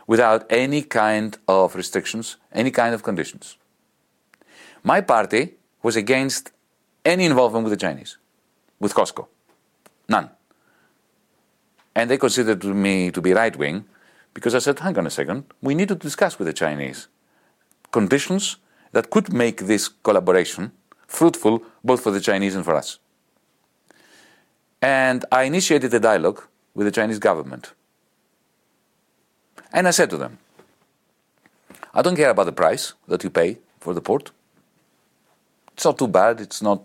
without 0.07 0.45
any 0.51 0.83
kind 0.83 1.39
of 1.47 1.75
restrictions, 1.75 2.37
any 2.53 2.71
kind 2.71 2.95
of 2.95 3.03
conditions. 3.03 3.57
My 4.83 5.01
party 5.01 5.55
was 5.83 5.97
against 5.97 6.51
any 7.05 7.25
involvement 7.25 7.65
with 7.65 7.73
the 7.73 7.87
Chinese, 7.87 8.19
with 8.81 8.95
COSCO. 8.95 9.29
None. 10.09 10.31
And 11.95 12.11
they 12.11 12.19
considered 12.19 12.65
me 12.65 13.11
to 13.13 13.23
be 13.23 13.33
right 13.33 13.57
wing 13.57 13.85
because 14.35 14.55
I 14.55 14.59
said, 14.59 14.81
hang 14.81 14.99
on 14.99 15.07
a 15.07 15.11
second, 15.11 15.45
we 15.63 15.75
need 15.75 15.89
to 15.89 15.95
discuss 15.95 16.39
with 16.39 16.47
the 16.47 16.53
Chinese 16.53 17.09
conditions 17.93 18.57
that 18.95 19.11
could 19.11 19.33
make 19.33 19.59
this 19.67 19.89
collaboration 19.89 20.73
fruitful 21.07 21.63
both 21.83 22.01
for 22.01 22.13
the 22.13 22.21
Chinese 22.21 22.55
and 22.55 22.65
for 22.65 22.75
us. 22.75 22.99
And 24.81 25.25
I 25.33 25.43
initiated 25.45 25.93
a 25.95 26.01
dialogue 26.01 26.41
with 26.75 26.87
the 26.87 26.93
Chinese 26.93 27.19
government. 27.19 27.73
And 29.73 29.89
I 29.89 29.91
said 29.91 30.11
to 30.11 30.17
them, 30.17 30.39
I 31.93 32.03
don't 32.03 32.17
care 32.17 32.31
about 32.31 32.47
the 32.47 32.53
price 32.53 32.95
that 33.09 33.25
you 33.25 33.31
pay 33.31 33.59
for 33.81 33.95
the 33.95 34.01
port. 34.01 34.31
It's 35.73 35.85
not 35.85 35.99
too 35.99 36.09
bad. 36.09 36.41
It's 36.41 36.63
not. 36.63 36.83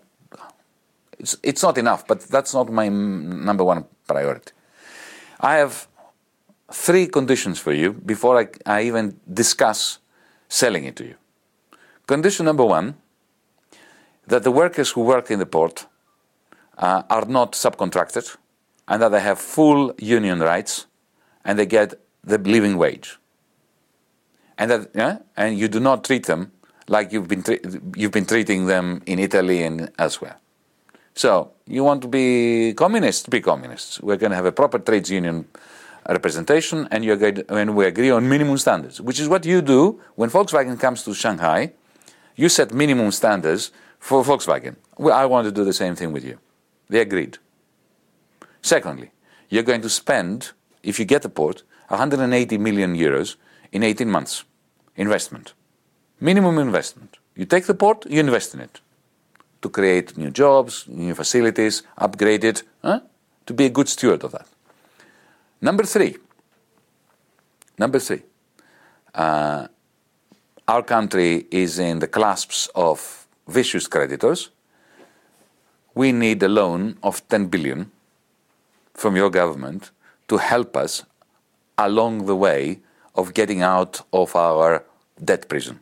It's, 1.19 1.35
it's 1.43 1.61
not 1.61 1.77
enough, 1.77 2.07
but 2.07 2.21
that's 2.21 2.53
not 2.53 2.71
my 2.71 2.87
number 2.87 3.63
one 3.63 3.85
priority. 4.07 4.51
I 5.39 5.55
have 5.55 5.87
three 6.71 7.07
conditions 7.07 7.59
for 7.59 7.73
you 7.73 7.93
before 7.93 8.39
I, 8.39 8.47
I 8.65 8.83
even 8.83 9.19
discuss 9.31 9.99
selling 10.47 10.85
it 10.85 10.95
to 10.95 11.03
you. 11.03 11.15
Condition 12.09 12.45
number 12.47 12.65
one 12.65 12.95
that 14.25 14.41
the 14.41 14.49
workers 14.49 14.89
who 14.89 15.01
work 15.01 15.29
in 15.29 15.37
the 15.37 15.45
port 15.45 15.85
uh, 16.79 17.03
are 17.07 17.25
not 17.25 17.51
subcontracted 17.51 18.35
and 18.87 18.99
that 19.03 19.09
they 19.09 19.19
have 19.19 19.37
full 19.37 19.93
union 19.99 20.39
rights 20.39 20.87
and 21.45 21.59
they 21.59 21.67
get 21.67 21.93
the 22.23 22.39
living 22.39 22.77
wage. 22.77 23.19
And 24.57 24.71
that 24.71 24.89
yeah, 24.95 25.19
and 25.37 25.59
you 25.59 25.67
do 25.67 25.79
not 25.79 26.03
treat 26.03 26.25
them 26.25 26.51
like 26.87 27.13
you've 27.13 27.27
been 27.27 27.43
you've 27.95 28.15
been 28.19 28.25
treating 28.25 28.65
them 28.65 29.03
in 29.05 29.19
Italy 29.19 29.61
and 29.61 29.91
elsewhere. 29.99 30.37
So 31.13 31.51
you 31.67 31.83
want 31.83 32.01
to 32.01 32.07
be 32.07 32.73
communist? 32.73 33.29
Be 33.29 33.39
communists. 33.39 34.01
We're 34.01 34.17
going 34.17 34.31
to 34.31 34.35
have 34.35 34.47
a 34.47 34.51
proper 34.51 34.79
trades 34.79 35.11
union 35.11 35.45
representation, 36.09 36.87
and 36.89 37.05
you 37.05 37.13
agree, 37.13 37.43
and 37.49 37.75
we 37.75 37.85
agree 37.85 38.09
on 38.09 38.27
minimum 38.27 38.57
standards, 38.57 38.99
which 38.99 39.19
is 39.19 39.27
what 39.27 39.45
you 39.45 39.61
do 39.61 40.01
when 40.15 40.31
Volkswagen 40.31 40.79
comes 40.79 41.03
to 41.03 41.13
Shanghai. 41.13 41.73
You 42.39 42.47
set 42.47 42.73
minimum 42.73 43.11
standards 43.11 43.71
for 43.99 44.23
Volkswagen. 44.23 44.77
Well, 44.97 45.13
I 45.13 45.25
want 45.25 45.43
to 45.47 45.51
do 45.51 45.65
the 45.65 45.73
same 45.73 45.95
thing 45.95 46.13
with 46.13 46.23
you. 46.23 46.39
They 46.87 47.01
agreed. 47.01 47.37
Secondly, 48.61 49.11
you're 49.49 49.69
going 49.71 49.81
to 49.81 49.89
spend, 49.89 50.51
if 50.81 50.99
you 50.99 51.05
get 51.05 51.21
the 51.23 51.27
port, 51.27 51.63
180 51.89 52.57
million 52.57 52.95
euros 52.95 53.35
in 53.73 53.83
18 53.83 54.09
months 54.09 54.45
investment. 54.95 55.53
Minimum 56.21 56.57
investment. 56.59 57.17
You 57.35 57.45
take 57.45 57.65
the 57.65 57.73
port, 57.73 58.05
you 58.05 58.21
invest 58.21 58.53
in 58.53 58.61
it 58.61 58.79
to 59.61 59.69
create 59.69 60.17
new 60.17 60.31
jobs, 60.31 60.85
new 60.87 61.15
facilities, 61.15 61.83
upgrade 61.97 62.45
it, 62.45 62.63
huh? 62.81 63.01
to 63.47 63.53
be 63.53 63.65
a 63.65 63.69
good 63.69 63.89
steward 63.89 64.23
of 64.23 64.31
that. 64.31 64.47
Number 65.59 65.83
three, 65.83 66.15
number 67.77 67.99
three, 67.99 68.21
uh, 69.13 69.67
our 70.69 70.83
country 70.83 71.47
is 71.49 71.79
in 71.79 71.97
the 71.97 72.07
clasps 72.07 72.69
of 72.75 73.27
vicious 73.47 73.87
creditors. 73.87 74.51
We 75.95 76.11
need 76.11 76.43
a 76.43 76.47
loan 76.47 76.99
of 77.01 77.27
10 77.27 77.47
billion 77.47 77.91
from 78.93 79.15
your 79.15 79.31
government 79.31 79.89
to 80.27 80.37
help 80.37 80.77
us 80.77 81.03
along 81.79 82.27
the 82.27 82.35
way 82.35 82.81
of 83.15 83.33
getting 83.33 83.63
out 83.63 84.01
of 84.13 84.35
our 84.35 84.85
debt 85.25 85.49
prison. 85.49 85.79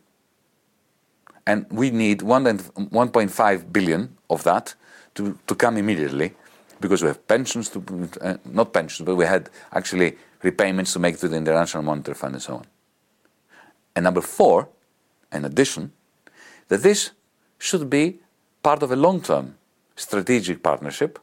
And 1.45 1.65
we 1.69 1.91
need 1.91 2.19
1.5 2.19 3.73
billion 3.73 4.17
of 4.29 4.43
that 4.43 4.73
to, 5.15 5.37
to 5.47 5.55
come 5.55 5.75
immediately 5.75 6.31
because 6.79 7.01
we 7.01 7.09
have 7.09 7.27
pensions 7.27 7.67
to, 7.71 8.09
uh, 8.21 8.37
not 8.45 8.71
pensions, 8.71 9.05
but 9.05 9.15
we 9.15 9.25
had 9.25 9.49
actually 9.73 10.15
repayments 10.43 10.93
to 10.93 10.99
make 10.99 11.17
to 11.17 11.27
the 11.27 11.35
International 11.35 11.83
Monetary 11.83 12.15
Fund 12.15 12.35
and 12.35 12.41
so 12.41 12.53
on. 12.55 12.65
And 13.93 14.03
number 14.05 14.21
four, 14.21 14.69
in 15.31 15.45
addition, 15.45 15.91
that 16.67 16.83
this 16.83 17.11
should 17.57 17.89
be 17.89 18.19
part 18.63 18.83
of 18.83 18.91
a 18.91 18.95
long 18.95 19.21
term 19.21 19.55
strategic 19.95 20.61
partnership 20.61 21.19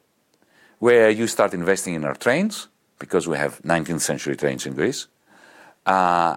where 0.79 1.11
you 1.11 1.27
start 1.27 1.55
investing 1.55 1.95
in 1.95 2.05
our 2.05 2.15
trains, 2.15 2.69
because 2.99 3.27
we 3.27 3.37
have 3.37 3.61
19th 3.63 4.01
century 4.01 4.37
trains 4.37 4.67
in 4.67 4.75
Greece, 4.75 5.07
uh, 5.87 6.37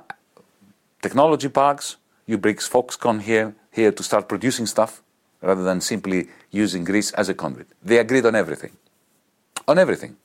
technology 1.02 1.49
parks, 1.49 1.98
you 2.26 2.38
bring 2.38 2.56
Foxconn 2.56 3.22
here, 3.22 3.56
here 3.72 3.91
to 3.91 4.03
start 4.03 4.27
producing 4.27 4.65
stuff 4.65 5.02
rather 5.41 5.64
than 5.64 5.81
simply 5.81 6.27
using 6.52 6.84
Greece 6.84 7.11
as 7.11 7.30
a 7.30 7.34
conduit. 7.34 7.68
They 7.84 7.98
agreed 7.98 8.26
on 8.26 8.35
everything 8.35 8.72
on 9.68 9.77
everything. 9.77 10.15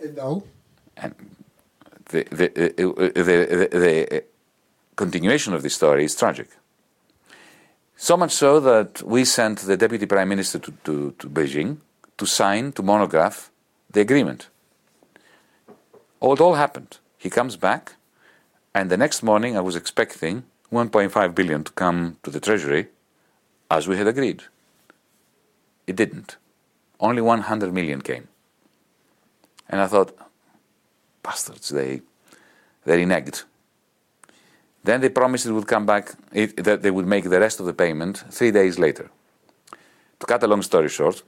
And 0.00 0.16
now? 0.16 0.42
And 0.96 1.14
the, 2.06 2.24
the, 2.30 2.48
the, 2.54 3.68
the 3.72 4.24
continuation 4.96 5.54
of 5.54 5.62
this 5.62 5.74
story 5.74 6.04
is 6.04 6.14
tragic. 6.14 6.48
So 7.96 8.16
much 8.16 8.32
so 8.32 8.60
that 8.60 9.02
we 9.02 9.24
sent 9.24 9.60
the 9.60 9.76
Deputy 9.76 10.06
Prime 10.06 10.28
Minister 10.28 10.58
to, 10.58 10.72
to, 10.84 11.14
to 11.18 11.28
Beijing 11.28 11.78
to 12.18 12.26
sign, 12.26 12.72
to 12.72 12.82
monograph 12.82 13.50
the 13.90 14.00
agreement. 14.00 14.48
All, 16.20 16.34
it 16.34 16.40
all 16.40 16.54
happened. 16.54 16.98
He 17.18 17.30
comes 17.30 17.56
back, 17.56 17.94
and 18.74 18.90
the 18.90 18.96
next 18.96 19.22
morning 19.22 19.56
I 19.56 19.60
was 19.60 19.76
expecting 19.76 20.44
1.5 20.72 21.34
billion 21.34 21.64
to 21.64 21.72
come 21.72 22.16
to 22.22 22.30
the 22.30 22.40
Treasury 22.40 22.88
as 23.70 23.88
we 23.88 23.96
had 23.96 24.06
agreed. 24.06 24.44
It 25.86 25.96
didn't 25.96 26.36
only 27.00 27.20
100 27.20 27.72
million 27.72 28.00
came. 28.00 28.28
And 29.68 29.80
I 29.80 29.86
thought, 29.86 30.16
bastards, 31.22 31.68
they, 31.68 32.02
they 32.84 33.04
reneged. 33.04 33.44
Then 34.84 35.00
they 35.00 35.08
promised 35.08 35.46
it 35.46 35.52
would 35.52 35.66
come 35.66 35.86
back, 35.86 36.14
it, 36.32 36.62
that 36.64 36.82
they 36.82 36.90
would 36.90 37.06
make 37.06 37.24
the 37.24 37.40
rest 37.40 37.58
of 37.60 37.66
the 37.66 37.72
payment 37.72 38.24
three 38.30 38.50
days 38.50 38.78
later. 38.78 39.10
To 40.20 40.26
cut 40.26 40.42
a 40.42 40.46
long 40.46 40.62
story 40.62 40.88
short, 40.88 41.22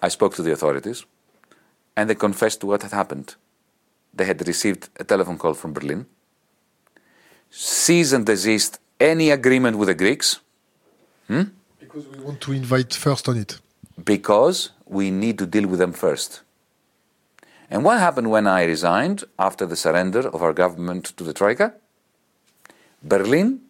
I 0.00 0.08
spoke 0.08 0.34
to 0.36 0.42
the 0.42 0.52
authorities 0.52 1.04
and 1.96 2.08
they 2.08 2.14
confessed 2.14 2.60
to 2.60 2.66
what 2.66 2.82
had 2.82 2.92
happened. 2.92 3.34
They 4.14 4.24
had 4.24 4.46
received 4.46 4.88
a 4.98 5.04
telephone 5.04 5.38
call 5.38 5.54
from 5.54 5.72
Berlin, 5.72 6.06
cease 7.50 8.12
and 8.12 8.24
desist 8.24 8.78
any 8.98 9.30
agreement 9.30 9.76
with 9.76 9.88
the 9.88 9.94
Greeks. 9.94 10.40
Hmm? 11.26 11.42
Because 11.78 12.06
we 12.06 12.20
want 12.20 12.40
to 12.42 12.52
invite 12.52 12.94
first 12.94 13.28
on 13.28 13.36
it 13.36 13.60
because 14.04 14.70
we 14.86 15.10
need 15.10 15.38
to 15.38 15.46
deal 15.46 15.66
with 15.66 15.78
them 15.78 15.92
first. 15.92 16.42
And 17.70 17.84
what 17.84 17.98
happened 17.98 18.30
when 18.30 18.46
I 18.46 18.64
resigned 18.64 19.24
after 19.38 19.66
the 19.66 19.76
surrender 19.76 20.20
of 20.20 20.42
our 20.42 20.52
government 20.52 21.04
to 21.16 21.24
the 21.24 21.32
Troika? 21.32 21.74
Berlin 23.02 23.60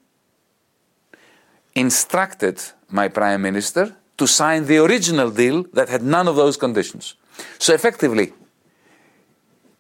instructed 1.75 2.61
my 2.89 3.09
prime 3.09 3.43
minister 3.43 3.97
to 4.17 4.27
sign 4.27 4.67
the 4.67 4.79
original 4.79 5.31
deal 5.31 5.65
that 5.73 5.89
had 5.89 6.03
none 6.03 6.29
of 6.29 6.37
those 6.37 6.57
conditions. 6.57 7.15
So 7.59 7.73
effectively, 7.73 8.33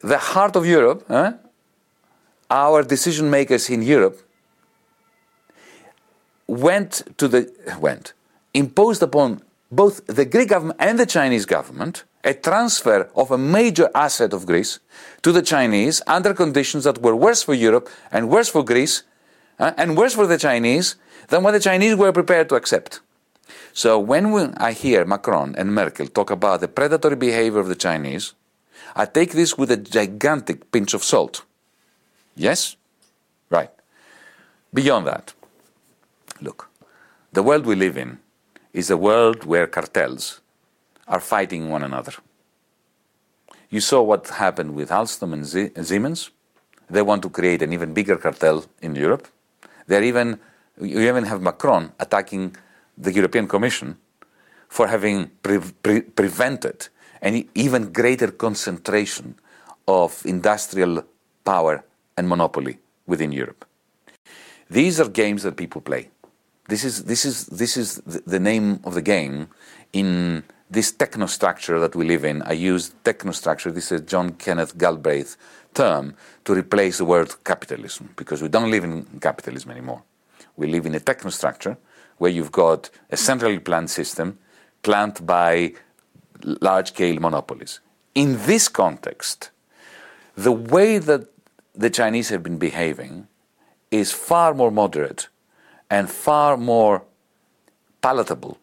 the 0.00 0.18
heart 0.18 0.56
of 0.56 0.64
Europe, 0.64 1.04
eh, 1.10 1.32
our 2.50 2.82
decision 2.82 3.28
makers 3.30 3.68
in 3.68 3.82
Europe, 3.82 4.18
went 6.46 7.02
to 7.18 7.28
the 7.28 7.52
went 7.78 8.12
imposed 8.54 9.02
upon 9.02 9.40
both 9.70 10.04
the 10.06 10.24
Greek 10.24 10.48
government 10.48 10.80
and 10.80 10.98
the 10.98 11.06
Chinese 11.06 11.46
government 11.46 12.04
a 12.24 12.34
transfer 12.34 13.08
of 13.14 13.30
a 13.30 13.38
major 13.38 13.88
asset 13.94 14.32
of 14.32 14.46
Greece 14.46 14.80
to 15.22 15.32
the 15.32 15.42
Chinese 15.42 16.02
under 16.06 16.34
conditions 16.34 16.84
that 16.84 17.00
were 17.00 17.14
worse 17.14 17.42
for 17.42 17.54
Europe 17.54 17.88
and 18.10 18.28
worse 18.28 18.48
for 18.48 18.64
Greece 18.64 19.04
uh, 19.60 19.72
and 19.76 19.96
worse 19.96 20.14
for 20.14 20.26
the 20.26 20.38
Chinese 20.38 20.96
than 21.28 21.42
what 21.44 21.52
the 21.52 21.60
Chinese 21.60 21.94
were 21.94 22.12
prepared 22.12 22.48
to 22.48 22.56
accept. 22.56 23.00
So 23.72 23.98
when 23.98 24.32
we, 24.32 24.42
I 24.56 24.72
hear 24.72 25.04
Macron 25.04 25.54
and 25.56 25.74
Merkel 25.74 26.08
talk 26.08 26.30
about 26.30 26.60
the 26.60 26.68
predatory 26.68 27.16
behavior 27.16 27.60
of 27.60 27.68
the 27.68 27.76
Chinese, 27.76 28.34
I 28.96 29.04
take 29.06 29.32
this 29.32 29.56
with 29.56 29.70
a 29.70 29.76
gigantic 29.76 30.72
pinch 30.72 30.94
of 30.94 31.04
salt. 31.04 31.44
Yes? 32.34 32.76
Right. 33.48 33.70
Beyond 34.74 35.06
that, 35.06 35.34
look, 36.40 36.68
the 37.32 37.42
world 37.42 37.66
we 37.66 37.76
live 37.76 37.96
in 37.96 38.18
is 38.72 38.90
a 38.90 38.96
world 38.96 39.44
where 39.44 39.66
cartels 39.66 40.40
are 41.06 41.20
fighting 41.20 41.68
one 41.68 41.82
another. 41.82 42.12
You 43.68 43.80
saw 43.80 44.02
what 44.02 44.28
happened 44.28 44.74
with 44.74 44.90
Alstom 44.90 45.32
and 45.32 45.86
Siemens. 45.86 46.30
They 46.88 47.02
want 47.02 47.22
to 47.22 47.30
create 47.30 47.62
an 47.62 47.72
even 47.72 47.94
bigger 47.94 48.16
cartel 48.16 48.64
in 48.80 48.96
Europe. 48.96 49.28
They're 49.90 50.04
even, 50.04 50.38
you 50.80 51.00
even 51.00 51.24
have 51.24 51.42
Macron 51.42 51.92
attacking 51.98 52.54
the 52.96 53.12
European 53.12 53.48
Commission 53.48 53.98
for 54.68 54.86
having 54.86 55.32
pre- 55.42 55.58
pre- 55.82 56.02
prevented 56.02 56.86
an 57.20 57.48
even 57.56 57.92
greater 57.92 58.30
concentration 58.30 59.34
of 59.88 60.22
industrial 60.24 61.04
power 61.44 61.84
and 62.16 62.28
monopoly 62.28 62.78
within 63.08 63.32
Europe. 63.32 63.64
These 64.70 65.00
are 65.00 65.08
games 65.08 65.42
that 65.42 65.56
people 65.56 65.80
play. 65.80 66.10
This 66.68 66.84
is, 66.84 67.02
this 67.06 67.24
is, 67.24 67.46
this 67.46 67.76
is 67.76 67.96
the 68.04 68.38
name 68.38 68.78
of 68.84 68.94
the 68.94 69.02
game 69.02 69.48
in 69.92 70.44
this 70.70 70.92
technostructure 70.92 71.80
that 71.80 71.96
we 71.96 72.04
live 72.06 72.24
in. 72.24 72.42
I 72.42 72.52
use 72.52 72.94
technostructure, 73.02 73.74
this 73.74 73.90
is 73.90 74.02
John 74.02 74.34
Kenneth 74.34 74.78
Galbraith 74.78 75.36
term, 75.74 76.14
to 76.44 76.54
replace 76.54 76.98
the 76.98 77.04
word 77.04 77.32
capitalism, 77.44 78.10
because 78.16 78.42
we 78.42 78.48
don't 78.48 78.70
live 78.70 78.84
in 78.84 79.04
capitalism 79.20 79.70
anymore. 79.70 80.02
We 80.56 80.66
live 80.66 80.86
in 80.86 80.94
a 80.94 81.00
technostructure 81.00 81.76
where 82.18 82.30
you've 82.30 82.52
got 82.52 82.90
a 83.10 83.16
centrally 83.16 83.58
planned 83.58 83.90
system 83.90 84.38
planned 84.82 85.26
by 85.26 85.72
large 86.42 86.88
scale 86.88 87.20
monopolies. 87.20 87.80
In 88.14 88.38
this 88.46 88.68
context, 88.68 89.50
the 90.36 90.52
way 90.52 90.98
that 90.98 91.28
the 91.74 91.90
Chinese 91.90 92.28
have 92.30 92.42
been 92.42 92.58
behaving 92.58 93.28
is 93.90 94.12
far 94.12 94.54
more 94.54 94.70
moderate 94.70 95.28
and 95.90 96.10
far 96.10 96.56
more 96.56 97.04
palatable 98.02 98.58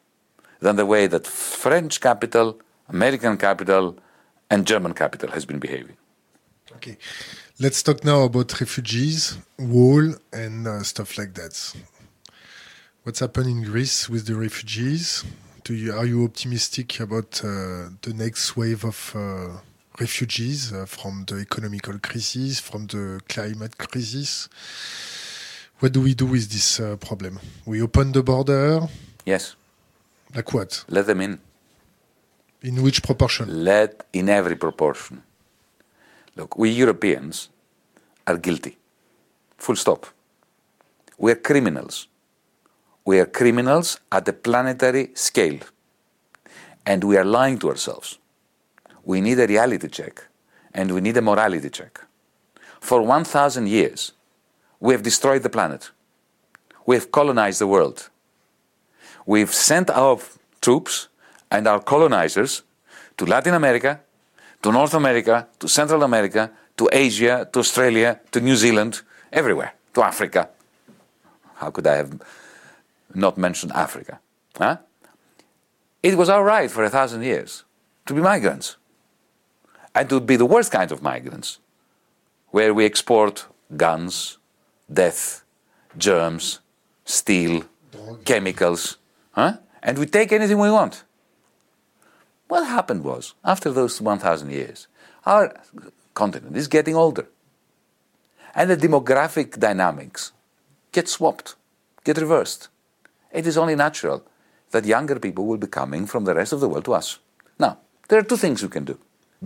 than 0.59 0.75
the 0.75 0.85
way 0.85 1.07
that 1.07 1.27
French 1.27 2.01
capital, 2.01 2.59
American 2.89 3.38
capital, 3.38 3.97
and 4.49 4.65
German 4.65 4.93
capital 4.93 5.31
has 5.31 5.45
been 5.45 5.59
behaving. 5.59 5.97
Okay. 6.78 6.98
Let's 7.60 7.82
talk 7.82 8.04
now 8.04 8.22
about 8.22 8.60
refugees, 8.60 9.36
wall, 9.58 10.14
and 10.32 10.68
uh, 10.68 10.84
stuff 10.84 11.18
like 11.18 11.34
that. 11.34 11.56
What's 13.02 13.20
happened 13.20 13.48
in 13.48 13.64
Greece 13.64 14.08
with 14.08 14.28
the 14.28 14.36
refugees? 14.36 15.26
Do 15.64 15.74
you, 15.74 15.91
are 15.94 16.06
you 16.06 16.24
optimistic 16.24 16.99
about 16.99 17.41
uh, 17.44 17.90
the 18.04 18.14
next 18.14 18.56
wave 18.56 18.86
of 18.86 19.12
uh, 19.16 19.58
refugees 19.99 20.72
uh, 20.72 20.86
from 20.86 21.26
the 21.28 21.38
economical 21.38 21.98
crisis, 21.98 22.60
from 22.60 22.86
the 22.86 23.22
climate 23.28 23.76
crisis? 23.80 24.48
What 25.80 25.94
do 25.94 26.02
we 26.02 26.14
do 26.14 26.28
with 26.28 26.52
this 26.52 26.80
uh, 26.80 26.95
problem? 26.98 27.40
We 27.66 27.82
open 27.82 28.12
the 28.12 28.22
border. 28.22 28.88
Yes. 29.26 29.56
Like 30.36 30.54
what? 30.54 30.86
Let 30.90 31.08
them 31.08 31.22
in. 31.22 31.40
In 32.62 32.84
which 32.84 33.02
proportion? 33.02 33.64
Let 33.64 34.06
in 34.14 34.30
every 34.30 34.56
proportion. 34.56 35.24
Look, 36.38 36.57
we 36.57 36.69
Europeans 36.69 37.49
are 38.27 38.38
guilty. 38.38 38.77
Full 39.57 39.76
stop. 39.76 40.05
We 41.18 41.31
are 41.31 41.35
criminals. 41.35 42.07
We 43.05 43.19
are 43.19 43.26
criminals 43.26 43.99
at 44.11 44.27
a 44.27 44.34
planetary 44.34 45.09
scale. 45.15 45.59
And 46.85 47.03
we 47.03 47.18
are 47.18 47.26
lying 47.26 47.57
to 47.59 47.69
ourselves. 47.69 48.19
We 49.03 49.19
need 49.19 49.39
a 49.39 49.47
reality 49.47 49.88
check 49.88 50.27
and 50.73 50.91
we 50.91 51.01
need 51.01 51.18
a 51.18 51.22
morality 51.22 51.69
check. 51.72 52.01
For 52.80 53.01
1,000 53.01 53.68
years, 53.68 54.11
we 54.80 54.93
have 54.93 55.01
destroyed 55.01 55.41
the 55.41 55.49
planet. 55.49 55.89
We 56.85 56.95
have 56.95 57.11
colonized 57.11 57.59
the 57.59 57.68
world. 57.68 58.09
We've 59.26 59.53
sent 59.53 59.89
our 59.89 60.19
troops 60.61 61.07
and 61.49 61.68
our 61.68 61.80
colonizers 61.81 62.61
to 63.18 63.26
Latin 63.26 63.55
America, 63.55 64.01
to 64.61 64.71
North 64.71 64.93
America, 64.93 65.47
to 65.59 65.67
Central 65.67 66.03
America, 66.03 66.51
to 66.77 66.89
Asia, 66.91 67.47
to 67.51 67.59
Australia, 67.59 68.19
to 68.31 68.39
New 68.39 68.55
Zealand, 68.55 69.01
everywhere, 69.31 69.73
to 69.93 70.03
Africa. 70.03 70.49
How 71.55 71.71
could 71.71 71.88
I 71.88 71.95
have 71.95 72.21
not 73.13 73.38
mentioned 73.38 73.71
Africa? 73.73 74.19
Huh? 74.57 74.77
It 76.03 76.15
was 76.15 76.29
our 76.29 76.43
right 76.43 76.69
for 76.69 76.84
a 76.84 76.89
thousand 76.89 77.23
years 77.23 77.63
to 78.05 78.13
be 78.13 78.21
migrants 78.21 78.77
and 79.95 80.07
to 80.09 80.19
be 80.19 80.35
the 80.35 80.45
worst 80.45 80.71
kind 80.71 80.91
of 80.91 81.01
migrants, 81.01 81.59
where 82.51 82.73
we 82.73 82.85
export 82.85 83.47
guns, 83.75 84.38
death, 84.91 85.43
germs, 85.97 86.59
steel, 87.03 87.63
chemicals, 88.23 88.97
huh? 89.31 89.53
and 89.81 89.97
we 89.97 90.05
take 90.05 90.31
anything 90.31 90.59
we 90.59 90.69
want. 90.69 91.03
What 92.48 92.65
happened 92.65 93.03
was, 93.03 93.34
after 93.44 93.72
those 93.72 93.99
1,000 94.02 94.49
years, 94.49 94.88
our 95.26 95.53
continent 96.14 96.56
is 96.56 96.68
getting 96.68 96.95
older. 96.95 97.28
And 98.56 98.69
the 98.69 98.78
demographic 98.78 99.60
dynamics 99.60 100.32
get 100.91 101.07
swapped, 101.10 101.56
get 102.03 102.18
reversed. 102.18 102.69
It 103.32 103.45
is 103.45 103.57
only 103.57 103.76
natural 103.76 104.24
that 104.72 104.86
younger 104.86 105.19
people 105.19 105.45
will 105.45 105.57
be 105.57 105.68
coming 105.68 106.06
from 106.06 106.26
the 106.26 106.34
rest 106.34 106.53
of 106.53 106.60
the 106.60 106.69
world 106.69 106.86
to 106.86 106.94
us. 106.94 107.19
Now, 107.60 107.80
there 108.07 108.19
are 108.19 108.24
two 108.24 108.38
things 108.38 108.61
you 108.61 108.69
can 108.69 108.86
do 108.86 108.98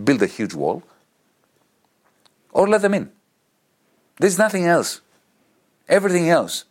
build 0.04 0.22
a 0.22 0.26
huge 0.26 0.54
wall, 0.54 0.82
or 2.52 2.66
let 2.66 2.80
them 2.80 2.94
in. 2.94 3.10
There's 4.18 4.38
nothing 4.38 4.64
else. 4.64 5.02
Everything 5.88 6.30
else 6.30 6.64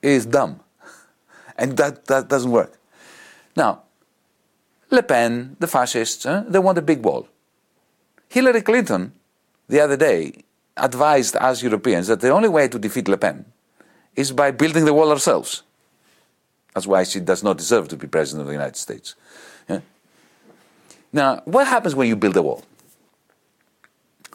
is 0.00 0.26
dumb. 0.26 0.60
And 1.58 1.76
that, 1.76 2.06
that 2.06 2.28
doesn't 2.28 2.50
work. 2.50 2.78
Now, 3.56 3.82
Le 4.92 5.02
Pen, 5.02 5.56
the 5.58 5.66
fascists, 5.66 6.26
eh, 6.26 6.42
they 6.48 6.58
want 6.58 6.78
a 6.78 6.82
big 6.82 7.04
wall. 7.04 7.28
Hillary 8.28 8.62
Clinton, 8.62 9.12
the 9.68 9.80
other 9.80 9.96
day, 9.96 10.44
advised 10.76 11.36
us 11.36 11.62
Europeans 11.62 12.06
that 12.06 12.20
the 12.20 12.30
only 12.30 12.48
way 12.48 12.68
to 12.68 12.78
defeat 12.78 13.08
Le 13.08 13.16
Pen 13.16 13.44
is 14.14 14.32
by 14.32 14.50
building 14.50 14.84
the 14.84 14.94
wall 14.94 15.10
ourselves. 15.10 15.62
That's 16.74 16.86
why 16.86 17.04
she 17.04 17.20
does 17.20 17.42
not 17.42 17.58
deserve 17.58 17.88
to 17.88 17.96
be 17.96 18.06
president 18.06 18.42
of 18.42 18.46
the 18.46 18.52
United 18.52 18.76
States. 18.76 19.14
Yeah? 19.68 19.80
Now, 21.12 21.42
what 21.44 21.66
happens 21.66 21.94
when 21.94 22.08
you 22.08 22.16
build 22.16 22.36
a 22.36 22.42
wall? 22.42 22.64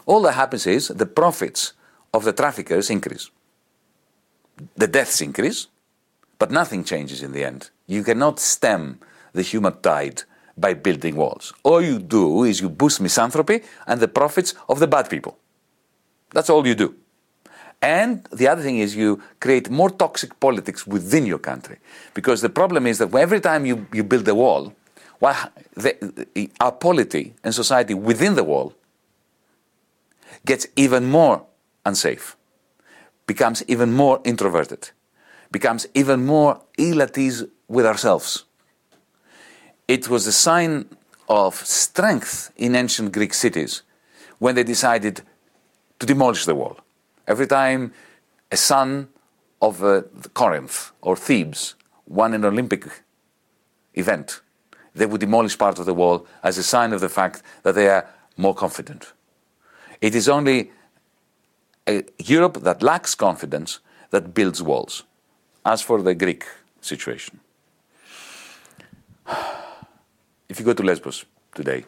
All 0.06 0.22
that 0.24 0.34
happens 0.34 0.68
is 0.68 0.90
the 0.90 1.06
profits 1.06 1.74
of 2.14 2.24
the 2.24 2.34
traffickers 2.34 2.90
increase 2.90 3.30
the 4.76 4.88
deaths 4.88 5.22
increase, 5.22 5.68
but 6.40 6.52
nothing 6.52 6.84
changes 6.84 7.22
in 7.22 7.32
the 7.32 7.44
end. 7.44 7.70
You 7.86 8.04
cannot 8.04 8.40
stem 8.40 9.00
the 9.34 9.42
human 9.42 9.80
tide 9.82 10.24
by 10.58 10.74
building 10.74 11.16
walls. 11.16 11.54
All 11.64 11.82
you 11.82 12.00
do 12.00 12.44
is 12.44 12.62
you 12.62 12.70
boost 12.70 13.02
misanthropy 13.02 13.62
and 13.86 14.00
the 14.00 14.08
profits 14.08 14.56
of 14.68 14.80
the 14.80 14.88
bad 14.88 15.10
people. 15.10 15.38
That's 16.32 16.50
all 16.50 16.66
you 16.66 16.76
do. 16.76 16.96
And 17.82 18.24
the 18.32 18.48
other 18.48 18.64
thing 18.64 18.80
is 18.80 18.96
you 18.96 19.22
create 19.40 19.70
more 19.70 19.90
toxic 19.90 20.40
politics 20.40 20.88
within 20.88 21.26
your 21.26 21.38
country. 21.38 21.78
Because 22.14 22.42
the 22.42 22.50
problem 22.50 22.88
is 22.88 22.98
that 22.98 23.14
every 23.14 23.40
time 23.40 23.66
you, 23.66 23.86
you 23.94 24.04
build 24.04 24.28
a 24.28 24.34
wall, 24.36 24.74
well, 25.20 25.52
the, 25.76 26.50
our 26.60 26.72
polity 26.72 27.36
and 27.44 27.54
society 27.54 27.94
within 27.94 28.36
the 28.36 28.44
wall 28.44 28.74
gets 30.46 30.68
even 30.76 31.06
more 31.06 31.46
unsafe 31.86 32.36
becomes 33.28 33.62
even 33.68 33.94
more 33.94 34.22
introverted, 34.24 34.90
becomes 35.52 35.86
even 35.94 36.26
more 36.26 36.62
ill 36.78 37.02
at 37.02 37.18
ease 37.18 37.44
with 37.68 37.86
ourselves. 37.86 38.46
It 39.88 40.10
was 40.10 40.28
a 40.28 40.32
sign 40.34 40.86
of 41.30 41.56
strength 41.56 42.52
in 42.58 42.76
ancient 42.76 43.14
Greek 43.14 43.34
cities 43.34 43.84
when 44.40 44.56
they 44.56 44.64
decided 44.64 45.22
to 46.00 46.06
demolish 46.06 46.46
the 46.46 46.56
wall. 46.56 46.78
Every 47.28 47.48
time 47.48 47.94
a 48.52 48.58
son 48.58 49.08
of 49.62 49.84
uh, 49.84 50.04
Corinth 50.34 50.92
or 51.02 51.16
Thebes 51.16 51.76
won 52.06 52.34
an 52.34 52.46
Olympic 52.46 52.86
event, 53.94 54.42
they 54.94 55.06
would 55.06 55.22
demolish 55.22 55.58
part 55.58 55.80
of 55.80 55.86
the 55.86 55.94
wall 55.94 56.28
as 56.44 56.58
a 56.58 56.64
sign 56.64 56.94
of 56.94 57.02
the 57.02 57.10
fact 57.10 57.42
that 57.64 57.76
they 57.76 57.88
are 57.88 58.08
more 58.36 58.54
confident. 58.54 59.14
It 60.02 60.16
is 60.16 60.28
only 60.30 60.72
a 61.88 62.04
Europe 62.20 62.62
that 62.64 62.84
lacks 62.84 63.16
confidence 63.16 63.80
that 64.12 64.34
builds 64.34 64.62
walls. 64.62 65.04
As 65.66 65.82
for 65.82 66.02
the 66.02 66.14
Greek 66.14 66.46
situation, 66.82 67.40
if 70.58 70.62
you 70.62 70.66
go 70.66 70.74
to 70.74 70.82
Lesbos 70.82 71.24
today 71.54 71.86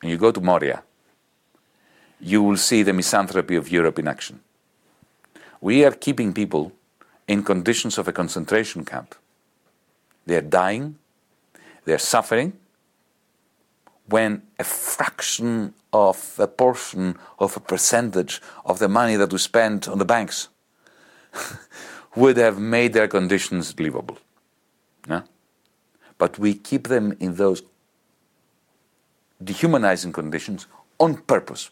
and 0.00 0.12
you 0.12 0.16
go 0.16 0.30
to 0.30 0.40
Moria, 0.40 0.84
you 2.20 2.40
will 2.40 2.56
see 2.56 2.84
the 2.84 2.92
misanthropy 2.92 3.56
of 3.56 3.68
Europe 3.68 3.98
in 3.98 4.06
action. 4.06 4.38
We 5.60 5.84
are 5.84 5.90
keeping 5.90 6.32
people 6.32 6.70
in 7.26 7.42
conditions 7.42 7.98
of 7.98 8.06
a 8.06 8.12
concentration 8.12 8.84
camp. 8.84 9.16
They 10.24 10.36
are 10.36 10.48
dying, 10.62 10.98
they 11.84 11.94
are 11.94 11.98
suffering, 11.98 12.52
when 14.06 14.42
a 14.60 14.62
fraction 14.62 15.74
of 15.92 16.36
a 16.38 16.46
portion 16.46 17.18
of 17.40 17.56
a 17.56 17.60
percentage 17.60 18.40
of 18.64 18.78
the 18.78 18.88
money 18.88 19.16
that 19.16 19.32
we 19.32 19.38
spend 19.38 19.88
on 19.88 19.98
the 19.98 20.04
banks 20.04 20.48
would 22.14 22.36
have 22.36 22.60
made 22.60 22.92
their 22.92 23.08
conditions 23.08 23.74
livable. 23.80 24.18
Yeah? 25.08 25.22
But 26.20 26.38
we 26.38 26.52
keep 26.52 26.88
them 26.88 27.16
in 27.18 27.34
those 27.34 27.62
dehumanizing 29.42 30.12
conditions 30.12 30.66
on 30.98 31.16
purpose. 31.16 31.70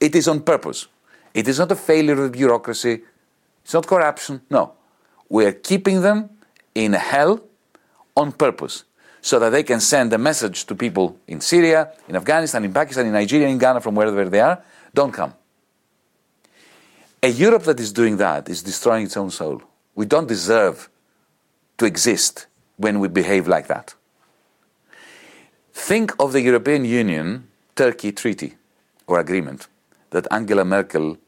It 0.00 0.16
is 0.16 0.26
on 0.26 0.40
purpose. 0.40 0.88
It 1.32 1.46
is 1.46 1.60
not 1.60 1.70
a 1.70 1.76
failure 1.76 2.24
of 2.24 2.32
bureaucracy. 2.32 3.02
It's 3.62 3.72
not 3.72 3.86
corruption. 3.86 4.40
No. 4.50 4.72
We 5.28 5.46
are 5.46 5.52
keeping 5.52 6.02
them 6.02 6.30
in 6.74 6.94
hell 6.94 7.44
on 8.16 8.32
purpose 8.32 8.82
so 9.20 9.38
that 9.38 9.50
they 9.50 9.62
can 9.62 9.78
send 9.78 10.12
a 10.12 10.18
message 10.18 10.64
to 10.66 10.74
people 10.74 11.16
in 11.28 11.40
Syria, 11.40 11.92
in 12.08 12.16
Afghanistan, 12.16 12.64
in 12.64 12.72
Pakistan, 12.72 13.06
in 13.06 13.12
Nigeria, 13.12 13.46
in 13.46 13.58
Ghana, 13.58 13.80
from 13.80 13.94
wherever 13.94 14.28
they 14.28 14.40
are 14.40 14.60
don't 14.92 15.12
come. 15.12 15.32
A 17.22 17.28
Europe 17.28 17.62
that 17.64 17.78
is 17.78 17.92
doing 17.92 18.16
that 18.16 18.48
is 18.48 18.64
destroying 18.64 19.04
its 19.06 19.16
own 19.16 19.30
soul. 19.30 19.62
We 19.94 20.06
don't 20.06 20.26
deserve 20.26 20.90
to 21.78 21.84
exist 21.86 22.46
when 22.76 23.00
we 23.00 23.08
behave 23.08 23.46
like 23.48 23.66
that. 23.68 23.94
Think 25.72 26.12
of 26.18 26.32
the 26.32 26.40
European 26.40 26.84
Union 26.84 27.48
Turkey 27.74 28.12
treaty 28.12 28.54
or 29.06 29.18
agreement 29.18 29.68
that 30.10 30.26
Angela 30.30 30.64
Merkel 30.64 31.18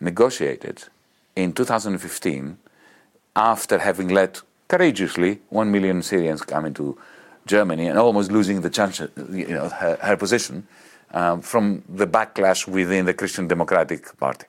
negotiated 0.00 0.84
in 1.36 1.52
2015 1.52 2.58
after 3.36 3.78
having 3.78 4.08
let 4.08 4.42
courageously 4.68 5.40
one 5.50 5.70
million 5.70 6.02
Syrians 6.02 6.42
come 6.42 6.64
into 6.64 6.98
Germany 7.46 7.86
and 7.88 7.98
almost 7.98 8.32
losing 8.32 8.60
the 8.62 8.70
chance, 8.70 9.00
you 9.30 9.48
know, 9.48 9.68
her, 9.68 9.98
her 10.00 10.16
position 10.16 10.66
um, 11.12 11.42
from 11.42 11.82
the 11.88 12.06
backlash 12.06 12.66
within 12.66 13.04
the 13.04 13.14
Christian 13.14 13.46
Democratic 13.46 14.16
Party. 14.18 14.46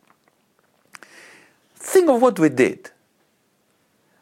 Think 1.76 2.10
of 2.10 2.22
what 2.22 2.40
we 2.40 2.50
did. 2.50 2.92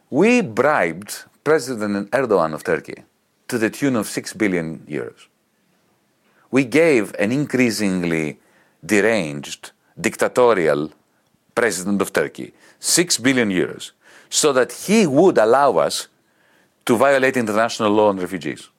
We 0.10 0.42
bribed 0.42 1.24
President 1.44 2.10
Erdogan 2.12 2.54
of 2.54 2.64
Turkey 2.64 3.04
to 3.50 3.58
the 3.58 3.70
tune 3.70 3.98
of 3.98 4.08
6 4.08 4.34
billion 4.34 4.80
euros. 4.88 5.28
We 6.52 6.64
gave 6.64 7.14
an 7.20 7.32
increasingly 7.32 8.40
deranged, 8.86 9.72
dictatorial 10.00 10.92
president 11.54 12.02
of 12.02 12.14
Turkey 12.14 12.54
6 12.80 13.18
billion 13.18 13.50
euros 13.50 13.92
so 14.30 14.54
that 14.54 14.72
he 14.72 15.06
would 15.06 15.38
allow 15.38 15.78
us 15.78 16.08
to 16.86 16.98
violate 16.98 17.38
international 17.38 17.92
law 17.92 18.10
on 18.10 18.18
refugees. 18.18 18.70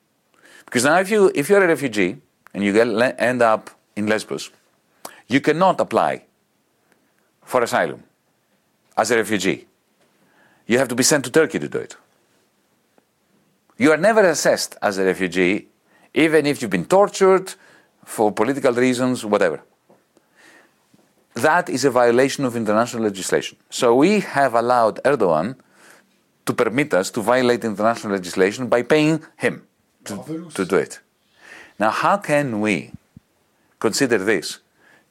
Because 0.64 0.84
now, 0.84 0.98
if, 0.98 1.10
you, 1.10 1.30
if 1.34 1.48
you're 1.48 1.62
a 1.62 1.68
refugee 1.68 2.16
and 2.52 2.64
you 2.64 2.72
get, 2.72 2.88
end 3.20 3.42
up 3.42 3.70
in 3.94 4.06
Lesbos, 4.06 4.50
you 5.28 5.40
cannot 5.40 5.80
apply 5.80 6.24
for 7.44 7.62
asylum 7.62 8.02
as 8.96 9.10
a 9.10 9.16
refugee. 9.16 9.66
You 10.66 10.78
have 10.78 10.88
to 10.88 10.94
be 10.94 11.02
sent 11.02 11.24
to 11.26 11.30
Turkey 11.30 11.58
to 11.58 11.68
do 11.68 11.78
it. 11.78 11.96
You 13.76 13.92
are 13.92 13.96
never 13.96 14.20
assessed 14.28 14.76
as 14.80 14.98
a 14.98 15.04
refugee, 15.04 15.68
even 16.14 16.46
if 16.46 16.62
you've 16.62 16.70
been 16.70 16.86
tortured 16.86 17.54
for 18.04 18.30
political 18.32 18.72
reasons, 18.72 19.24
whatever 19.24 19.62
that 21.34 21.68
is 21.68 21.84
a 21.84 21.90
violation 21.90 22.44
of 22.44 22.56
international 22.56 23.02
legislation. 23.02 23.58
So 23.70 23.94
we 23.94 24.20
have 24.20 24.54
allowed 24.54 25.00
Erdogan 25.04 25.56
to 26.46 26.52
permit 26.52 26.94
us 26.94 27.10
to 27.10 27.20
violate 27.20 27.64
international 27.64 28.12
legislation 28.12 28.68
by 28.68 28.82
paying 28.82 29.22
him 29.36 29.66
to, 30.04 30.50
to 30.54 30.64
do 30.64 30.76
it. 30.76 31.00
Now, 31.78 31.90
how 31.90 32.18
can 32.18 32.60
we 32.60 32.92
consider 33.80 34.18
this 34.18 34.60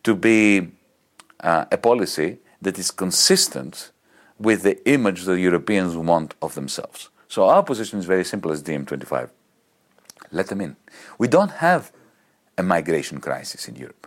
to 0.03 0.15
be 0.15 0.69
uh, 1.41 1.65
a 1.71 1.77
policy 1.77 2.37
that 2.61 2.79
is 2.79 2.91
consistent 2.91 3.91
with 4.39 4.63
the 4.63 4.87
image 4.87 5.23
that 5.23 5.39
Europeans 5.39 5.97
want 5.97 6.35
of 6.41 6.55
themselves? 6.55 7.09
So 7.33 7.49
our 7.49 7.63
position 7.63 7.97
is 7.97 8.05
very 8.05 8.23
simple 8.23 8.51
as 8.51 8.61
DiEM25. 8.61 9.31
Let 10.31 10.47
them 10.49 10.61
in. 10.61 10.75
We 11.17 11.27
don't 11.27 11.49
have 11.67 11.91
a 12.59 12.61
migration 12.61 13.19
crisis 13.19 13.67
in 13.67 13.75
Europe. 13.75 14.05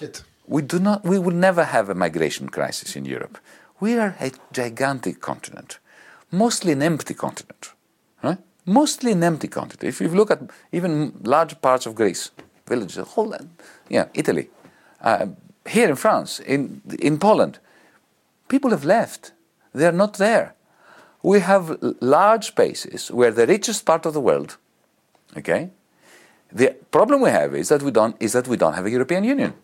Yet. 0.00 0.24
We, 0.46 0.62
do 0.62 0.78
not, 0.78 1.04
we 1.04 1.18
will 1.18 1.36
never 1.48 1.64
have 1.64 1.90
a 1.90 1.94
migration 1.94 2.48
crisis 2.48 2.96
in 2.96 3.04
Europe. 3.04 3.36
We 3.80 3.98
are 3.98 4.16
a 4.18 4.30
gigantic 4.50 5.20
continent, 5.20 5.78
mostly 6.30 6.72
an 6.72 6.80
empty 6.80 7.12
continent. 7.12 7.74
Right? 8.22 8.38
Mostly 8.64 9.12
an 9.12 9.22
empty 9.22 9.48
continent. 9.48 9.84
If 9.84 10.00
you 10.00 10.08
look 10.08 10.30
at 10.30 10.40
even 10.72 11.20
large 11.22 11.60
parts 11.60 11.84
of 11.84 11.94
Greece, 11.94 12.30
villages, 12.66 12.96
whole 13.08 13.28
land, 13.28 13.50
yeah, 13.90 14.06
Italy, 14.14 14.48
uh, 15.02 15.26
here 15.68 15.90
in 15.90 15.96
France, 15.96 16.40
in, 16.40 16.80
in 16.98 17.18
Poland, 17.18 17.58
people 18.48 18.70
have 18.70 18.86
left. 18.86 19.32
They 19.74 19.84
are 19.84 19.92
not 19.92 20.14
there. 20.14 20.54
We 21.24 21.40
have 21.40 21.78
large 22.02 22.44
spaces 22.48 23.10
where 23.10 23.30
the 23.30 23.46
richest 23.46 23.86
part 23.86 24.04
of 24.04 24.12
the 24.12 24.20
world, 24.20 24.58
okay, 25.38 25.70
the 26.52 26.76
problem 26.90 27.22
we 27.22 27.30
have 27.30 27.54
is 27.54 27.68
that 27.70 27.82
we 27.82 27.90
don't, 27.90 28.14
is 28.20 28.32
that 28.32 28.46
we 28.46 28.58
don't 28.58 28.74
have 28.74 28.84
a 28.84 28.90
European 28.90 29.24
Union. 29.24 29.54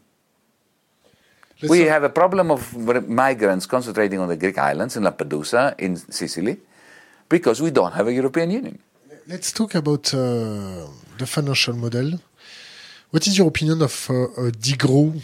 Let's 1.61 1.71
we 1.71 1.81
have 1.81 2.03
a 2.03 2.09
problem 2.09 2.51
of 2.51 2.63
migrants 3.07 3.67
concentrating 3.67 4.19
on 4.21 4.29
the 4.29 4.39
Greek 4.39 4.57
islands 4.57 4.97
in 4.97 5.03
Lampedusa, 5.03 5.75
in 5.79 5.97
Sicily, 5.97 6.57
because 7.29 7.61
we 7.61 7.71
don't 7.71 7.93
have 7.93 8.07
a 8.07 8.13
European 8.13 8.51
Union. 8.51 8.79
Let's 9.29 9.53
talk 9.53 9.75
about 9.75 10.15
uh, 10.15 10.87
the 11.19 11.27
financial 11.27 11.75
model. 11.75 12.19
What 13.11 13.27
is 13.27 13.37
your 13.37 13.49
opinion 13.49 13.83
of 13.83 14.09
uh, 14.09 14.15
a 14.47 14.51
degrowth 14.51 15.23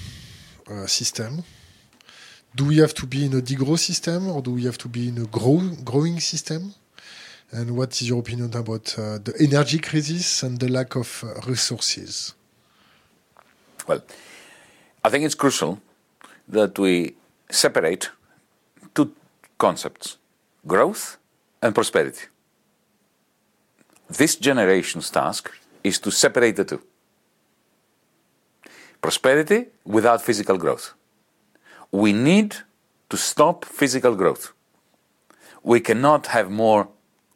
uh, 0.69 0.87
system? 0.87 1.43
Do 2.57 2.65
we 2.65 2.79
have 2.79 2.95
to 2.95 3.07
be 3.07 3.27
in 3.27 3.35
a 3.35 3.43
degrowth 3.43 3.81
system 3.81 4.31
or 4.31 4.41
do 4.41 4.51
we 4.53 4.65
have 4.65 4.79
to 4.79 4.89
be 4.89 5.09
in 5.11 5.19
a 5.19 5.27
grow, 5.27 5.61
growing 5.85 6.19
system? 6.21 6.75
And 7.51 7.77
what 7.77 7.93
is 7.93 8.09
your 8.09 8.21
opinion 8.21 8.51
about 8.55 8.99
uh, 8.99 9.19
the 9.19 9.35
energy 9.39 9.79
crisis 9.79 10.43
and 10.43 10.59
the 10.59 10.69
lack 10.69 10.97
of 10.97 11.23
uh, 11.23 11.41
resources? 11.47 12.35
Well, 13.87 14.03
I 15.05 15.11
think 15.11 15.25
it's 15.27 15.35
crucial 15.35 15.83
that 16.49 16.79
we 16.79 17.15
separate 17.51 18.11
two 18.95 19.13
concepts 19.59 20.17
growth 20.67 21.19
and 21.61 21.75
prosperity. 21.75 22.25
This 24.09 24.35
generation's 24.37 25.11
task 25.11 25.51
is 25.85 25.99
to 26.01 26.11
separate 26.11 26.57
the 26.57 26.65
two. 26.65 26.83
Prosperity 29.03 29.67
without 29.85 30.23
physical 30.23 30.57
growth. 30.57 30.95
We 31.91 32.13
need 32.13 32.57
to 33.09 33.17
stop 33.17 33.65
physical 33.65 34.15
growth. 34.15 34.53
We 35.63 35.81
cannot 35.81 36.27
have 36.29 36.51
more 36.51 36.89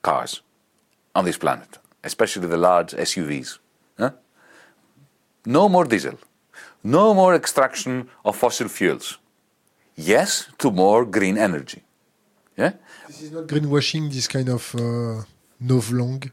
cars 0.02 0.42
on 1.14 1.24
this 1.24 1.38
planet, 1.38 1.78
especially 2.04 2.46
the 2.46 2.56
large 2.56 2.92
SUVs. 2.92 3.58
Huh? 3.98 4.10
No 5.44 5.68
more 5.68 5.84
diesel. 5.84 6.18
No 6.82 7.14
more 7.14 7.34
extraction 7.34 8.08
of 8.24 8.36
fossil 8.36 8.68
fuels. 8.68 9.18
Yes 9.96 10.48
to 10.58 10.70
more 10.70 11.04
green 11.04 11.36
energy. 11.36 11.82
Yeah? 12.56 12.72
This 13.06 13.22
is 13.22 13.32
not 13.32 13.46
greenwashing, 13.46 14.12
this 14.12 14.28
kind 14.28 14.48
of 14.48 14.74
uh, 14.74 15.24
novlangue? 15.62 16.30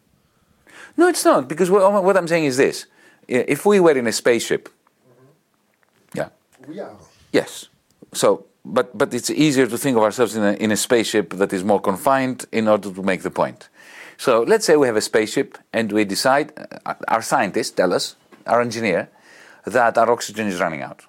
No, 0.96 1.08
it's 1.08 1.26
not, 1.26 1.48
because 1.48 1.70
what 1.70 2.18
I'm 2.18 2.28
saying 2.28 2.46
is 2.46 2.58
this. 2.58 2.86
If 3.28 3.66
we 3.66 3.80
were 3.80 3.98
in 3.98 4.08
a 4.08 4.12
spaceship, 4.12 4.70
mm-hmm. 4.70 6.18
yeah. 6.18 6.30
We 6.68 6.80
are. 6.80 6.96
Yes. 7.32 7.68
So, 8.14 8.46
but, 8.66 8.98
but 8.98 9.14
it's 9.14 9.30
easier 9.30 9.68
to 9.68 9.78
think 9.78 9.98
of 9.98 10.04
ourselves 10.04 10.36
in 10.36 10.44
a, 10.44 10.54
in 10.54 10.72
a 10.72 10.78
spaceship 10.78 11.32
that 11.32 11.54
is 11.54 11.64
more 11.64 11.80
confined 11.80 12.46
in 12.52 12.68
order 12.68 12.92
to 12.92 13.04
make 13.04 13.22
the 13.22 13.32
point. 13.32 13.70
So 14.18 14.42
let's 14.42 14.66
say 14.66 14.76
we 14.76 14.88
have 14.88 14.96
a 14.96 15.02
spaceship 15.02 15.58
and 15.72 15.92
we 15.92 16.04
decide, 16.04 16.52
uh, 16.86 16.96
our 17.08 17.22
scientists 17.22 17.72
tell 17.72 17.94
us, 17.94 18.16
our 18.46 18.62
engineer, 18.62 19.10
that 19.66 19.98
our 19.98 20.10
oxygen 20.10 20.48
is 20.48 20.60
running 20.60 20.82
out, 20.82 21.04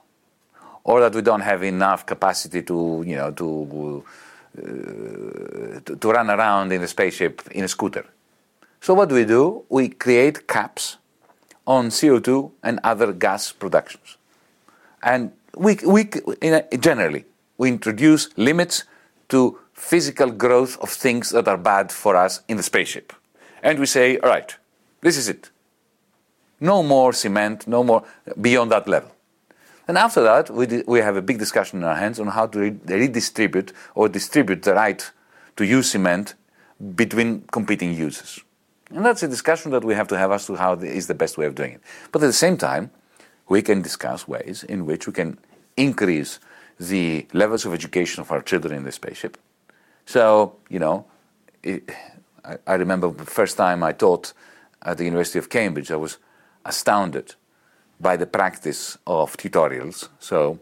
or 0.85 1.01
that 1.01 1.15
we 1.15 1.23
don't 1.23 1.41
have 1.41 1.63
enough 1.63 2.05
capacity 2.05 2.63
to, 2.63 3.03
you 3.07 3.17
know, 3.17 3.31
to, 3.31 4.05
uh, 4.59 5.81
to, 5.85 5.97
to 5.97 6.11
run 6.11 6.29
around 6.29 6.73
in 6.73 6.81
the 6.81 6.89
spaceship 6.89 7.43
in 7.53 7.65
a 7.65 7.69
scooter. 7.69 8.05
So 8.81 8.95
what 8.95 9.09
do 9.09 9.15
we 9.15 9.25
do? 9.25 9.65
We 9.69 9.89
create 9.89 10.47
caps 10.47 10.99
on 11.67 11.89
CO2 11.89 12.51
and 12.63 12.81
other 12.85 13.13
gas 13.13 13.53
productions. 13.53 14.17
And 15.03 15.33
we, 15.59 15.79
we 15.87 16.11
a, 16.43 16.77
generally, 16.79 17.25
we 17.57 17.69
introduce 17.69 18.29
limits 18.37 18.85
to 19.29 19.59
physical 19.73 20.31
growth 20.31 20.79
of 20.81 20.91
things 20.91 21.31
that 21.31 21.49
are 21.49 21.57
bad 21.57 21.93
for 21.93 22.17
us 22.17 22.41
in 22.49 22.57
the 22.57 22.63
spaceship. 22.63 23.13
And 23.63 23.79
we 23.79 23.87
say, 23.87 24.19
all 24.19 24.29
right, 24.29 24.55
this 25.01 25.17
is 25.17 25.29
it. 25.29 25.51
No 26.61 26.83
more 26.83 27.13
cement, 27.13 27.67
no 27.67 27.85
more 27.85 28.05
beyond 28.41 28.73
that 28.73 28.89
level. 28.89 29.13
And 29.87 29.97
after 29.97 30.23
that, 30.23 30.51
we, 30.51 30.83
we 30.87 30.99
have 31.01 31.17
a 31.17 31.23
big 31.23 31.39
discussion 31.39 31.79
in 31.79 31.85
our 31.85 31.95
hands 31.95 32.21
on 32.21 32.29
how 32.29 32.47
to 32.47 32.59
re- 32.59 32.77
redistribute 32.87 33.73
or 33.95 34.09
distribute 34.09 34.63
the 34.63 34.75
right 34.75 35.11
to 35.57 35.65
use 35.65 35.91
cement 35.91 36.35
between 36.95 37.43
competing 37.51 37.95
users. 37.95 38.41
And 38.91 39.05
that's 39.05 39.23
a 39.23 39.29
discussion 39.29 39.71
that 39.73 39.85
we 39.85 39.95
have 39.95 40.09
to 40.09 40.19
have 40.19 40.31
as 40.33 40.47
to 40.47 40.57
how 40.57 40.75
the, 40.75 40.87
is 40.87 41.07
the 41.07 41.15
best 41.15 41.39
way 41.39 41.47
of 41.47 41.55
doing 41.55 41.73
it. 41.73 41.81
But 42.13 42.23
at 42.23 42.27
the 42.27 42.33
same 42.33 42.57
time, 42.57 42.91
we 43.49 43.63
can 43.63 43.83
discuss 43.83 44.29
ways 44.29 44.63
in 44.63 44.85
which 44.87 45.07
we 45.07 45.13
can 45.13 45.39
increase 45.79 46.41
the 46.79 47.27
levels 47.33 47.65
of 47.65 47.73
education 47.73 48.21
of 48.21 48.31
our 48.31 48.43
children 48.43 48.75
in 48.75 48.85
the 48.85 48.93
spaceship. 48.93 49.37
So, 50.07 50.57
you 50.69 50.79
know, 50.79 51.07
it, 51.63 51.91
I, 52.45 52.57
I 52.67 52.75
remember 52.75 53.11
the 53.11 53.25
first 53.25 53.57
time 53.57 53.83
I 53.83 53.93
taught 53.93 54.33
at 54.83 54.99
the 54.99 55.05
University 55.05 55.39
of 55.39 55.49
Cambridge, 55.51 55.91
I 55.91 55.97
was 55.97 56.19
astounded 56.65 57.35
by 58.01 58.17
the 58.17 58.27
practice 58.27 58.97
of 59.07 59.37
tutorials. 59.37 60.09
So, 60.19 60.59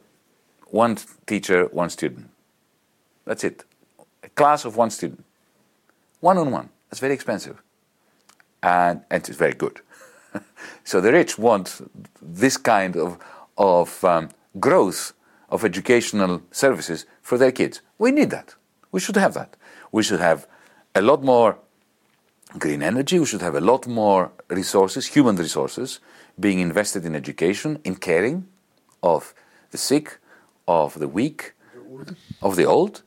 one 0.68 0.96
teacher, 1.26 1.66
one 1.66 1.90
student. 1.90 2.30
That's 3.24 3.44
it. 3.44 3.64
A 4.22 4.28
class 4.30 4.64
of 4.64 4.76
one 4.76 4.90
student. 4.90 5.24
One 6.20 6.38
on 6.38 6.50
one. 6.50 6.70
That's 6.90 7.00
very 7.00 7.14
expensive. 7.14 7.62
And, 8.62 9.02
and 9.10 9.28
it's 9.28 9.38
very 9.38 9.54
good. 9.54 9.80
so 10.84 11.00
the 11.00 11.12
rich 11.12 11.38
want 11.38 11.80
this 12.20 12.56
kind 12.56 12.96
of, 12.96 13.18
of 13.58 14.04
um, 14.04 14.30
growth 14.58 15.12
of 15.48 15.64
educational 15.64 16.42
services 16.50 17.06
for 17.22 17.38
their 17.38 17.52
kids. 17.52 17.80
We 17.98 18.10
need 18.10 18.30
that. 18.30 18.54
We 18.92 19.00
should 19.00 19.16
have 19.16 19.34
that. 19.34 19.56
We 19.92 20.02
should 20.02 20.20
have 20.20 20.46
a 20.94 21.02
lot 21.02 21.22
more 21.22 21.58
green 22.58 22.82
energy. 22.82 23.18
We 23.18 23.26
should 23.26 23.42
have 23.42 23.54
a 23.54 23.60
lot 23.60 23.86
more 23.86 24.32
resources, 24.48 25.06
human 25.06 25.36
resources, 25.36 26.00
being 26.38 26.60
invested 26.60 27.04
in 27.04 27.14
education, 27.14 27.78
in 27.84 27.96
caring 27.96 28.46
of 29.02 29.34
the 29.70 29.78
sick, 29.78 30.18
of 30.66 30.98
the 30.98 31.08
weak, 31.08 31.52
of 32.42 32.56
the 32.56 32.64
old. 32.64 33.02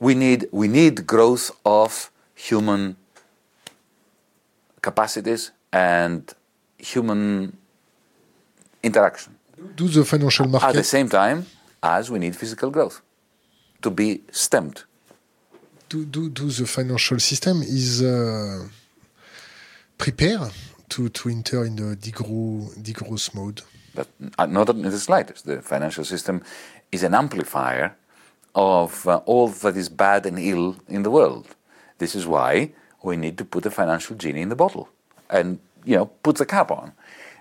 We 0.00 0.14
need, 0.14 0.48
we 0.52 0.68
need 0.68 1.06
growth 1.06 1.50
of 1.64 2.10
human 2.34 2.96
capacities 4.80 5.52
and 5.72 6.32
human 6.78 7.56
interaction. 8.82 9.36
Do 9.76 9.88
the 9.88 10.04
financial 10.04 10.46
market. 10.48 10.68
At 10.68 10.74
the 10.74 10.84
same 10.84 11.08
time 11.08 11.46
as 11.82 12.10
we 12.10 12.18
need 12.18 12.36
physical 12.36 12.70
growth 12.70 13.02
to 13.82 13.90
be 13.90 14.22
stemmed. 14.30 14.84
Do, 15.88 16.04
do, 16.04 16.30
do 16.30 16.48
the 16.50 16.66
financial 16.66 17.18
system 17.18 17.62
is 17.62 18.02
uh, 18.02 18.68
prepared 19.98 20.52
to, 20.90 21.08
to 21.08 21.28
enter 21.28 21.64
in 21.64 21.76
the 21.76 21.96
degrowth, 21.96 22.82
degrowth 22.82 23.34
mode? 23.34 23.62
But 23.94 24.08
uh, 24.38 24.46
not 24.46 24.70
in 24.70 24.82
the 24.82 24.98
slightest. 24.98 25.44
The 25.44 25.60
financial 25.60 26.04
system 26.04 26.42
is 26.90 27.02
an 27.02 27.14
amplifier 27.14 27.94
of 28.54 29.06
uh, 29.06 29.16
all 29.26 29.48
that 29.48 29.76
is 29.76 29.88
bad 29.88 30.26
and 30.26 30.38
ill 30.38 30.76
in 30.88 31.02
the 31.02 31.10
world. 31.10 31.56
This 31.98 32.14
is 32.14 32.26
why 32.26 32.72
we 33.02 33.16
need 33.16 33.36
to 33.38 33.44
put 33.44 33.64
the 33.64 33.70
financial 33.70 34.16
genie 34.16 34.42
in 34.42 34.48
the 34.48 34.56
bottle 34.56 34.88
and 35.30 35.58
you 35.84 35.96
know 35.96 36.06
put 36.06 36.36
the 36.36 36.46
cap 36.46 36.70
on, 36.70 36.92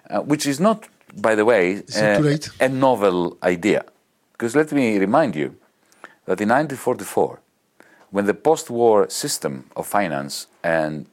uh, 0.09 0.21
which 0.21 0.45
is 0.45 0.59
not, 0.59 0.87
by 1.15 1.35
the 1.35 1.45
way, 1.45 1.83
uh, 1.95 2.37
a 2.59 2.69
novel 2.69 3.37
idea. 3.43 3.85
Because 4.33 4.55
let 4.55 4.71
me 4.71 4.97
remind 4.97 5.35
you 5.35 5.55
that 6.25 6.41
in 6.41 6.49
1944, 6.49 7.39
when 8.11 8.25
the 8.25 8.33
post-war 8.33 9.09
system 9.09 9.69
of 9.75 9.87
finance 9.87 10.47
and 10.63 11.05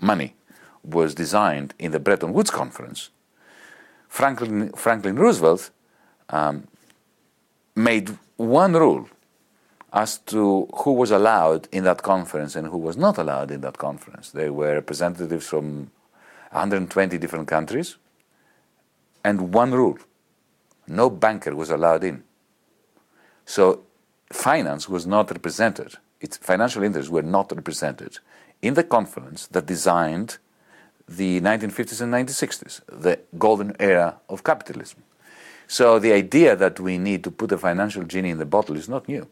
money 0.00 0.34
was 0.82 1.14
designed 1.14 1.74
in 1.78 1.92
the 1.92 2.00
Bretton 2.00 2.32
Woods 2.32 2.50
Conference, 2.50 3.10
Franklin, 4.08 4.72
Franklin 4.72 5.16
Roosevelt 5.16 5.70
um, 6.30 6.66
made 7.76 8.16
one 8.36 8.72
rule 8.72 9.08
as 9.92 10.18
to 10.18 10.68
who 10.74 10.92
was 10.92 11.10
allowed 11.10 11.68
in 11.72 11.84
that 11.84 12.02
conference 12.02 12.54
and 12.56 12.68
who 12.68 12.78
was 12.78 12.96
not 12.96 13.18
allowed 13.18 13.50
in 13.50 13.60
that 13.60 13.78
conference. 13.78 14.30
There 14.30 14.52
were 14.52 14.74
representatives 14.74 15.46
from 15.46 15.90
120 16.52 17.18
different 17.18 17.48
countries, 17.48 17.96
and 19.24 19.54
one 19.54 19.72
rule 19.72 19.98
no 20.86 21.08
banker 21.08 21.54
was 21.54 21.70
allowed 21.70 22.02
in. 22.04 22.24
So 23.44 23.82
finance 24.32 24.88
was 24.88 25.06
not 25.06 25.30
represented, 25.30 25.94
its 26.20 26.36
financial 26.36 26.82
interests 26.82 27.10
were 27.10 27.22
not 27.22 27.52
represented 27.52 28.18
in 28.60 28.74
the 28.74 28.84
conference 28.84 29.46
that 29.48 29.66
designed 29.66 30.38
the 31.08 31.40
1950s 31.40 32.00
and 32.00 32.12
1960s, 32.12 32.80
the 32.86 33.18
golden 33.38 33.74
era 33.80 34.20
of 34.28 34.44
capitalism. 34.44 35.02
So 35.66 35.98
the 35.98 36.12
idea 36.12 36.56
that 36.56 36.78
we 36.80 36.98
need 36.98 37.24
to 37.24 37.30
put 37.30 37.52
a 37.52 37.58
financial 37.58 38.02
genie 38.04 38.30
in 38.30 38.38
the 38.38 38.46
bottle 38.46 38.76
is 38.76 38.88
not 38.88 39.08
new. 39.08 39.26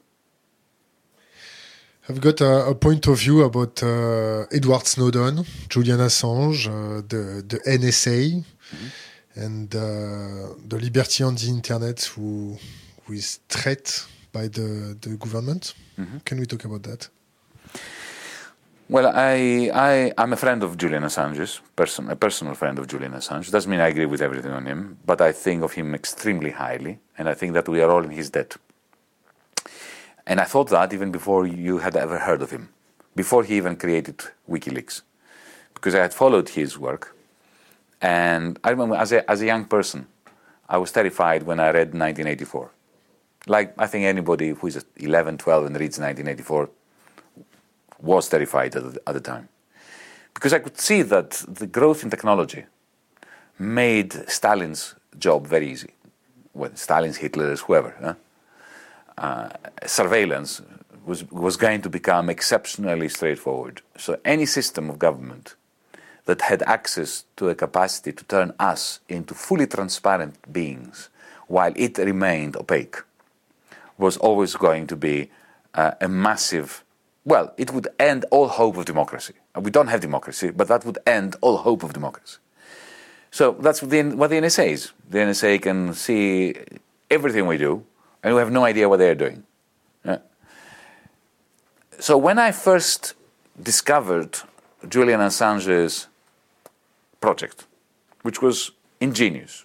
I've 2.09 2.21
got 2.21 2.41
a, 2.41 2.69
a 2.69 2.75
point 2.75 3.07
of 3.07 3.19
view 3.19 3.43
about 3.43 3.83
uh, 3.83 4.47
Edward 4.51 4.87
Snowden, 4.87 5.45
Julian 5.69 5.99
Assange, 5.99 6.67
uh, 6.67 7.03
the, 7.07 7.45
the 7.47 7.59
NSA, 7.67 8.37
mm-hmm. 8.37 8.87
And 9.39 9.75
uh, 9.75 10.55
the 10.67 10.79
liberty 10.81 11.23
on 11.25 11.35
the 11.37 11.49
internet 11.49 12.03
who, 12.03 12.57
who 13.05 13.13
is 13.13 13.41
threat 13.49 14.07
by 14.33 14.49
the, 14.49 14.97
the 15.01 15.17
government. 15.17 15.75
Mm-hmm. 15.99 16.19
Can 16.25 16.41
we 16.41 16.47
talk 16.47 16.65
about 16.65 16.83
that? 16.83 17.09
Well, 18.91 19.07
I, 19.15 19.71
I, 19.75 20.13
I'm 20.17 20.33
a 20.33 20.37
friend 20.37 20.63
of 20.63 20.77
Julian 20.77 21.03
Assange's, 21.03 21.61
person, 21.77 22.09
a 22.11 22.17
personal 22.17 22.55
friend 22.55 22.79
of 22.79 22.89
Julian 22.89 23.13
Assange. 23.13 23.51
Doesn't 23.51 23.71
mean 23.71 23.81
I 23.81 23.89
agree 23.89 24.07
with 24.07 24.23
everything 24.23 24.51
on 24.51 24.65
him, 24.65 24.99
but 25.05 25.21
I 25.21 25.33
think 25.33 25.63
of 25.63 25.73
him 25.73 25.95
extremely 25.95 26.51
highly, 26.51 26.99
and 27.19 27.29
I 27.29 27.35
think 27.35 27.53
that 27.53 27.69
we 27.69 27.83
are 27.83 27.91
all 27.91 28.03
in 28.03 28.11
his 28.11 28.31
debt. 28.31 28.57
And 30.27 30.41
I 30.41 30.45
thought 30.45 30.71
that 30.71 30.93
even 30.93 31.11
before 31.13 31.47
you 31.47 31.79
had 31.79 31.97
ever 31.97 32.19
heard 32.19 32.43
of 32.43 32.51
him, 32.51 32.71
before 33.15 33.45
he 33.45 33.57
even 33.57 33.77
created 33.77 34.19
WikiLeaks, 34.49 35.03
because 35.75 35.95
I 35.95 36.01
had 36.01 36.15
followed 36.15 36.49
his 36.49 36.79
work. 36.79 37.15
And 38.01 38.59
I 38.63 38.71
remember 38.71 38.97
as 38.97 39.13
a, 39.13 39.29
as 39.31 39.43
a 39.43 39.47
young 39.47 39.65
person, 39.65 40.07
I 40.69 40.79
was 40.79 40.93
terrified 40.93 41.43
when 41.43 41.61
I 41.61 41.71
read 41.71 41.95
1984. 41.95 42.71
Like 43.47 43.75
I 43.79 43.87
think 43.87 44.05
anybody 44.05 44.51
who 44.51 44.67
is 44.67 44.85
11, 44.97 45.39
12 45.39 45.67
and 45.67 45.81
reads 45.81 45.99
1984 45.99 46.71
was 48.01 48.29
terrified 48.29 48.77
at 48.77 48.95
the, 48.95 49.03
at 49.07 49.15
the 49.15 49.21
time. 49.21 49.49
Because 50.35 50.53
I 50.53 50.61
could 50.61 50.79
see 50.79 51.03
that 51.03 51.31
the 51.49 51.67
growth 51.67 52.05
in 52.05 52.11
technology 52.11 52.65
made 53.59 54.13
Stalin's 54.29 54.95
job 55.19 55.47
very 55.47 55.71
easy. 55.71 55.91
Well, 56.55 56.71
Stalin's, 56.75 57.17
Hitler's, 57.17 57.61
whoever. 57.61 57.95
Huh? 58.01 58.15
uh, 59.19 59.49
surveillance 59.87 60.63
was, 61.05 61.31
was 61.31 61.57
going 61.57 61.83
to 61.83 61.91
become 61.91 62.31
exceptionally 62.31 63.09
straightforward. 63.09 63.83
So 63.97 64.19
any 64.25 64.47
system 64.47 64.89
of 64.91 64.99
government 64.99 65.55
that 66.29 66.43
had 66.43 66.63
access 66.65 67.25
to 67.37 67.49
a 67.49 67.55
capacity 67.55 68.13
to 68.13 68.23
turn 68.25 68.53
us 68.59 69.01
into 69.09 69.33
fully 69.33 69.67
transparent 69.67 70.35
beings 70.53 71.09
while 71.47 71.73
it 71.75 71.97
remained 71.97 72.55
opaque 72.55 72.99
was 73.97 74.19
always 74.19 74.55
going 74.55 74.87
to 74.87 74.95
be 74.95 75.31
uh, 75.73 75.93
a 76.03 76.07
massive 76.07 76.85
well, 77.25 77.53
it 77.59 77.71
would 77.73 77.89
end 77.99 78.25
all 78.31 78.49
hope 78.49 78.79
of 78.79 78.87
democracy. 78.87 79.35
We 79.55 79.71
don't 79.71 79.89
have 79.89 80.01
democracy, 80.01 80.51
but 80.51 80.67
that 80.69 80.87
would 80.87 80.99
end 81.07 81.37
all 81.43 81.59
hope 81.59 81.83
of 81.83 81.93
democracy. 81.93 82.39
So 83.31 83.53
that's 83.61 83.83
what 83.83 83.91
the, 83.91 84.03
what 84.17 84.31
the 84.31 84.37
NSA 84.37 84.67
is. 84.69 84.93
The 85.11 85.19
NSA 85.19 85.61
can 85.61 85.93
see 85.93 86.55
everything 87.11 87.47
we 87.47 87.59
do, 87.59 87.85
and 88.23 88.35
we 88.35 88.39
have 88.39 88.51
no 88.51 88.65
idea 88.65 88.89
what 88.89 88.99
they're 88.99 89.15
doing. 89.15 89.43
Yeah. 90.07 90.19
So 91.99 92.17
when 92.17 92.39
I 92.39 92.51
first 92.53 93.13
discovered 93.63 94.39
Julian 94.89 95.21
Assange's 95.21 96.07
project, 97.21 97.67
which 98.23 98.43
was 98.43 98.73
ingenious, 99.01 99.65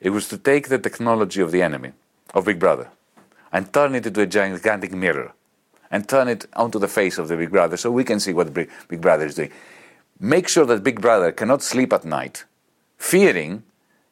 it 0.00 0.10
was 0.10 0.28
to 0.28 0.38
take 0.38 0.68
the 0.68 0.78
technology 0.78 1.40
of 1.40 1.50
the 1.50 1.62
enemy, 1.62 1.92
of 2.34 2.44
Big 2.44 2.58
Brother, 2.58 2.90
and 3.52 3.72
turn 3.72 3.94
it 3.94 4.06
into 4.06 4.20
a 4.20 4.26
gigantic 4.26 4.92
mirror, 4.92 5.32
and 5.90 6.08
turn 6.08 6.28
it 6.28 6.46
onto 6.54 6.78
the 6.78 6.88
face 6.88 7.18
of 7.18 7.28
the 7.28 7.36
Big 7.36 7.50
Brother 7.50 7.76
so 7.76 7.90
we 7.90 8.04
can 8.04 8.20
see 8.20 8.32
what 8.32 8.52
Big 8.52 9.00
Brother 9.00 9.26
is 9.26 9.34
doing. 9.34 9.50
Make 10.20 10.48
sure 10.48 10.66
that 10.66 10.84
Big 10.84 11.00
Brother 11.00 11.32
cannot 11.32 11.62
sleep 11.62 11.92
at 11.92 12.04
night, 12.04 12.44
fearing 12.98 13.62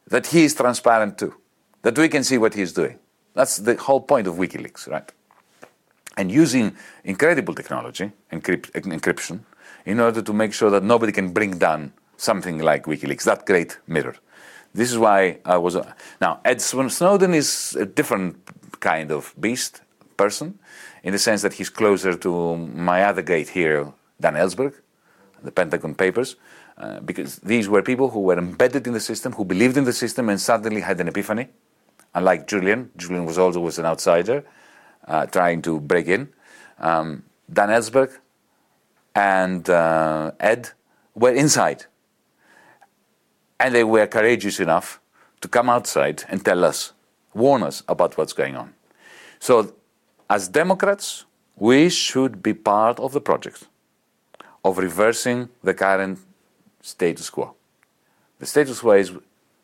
that 0.09 0.29
he 0.29 0.45
is 0.45 0.55
transparent 0.55 1.19
too, 1.19 1.35
that 1.83 1.99
we 1.99 2.09
can 2.09 2.25
see 2.25 2.39
what 2.39 2.55
he 2.55 2.63
is 2.63 2.73
doing. 2.73 2.99
That's 3.35 3.59
the 3.59 3.77
whole 3.77 4.01
point 4.01 4.27
of 4.27 4.37
WikiLeaks, 4.37 4.89
right? 4.89 5.13
And 6.17 6.33
using 6.33 6.75
incredible 7.05 7.55
technology, 7.55 8.11
encrypt, 8.33 8.71
encryption, 8.71 9.41
in 9.85 10.01
order 10.01 10.23
to 10.23 10.33
make 10.33 10.55
sure 10.55 10.71
that 10.71 10.83
nobody 10.83 11.13
can 11.13 11.33
bring 11.33 11.59
down 11.59 11.93
something 12.17 12.59
like 12.59 12.85
WikiLeaks, 12.85 13.25
that 13.25 13.47
great 13.47 13.79
mirror. 13.87 14.17
This 14.75 14.91
is 14.91 14.99
why 14.99 15.39
I 15.45 15.57
was. 15.57 15.77
Uh, 15.77 15.93
now, 16.21 16.41
Ed 16.45 16.61
Snowden 16.61 17.35
is 17.35 17.77
a 17.79 17.87
different 17.87 18.37
kind 18.81 19.11
of 19.11 19.35
beast, 19.41 19.81
person, 20.17 20.59
in 21.03 21.13
the 21.13 21.19
sense 21.19 21.43
that 21.43 21.55
he's 21.55 21.71
closer 21.71 22.17
to 22.17 22.57
my 22.57 23.05
other 23.05 23.23
great 23.23 23.49
hero, 23.51 23.95
Dan 24.21 24.35
Ellsberg, 24.35 24.75
the 25.43 25.53
Pentagon 25.53 25.95
Papers, 25.95 26.37
uh, 26.79 27.01
because 27.01 27.37
these 27.37 27.69
were 27.69 27.83
people 27.83 28.11
who 28.11 28.21
were 28.21 28.39
embedded 28.39 28.87
in 28.87 28.93
the 28.93 29.01
system, 29.01 29.33
who 29.33 29.45
believed 29.45 29.77
in 29.77 29.85
the 29.85 29.93
system, 29.93 30.29
and 30.29 30.41
suddenly 30.41 30.81
had 30.81 31.01
an 31.01 31.09
epiphany. 31.09 31.49
Unlike 32.15 32.47
Julian, 32.47 32.91
Julian 32.97 33.27
was 33.27 33.39
also 33.39 33.61
was 33.61 33.79
an 33.79 33.87
outsider, 33.87 34.45
uh, 35.07 35.27
trying 35.27 35.63
to 35.63 35.81
break 35.81 36.09
in. 36.09 36.29
Um, 36.79 37.25
Dan 37.53 37.69
Ellsberg 37.69 38.19
and 39.15 39.69
uh, 39.71 40.33
Ed 40.41 40.71
were 41.15 41.33
inside, 41.33 41.87
and 43.59 43.75
they 43.75 43.85
were 43.85 44.07
courageous 44.07 44.61
enough 44.61 45.01
to 45.41 45.49
come 45.49 45.69
outside 45.69 46.25
and 46.29 46.45
tell 46.45 46.65
us, 46.65 46.93
warn 47.35 47.63
us 47.63 47.83
about 47.89 48.17
what's 48.17 48.33
going 48.33 48.57
on. 48.57 48.75
So, 49.39 49.75
as 50.29 50.49
Democrats, 50.49 51.25
we 51.57 51.89
should 51.89 52.43
be 52.43 52.55
part 52.55 52.99
of 53.01 53.13
the 53.13 53.21
project 53.21 53.65
of 54.65 54.79
reversing 54.79 55.49
the 55.63 55.75
current 55.75 56.19
status 56.81 57.31
quo. 57.31 57.55
The 58.39 58.47
status 58.47 58.81
quo 58.81 58.93
is 58.93 59.13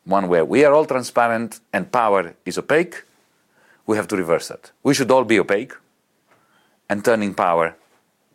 one 0.05 0.27
where 0.27 0.45
we 0.45 0.65
are 0.65 0.73
all 0.73 0.85
transparent 0.85 1.59
and 1.71 1.91
power 1.91 2.35
is 2.45 2.57
opaque. 2.57 3.03
We 3.85 3.97
have 3.97 4.07
to 4.09 4.17
reverse 4.17 4.47
that. 4.47 4.71
We 4.81 4.93
should 4.93 5.11
all 5.11 5.23
be 5.23 5.39
opaque 5.39 5.73
and 6.89 7.03
turning 7.03 7.33
power 7.33 7.75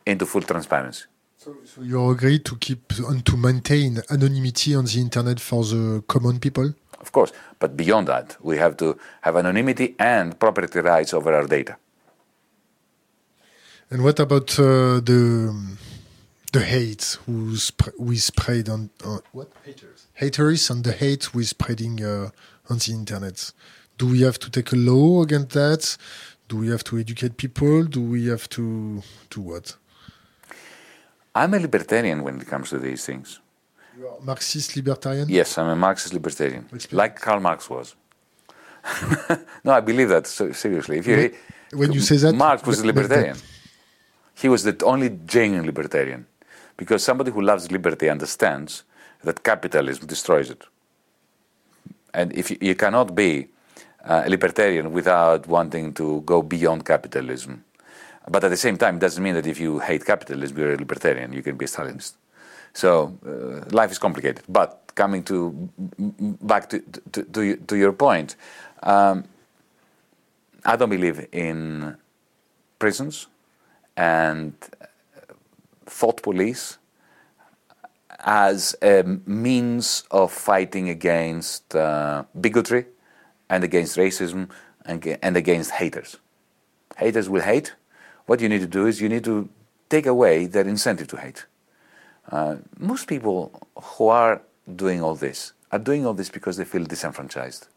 into 0.06 0.26
full 0.26 0.42
transparency. 0.42 1.04
So, 1.48 1.56
so 1.64 1.82
you 1.82 2.10
agree 2.10 2.40
to 2.40 2.56
keep 2.56 2.92
and 2.98 3.24
to 3.24 3.36
maintain 3.38 4.02
anonymity 4.10 4.74
on 4.74 4.84
the 4.84 5.00
internet 5.00 5.40
for 5.40 5.64
the 5.64 6.04
common 6.06 6.38
people? 6.40 6.74
Of 7.00 7.10
course, 7.12 7.32
but 7.58 7.74
beyond 7.74 8.08
that, 8.08 8.36
we 8.42 8.58
have 8.58 8.76
to 8.78 8.98
have 9.22 9.34
anonymity 9.34 9.94
and 9.98 10.38
property 10.38 10.80
rights 10.80 11.14
over 11.14 11.32
our 11.34 11.46
data. 11.46 11.78
And 13.90 14.04
what 14.04 14.20
about 14.20 14.58
uh, 14.58 15.00
the 15.00 15.78
the 16.52 16.60
hate 16.60 17.16
who 17.24 17.56
we 17.98 18.18
spread 18.18 18.68
on 18.68 18.90
uh, 19.02 19.20
what 19.32 19.50
haters 19.64 20.06
haters 20.12 20.68
and 20.68 20.84
the 20.84 20.92
hate 20.92 21.32
we 21.32 21.44
spreading 21.44 22.04
uh, 22.04 22.28
on 22.68 22.76
the 22.76 22.92
internet? 22.92 23.52
Do 23.96 24.06
we 24.06 24.20
have 24.20 24.38
to 24.40 24.50
take 24.50 24.72
a 24.72 24.76
law 24.76 25.22
against 25.22 25.50
that? 25.54 25.96
Do 26.48 26.58
we 26.58 26.68
have 26.68 26.84
to 26.84 26.98
educate 26.98 27.38
people? 27.38 27.84
Do 27.84 28.02
we 28.02 28.26
have 28.26 28.50
to 28.50 29.02
do 29.30 29.40
what? 29.40 29.76
I'm 31.34 31.54
a 31.54 31.58
libertarian 31.58 32.22
when 32.22 32.40
it 32.40 32.46
comes 32.46 32.70
to 32.70 32.78
these 32.78 33.04
things. 33.04 33.40
You 33.98 34.08
are 34.08 34.20
Marxist 34.20 34.76
libertarian? 34.76 35.28
Yes, 35.28 35.58
I'm 35.58 35.68
a 35.68 35.76
Marxist 35.76 36.14
libertarian, 36.14 36.68
like 36.92 37.20
Karl 37.20 37.40
Marx 37.40 37.68
was. 37.68 37.94
no, 39.64 39.72
I 39.72 39.80
believe 39.80 40.08
that 40.08 40.26
so, 40.26 40.52
seriously. 40.52 40.98
If 40.98 41.06
you, 41.06 41.34
when 41.72 41.92
you 41.92 42.00
say 42.00 42.16
that, 42.16 42.34
Marx 42.34 42.64
was 42.64 42.80
a 42.80 42.86
libertarian. 42.86 43.36
He 44.34 44.48
was 44.48 44.62
the 44.62 44.76
only 44.84 45.10
genuine 45.26 45.66
libertarian, 45.66 46.26
because 46.76 47.02
somebody 47.02 47.30
who 47.32 47.42
loves 47.42 47.72
liberty 47.72 48.08
understands 48.08 48.84
that 49.24 49.42
capitalism 49.42 50.06
destroys 50.06 50.48
it. 50.50 50.64
And 52.14 52.32
if 52.32 52.50
you, 52.50 52.58
you 52.60 52.74
cannot 52.74 53.14
be 53.14 53.48
uh, 54.04 54.22
a 54.24 54.30
libertarian 54.30 54.92
without 54.92 55.46
wanting 55.46 55.92
to 55.94 56.22
go 56.22 56.40
beyond 56.40 56.84
capitalism, 56.84 57.64
but 58.28 58.44
at 58.44 58.50
the 58.50 58.56
same 58.56 58.76
time, 58.76 58.96
it 58.96 59.00
doesn't 59.00 59.22
mean 59.22 59.34
that 59.34 59.46
if 59.46 59.60
you 59.60 59.78
hate 59.78 60.04
capitalism, 60.04 60.58
you're 60.58 60.74
a 60.74 60.76
libertarian. 60.76 61.32
You 61.32 61.42
can 61.42 61.56
be 61.56 61.64
a 61.64 61.68
Stalinist. 61.68 62.14
So 62.72 63.18
uh, 63.26 63.68
life 63.74 63.90
is 63.90 63.98
complicated. 63.98 64.44
But 64.48 64.92
coming 64.94 65.22
to 65.24 65.70
back 66.42 66.68
to 66.70 66.80
to, 67.12 67.22
to, 67.24 67.56
to 67.56 67.76
your 67.76 67.92
point, 67.92 68.36
um, 68.82 69.24
I 70.64 70.76
don't 70.76 70.90
believe 70.90 71.26
in 71.32 71.96
prisons 72.78 73.26
and 73.96 74.54
thought 75.86 76.22
police 76.22 76.78
as 78.20 78.76
a 78.82 79.02
means 79.26 80.04
of 80.10 80.32
fighting 80.32 80.88
against 80.88 81.74
uh, 81.74 82.24
bigotry 82.40 82.86
and 83.48 83.64
against 83.64 83.96
racism 83.96 84.50
and, 84.84 85.18
and 85.22 85.36
against 85.36 85.70
haters. 85.72 86.16
Haters 86.96 87.28
will 87.28 87.42
hate. 87.42 87.74
What 88.28 88.42
you 88.42 88.48
need 88.50 88.60
to 88.60 88.66
do 88.66 88.84
is 88.84 89.00
you 89.00 89.08
need 89.08 89.24
to 89.24 89.48
take 89.88 90.04
away 90.04 90.44
that 90.44 90.66
incentive 90.66 91.08
to 91.08 91.16
hate. 91.16 91.46
Uh, 92.30 92.56
most 92.78 93.08
people 93.08 93.38
who 93.74 94.08
are 94.08 94.42
doing 94.76 95.02
all 95.02 95.14
this 95.14 95.54
are 95.72 95.78
doing 95.78 96.04
all 96.04 96.12
this 96.12 96.28
because 96.28 96.58
they 96.58 96.66
feel 96.66 96.84
disenfranchised. 96.84 97.68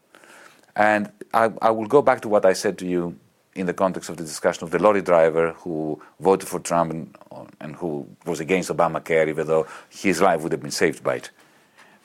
And 0.76 1.10
I, 1.32 1.50
I, 1.62 1.70
will 1.70 1.86
go 1.86 2.02
back 2.02 2.20
to 2.20 2.28
what 2.28 2.44
I 2.44 2.52
said 2.52 2.76
to 2.80 2.86
you 2.86 3.18
in 3.54 3.64
the 3.64 3.72
context 3.72 4.10
of 4.10 4.18
the 4.18 4.24
discussion 4.24 4.64
of 4.64 4.70
the 4.72 4.78
lorry 4.78 5.00
driver 5.00 5.52
who 5.52 5.98
voted 6.20 6.50
for 6.50 6.60
Trump 6.60 6.90
and, 6.90 7.16
and 7.58 7.74
who 7.76 8.06
was 8.26 8.38
against 8.38 8.68
Obamacare, 8.68 9.28
even 9.28 9.46
though 9.46 9.66
his 9.88 10.20
life 10.20 10.42
would 10.42 10.52
have 10.52 10.60
been 10.60 10.70
saved 10.70 11.02
by 11.02 11.14
it. 11.14 11.30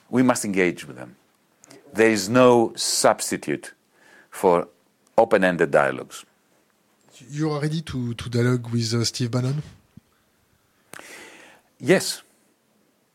We 0.08 0.22
must 0.22 0.46
engage 0.46 0.86
with 0.86 0.96
them. 0.96 1.16
There 1.92 2.10
is 2.10 2.30
no 2.30 2.72
substitute 2.76 3.74
for 4.30 4.68
open 5.18 5.44
ended 5.44 5.70
dialogues. 5.70 6.24
You 7.26 7.50
are 7.50 7.60
ready 7.60 7.80
to, 7.82 8.14
to 8.14 8.28
dialogue 8.30 8.68
with 8.70 8.94
uh, 8.94 9.04
Steve 9.04 9.32
Bannon? 9.32 9.62
Yes. 11.80 12.22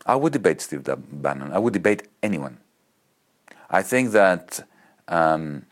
I 0.06 0.16
would 0.16 0.34
debate 0.34 0.60
Steve 0.60 0.84
Bannon. 0.84 1.54
I 1.54 1.60
would 1.60 1.72
debate 1.72 2.08
anyone. 2.22 2.58
I 3.70 3.82
think 3.82 4.12
that, 4.12 4.68
um, 5.08 5.66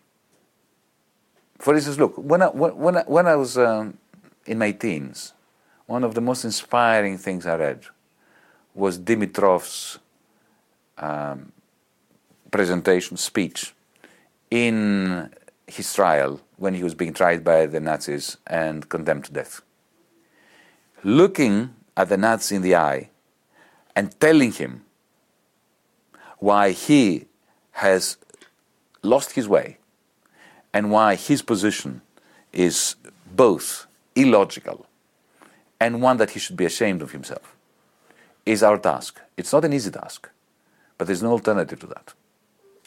for 1.60 1.76
instance, 1.76 1.98
look, 1.98 2.14
when 2.18 2.42
I, 2.42 2.48
when 2.48 2.98
I, 2.98 3.04
when 3.04 3.28
I 3.28 3.36
was 3.36 3.58
um, 3.58 3.98
in 4.46 4.58
my 4.58 4.72
teens, 4.72 5.34
one 5.86 6.06
of 6.06 6.16
the 6.16 6.22
most 6.22 6.46
inspiring 6.46 7.18
things 7.18 7.46
I 7.46 7.58
read 7.58 7.84
was 8.74 8.98
Dimitrov's 8.98 10.00
um, 10.98 11.52
presentation 12.50 13.18
speech 13.18 13.74
in 14.50 15.30
his 15.72 15.94
trial 15.94 16.42
when 16.58 16.74
he 16.74 16.84
was 16.84 16.96
being 16.96 17.14
tried 17.14 17.44
by 17.44 17.66
the 17.66 17.80
Nazis 17.80 18.38
and 18.48 18.88
condemned 18.90 19.26
to 19.26 19.34
death. 19.34 19.62
Looking 21.04 21.74
at 21.98 22.10
the 22.10 22.18
Nazi 22.18 22.56
in 22.56 22.62
the 22.62 22.76
eye 22.76 23.10
and 23.96 24.20
telling 24.20 24.52
him 24.52 24.86
why 26.40 26.72
he 26.72 27.26
has 27.72 28.18
lost 29.04 29.32
his 29.32 29.48
way 29.48 29.78
and 30.74 30.92
why 30.92 31.16
his 31.16 31.42
position 31.42 32.02
is 32.54 32.96
both 33.36 33.88
illogical 34.16 34.86
and 35.80 36.02
one 36.02 36.18
that 36.18 36.32
he 36.32 36.40
should 36.40 36.58
be 36.58 36.66
ashamed 36.66 37.02
of 37.02 37.12
himself 37.12 37.56
is 38.46 38.64
our 38.64 38.78
task. 38.78 39.20
It's 39.38 39.54
not 39.54 39.66
an 39.66 39.74
easy 39.74 39.92
task, 39.92 40.30
but 40.98 41.08
there's 41.08 41.24
no 41.24 41.32
alternative 41.32 41.80
to 41.80 41.88
that. 41.88 42.14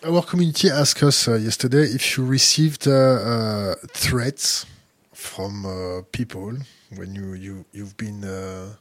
Our 0.05 0.23
community 0.23 0.69
asked 0.69 1.03
us 1.03 1.29
uh, 1.29 1.37
yesterday 1.37 1.85
if 1.85 2.19
you 2.19 2.27
received 2.27 2.87
uh, 2.87 2.93
uh, 2.93 3.75
threats 3.89 4.67
from 5.15 5.65
uh, 5.65 6.03
people 6.13 6.59
when 6.95 7.15
you, 7.15 7.33
you, 7.33 7.65
you've 7.73 7.97
been 7.97 8.23
uh, 8.23 8.75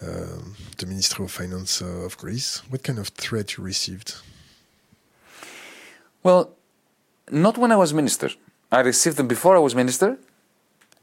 um, 0.00 0.54
the 0.78 0.86
Ministry 0.86 1.24
of 1.24 1.32
Finance 1.32 1.80
of 1.80 2.16
Greece. 2.18 2.62
What 2.70 2.84
kind 2.84 3.00
of 3.00 3.08
threat 3.08 3.56
you 3.56 3.64
received? 3.64 4.14
Well, 6.22 6.52
not 7.28 7.58
when 7.58 7.72
I 7.72 7.76
was 7.76 7.92
minister. 7.92 8.30
I 8.70 8.78
received 8.78 9.16
them 9.16 9.26
before 9.26 9.56
I 9.56 9.58
was 9.58 9.74
minister 9.74 10.18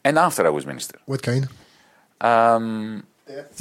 and 0.06 0.18
after 0.18 0.46
I 0.46 0.50
was 0.50 0.66
minister. 0.66 0.98
What 1.08 1.24
kind? 1.24 1.50
Um, 2.22 3.04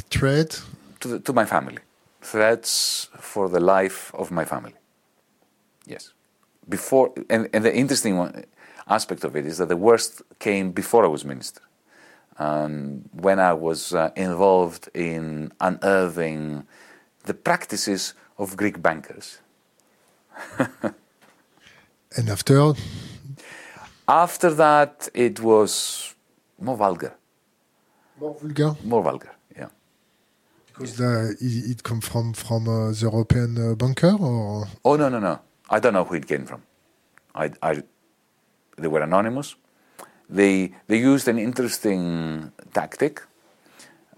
Threat? 0.08 0.62
To, 1.00 1.08
the, 1.08 1.18
to 1.18 1.32
my 1.32 1.46
family. 1.46 1.78
Threats 2.22 3.08
for 3.18 3.48
the 3.48 3.58
life 3.58 4.14
of 4.14 4.30
my 4.30 4.44
family. 4.44 4.77
Yes. 5.88 6.12
Before, 6.68 7.12
and, 7.30 7.48
and 7.52 7.64
the 7.64 7.74
interesting 7.74 8.18
one, 8.18 8.44
aspect 8.88 9.24
of 9.24 9.36
it 9.36 9.46
is 9.46 9.58
that 9.58 9.68
the 9.68 9.76
worst 9.76 10.22
came 10.38 10.72
before 10.72 11.04
I 11.04 11.08
was 11.08 11.24
minister 11.24 11.60
um, 12.38 13.04
when 13.12 13.38
I 13.38 13.52
was 13.52 13.94
uh, 13.94 14.10
involved 14.16 14.88
in 14.94 15.52
unearthing 15.60 16.66
the 17.24 17.34
practices 17.34 18.14
of 18.38 18.56
Greek 18.56 18.80
bankers. 18.80 19.40
and 22.16 22.28
after? 22.30 22.72
After 24.06 24.50
that, 24.54 25.08
it 25.12 25.40
was 25.40 26.14
more 26.58 26.76
vulgar. 26.76 27.14
More 28.18 28.34
vulgar? 28.34 28.76
More 28.84 29.02
vulgar, 29.02 29.32
yeah. 29.54 29.68
Because 30.66 30.96
the, 30.96 31.36
it, 31.40 31.70
it 31.70 31.82
come 31.82 32.00
from, 32.00 32.32
from 32.32 32.68
uh, 32.68 32.90
the 32.92 32.98
European 33.02 33.72
uh, 33.72 33.74
banker? 33.74 34.16
or? 34.18 34.68
Oh, 34.84 34.96
no, 34.96 35.08
no, 35.08 35.18
no. 35.18 35.40
I 35.70 35.78
don't 35.80 35.92
know 35.92 36.04
who 36.04 36.14
it 36.14 36.26
came 36.26 36.44
from. 36.46 36.62
I, 37.34 37.50
I, 37.62 37.82
they 38.76 38.88
were 38.88 39.02
anonymous. 39.02 39.54
They, 40.30 40.72
they 40.86 40.98
used 40.98 41.28
an 41.28 41.38
interesting 41.38 42.52
tactic. 42.72 43.22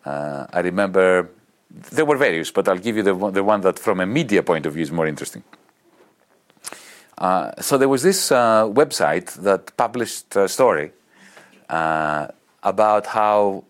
Uh, 0.04 0.46
I 0.52 0.60
remember 0.60 1.30
there 1.70 2.04
were 2.04 2.16
various, 2.16 2.50
but 2.50 2.68
I'll 2.68 2.78
give 2.78 2.96
you 2.96 3.02
the 3.02 3.14
one, 3.14 3.32
the 3.32 3.44
one 3.44 3.60
that, 3.60 3.78
from 3.78 4.00
a 4.00 4.06
media 4.06 4.42
point 4.42 4.66
of 4.66 4.74
view, 4.74 4.82
is 4.82 4.90
more 4.90 5.06
interesting. 5.06 5.44
Uh, 7.18 7.52
so 7.60 7.76
there 7.78 7.88
was 7.88 8.02
this 8.02 8.32
uh, 8.32 8.64
website 8.66 9.34
that 9.42 9.76
published 9.76 10.34
a 10.36 10.48
story 10.48 10.90
uh, 11.68 12.26
about 12.62 13.06
how 13.06 13.64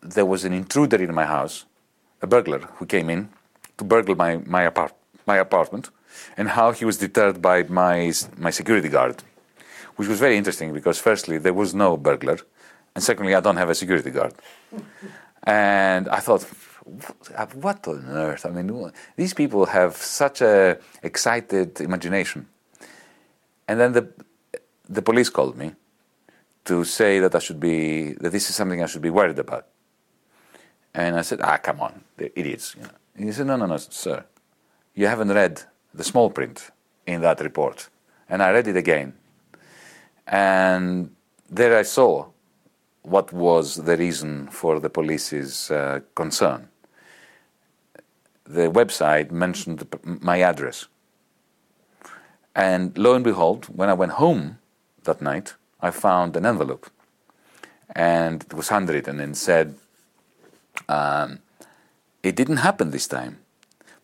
there 0.00 0.24
was 0.24 0.44
an 0.44 0.52
intruder 0.52 0.96
in 0.96 1.14
my 1.14 1.24
house, 1.26 1.66
a 2.22 2.26
burglar 2.26 2.60
who 2.76 2.86
came 2.86 3.10
in 3.10 3.28
to 3.76 3.84
burgle 3.84 4.14
my, 4.14 4.38
my, 4.46 4.62
apart- 4.62 4.94
my 5.26 5.36
apartment, 5.36 5.90
and 6.36 6.48
how 6.48 6.72
he 6.72 6.84
was 6.84 6.96
deterred 6.98 7.40
by 7.40 7.62
my, 7.64 8.12
my 8.36 8.50
security 8.50 8.88
guard, 8.88 9.22
which 9.96 10.08
was 10.08 10.18
very 10.18 10.36
interesting 10.36 10.72
because, 10.72 10.98
firstly, 10.98 11.38
there 11.38 11.54
was 11.54 11.74
no 11.74 11.96
burglar, 11.96 12.38
and 12.94 13.02
secondly, 13.04 13.34
I 13.34 13.40
don't 13.40 13.56
have 13.56 13.70
a 13.70 13.74
security 13.74 14.10
guard. 14.10 14.34
And 15.44 16.08
I 16.08 16.18
thought, 16.18 16.42
what 17.54 17.86
on 17.88 18.04
earth? 18.08 18.44
I 18.44 18.50
mean, 18.50 18.92
these 19.16 19.32
people 19.32 19.66
have 19.66 19.96
such 19.96 20.42
a 20.42 20.78
excited 21.02 21.80
imagination. 21.80 22.46
And 23.66 23.78
then 23.80 23.92
the 23.92 24.08
the 24.88 25.02
police 25.02 25.28
called 25.28 25.56
me 25.56 25.72
to 26.64 26.84
say 26.84 27.20
that 27.20 27.34
I 27.34 27.38
should 27.38 27.60
be 27.60 28.12
that 28.20 28.30
this 28.30 28.48
is 28.48 28.56
something 28.56 28.82
I 28.82 28.86
should 28.86 29.02
be 29.02 29.10
worried 29.10 29.38
about. 29.38 29.66
And 30.94 31.16
I 31.16 31.22
said, 31.22 31.40
ah, 31.42 31.58
come 31.58 31.80
on, 31.80 32.02
they're 32.16 32.30
idiots. 32.34 32.74
You 32.74 32.82
know. 32.82 33.26
He 33.26 33.32
said, 33.32 33.46
no, 33.46 33.56
no, 33.56 33.66
no, 33.66 33.76
sir, 33.76 34.24
you 34.94 35.06
haven't 35.06 35.32
read 35.32 35.62
the 35.98 36.04
small 36.04 36.30
print 36.30 36.70
in 37.06 37.20
that 37.20 37.40
report. 37.40 37.90
And 38.28 38.42
I 38.42 38.50
read 38.52 38.68
it 38.68 38.76
again. 38.76 39.14
And 40.26 41.14
there 41.50 41.76
I 41.76 41.82
saw 41.82 42.26
what 43.02 43.32
was 43.32 43.76
the 43.76 43.96
reason 43.96 44.48
for 44.48 44.80
the 44.80 44.90
police's 44.90 45.70
uh, 45.70 46.00
concern. 46.14 46.68
The 48.44 48.70
website 48.70 49.30
mentioned 49.30 49.86
my 50.04 50.40
address. 50.40 50.86
And 52.54 52.96
lo 52.96 53.14
and 53.14 53.24
behold, 53.24 53.66
when 53.66 53.88
I 53.88 53.94
went 53.94 54.12
home 54.12 54.58
that 55.04 55.20
night, 55.20 55.54
I 55.80 55.90
found 55.90 56.36
an 56.36 56.44
envelope. 56.46 56.90
And 57.94 58.42
it 58.42 58.54
was 58.54 58.68
handwritten 58.68 59.20
and 59.20 59.36
said, 59.36 59.74
um, 60.88 61.40
It 62.22 62.36
didn't 62.36 62.58
happen 62.58 62.90
this 62.90 63.08
time, 63.08 63.38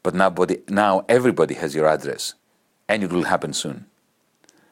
but 0.05 0.15
now, 0.15 0.31
body, 0.31 0.59
now 0.69 1.05
everybody 1.09 1.55
has 1.55 1.75
your 1.75 1.89
address, 1.89 2.35
and 2.89 3.03
it 3.03 3.11
will 3.11 3.25
happen 3.25 3.53
soon. 3.53 3.87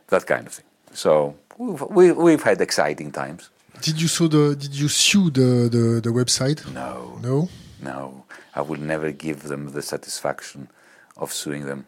That 0.08 0.26
kind 0.26 0.46
of 0.46 0.52
thing. 0.52 0.66
So 0.92 1.34
we've, 1.58 1.80
we, 1.80 2.12
we've 2.12 2.42
had 2.42 2.60
exciting 2.60 3.10
times. 3.10 3.50
Did 3.80 4.00
you 4.00 4.08
sue 4.08 4.28
the 4.28 4.54
Did 4.54 4.74
you 4.74 4.88
sue 4.88 5.30
the, 5.30 5.68
the, 5.76 6.00
the 6.02 6.10
website? 6.10 6.60
No. 6.72 7.18
No. 7.22 7.48
No. 7.80 8.24
I 8.54 8.60
will 8.60 8.78
never 8.78 9.10
give 9.10 9.44
them 9.44 9.72
the 9.72 9.82
satisfaction 9.82 10.68
of 11.16 11.32
suing 11.32 11.64
them. 11.64 11.86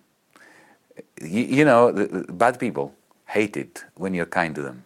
You, 1.20 1.42
you 1.58 1.64
know, 1.64 1.92
the, 1.92 2.06
the 2.06 2.32
bad 2.32 2.58
people 2.58 2.94
hate 3.26 3.56
it 3.58 3.84
when 3.94 4.14
you're 4.14 4.32
kind 4.40 4.54
to 4.54 4.62
them. 4.62 4.84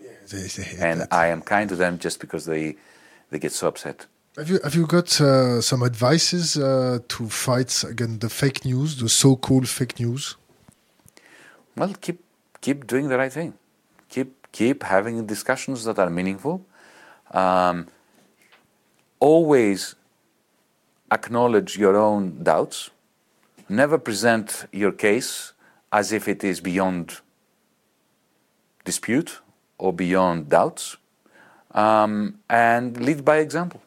Yeah, 0.00 0.10
they, 0.30 0.46
they 0.46 0.76
and 0.78 1.00
that. 1.00 1.12
I 1.12 1.26
am 1.26 1.42
kind 1.42 1.68
to 1.70 1.76
them 1.76 1.98
just 1.98 2.20
because 2.20 2.44
they 2.44 2.76
they 3.30 3.40
get 3.40 3.52
so 3.52 3.66
upset. 3.66 4.06
Have 4.38 4.50
you 4.50 4.60
have 4.62 4.76
you 4.76 4.86
got 4.86 5.20
uh, 5.20 5.60
some 5.60 5.82
advices 5.82 6.56
uh, 6.56 7.00
to 7.08 7.28
fight 7.28 7.82
against 7.82 8.20
the 8.20 8.28
fake 8.28 8.64
news, 8.64 8.96
the 8.96 9.08
so-called 9.08 9.68
fake 9.68 9.98
news? 9.98 10.36
Well, 11.76 11.92
keep 12.00 12.22
keep 12.60 12.86
doing 12.86 13.08
the 13.08 13.18
right 13.18 13.32
thing. 13.32 13.54
Keep 14.08 14.52
keep 14.52 14.84
having 14.84 15.26
discussions 15.26 15.82
that 15.86 15.98
are 15.98 16.08
meaningful. 16.08 16.64
Um, 17.32 17.88
always 19.18 19.96
acknowledge 21.10 21.76
your 21.76 21.96
own 21.96 22.44
doubts. 22.44 22.90
Never 23.68 23.98
present 23.98 24.66
your 24.70 24.92
case 24.92 25.52
as 25.90 26.12
if 26.12 26.28
it 26.28 26.44
is 26.44 26.60
beyond 26.60 27.22
dispute 28.84 29.40
or 29.78 29.92
beyond 29.92 30.48
doubts, 30.48 30.96
um, 31.72 32.38
and 32.48 33.04
lead 33.04 33.24
by 33.24 33.38
example. 33.38 33.82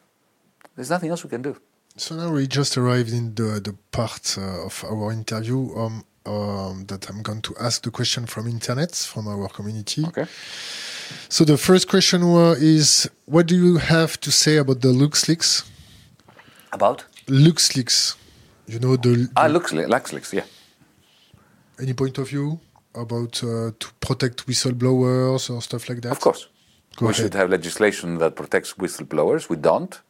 There's 0.76 0.90
nothing 0.90 1.10
else 1.10 1.22
we 1.24 1.30
can 1.30 1.42
do. 1.42 1.56
So 1.96 2.14
now 2.16 2.30
we 2.32 2.46
just 2.46 2.76
arrived 2.78 3.12
in 3.12 3.34
the, 3.34 3.60
the 3.60 3.74
part 3.90 4.36
uh, 4.38 4.64
of 4.66 4.82
our 4.88 5.12
interview 5.12 5.76
um, 5.76 6.04
um, 6.24 6.84
that 6.86 7.08
I'm 7.10 7.22
going 7.22 7.42
to 7.42 7.54
ask 7.60 7.82
the 7.82 7.90
question 7.90 8.24
from 8.26 8.46
internet, 8.46 8.94
from 8.94 9.28
our 9.28 9.48
community. 9.48 10.04
Okay. 10.06 10.26
So 11.28 11.44
the 11.44 11.58
first 11.58 11.88
question 11.88 12.26
wa- 12.32 12.54
is, 12.58 13.10
what 13.26 13.46
do 13.46 13.54
you 13.56 13.76
have 13.76 14.18
to 14.20 14.30
say 14.32 14.56
about 14.56 14.80
the 14.80 14.88
LuxLeaks? 14.88 15.68
About? 16.72 17.04
LuxLeaks, 17.26 18.16
you 18.66 18.78
know 18.78 18.96
the, 18.96 19.28
Ah, 19.36 19.48
LuxLeaks, 19.48 19.88
LuxLeaks, 19.88 20.32
yeah. 20.32 20.44
any 21.78 21.92
point 21.92 22.16
of 22.18 22.28
view 22.30 22.58
about 22.94 23.42
uh, 23.44 23.70
to 23.78 23.88
protect 24.00 24.46
whistleblowers 24.46 25.50
or 25.50 25.60
stuff 25.60 25.88
like 25.90 26.00
that? 26.02 26.12
Of 26.12 26.20
course. 26.20 26.48
Go 26.96 27.06
we 27.06 27.12
ahead. 27.12 27.16
should 27.24 27.34
have 27.34 27.50
legislation 27.50 28.18
that 28.18 28.34
protects 28.36 28.72
whistleblowers. 28.74 29.48
We 29.50 29.56
don't. 29.56 30.00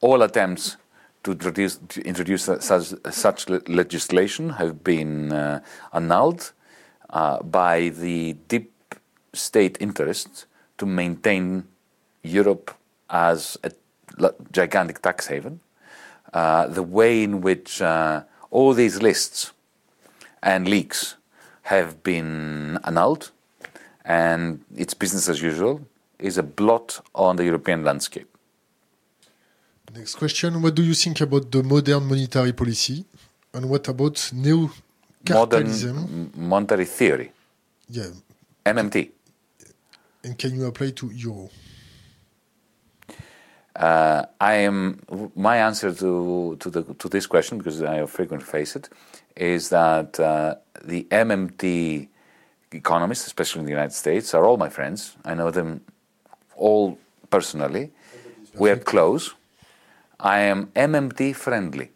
All 0.00 0.22
attempts 0.22 0.76
to 1.22 1.32
introduce, 1.32 1.78
to 1.88 2.00
introduce 2.02 2.44
such, 2.44 2.94
such 3.10 3.48
legislation 3.48 4.50
have 4.50 4.84
been 4.84 5.32
uh, 5.32 5.60
annulled 5.92 6.52
uh, 7.10 7.42
by 7.42 7.88
the 7.88 8.34
deep 8.48 8.72
state 9.32 9.76
interests 9.80 10.46
to 10.78 10.86
maintain 10.86 11.66
Europe 12.22 12.74
as 13.10 13.58
a 13.64 13.72
gigantic 14.52 15.02
tax 15.02 15.26
haven. 15.26 15.60
Uh, 16.32 16.66
the 16.66 16.82
way 16.82 17.22
in 17.22 17.40
which 17.40 17.80
uh, 17.80 18.22
all 18.50 18.74
these 18.74 19.00
lists 19.00 19.52
and 20.42 20.68
leaks 20.68 21.16
have 21.62 22.02
been 22.02 22.78
annulled 22.84 23.30
and 24.04 24.64
it's 24.76 24.94
business 24.94 25.28
as 25.28 25.42
usual 25.42 25.80
is 26.18 26.38
a 26.38 26.42
blot 26.42 27.00
on 27.14 27.36
the 27.36 27.44
European 27.44 27.84
landscape. 27.84 28.35
Next 29.94 30.14
question: 30.16 30.60
What 30.62 30.74
do 30.74 30.82
you 30.82 30.94
think 30.94 31.20
about 31.20 31.50
the 31.50 31.62
modern 31.62 32.04
monetary 32.08 32.52
policy, 32.52 33.04
and 33.54 33.68
what 33.68 33.88
about 33.88 34.30
neo 34.32 34.70
Modern 35.28 36.30
monetary 36.36 36.84
theory, 36.84 37.32
Yeah, 37.88 38.10
MMT. 38.64 39.10
and 40.22 40.38
can 40.38 40.54
you 40.54 40.66
apply 40.66 40.90
to 40.90 41.10
euro? 41.12 41.50
Uh, 43.74 44.24
I 44.40 44.54
am 44.54 45.00
my 45.34 45.56
answer 45.58 45.92
to 45.92 46.56
to, 46.60 46.70
the, 46.70 46.82
to 46.94 47.08
this 47.08 47.26
question 47.26 47.58
because 47.58 47.82
I 47.82 48.06
frequently 48.06 48.46
face 48.46 48.76
it 48.76 48.88
is 49.36 49.68
that 49.70 50.18
uh, 50.20 50.54
the 50.84 51.04
MMT 51.10 52.08
economists, 52.72 53.26
especially 53.26 53.60
in 53.60 53.66
the 53.66 53.72
United 53.72 53.92
States, 53.92 54.32
are 54.32 54.44
all 54.46 54.56
my 54.56 54.68
friends. 54.70 55.16
I 55.24 55.34
know 55.34 55.50
them 55.50 55.80
all 56.56 56.98
personally. 57.30 57.90
We're 58.54 58.78
close. 58.78 59.34
I 60.18 60.40
am 60.40 60.66
MMT 60.68 61.34
friendly, 61.34 61.90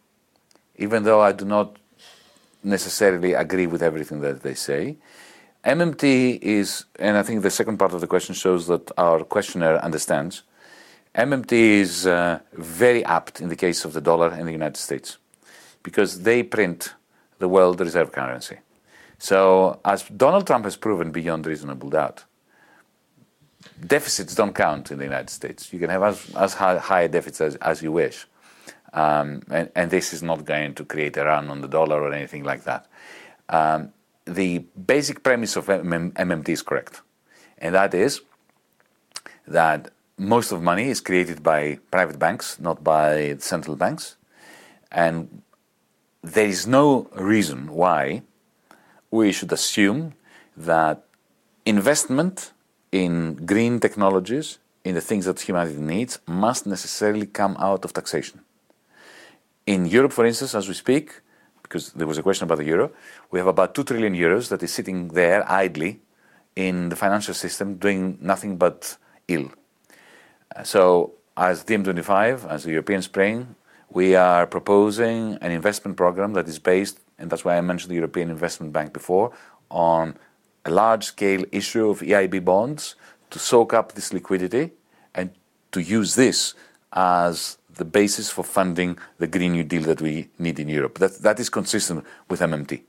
even 0.77 1.03
though 1.03 1.21
I 1.21 1.31
do 1.31 1.45
not 1.45 1.77
necessarily 2.63 3.33
agree 3.33 3.67
with 3.67 3.81
everything 3.81 4.21
that 4.21 4.43
they 4.43 4.53
say. 4.53 4.97
MMT 5.65 6.39
is, 6.41 6.85
and 6.99 7.17
I 7.17 7.23
think 7.23 7.41
the 7.41 7.49
second 7.49 7.77
part 7.77 7.93
of 7.93 8.01
the 8.01 8.07
question 8.07 8.35
shows 8.35 8.67
that 8.67 8.91
our 8.97 9.23
questioner 9.23 9.77
understands. 9.77 10.43
MMT 11.15 11.51
is 11.51 12.07
uh, 12.07 12.39
very 12.53 13.03
apt 13.05 13.41
in 13.41 13.49
the 13.49 13.55
case 13.55 13.85
of 13.85 13.93
the 13.93 14.01
dollar 14.01 14.33
in 14.33 14.45
the 14.45 14.51
United 14.51 14.77
States 14.77 15.17
because 15.83 16.21
they 16.21 16.41
print 16.43 16.93
the 17.39 17.49
world 17.49 17.79
reserve 17.79 18.11
currency. 18.11 18.59
So, 19.17 19.79
as 19.85 20.03
Donald 20.03 20.47
Trump 20.47 20.65
has 20.65 20.75
proven 20.75 21.11
beyond 21.11 21.45
reasonable 21.45 21.89
doubt, 21.89 22.23
deficits 23.87 24.35
don't 24.35 24.53
count 24.53 24.91
in 24.91 24.97
the 24.97 25.03
United 25.03 25.29
States. 25.29 25.73
You 25.73 25.79
can 25.79 25.89
have 25.89 26.03
as, 26.03 26.35
as 26.35 26.53
high, 26.53 26.77
high 26.77 27.01
a 27.01 27.07
deficit 27.07 27.41
as, 27.41 27.55
as 27.55 27.81
you 27.81 27.91
wish. 27.91 28.27
Um, 28.93 29.41
and, 29.49 29.69
and 29.75 29.91
this 29.91 30.13
is 30.13 30.21
not 30.21 30.45
going 30.45 30.75
to 30.75 30.85
create 30.85 31.17
a 31.17 31.25
run 31.25 31.49
on 31.49 31.61
the 31.61 31.67
dollar 31.67 32.01
or 32.01 32.13
anything 32.13 32.43
like 32.43 32.63
that. 32.63 32.87
Um, 33.49 33.93
the 34.25 34.59
basic 34.59 35.23
premise 35.23 35.55
of 35.55 35.67
MM, 35.67 36.11
MMT 36.13 36.49
is 36.49 36.61
correct, 36.61 37.01
and 37.57 37.73
that 37.73 37.93
is 37.93 38.21
that 39.47 39.91
most 40.17 40.51
of 40.51 40.61
money 40.61 40.89
is 40.89 41.01
created 41.01 41.41
by 41.41 41.79
private 41.89 42.19
banks, 42.19 42.59
not 42.59 42.83
by 42.83 43.35
central 43.39 43.75
banks, 43.75 44.17
and 44.91 45.41
there 46.21 46.47
is 46.47 46.67
no 46.67 47.09
reason 47.15 47.71
why 47.71 48.21
we 49.09 49.31
should 49.31 49.51
assume 49.51 50.13
that 50.55 51.03
investment 51.65 52.51
in 52.91 53.45
green 53.45 53.79
technologies, 53.79 54.59
in 54.83 54.95
the 54.95 55.01
things 55.01 55.25
that 55.25 55.39
humanity 55.39 55.79
needs, 55.79 56.19
must 56.27 56.65
necessarily 56.65 57.25
come 57.25 57.55
out 57.59 57.85
of 57.85 57.93
taxation. 57.93 58.41
In 59.65 59.85
Europe, 59.85 60.11
for 60.11 60.25
instance, 60.25 60.55
as 60.55 60.67
we 60.67 60.73
speak, 60.73 61.21
because 61.71 61.93
there 61.93 62.07
was 62.07 62.17
a 62.17 62.23
question 62.23 62.43
about 62.43 62.57
the 62.57 62.65
euro. 62.65 62.91
We 63.31 63.39
have 63.39 63.47
about 63.47 63.73
2 63.75 63.85
trillion 63.85 64.13
euros 64.13 64.49
that 64.49 64.61
is 64.61 64.73
sitting 64.73 65.07
there 65.09 65.49
idly 65.49 66.01
in 66.55 66.89
the 66.89 66.97
financial 66.97 67.33
system 67.33 67.75
doing 67.75 68.17
nothing 68.19 68.57
but 68.57 68.97
ill. 69.29 69.51
Uh, 70.53 70.63
so, 70.63 71.13
as 71.37 71.63
DiEM25, 71.63 72.49
as 72.49 72.63
the 72.63 72.71
European 72.71 73.01
Spring, 73.01 73.55
we 73.89 74.15
are 74.15 74.45
proposing 74.45 75.37
an 75.41 75.51
investment 75.51 75.95
program 75.95 76.33
that 76.33 76.47
is 76.47 76.59
based, 76.59 76.99
and 77.17 77.29
that's 77.29 77.45
why 77.45 77.57
I 77.57 77.61
mentioned 77.61 77.91
the 77.91 77.95
European 77.95 78.29
Investment 78.29 78.73
Bank 78.73 78.91
before, 78.91 79.31
on 79.69 80.17
a 80.65 80.71
large 80.71 81.05
scale 81.05 81.43
issue 81.51 81.89
of 81.89 81.99
EIB 82.01 82.43
bonds 82.43 82.95
to 83.29 83.39
soak 83.39 83.73
up 83.73 83.93
this 83.93 84.13
liquidity 84.13 84.71
and 85.15 85.31
to 85.71 85.81
use 85.81 86.15
this 86.15 86.53
as 86.93 87.57
the 87.75 87.85
basis 87.85 88.29
for 88.29 88.43
funding 88.43 88.97
the 89.17 89.27
Green 89.27 89.53
New 89.53 89.63
Deal 89.63 89.83
that 89.83 90.01
we 90.01 90.29
need 90.37 90.59
in 90.59 90.69
Europe. 90.69 90.99
That, 90.99 91.17
that 91.19 91.39
is 91.39 91.49
consistent 91.49 92.05
with 92.29 92.41
MMT. 92.41 92.81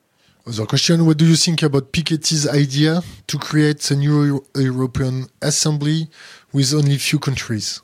Other 0.45 0.67
question 0.67 1.07
What 1.07 1.19
do 1.19 1.25
you 1.25 1.37
think 1.37 1.63
about 1.63 1.93
Piketty's 1.93 2.49
idea 2.49 3.01
to 3.29 3.39
create 3.39 3.89
a 3.93 3.97
new 3.97 4.45
European 4.57 5.29
Assembly 5.41 6.09
with 6.53 6.75
only 6.75 6.99
few 6.99 7.21
countries? 7.21 7.81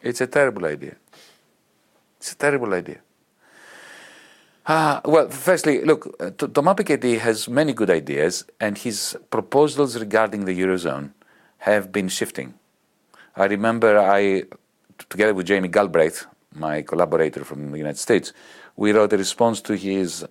It's 0.00 0.20
a 0.20 0.28
terrible 0.28 0.64
idea. 0.66 0.94
It's 2.18 2.32
a 2.32 2.36
terrible 2.36 2.72
idea. 2.72 3.00
Uh, 4.66 4.98
well, 5.04 5.28
firstly, 5.28 5.84
look, 5.84 6.16
uh, 6.18 6.30
Thomas 6.30 6.74
Piketty 6.74 7.18
has 7.18 7.48
many 7.50 7.74
good 7.74 7.90
ideas, 7.90 8.46
and 8.58 8.78
his 8.78 9.16
proposals 9.28 9.98
regarding 9.98 10.46
the 10.46 10.58
Eurozone 10.58 11.10
have 11.58 11.92
been 11.92 12.08
shifting. 12.08 12.54
I 13.36 13.44
remember 13.44 13.98
I, 13.98 14.44
together 15.10 15.34
with 15.34 15.46
Jamie 15.46 15.68
Galbraith, 15.68 16.24
my 16.54 16.80
collaborator 16.80 17.44
from 17.44 17.72
the 17.72 17.78
United 17.78 17.98
States, 17.98 18.32
we 18.74 18.92
wrote 18.92 19.12
a 19.12 19.18
response 19.18 19.60
to 19.62 19.76
his 19.76 20.24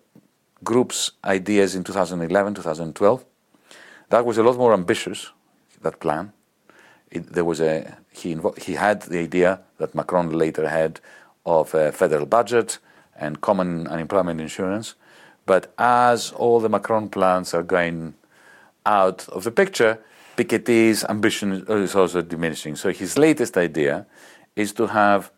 group's 0.63 1.11
ideas 1.23 1.75
in 1.75 1.83
2011, 1.83 2.55
2012. 2.55 3.25
That 4.09 4.25
was 4.25 4.39
a 4.39 4.43
lot 4.43 4.57
more 4.57 4.73
ambitious, 4.73 5.29
that 5.83 5.99
plan. 5.99 6.33
It, 7.11 7.31
there 7.33 7.45
was 7.45 7.61
a, 7.61 7.97
he, 8.09 8.35
he 8.59 8.73
had 8.73 9.03
the 9.03 9.19
idea 9.19 9.59
that 9.77 9.93
Macron 9.93 10.31
later 10.31 10.67
had 10.67 10.99
of 11.45 11.75
a 11.75 11.91
federal 11.91 12.25
budget 12.25 12.79
and 13.17 13.41
common 13.41 13.87
unemployment 13.87 14.41
insurance. 14.41 14.95
But 15.45 15.73
as 15.77 16.31
all 16.31 16.59
the 16.59 16.69
Macron 16.69 17.09
plans 17.09 17.53
are 17.53 17.63
going 17.63 18.15
out 18.85 19.27
of 19.29 19.43
the 19.43 19.51
picture, 19.51 19.99
Piketty's 20.37 21.03
ambition 21.05 21.65
is 21.67 21.95
also 21.95 22.21
diminishing. 22.21 22.75
So 22.75 22.91
his 22.91 23.17
latest 23.17 23.57
idea 23.57 24.05
is 24.55 24.73
to 24.73 24.87
have 24.87 25.31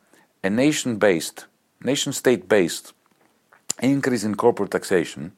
a 0.44 0.50
nation 0.50 0.98
based, 0.98 1.46
nation 1.84 2.14
state 2.14 2.48
based 2.48 2.94
increase 3.82 4.24
in 4.24 4.36
corporate 4.36 4.72
taxation 4.72 5.34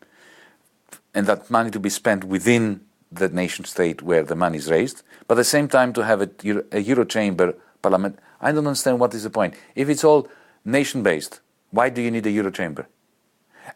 and 1.14 1.26
that 1.26 1.50
money 1.50 1.72
to 1.72 1.80
be 1.80 1.90
spent 1.90 2.24
within 2.24 2.82
the 3.12 3.30
nation 3.30 3.66
state 3.66 4.02
where 4.02 4.24
the 4.24 4.36
money 4.36 4.58
is 4.58 4.70
raised, 4.70 5.02
but 5.28 5.36
at 5.36 5.38
the 5.38 5.44
same 5.44 5.68
time 5.68 5.94
to 5.94 6.04
have 6.04 6.22
a, 6.22 6.30
a 6.72 6.80
Euro 6.80 7.06
chamber 7.06 7.56
parliament. 7.82 8.20
I 8.42 8.52
don't 8.52 8.68
understand 8.68 9.00
what 9.00 9.14
is 9.14 9.24
the 9.24 9.30
point. 9.30 9.56
If 9.76 9.90
it's 9.90 10.04
all 10.04 10.28
nation 10.66 11.04
based, 11.04 11.40
why 11.78 11.90
do 11.90 12.02
you 12.02 12.12
need 12.16 12.26
a 12.26 12.32
Euro 12.40 12.52
chamber? 12.60 12.86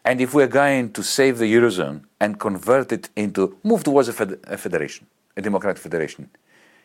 And 0.04 0.20
if 0.20 0.34
we're 0.36 0.54
going 0.62 0.84
to 0.96 1.02
save 1.02 1.34
the 1.42 1.48
Eurozone 1.56 1.98
and 2.22 2.30
convert 2.46 2.88
it 2.96 3.04
into, 3.14 3.42
move 3.62 3.84
towards 3.84 4.08
a, 4.08 4.12
fed, 4.12 4.30
a 4.56 4.56
federation, 4.56 5.06
a 5.36 5.42
democratic 5.48 5.80
federation, 5.86 6.28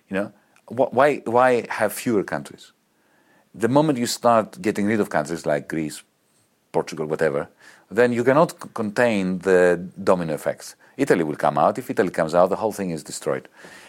you 0.10 0.15
know, 0.18 0.27
wh- 0.77 0.91
why, 0.98 1.10
why 1.38 1.49
have 1.69 1.91
fewer 1.94 2.23
countries? 2.23 2.73
The 3.56 3.69
moment 3.77 3.98
you 3.98 4.06
start 4.06 4.61
getting 4.61 4.85
rid 4.85 4.99
of 4.99 5.10
countries 5.10 5.45
like 5.45 5.68
Greece, 5.68 6.03
Portugal, 6.72 7.06
whatever, 7.07 7.49
then 7.89 8.11
you 8.18 8.23
cannot 8.23 8.52
c- 8.52 8.69
contain 8.73 9.39
the 9.39 9.60
domino 10.03 10.34
effects. 10.34 10.76
Italy 10.98 11.23
will 11.23 11.39
come 11.45 11.57
out. 11.57 11.80
If 11.80 11.89
Italy 11.89 12.11
comes 12.11 12.34
out, 12.35 12.48
the 12.49 12.61
whole 12.64 12.73
thing 12.80 12.91
is 12.91 13.02
destroyed. 13.03 13.48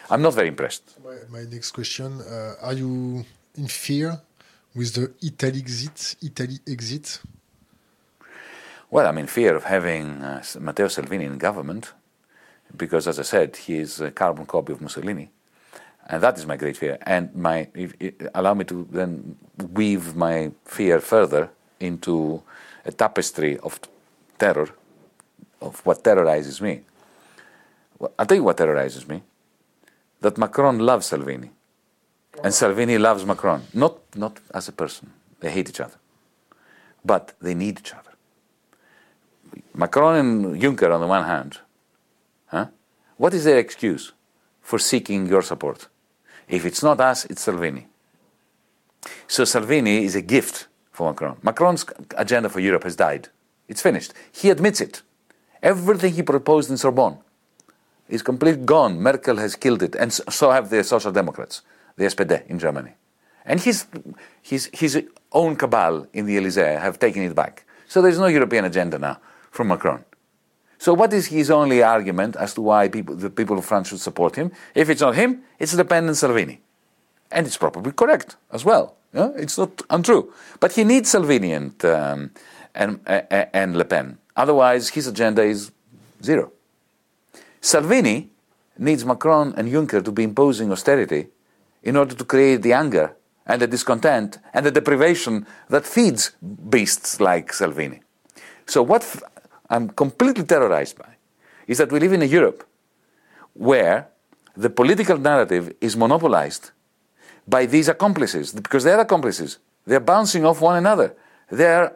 I'm 0.09 0.23
not 0.23 0.33
very 0.33 0.47
impressed. 0.47 0.83
My, 1.03 1.17
my 1.29 1.43
next 1.55 1.71
question 1.71 2.21
uh, 2.21 2.67
Are 2.67 2.73
you 2.73 3.25
in 3.55 3.67
fear 3.67 4.19
with 4.75 4.93
the 4.93 5.13
Italy 5.21 5.59
exit? 5.59 6.15
Italy 6.21 6.59
exit? 6.67 7.21
Well, 8.91 9.05
I'm 9.07 9.17
in 9.17 9.27
fear 9.27 9.55
of 9.55 9.65
having 9.65 10.23
uh, 10.23 10.43
Matteo 10.59 10.87
Salvini 10.87 11.25
in 11.25 11.37
government 11.37 11.93
because, 12.75 13.07
as 13.07 13.19
I 13.19 13.23
said, 13.23 13.55
he 13.55 13.77
is 13.77 14.01
a 14.01 14.11
carbon 14.11 14.45
copy 14.45 14.73
of 14.73 14.81
Mussolini. 14.81 15.29
And 16.07 16.23
that 16.23 16.37
is 16.39 16.45
my 16.45 16.57
great 16.57 16.75
fear. 16.75 16.97
And 17.03 17.35
my, 17.35 17.67
if, 17.75 17.93
if, 17.99 18.13
allow 18.33 18.55
me 18.55 18.65
to 18.65 18.87
then 18.91 19.37
weave 19.73 20.15
my 20.15 20.51
fear 20.65 20.99
further 20.99 21.51
into 21.79 22.41
a 22.83 22.91
tapestry 22.91 23.59
of 23.59 23.79
terror, 24.39 24.69
of 25.61 25.85
what 25.85 26.03
terrorizes 26.03 26.61
me. 26.61 26.81
Well, 27.99 28.11
I'll 28.17 28.25
tell 28.25 28.37
you 28.37 28.43
what 28.43 28.57
terrorizes 28.57 29.07
me 29.07 29.21
that 30.21 30.37
Macron 30.37 30.79
loves 30.79 31.07
Salvini. 31.07 31.51
And 32.43 32.53
Salvini 32.53 32.97
loves 32.97 33.25
Macron. 33.25 33.63
Not, 33.73 33.97
not 34.15 34.39
as 34.53 34.67
a 34.67 34.71
person, 34.71 35.11
they 35.39 35.51
hate 35.51 35.69
each 35.69 35.79
other. 35.79 35.97
But 37.03 37.33
they 37.41 37.53
need 37.53 37.79
each 37.79 37.93
other. 37.93 38.09
Macron 39.73 40.15
and 40.15 40.61
Juncker 40.61 40.93
on 40.93 41.01
the 41.01 41.07
one 41.07 41.25
hand, 41.25 41.59
huh? 42.47 42.67
what 43.17 43.33
is 43.33 43.43
their 43.45 43.57
excuse 43.57 44.11
for 44.61 44.79
seeking 44.79 45.27
your 45.27 45.41
support? 45.41 45.87
If 46.47 46.65
it's 46.65 46.83
not 46.83 46.99
us, 46.99 47.25
it's 47.25 47.41
Salvini. 47.41 47.87
So 49.27 49.45
Salvini 49.45 50.03
is 50.03 50.15
a 50.15 50.21
gift 50.21 50.67
for 50.91 51.09
Macron. 51.09 51.37
Macron's 51.43 51.85
agenda 52.17 52.49
for 52.49 52.59
Europe 52.59 52.83
has 52.83 52.95
died. 52.95 53.29
It's 53.67 53.81
finished. 53.81 54.13
He 54.31 54.49
admits 54.49 54.81
it. 54.81 55.01
Everything 55.61 56.13
he 56.13 56.23
proposed 56.23 56.69
in 56.69 56.77
Sorbonne 56.77 57.19
is 58.09 58.21
completely 58.21 58.65
gone. 58.65 58.99
Merkel 58.99 59.37
has 59.37 59.55
killed 59.55 59.83
it, 59.83 59.95
and 59.95 60.11
so 60.11 60.51
have 60.51 60.69
the 60.69 60.83
Social 60.83 61.11
Democrats, 61.11 61.61
the 61.99 62.05
SPD 62.05 62.47
in 62.47 62.57
Germany. 62.57 62.93
And 63.45 63.59
his, 63.59 63.85
his, 64.41 64.69
his 64.73 65.03
own 65.31 65.55
cabal 65.55 66.07
in 66.13 66.25
the 66.25 66.37
Elysee 66.37 66.61
have 66.61 66.97
taken 66.97 67.23
it 67.23 67.35
back. 67.35 67.65
So 67.87 68.01
there's 68.01 68.19
no 68.19 68.27
European 68.27 68.65
agenda 68.65 68.97
now 68.97 69.19
from 69.51 69.67
Macron. 69.67 70.03
So 70.77 70.93
what 70.93 71.11
is 71.13 71.27
his 71.27 71.51
only 71.51 71.83
argument 71.83 72.35
as 72.37 72.53
to 72.53 72.61
why 72.61 72.87
people, 72.87 73.15
the 73.15 73.29
people 73.29 73.57
of 73.57 73.65
France 73.65 73.89
should 73.89 73.99
support 73.99 74.35
him? 74.35 74.51
If 74.73 74.89
it's 74.89 75.01
not 75.01 75.15
him, 75.15 75.43
it's 75.59 75.73
Le 75.75 75.83
Pen 75.83 76.07
and 76.07 76.17
Salvini. 76.17 76.61
And 77.31 77.45
it's 77.45 77.57
probably 77.57 77.91
correct 77.91 78.37
as 78.51 78.63
well. 78.63 78.95
Yeah? 79.13 79.31
It's 79.35 79.57
not 79.57 79.81
untrue. 79.89 80.31
But 80.59 80.71
he 80.71 80.83
needs 80.83 81.09
Salvini 81.09 81.51
and, 81.53 81.85
um, 81.85 82.31
and, 82.73 82.99
uh, 83.05 83.21
and 83.53 83.75
Le 83.75 83.85
Pen. 83.85 84.17
Otherwise, 84.37 84.89
his 84.89 85.07
agenda 85.07 85.43
is 85.43 85.71
zero. 86.23 86.51
Salvini 87.59 88.29
needs 88.77 89.03
Macron 89.03 89.53
and 89.57 89.69
Juncker 89.69 90.03
to 90.03 90.11
be 90.11 90.23
imposing 90.23 90.71
austerity 90.71 91.27
in 91.83 91.95
order 91.95 92.15
to 92.15 92.25
create 92.25 92.61
the 92.61 92.73
anger 92.73 93.15
and 93.45 93.61
the 93.61 93.67
discontent 93.67 94.37
and 94.53 94.65
the 94.65 94.71
deprivation 94.71 95.45
that 95.69 95.85
feeds 95.85 96.31
beasts 96.69 97.19
like 97.19 97.51
Salvini. 97.53 98.01
So, 98.65 98.83
what 98.83 99.03
I'm 99.69 99.89
completely 99.89 100.43
terrorized 100.43 100.97
by 100.97 101.15
is 101.67 101.77
that 101.79 101.91
we 101.91 101.99
live 101.99 102.13
in 102.13 102.21
a 102.21 102.25
Europe 102.25 102.67
where 103.53 104.07
the 104.55 104.69
political 104.69 105.17
narrative 105.17 105.73
is 105.81 105.95
monopolized 105.95 106.71
by 107.47 107.65
these 107.65 107.87
accomplices 107.87 108.53
because 108.53 108.83
they're 108.83 108.99
accomplices. 108.99 109.57
They're 109.85 109.99
bouncing 109.99 110.45
off 110.45 110.61
one 110.61 110.75
another. 110.75 111.15
They're 111.49 111.95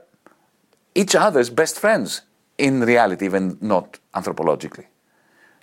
each 0.95 1.15
other's 1.15 1.49
best 1.49 1.79
friends 1.79 2.21
in 2.57 2.81
reality, 2.81 3.25
even 3.25 3.57
not 3.61 3.99
anthropologically. 4.15 4.85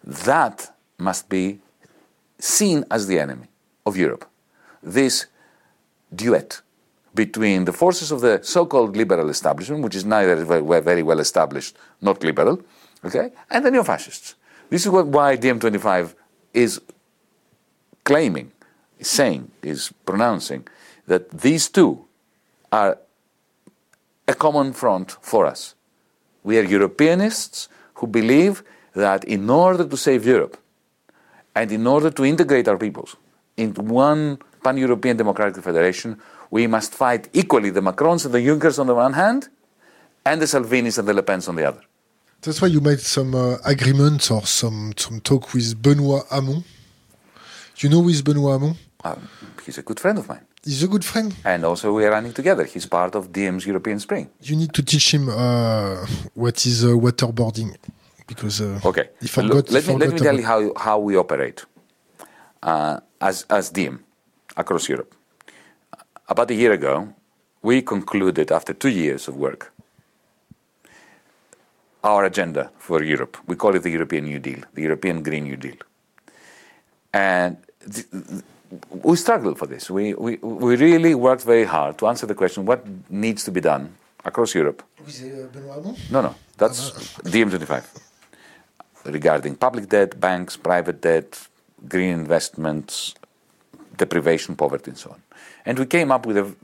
That 0.05 0.73
must 0.99 1.29
be 1.29 1.61
seen 2.39 2.85
as 2.91 3.07
the 3.07 3.19
enemy 3.19 3.49
of 3.87 3.97
Europe. 3.97 4.25
This 4.83 5.27
duet 6.15 6.61
between 7.15 7.65
the 7.65 7.73
forces 7.73 8.13
of 8.13 8.21
the 8.21 8.41
so-called 8.43 8.97
liberal 8.97 9.29
establishment, 9.31 9.83
which 9.83 9.95
is 9.95 10.05
neither 10.05 10.37
very 10.45 11.03
well 11.03 11.21
established, 11.21 11.77
not 12.01 12.23
liberal, 12.23 12.61
okay, 13.05 13.33
and 13.51 13.65
the 13.65 13.71
neo-fascists. 13.71 14.37
This 14.69 14.87
is 14.87 14.91
what, 14.91 15.07
why 15.07 15.37
DiEM25 15.37 16.15
is 16.55 16.81
claiming, 18.05 18.53
is 18.99 19.09
saying, 19.09 19.51
is 19.63 19.93
pronouncing 20.07 20.67
that 21.07 21.31
these 21.31 21.69
two 21.69 22.05
are 22.71 22.99
a 24.29 24.35
common 24.35 24.73
front 24.73 25.17
for 25.21 25.47
us. 25.47 25.75
We 26.45 26.59
are 26.59 26.65
Europeanists 26.65 27.69
who 27.95 28.07
believe 28.07 28.63
that 28.95 29.25
in 29.25 29.51
order 29.51 29.85
to 29.85 29.97
save 29.97 30.25
Europe 30.25 30.57
and 31.55 31.73
in 31.73 31.87
order 31.87 32.11
to 32.11 32.25
integrate 32.25 32.69
our 32.69 32.79
peoples 32.79 33.17
into 33.61 33.81
one 33.83 34.39
pan 34.63 34.77
European 34.77 35.17
democratic 35.17 35.63
federation, 35.63 36.19
we 36.51 36.67
must 36.67 36.95
fight 36.95 37.29
equally 37.33 37.71
the 37.71 37.81
Macrons 37.81 38.25
and 38.25 38.35
the 38.35 38.41
Junckers 38.47 38.79
on 38.79 38.87
the 38.87 38.95
one 38.95 39.13
hand 39.13 39.49
and 40.25 40.41
the 40.41 40.47
Salvinis 40.47 40.99
and 40.99 41.07
the 41.09 41.15
Le 41.15 41.23
Pens 41.23 41.49
on 41.49 41.57
the 41.57 41.65
other. 41.65 41.83
That's 42.43 42.61
why 42.63 42.69
you 42.69 42.81
made 42.81 43.01
some 43.01 43.35
uh, 43.35 43.57
agreements 43.65 44.31
or 44.31 44.43
some, 44.47 44.93
some 44.97 45.21
talk 45.21 45.53
with 45.53 45.81
Benoit 45.81 46.25
Hamon. 46.31 46.65
You 47.79 47.89
know 47.91 48.01
with 48.01 48.25
Benoit 48.25 48.53
Hamon? 48.61 48.77
Uh, 49.05 49.17
he's 49.65 49.79
a 49.79 49.83
good 49.83 50.01
friend 50.01 50.19
of 50.19 50.29
mine. 50.29 50.45
He's 50.65 50.83
a 50.83 50.89
good 50.89 51.05
friend. 51.05 51.35
And 51.45 51.65
also 51.65 51.93
we 51.93 52.05
are 52.05 52.11
running 52.11 52.33
together. 52.33 52.65
He's 52.65 52.87
part 52.87 53.15
of 53.15 53.33
DiEM's 53.33 53.67
European 53.67 53.99
Spring. 53.99 54.29
You 54.43 54.57
need 54.57 54.73
to 54.75 54.83
teach 54.83 55.15
him 55.15 55.29
uh, 55.29 56.07
what 56.35 56.67
is 56.67 56.85
uh, 56.85 56.89
waterboarding. 56.89 57.77
Because 58.27 58.61
uh, 58.61 58.81
okay, 58.85 59.09
he 59.21 59.27
forgot, 59.27 59.71
let, 59.71 59.83
he 59.85 59.93
me, 59.93 59.99
let 59.99 60.13
me 60.13 60.19
tell 60.19 60.37
you 60.37 60.45
how, 60.45 60.73
how 60.77 60.99
we 60.99 61.17
operate 61.17 61.65
uh, 62.63 63.01
as, 63.21 63.45
as 63.51 63.71
DiEM 63.71 64.01
across 64.57 64.89
Europe. 64.89 65.15
About 66.29 66.51
a 66.51 66.55
year 66.55 66.73
ago, 66.73 67.13
we 67.63 67.83
concluded 67.83 68.51
after 68.53 68.73
two 68.73 68.89
years 68.89 69.29
of 69.29 69.37
work 69.37 69.73
our 72.03 72.25
agenda 72.25 72.71
for 72.79 73.03
Europe. 73.03 73.37
We 73.47 73.57
call 73.57 73.75
it 73.75 73.83
the 73.83 73.91
European 73.91 74.25
New 74.25 74.39
Deal, 74.39 74.61
the 74.73 74.83
European 74.83 75.23
Green 75.23 75.45
New 75.45 75.57
Deal. 75.57 75.77
And 77.13 77.59
th- 77.93 78.07
th- 78.11 78.43
we 79.03 79.17
struggled 79.17 79.59
for 79.59 79.67
this. 79.67 79.91
We, 79.91 80.15
we, 80.15 80.37
we 80.37 80.77
really 80.77 81.15
worked 81.15 81.43
very 81.43 81.65
hard 81.65 81.99
to 81.99 82.07
answer 82.07 82.27
the 82.27 82.35
question 82.35 82.65
what 82.65 82.87
needs 83.11 83.45
to 83.45 83.51
be 83.51 83.61
done 83.61 83.95
across 84.25 84.55
Europe 84.55 84.83
uh, 85.01 85.95
no, 86.11 86.21
no, 86.21 86.35
that's 86.57 86.91
DiEM25. 87.23 87.85
Regarding 89.07 89.57
public 89.57 89.89
debt, 89.89 90.21
banks, 90.21 90.57
private 90.57 91.01
debt, 91.01 91.49
green 91.89 92.11
investments, 92.11 93.15
deprivation, 93.97 94.57
poverty, 94.57 94.91
and 94.91 94.99
so 94.99 95.11
on. 95.11 95.23
And 95.65 95.79
we 95.79 95.87
came 95.87 96.11
up 96.11 96.27
with 96.27 96.39
a 96.39 96.55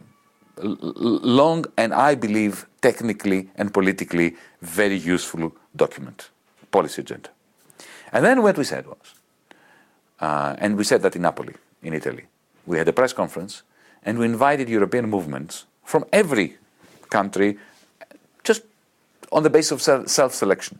long 0.62 1.66
and 1.76 1.92
I 1.92 2.14
believe 2.14 2.66
technically 2.80 3.50
and 3.56 3.72
politically 3.72 4.36
very 4.62 4.96
useful 4.96 5.52
document, 5.74 6.30
policy 6.70 7.02
agenda. 7.02 7.28
And 8.12 8.24
then 8.24 8.42
what 8.42 8.56
we 8.56 8.64
said 8.64 8.86
was, 8.86 9.14
uh, 10.20 10.56
and 10.58 10.76
we 10.76 10.84
said 10.84 11.02
that 11.02 11.16
in 11.16 11.22
Napoli, 11.22 11.54
in 11.82 11.92
Italy, 11.92 12.24
we 12.66 12.78
had 12.78 12.88
a 12.88 12.92
press 12.92 13.12
conference 13.12 13.62
and 14.02 14.18
we 14.18 14.24
invited 14.24 14.68
European 14.68 15.10
movements 15.10 15.66
from 15.84 16.04
every 16.12 16.56
country 17.10 17.58
just 18.44 18.62
on 19.30 19.42
the 19.42 19.50
basis 19.50 19.88
of 19.88 20.10
self 20.10 20.34
selection. 20.34 20.78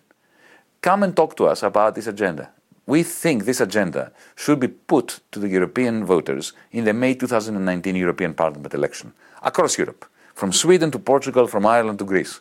Come 0.80 1.02
and 1.02 1.14
talk 1.14 1.36
to 1.36 1.46
us 1.46 1.62
about 1.62 1.94
this 1.94 2.06
agenda. 2.06 2.50
We 2.86 3.02
think 3.02 3.44
this 3.44 3.60
agenda 3.60 4.12
should 4.36 4.60
be 4.60 4.68
put 4.68 5.20
to 5.32 5.40
the 5.40 5.48
European 5.48 6.04
voters 6.04 6.52
in 6.70 6.84
the 6.84 6.92
May 6.92 7.14
2019 7.14 7.96
European 7.96 8.32
Parliament 8.32 8.74
election 8.74 9.12
across 9.42 9.76
Europe, 9.76 10.06
from 10.34 10.52
Sweden 10.52 10.92
to 10.92 10.98
Portugal, 10.98 11.48
from 11.48 11.66
Ireland 11.66 11.98
to 11.98 12.04
Greece. 12.04 12.40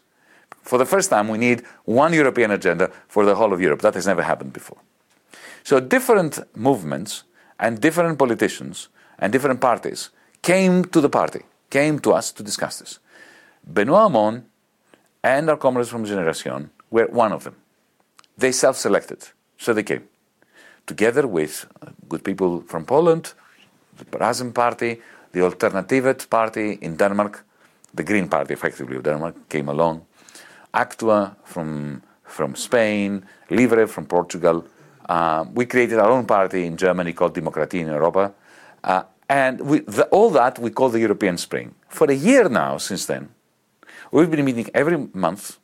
For 0.61 0.77
the 0.77 0.85
first 0.85 1.09
time, 1.09 1.29
we 1.29 1.39
need 1.39 1.63
one 1.85 2.13
European 2.13 2.51
agenda 2.51 2.91
for 3.07 3.25
the 3.25 3.35
whole 3.35 3.53
of 3.53 3.61
Europe. 3.61 3.81
That 3.81 3.95
has 3.95 4.05
never 4.05 4.21
happened 4.21 4.53
before. 4.53 4.77
So 5.63 5.79
different 5.79 6.39
movements 6.55 7.23
and 7.59 7.81
different 7.81 8.19
politicians 8.19 8.89
and 9.17 9.33
different 9.33 9.61
parties 9.61 10.11
came 10.43 10.85
to 10.85 11.01
the 11.01 11.09
party, 11.09 11.41
came 11.71 11.99
to 11.99 12.13
us 12.13 12.31
to 12.33 12.43
discuss 12.43 12.79
this. 12.79 12.99
Benoît 13.71 14.03
Hamon 14.03 14.45
and 15.23 15.49
our 15.49 15.57
comrades 15.57 15.89
from 15.89 16.05
Generation 16.05 16.69
were 16.91 17.07
one 17.07 17.31
of 17.31 17.43
them. 17.43 17.55
They 18.37 18.51
self 18.51 18.77
selected, 18.77 19.29
so 19.57 19.73
they 19.73 19.81
came. 19.81 20.07
Together 20.85 21.27
with 21.27 21.65
good 22.07 22.23
people 22.23 22.61
from 22.61 22.85
Poland, 22.85 23.33
the 23.97 24.05
Razem 24.05 24.53
Party, 24.53 25.01
the 25.31 25.39
Alternativet 25.41 26.29
Party 26.29 26.77
in 26.81 26.95
Denmark, 26.95 27.43
the 27.93 28.03
Green 28.03 28.27
Party 28.27 28.53
effectively 28.53 28.97
of 28.97 29.03
Denmark 29.03 29.49
came 29.49 29.69
along, 29.69 30.05
Actua 30.73 31.35
from, 31.43 32.01
from 32.23 32.55
Spain, 32.55 33.25
Livre 33.49 33.87
from 33.87 34.05
Portugal. 34.05 34.65
Uh, 35.07 35.45
we 35.53 35.65
created 35.65 35.99
our 35.99 36.09
own 36.09 36.25
party 36.25 36.65
in 36.65 36.77
Germany 36.77 37.13
called 37.13 37.33
Demokratie 37.33 37.79
in 37.79 37.87
Europa. 37.87 38.33
Uh, 38.83 39.03
and 39.29 39.61
we, 39.61 39.79
the, 39.79 40.05
all 40.05 40.29
that 40.31 40.59
we 40.59 40.69
call 40.69 40.89
the 40.89 40.99
European 40.99 41.37
Spring. 41.37 41.73
For 41.89 42.09
a 42.09 42.13
year 42.13 42.49
now, 42.49 42.77
since 42.77 43.05
then, 43.05 43.29
we've 44.11 44.29
been 44.29 44.45
meeting 44.45 44.69
every 44.73 45.07
month 45.13 45.57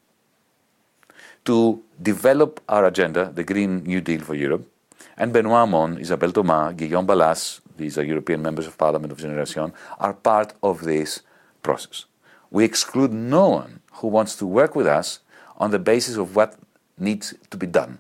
to 1.45 1.84
develop 2.02 2.61
our 2.69 2.85
agenda, 2.85 3.31
the 3.34 3.43
Green 3.43 3.84
New 3.84 4.02
Deal 4.02 4.22
for 4.22 4.35
Europe. 4.35 4.65
And 5.18 5.34
Benoît 5.34 5.66
Hamon, 5.66 5.98
Isabelle 6.00 6.32
Thomas, 6.32 6.74
Guillaume 6.74 7.06
Balas, 7.06 7.62
these 7.78 7.98
are 7.98 8.04
European 8.04 8.42
members 8.42 8.68
of 8.68 8.78
Parliament 8.78 9.12
of 9.12 9.20
Generation, 9.20 9.74
are 10.00 10.14
part 10.14 10.54
of 10.62 10.82
this 10.82 11.22
process. 11.62 12.06
We 12.50 12.66
exclude 12.66 13.14
no 13.14 13.50
one 13.50 13.82
who 13.94 14.08
wants 14.08 14.36
to 14.38 14.46
work 14.46 14.76
with 14.76 14.88
us 14.88 15.20
on 15.58 15.72
the 15.72 15.80
basis 15.80 16.18
of 16.18 16.36
what 16.36 16.58
needs 16.98 17.34
to 17.50 17.58
be 17.58 17.68
done. 17.68 18.00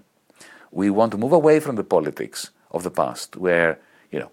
We 0.71 0.89
want 0.89 1.11
to 1.11 1.17
move 1.17 1.33
away 1.33 1.59
from 1.59 1.75
the 1.75 1.83
politics 1.83 2.49
of 2.71 2.83
the 2.83 2.91
past, 2.91 3.35
where 3.35 3.79
you 4.11 4.19
know 4.19 4.31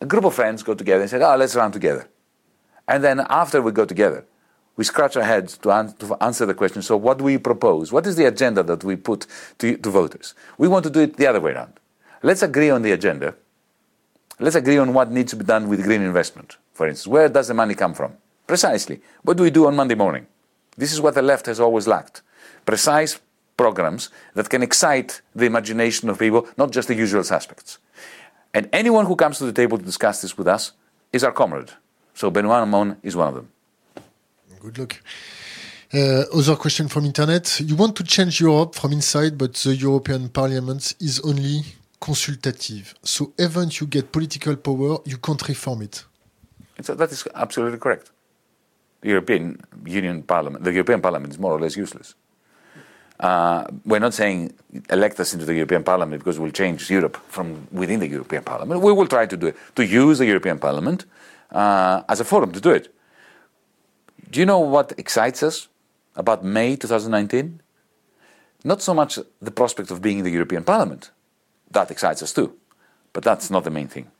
a 0.00 0.06
group 0.06 0.24
of 0.24 0.34
friends 0.34 0.62
go 0.62 0.74
together 0.74 1.02
and 1.02 1.10
say, 1.10 1.22
"Oh, 1.22 1.36
let's 1.36 1.56
run 1.56 1.72
together," 1.72 2.08
and 2.86 3.02
then 3.02 3.20
after 3.28 3.62
we 3.62 3.72
go 3.72 3.84
together, 3.84 4.24
we 4.78 4.84
scratch 4.84 5.16
our 5.16 5.24
heads 5.24 5.58
to, 5.58 5.70
an- 5.72 5.92
to 5.94 6.16
answer 6.22 6.46
the 6.46 6.54
question. 6.54 6.82
So, 6.82 6.96
what 6.96 7.18
do 7.18 7.24
we 7.24 7.36
propose? 7.36 7.92
What 7.92 8.06
is 8.06 8.14
the 8.14 8.26
agenda 8.26 8.62
that 8.62 8.84
we 8.84 8.94
put 8.94 9.26
to, 9.58 9.76
to 9.76 9.90
voters? 9.90 10.34
We 10.56 10.68
want 10.68 10.84
to 10.84 10.90
do 10.90 11.00
it 11.00 11.16
the 11.16 11.26
other 11.26 11.40
way 11.40 11.52
around. 11.52 11.74
Let's 12.22 12.42
agree 12.42 12.70
on 12.70 12.82
the 12.82 12.92
agenda. 12.92 13.34
Let's 14.38 14.54
agree 14.54 14.78
on 14.78 14.94
what 14.94 15.10
needs 15.10 15.30
to 15.32 15.36
be 15.36 15.44
done 15.44 15.68
with 15.68 15.82
green 15.82 16.00
investment. 16.00 16.56
For 16.74 16.86
instance, 16.86 17.08
where 17.08 17.28
does 17.28 17.48
the 17.48 17.54
money 17.54 17.74
come 17.74 17.92
from? 17.92 18.12
Precisely. 18.46 19.02
What 19.22 19.36
do 19.36 19.42
we 19.42 19.50
do 19.50 19.66
on 19.66 19.74
Monday 19.74 19.96
morning? 19.96 20.28
This 20.76 20.92
is 20.92 21.00
what 21.00 21.16
the 21.16 21.22
left 21.22 21.46
has 21.46 21.58
always 21.58 21.88
lacked. 21.88 22.22
Precise 22.64 23.18
programs 23.56 24.10
that 24.34 24.48
can 24.48 24.62
excite 24.62 25.22
the 25.34 25.46
imagination 25.46 26.08
of 26.08 26.20
people, 26.20 26.46
not 26.56 26.70
just 26.70 26.86
the 26.86 26.94
usual 26.94 27.24
suspects. 27.24 27.78
And 28.54 28.68
anyone 28.72 29.06
who 29.06 29.16
comes 29.16 29.38
to 29.38 29.44
the 29.44 29.52
table 29.52 29.76
to 29.76 29.84
discuss 29.84 30.22
this 30.22 30.38
with 30.38 30.46
us 30.46 30.70
is 31.12 31.24
our 31.24 31.32
comrade. 31.32 31.72
So 32.14 32.30
Benoît 32.30 32.60
Hamon 32.60 32.96
is 33.02 33.16
one 33.16 33.26
of 33.28 33.34
them. 33.34 33.48
Good 34.68 34.78
luck. 34.78 35.02
Uh, 35.94 36.24
other 36.38 36.56
question 36.56 36.88
from 36.88 37.06
internet. 37.06 37.58
You 37.60 37.74
want 37.74 37.96
to 37.96 38.04
change 38.04 38.38
Europe 38.38 38.74
from 38.74 38.92
inside, 38.92 39.38
but 39.38 39.54
the 39.54 39.74
European 39.74 40.28
Parliament 40.28 40.94
is 41.00 41.20
only 41.20 41.62
consultative. 41.98 42.94
So 43.02 43.32
even 43.38 43.70
you 43.80 43.86
get 43.86 44.12
political 44.12 44.56
power, 44.56 44.98
you 45.06 45.16
can't 45.16 45.48
reform 45.48 45.80
it. 45.82 46.04
So 46.82 46.94
that 46.94 47.10
is 47.10 47.26
absolutely 47.34 47.78
correct. 47.78 48.10
The 49.00 49.08
European 49.08 49.58
Union 49.86 50.22
Parliament, 50.22 50.64
the 50.64 50.72
European 50.72 51.00
Parliament 51.00 51.32
is 51.32 51.38
more 51.38 51.52
or 51.52 51.60
less 51.60 51.74
useless. 51.74 52.14
Uh, 53.18 53.64
we're 53.86 54.00
not 54.00 54.12
saying 54.12 54.52
elect 54.90 55.18
us 55.18 55.32
into 55.32 55.46
the 55.46 55.54
European 55.54 55.82
Parliament 55.82 56.20
because 56.22 56.38
we'll 56.38 56.52
change 56.52 56.90
Europe 56.90 57.16
from 57.28 57.66
within 57.72 58.00
the 58.00 58.06
European 58.06 58.44
Parliament. 58.44 58.82
We 58.82 58.92
will 58.92 59.08
try 59.08 59.24
to 59.24 59.36
do 59.38 59.46
it, 59.46 59.56
to 59.76 59.86
use 59.86 60.18
the 60.18 60.26
European 60.26 60.58
Parliament 60.58 61.06
uh, 61.52 62.02
as 62.06 62.20
a 62.20 62.24
forum 62.24 62.52
to 62.52 62.60
do 62.60 62.70
it. 62.70 62.94
Do 64.30 64.40
you 64.40 64.46
know 64.46 64.58
what 64.58 64.92
excites 64.98 65.42
us 65.42 65.68
about 66.14 66.44
May 66.44 66.76
2019? 66.76 67.62
Not 68.62 68.82
so 68.82 68.92
much 68.92 69.18
the 69.40 69.50
prospect 69.50 69.90
of 69.90 70.02
being 70.02 70.18
in 70.18 70.24
the 70.24 70.30
European 70.30 70.64
Parliament. 70.64 71.10
That 71.70 71.90
excites 71.90 72.22
us 72.22 72.32
too. 72.34 72.54
But 73.14 73.24
that's 73.24 73.50
not 73.50 73.64
the 73.64 73.70
main 73.70 73.88
thing. 73.88 74.10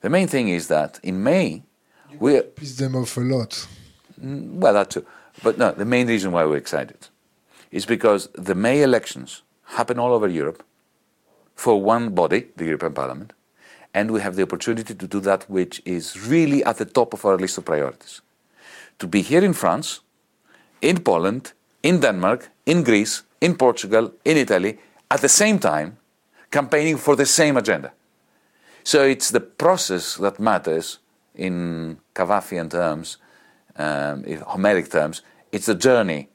The 0.00 0.10
main 0.10 0.28
thing 0.28 0.48
is 0.48 0.68
that 0.68 1.00
in 1.02 1.24
May, 1.24 1.62
we 2.20 2.40
Piss 2.40 2.76
them 2.76 2.94
off 2.94 3.16
a 3.16 3.20
lot. 3.20 3.66
Mm, 4.22 4.54
well, 4.54 4.74
that 4.74 4.90
too. 4.90 5.04
But 5.42 5.58
no, 5.58 5.72
the 5.72 5.84
main 5.84 6.06
reason 6.06 6.30
why 6.30 6.44
we're 6.44 6.56
excited 6.56 7.08
is 7.72 7.84
because 7.84 8.28
the 8.34 8.54
May 8.54 8.82
elections 8.82 9.42
happen 9.64 9.98
all 9.98 10.12
over 10.12 10.28
Europe 10.28 10.62
for 11.54 11.82
one 11.82 12.10
body, 12.10 12.46
the 12.56 12.64
European 12.64 12.92
Parliament, 12.92 13.32
and 13.92 14.12
we 14.12 14.20
have 14.20 14.36
the 14.36 14.42
opportunity 14.42 14.94
to 14.94 15.06
do 15.08 15.20
that 15.20 15.50
which 15.50 15.82
is 15.84 16.28
really 16.28 16.62
at 16.64 16.76
the 16.76 16.84
top 16.84 17.12
of 17.12 17.24
our 17.24 17.36
list 17.36 17.58
of 17.58 17.64
priorities. 17.64 18.20
To 18.98 19.06
be 19.06 19.22
here 19.22 19.44
in 19.44 19.52
France, 19.52 20.00
in 20.80 21.02
Poland, 21.02 21.52
in 21.82 22.00
Denmark, 22.00 22.50
in 22.66 22.82
Greece, 22.82 23.22
in 23.40 23.56
Portugal, 23.56 24.12
in 24.24 24.36
Italy, 24.36 24.78
at 25.10 25.20
the 25.20 25.28
same 25.28 25.58
time, 25.58 25.96
campaigning 26.50 26.98
for 26.98 27.16
the 27.16 27.26
same 27.26 27.56
agenda. 27.56 27.92
So 28.82 29.02
it's 29.04 29.30
the 29.30 29.40
process 29.40 30.16
that 30.16 30.40
matters 30.40 30.98
in 31.34 31.98
Cavafian 32.14 32.70
terms, 32.70 33.18
um, 33.76 34.24
in 34.24 34.40
Homeric 34.40 34.90
terms. 34.90 35.22
It's 35.52 35.66
the 35.66 35.74
journey 35.74 36.28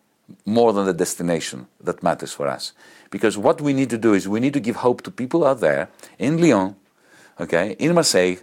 more 0.45 0.71
than 0.73 0.85
the 0.85 0.93
destination 0.93 1.67
that 1.81 2.01
matters 2.01 2.31
for 2.31 2.47
us. 2.47 2.73
Because 3.09 3.37
what 3.37 3.61
we 3.61 3.73
need 3.73 3.89
to 3.89 3.97
do 3.97 4.13
is 4.13 4.27
we 4.27 4.39
need 4.39 4.53
to 4.53 4.59
give 4.59 4.77
hope 4.77 5.01
to 5.03 5.11
people 5.11 5.45
out 5.45 5.59
there 5.59 5.89
in 6.17 6.39
Lyon, 6.39 6.75
okay, 7.39 7.75
in 7.79 7.93
Marseille, 7.93 8.37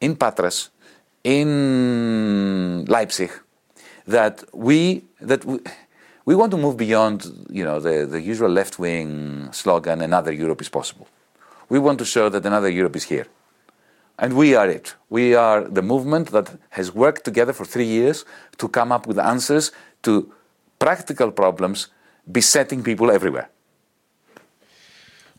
in 0.00 0.16
Patras, 0.16 0.70
in 1.24 2.84
Leipzig, 2.86 3.30
that 4.06 4.44
we 4.52 5.04
that 5.20 5.44
we, 5.44 5.58
we 6.24 6.34
want 6.34 6.50
to 6.50 6.56
move 6.56 6.76
beyond 6.76 7.46
you 7.50 7.64
know 7.64 7.80
the, 7.80 8.06
the 8.06 8.20
usual 8.20 8.50
left 8.50 8.78
wing 8.78 9.50
slogan 9.52 10.00
another 10.00 10.32
Europe 10.32 10.60
is 10.60 10.68
possible. 10.68 11.08
We 11.68 11.78
want 11.78 11.98
to 11.98 12.04
show 12.04 12.28
that 12.28 12.44
another 12.44 12.68
Europe 12.68 12.96
is 12.96 13.04
here. 13.04 13.26
And 14.18 14.34
we 14.34 14.54
are 14.54 14.68
it. 14.68 14.94
We 15.10 15.34
are 15.34 15.64
the 15.64 15.82
movement 15.82 16.30
that 16.30 16.56
has 16.70 16.94
worked 16.94 17.24
together 17.24 17.52
for 17.52 17.64
three 17.64 17.86
years 17.86 18.24
to 18.58 18.68
come 18.68 18.92
up 18.92 19.06
with 19.06 19.18
answers 19.18 19.72
to 20.02 20.32
practical 20.78 21.32
problems 21.32 21.88
besetting 22.30 22.82
people 22.82 23.10
everywhere. 23.10 23.48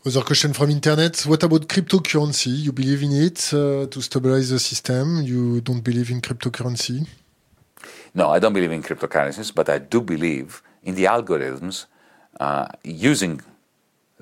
Other 0.04 0.22
question 0.22 0.52
from 0.52 0.70
internet. 0.70 1.22
What 1.22 1.42
about 1.42 1.66
cryptocurrency? 1.66 2.52
You 2.64 2.72
believe 2.72 3.02
in 3.02 3.12
it 3.12 3.38
uh, 3.52 3.86
to 3.86 4.00
stabilize 4.00 4.50
the 4.50 4.58
system? 4.58 5.22
You 5.22 5.60
don't 5.62 5.82
believe 5.82 6.10
in 6.10 6.20
cryptocurrency? 6.20 7.06
No, 8.16 8.30
I 8.30 8.38
don't 8.38 8.54
believe 8.54 8.72
in 8.72 8.82
cryptocurrencies, 8.82 9.54
but 9.54 9.68
I 9.68 9.76
do 9.76 10.00
believe 10.00 10.62
in 10.82 10.94
the 10.94 11.04
algorithms 11.04 11.84
uh, 12.40 12.66
using 12.82 13.42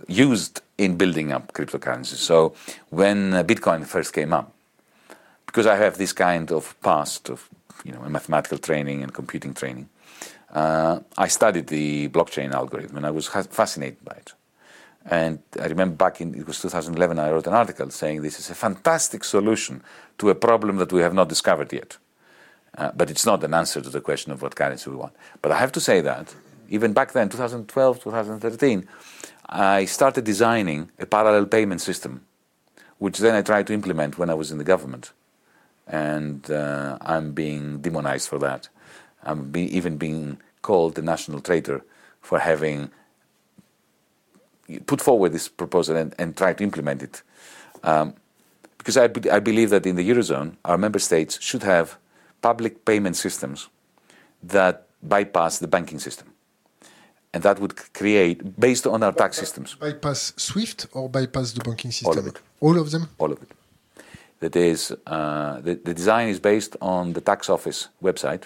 used 0.08 0.62
in 0.76 0.96
building 0.96 1.30
up 1.30 1.52
cryptocurrencies. 1.52 2.16
So 2.16 2.54
when 2.90 3.32
uh, 3.32 3.44
Bitcoin 3.44 3.86
first 3.86 4.12
came 4.12 4.32
up, 4.32 4.52
because 5.46 5.68
I 5.68 5.76
have 5.76 5.96
this 5.96 6.12
kind 6.12 6.50
of 6.50 6.74
past 6.80 7.30
of 7.30 7.48
you 7.84 7.92
know 7.92 8.00
mathematical 8.08 8.58
training 8.58 9.04
and 9.04 9.14
computing 9.14 9.54
training, 9.54 9.88
uh, 10.52 10.98
I 11.16 11.28
studied 11.28 11.68
the 11.68 12.08
blockchain 12.08 12.52
algorithm 12.52 12.96
and 12.96 13.06
I 13.06 13.12
was 13.12 13.28
fascinated 13.28 14.04
by 14.04 14.16
it. 14.16 14.32
And 15.06 15.38
I 15.60 15.66
remember 15.66 15.94
back 15.94 16.20
in 16.20 16.34
it 16.34 16.48
was 16.48 16.60
2011, 16.60 17.20
I 17.20 17.30
wrote 17.30 17.46
an 17.46 17.52
article 17.54 17.90
saying 17.90 18.22
this 18.22 18.40
is 18.40 18.50
a 18.50 18.56
fantastic 18.56 19.22
solution 19.22 19.84
to 20.18 20.30
a 20.30 20.34
problem 20.34 20.78
that 20.78 20.92
we 20.92 21.00
have 21.02 21.14
not 21.14 21.28
discovered 21.28 21.72
yet. 21.72 21.96
Uh, 22.76 22.90
but 22.96 23.10
it's 23.10 23.24
not 23.24 23.44
an 23.44 23.55
answer 23.55 23.80
to 23.80 23.88
the 23.88 24.01
question 24.01 24.32
of 24.32 24.42
what 24.42 24.56
currency 24.56 24.90
we 24.90 24.96
want. 24.96 25.12
But 25.40 25.52
I 25.52 25.59
have 25.59 25.72
to 25.72 25.80
say 25.80 26.01
that 26.01 26.34
even 26.68 26.92
back 26.92 27.12
then, 27.12 27.28
2012, 27.28 28.02
2013, 28.02 28.88
I 29.48 29.84
started 29.84 30.24
designing 30.24 30.90
a 30.98 31.06
parallel 31.06 31.46
payment 31.46 31.80
system, 31.80 32.24
which 32.98 33.18
then 33.18 33.34
I 33.34 33.42
tried 33.42 33.66
to 33.68 33.72
implement 33.72 34.18
when 34.18 34.30
I 34.30 34.34
was 34.34 34.51
in 34.51 34.59
the 34.59 34.64
government. 34.64 35.12
And 35.86 36.51
uh, 36.51 36.98
I'm 37.02 37.32
being 37.32 37.80
demonized 37.80 38.28
for 38.28 38.38
that. 38.38 38.68
I'm 39.22 39.51
be, 39.51 39.62
even 39.76 39.98
being 39.98 40.38
called 40.62 40.94
the 40.94 41.02
national 41.02 41.40
traitor 41.40 41.84
for 42.22 42.38
having 42.38 42.90
put 44.86 45.02
forward 45.02 45.32
this 45.32 45.48
proposal 45.48 45.96
and, 45.96 46.14
and 46.18 46.36
to 46.36 46.62
implement 46.62 47.02
it. 47.02 47.22
Um, 47.82 48.14
because 48.78 48.96
I, 48.96 49.06
be, 49.09 49.30
I 49.30 49.40
believe 49.40 49.70
that 49.70 49.86
in 49.86 49.96
the 49.96 50.09
Eurozone, 50.09 50.56
our 50.64 50.78
member 50.78 50.98
states 50.98 51.40
should 51.40 51.62
have 51.62 51.98
public 52.48 52.84
payment 52.84 53.16
systems 53.16 53.68
that 54.56 54.74
bypass 55.02 55.58
the 55.58 55.70
banking 55.76 56.00
system. 56.06 56.28
And 57.32 57.42
that 57.42 57.58
would 57.58 57.74
create, 58.00 58.38
based 58.66 58.86
on 58.86 59.02
our 59.02 59.14
tax 59.22 59.30
systems. 59.42 59.74
Bypass 59.74 60.20
SWIFT 60.36 60.86
or 60.92 61.08
bypass 61.08 61.52
the 61.52 61.64
banking 61.68 61.90
system? 61.90 62.10
All 62.10 62.18
of 62.18 62.26
it. 62.26 62.36
All 62.60 62.76
of 62.82 62.90
them? 62.90 63.08
All 63.18 63.32
of 63.32 63.38
it. 63.44 63.50
That 64.40 64.56
is, 64.56 64.80
uh, 65.06 65.60
the, 65.66 65.74
the 65.88 65.94
design 65.94 66.28
is 66.28 66.38
based 66.38 66.76
on 66.80 67.14
the 67.14 67.20
tax 67.30 67.48
office 67.48 67.88
website. 68.02 68.42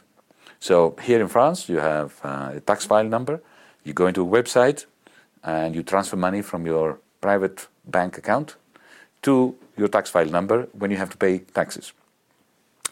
So 0.60 0.96
here 1.08 1.20
in 1.20 1.28
France, 1.28 1.68
you 1.68 1.78
have 1.92 2.10
uh, 2.24 2.58
a 2.58 2.60
tax 2.60 2.86
file 2.86 3.08
number. 3.16 3.40
You 3.84 3.92
go 3.92 4.06
into 4.06 4.22
a 4.22 4.30
website, 4.38 4.86
and 5.42 5.74
you 5.74 5.82
transfer 5.82 6.16
money 6.16 6.42
from 6.42 6.66
your 6.66 6.98
private 7.20 7.66
bank 7.84 8.18
account 8.18 8.56
to 9.22 9.32
your 9.76 9.88
tax 9.88 10.10
file 10.10 10.30
number 10.38 10.68
when 10.80 10.90
you 10.92 10.98
have 11.02 11.10
to 11.10 11.16
pay 11.16 11.38
taxes. 11.60 11.92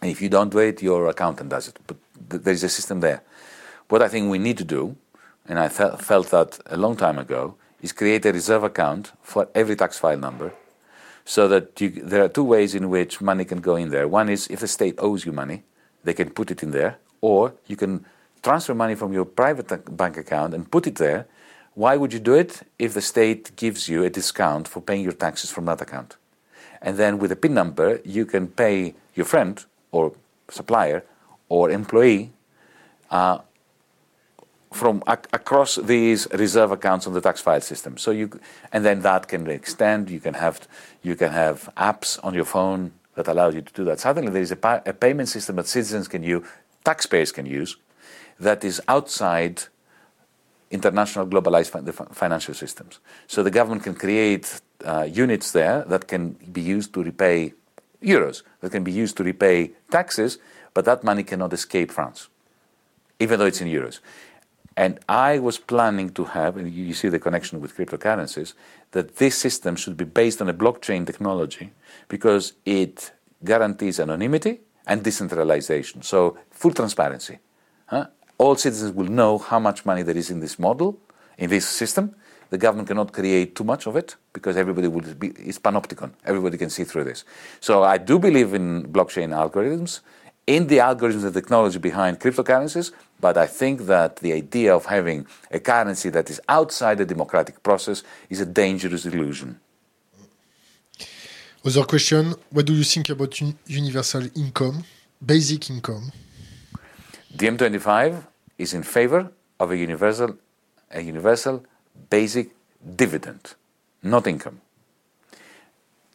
If 0.02 0.20
you 0.20 0.28
don't 0.28 0.50
do 0.50 0.58
it, 0.58 0.82
your 0.82 1.08
accountant 1.08 1.50
does 1.50 1.68
it. 1.68 1.78
But 1.86 1.96
th- 2.30 2.42
there 2.42 2.54
is 2.54 2.64
a 2.64 2.68
system 2.68 3.00
there. 3.00 3.22
What 3.88 4.02
I 4.02 4.08
think 4.08 4.30
we 4.30 4.38
need 4.38 4.58
to 4.58 4.64
do, 4.64 4.96
and 5.48 5.58
I 5.58 5.68
fe- 5.68 5.96
felt 5.98 6.30
that 6.30 6.58
a 6.66 6.76
long 6.76 6.96
time 6.96 7.18
ago, 7.18 7.54
is 7.82 7.92
create 7.92 8.26
a 8.26 8.32
reserve 8.32 8.64
account 8.64 9.12
for 9.22 9.48
every 9.54 9.76
tax 9.76 9.98
file 9.98 10.18
number 10.18 10.52
so 11.24 11.48
that 11.48 11.80
you, 11.80 11.90
there 11.90 12.24
are 12.24 12.28
two 12.28 12.44
ways 12.44 12.74
in 12.74 12.88
which 12.88 13.20
money 13.20 13.44
can 13.44 13.60
go 13.60 13.76
in 13.76 13.90
there. 13.90 14.06
One 14.06 14.28
is 14.28 14.46
if 14.48 14.60
the 14.60 14.68
state 14.68 14.94
owes 14.98 15.24
you 15.26 15.32
money, 15.32 15.62
they 16.04 16.14
can 16.14 16.30
put 16.30 16.50
it 16.50 16.62
in 16.62 16.70
there, 16.70 16.98
or 17.20 17.54
you 17.66 17.76
can 17.76 18.04
transfer 18.42 18.74
money 18.74 18.94
from 18.94 19.12
your 19.12 19.24
private 19.24 19.96
bank 19.96 20.16
account 20.16 20.54
and 20.54 20.70
put 20.70 20.86
it 20.86 20.96
there 20.96 21.26
why 21.76 21.94
would 21.98 22.14
you 22.14 22.20
do 22.20 22.32
it 22.32 22.62
if 22.78 22.94
the 22.94 23.02
state 23.02 23.54
gives 23.54 23.86
you 23.86 24.02
a 24.02 24.08
discount 24.08 24.66
for 24.66 24.80
paying 24.80 25.02
your 25.02 25.12
taxes 25.12 25.50
from 25.50 25.66
that 25.66 25.82
account? 25.82 26.16
And 26.80 26.96
then 26.96 27.18
with 27.18 27.30
a 27.30 27.36
PIN 27.36 27.52
number, 27.52 28.00
you 28.02 28.24
can 28.24 28.46
pay 28.46 28.94
your 29.14 29.26
friend 29.26 29.62
or 29.90 30.12
supplier 30.48 31.04
or 31.48 31.70
employee 31.70 32.32
uh, 33.10 33.38
from 34.72 35.02
ac- 35.08 35.28
across 35.32 35.76
these 35.76 36.28
reserve 36.32 36.70
accounts 36.70 37.06
on 37.06 37.12
the 37.14 37.20
tax 37.20 37.40
file 37.40 37.60
system. 37.60 37.96
So 37.96 38.10
you, 38.10 38.40
and 38.72 38.84
then 38.84 39.02
that 39.02 39.28
can 39.28 39.48
extend. 39.48 40.10
You 40.10 40.20
can 40.20 40.34
have 40.34 40.66
you 41.02 41.16
can 41.16 41.32
have 41.32 41.70
apps 41.76 42.18
on 42.22 42.34
your 42.34 42.44
phone 42.44 42.92
that 43.14 43.28
allow 43.28 43.48
you 43.48 43.62
to 43.62 43.72
do 43.72 43.84
that. 43.84 44.00
Suddenly, 44.00 44.30
there 44.30 44.42
is 44.42 44.52
a, 44.52 44.56
pa- 44.56 44.82
a 44.84 44.92
payment 44.92 45.28
system 45.28 45.56
that 45.56 45.66
citizens 45.66 46.06
can 46.08 46.22
use, 46.22 46.46
taxpayers 46.84 47.32
can 47.32 47.46
use, 47.46 47.76
that 48.38 48.62
is 48.64 48.80
outside 48.88 49.62
international 50.70 51.26
globalized 51.26 51.70
financial 52.14 52.54
systems. 52.54 52.98
So 53.26 53.42
the 53.42 53.50
government 53.50 53.84
can 53.84 53.94
create 53.94 54.60
uh, 54.84 55.08
units 55.10 55.52
there 55.52 55.84
that 55.88 56.06
can 56.06 56.30
be 56.52 56.60
used 56.60 56.92
to 56.94 57.02
repay 57.02 57.54
euros, 58.02 58.42
that 58.60 58.72
can 58.72 58.84
be 58.84 58.92
used 58.92 59.16
to 59.16 59.24
repay 59.24 59.72
taxes, 59.90 60.38
but 60.74 60.84
that 60.84 61.04
money 61.04 61.22
cannot 61.22 61.52
escape 61.52 61.90
France, 61.90 62.28
even 63.18 63.38
though 63.38 63.46
it's 63.46 63.60
in 63.60 63.68
euros. 63.68 64.00
And 64.76 64.98
I 65.08 65.38
was 65.38 65.58
planning 65.58 66.10
to 66.10 66.24
have, 66.24 66.58
and 66.58 66.70
you 66.70 66.92
see 66.92 67.08
the 67.08 67.18
connection 67.18 67.60
with 67.60 67.76
cryptocurrencies, 67.76 68.52
that 68.90 69.16
this 69.16 69.36
system 69.36 69.74
should 69.74 69.96
be 69.96 70.04
based 70.04 70.42
on 70.42 70.48
a 70.50 70.54
blockchain 70.54 71.06
technology 71.06 71.72
because 72.08 72.52
it 72.66 73.12
guarantees 73.42 73.98
anonymity 74.00 74.60
and 74.86 75.02
decentralization. 75.02 76.02
So 76.02 76.36
full 76.50 76.72
transparency. 76.72 77.38
Huh? 77.86 78.08
all 78.38 78.56
citizens 78.56 78.92
will 78.92 79.06
know 79.06 79.38
how 79.38 79.58
much 79.58 79.86
money 79.86 80.02
there 80.02 80.16
is 80.16 80.30
in 80.30 80.40
this 80.40 80.58
model, 80.58 80.98
in 81.38 81.50
this 81.50 81.66
system. 81.66 82.14
The 82.50 82.58
government 82.58 82.88
cannot 82.88 83.12
create 83.12 83.54
too 83.56 83.64
much 83.64 83.86
of 83.86 83.96
it 83.96 84.16
because 84.32 84.56
everybody 84.56 84.88
will 84.88 85.02
be, 85.14 85.28
it's 85.28 85.58
panopticon. 85.58 86.12
Everybody 86.24 86.56
can 86.56 86.70
see 86.70 86.84
through 86.84 87.04
this. 87.04 87.24
So 87.60 87.82
I 87.82 87.98
do 87.98 88.18
believe 88.18 88.54
in 88.54 88.84
blockchain 88.84 89.30
algorithms, 89.30 90.00
in 90.46 90.68
the 90.68 90.78
algorithms 90.78 91.24
and 91.24 91.34
technology 91.34 91.78
behind 91.78 92.20
cryptocurrencies, 92.20 92.92
but 93.20 93.36
I 93.36 93.46
think 93.46 93.86
that 93.86 94.16
the 94.16 94.32
idea 94.32 94.74
of 94.74 94.86
having 94.86 95.26
a 95.50 95.58
currency 95.58 96.08
that 96.10 96.30
is 96.30 96.40
outside 96.48 96.98
the 96.98 97.04
democratic 97.04 97.62
process 97.62 98.04
is 98.30 98.40
a 98.40 98.46
dangerous 98.46 99.06
illusion. 99.06 99.58
Other 101.64 101.84
question 101.84 102.34
What 102.50 102.66
do 102.66 102.72
you 102.74 102.84
think 102.84 103.08
about 103.08 103.42
un 103.42 103.58
universal 103.66 104.22
income, 104.36 104.84
basic 105.20 105.68
income? 105.68 106.12
DiEM25 107.36 108.24
is 108.56 108.72
in 108.72 108.84
favor 108.84 109.32
of 109.58 109.70
a 109.72 109.76
universal, 109.76 110.36
a 110.92 111.00
universal 111.00 111.64
basic 112.10 112.50
dividend, 112.96 113.54
not 114.02 114.26
income. 114.26 114.60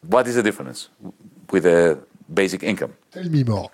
What 0.06 0.26
is 0.26 0.34
the 0.34 0.42
difference 0.42 0.88
with 1.50 1.66
a 1.66 1.98
basic 2.32 2.62
income? 2.62 2.94
Tell 3.10 3.28
me 3.28 3.44
more. 3.44 3.70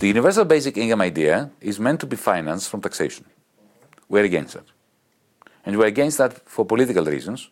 The 0.00 0.08
universal 0.08 0.44
basic 0.44 0.76
income 0.76 1.00
idea 1.00 1.50
is 1.60 1.78
meant 1.78 2.00
to 2.00 2.06
be 2.06 2.16
financed 2.16 2.68
from 2.68 2.80
taxation. 2.80 3.24
We're 4.08 4.24
against 4.24 4.54
that. 4.54 4.64
And 5.64 5.78
we're 5.78 5.86
against 5.86 6.18
that 6.18 6.32
for 6.48 6.64
political 6.64 7.04
reasons, 7.04 7.50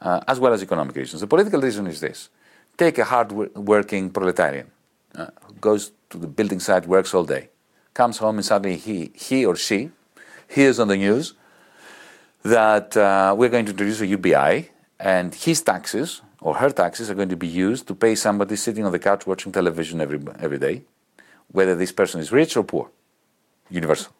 uh, 0.00 0.20
as 0.26 0.40
well 0.40 0.52
as 0.52 0.62
economic 0.62 0.96
reasons. 0.96 1.20
The 1.20 1.26
political 1.26 1.60
reason 1.60 1.86
is 1.86 2.00
this 2.00 2.28
take 2.76 2.98
a 2.98 3.04
hard 3.04 3.32
working 3.32 4.10
proletarian, 4.10 4.70
uh, 5.14 5.28
goes 5.60 5.92
to 6.10 6.18
the 6.18 6.26
building 6.26 6.60
site, 6.60 6.86
works 6.86 7.14
all 7.14 7.24
day 7.24 7.48
comes 7.94 8.18
home 8.18 8.36
and 8.36 8.44
suddenly 8.44 8.76
he, 8.76 9.10
he 9.14 9.44
or 9.44 9.56
she 9.56 9.90
hears 10.48 10.78
on 10.78 10.88
the 10.88 10.96
news 10.96 11.34
that 12.42 12.96
uh, 12.96 13.34
we're 13.36 13.48
going 13.48 13.66
to 13.66 13.70
introduce 13.70 14.00
a 14.00 14.06
UBI 14.06 14.70
and 14.98 15.34
his 15.34 15.62
taxes 15.62 16.22
or 16.40 16.56
her 16.56 16.70
taxes 16.70 17.08
are 17.08 17.14
going 17.14 17.28
to 17.28 17.36
be 17.36 17.46
used 17.46 17.86
to 17.86 17.94
pay 17.94 18.14
somebody 18.14 18.56
sitting 18.56 18.84
on 18.84 18.92
the 18.92 18.98
couch 18.98 19.26
watching 19.26 19.52
television 19.52 20.00
every, 20.00 20.20
every 20.40 20.58
day, 20.58 20.82
whether 21.52 21.76
this 21.76 21.92
person 21.92 22.20
is 22.20 22.32
rich 22.32 22.56
or 22.56 22.64
poor. 22.64 22.90
Universal. 23.70 24.12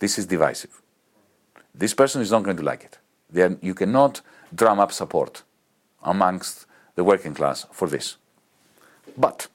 This 0.00 0.18
is 0.18 0.26
divisive. 0.26 0.82
This 1.74 1.94
person 1.94 2.20
is 2.20 2.30
not 2.30 2.42
going 2.42 2.56
to 2.56 2.62
like 2.62 2.84
it. 2.84 2.98
Are, 3.40 3.56
you 3.62 3.74
cannot 3.74 4.20
drum 4.52 4.80
up 4.80 4.92
support 4.92 5.42
amongst 6.02 6.66
the 6.96 7.04
working 7.04 7.32
class 7.32 7.66
for 7.70 7.88
this. 7.88 8.16
But 9.16 9.46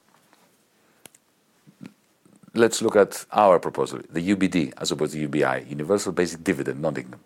let's 2.54 2.80
look 2.80 2.96
at 2.96 3.26
our 3.32 3.58
proposal, 3.58 4.00
the 4.10 4.34
UBD 4.34 4.72
as 4.78 4.90
opposed 4.90 5.12
to 5.12 5.20
UBI, 5.20 5.66
Universal 5.68 6.12
Basic 6.12 6.42
Dividend, 6.42 6.80
not 6.80 6.96
income. 6.96 7.20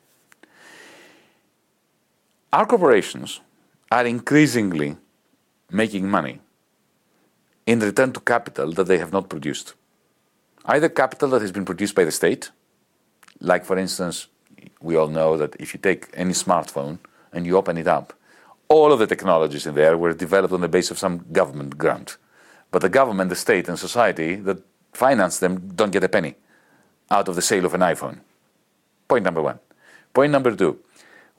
Our 2.52 2.66
corporations 2.66 3.40
are 3.92 4.04
increasingly 4.04 4.96
making 5.70 6.08
money 6.10 6.40
in 7.64 7.78
return 7.78 8.12
to 8.12 8.18
capital 8.20 8.72
that 8.72 8.88
they 8.88 8.98
have 8.98 9.12
not 9.12 9.28
produced. 9.28 9.74
Either 10.64 10.88
capital 10.88 11.28
that 11.30 11.42
has 11.42 11.52
been 11.52 11.64
produced 11.64 11.94
by 11.94 12.02
the 12.02 12.10
state, 12.10 12.50
like 13.38 13.64
for 13.64 13.78
instance, 13.78 14.26
we 14.80 14.96
all 14.96 15.06
know 15.06 15.36
that 15.36 15.54
if 15.60 15.72
you 15.72 15.78
take 15.78 16.08
any 16.14 16.32
smartphone 16.32 16.98
and 17.32 17.46
you 17.46 17.56
open 17.56 17.78
it 17.78 17.86
up, 17.86 18.14
all 18.66 18.92
of 18.92 18.98
the 18.98 19.06
technologies 19.06 19.66
in 19.66 19.76
there 19.76 19.96
were 19.96 20.12
developed 20.12 20.52
on 20.52 20.60
the 20.60 20.68
basis 20.68 20.90
of 20.90 20.98
some 20.98 21.24
government 21.30 21.78
grant. 21.78 22.16
But 22.72 22.82
the 22.82 22.88
government, 22.88 23.30
the 23.30 23.36
state, 23.36 23.68
and 23.68 23.78
society 23.78 24.34
that 24.34 24.60
finance 24.92 25.38
them 25.38 25.70
don't 25.76 25.92
get 25.92 26.02
a 26.02 26.08
penny 26.08 26.34
out 27.12 27.28
of 27.28 27.36
the 27.36 27.42
sale 27.42 27.64
of 27.64 27.74
an 27.74 27.80
iPhone. 27.80 28.18
Point 29.06 29.24
number 29.24 29.40
one. 29.40 29.60
Point 30.12 30.32
number 30.32 30.56
two 30.56 30.80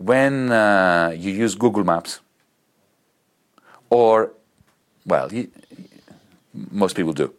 when 0.01 0.51
uh, 0.51 1.13
you 1.15 1.31
use 1.31 1.55
Google 1.55 1.83
Maps, 1.83 2.21
or, 3.89 4.31
well, 5.05 5.31
you, 5.31 5.49
most 6.71 6.95
people 6.95 7.13
do, 7.13 7.33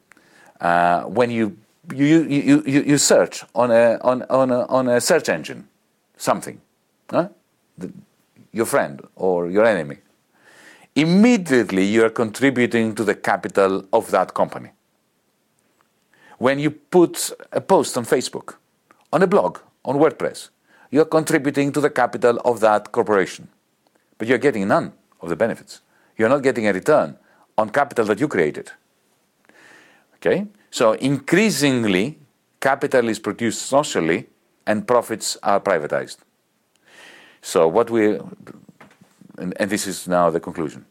uh, 0.61 1.03
when 1.03 1.31
you, 1.31 1.57
you, 1.95 2.23
you, 2.23 2.63
you, 2.65 2.83
you 2.83 2.99
search 2.99 3.45
on 3.55 3.71
a, 3.71 3.99
on, 4.03 4.23
on, 4.31 4.51
a, 4.51 4.67
on 4.67 4.89
a 4.89 5.01
search 5.01 5.29
engine 5.29 5.67
something, 6.17 6.61
huh? 7.11 7.29
the, 7.79 7.93
your 8.53 8.67
friend 8.67 9.01
or 9.17 9.51
your 9.51 9.65
enemy, 9.65 9.97
immediately 10.95 11.85
you 11.85 12.05
are 12.05 12.11
contributing 12.11 12.95
to 12.95 13.03
the 13.03 13.15
capital 13.15 13.85
of 13.93 14.11
that 14.11 14.35
company. 14.35 14.71
When 16.39 16.59
you 16.59 16.71
put 16.71 17.33
a 17.51 17.61
post 17.61 17.97
on 17.97 18.05
Facebook, 18.05 18.57
on 19.13 19.23
a 19.23 19.27
blog, 19.27 19.59
on 19.85 19.97
WordPress, 19.97 20.51
you're 20.93 21.07
contributing 21.07 21.73
to 21.73 21.81
the 21.81 21.91
capital 21.91 22.39
of 22.45 22.61
that 22.61 22.93
corporation. 22.93 23.49
But 24.19 24.29
you're 24.29 24.39
getting 24.39 24.69
none 24.69 24.93
of 25.21 25.31
the 25.31 25.37
benefits. 25.37 25.81
You're 26.17 26.29
not 26.29 26.43
getting 26.43 26.69
a 26.69 26.73
return 26.73 27.17
on 27.57 27.71
capital 27.71 28.05
that 28.07 28.21
you 28.21 28.29
created. 28.29 28.71
Okay? 30.17 30.47
So 30.71 30.93
increasingly, 30.93 32.19
capital 32.61 33.09
is 33.09 33.19
produced 33.19 33.63
socially 33.63 34.27
and 34.67 34.87
profits 34.87 35.39
are 35.43 35.61
privatized. 35.61 36.19
So 37.41 37.67
what 37.67 37.89
we, 37.91 38.21
and, 39.39 39.55
and 39.57 39.71
this 39.71 39.87
is 39.87 40.07
now 40.07 40.29
the 40.29 40.41
conclusion. 40.41 40.85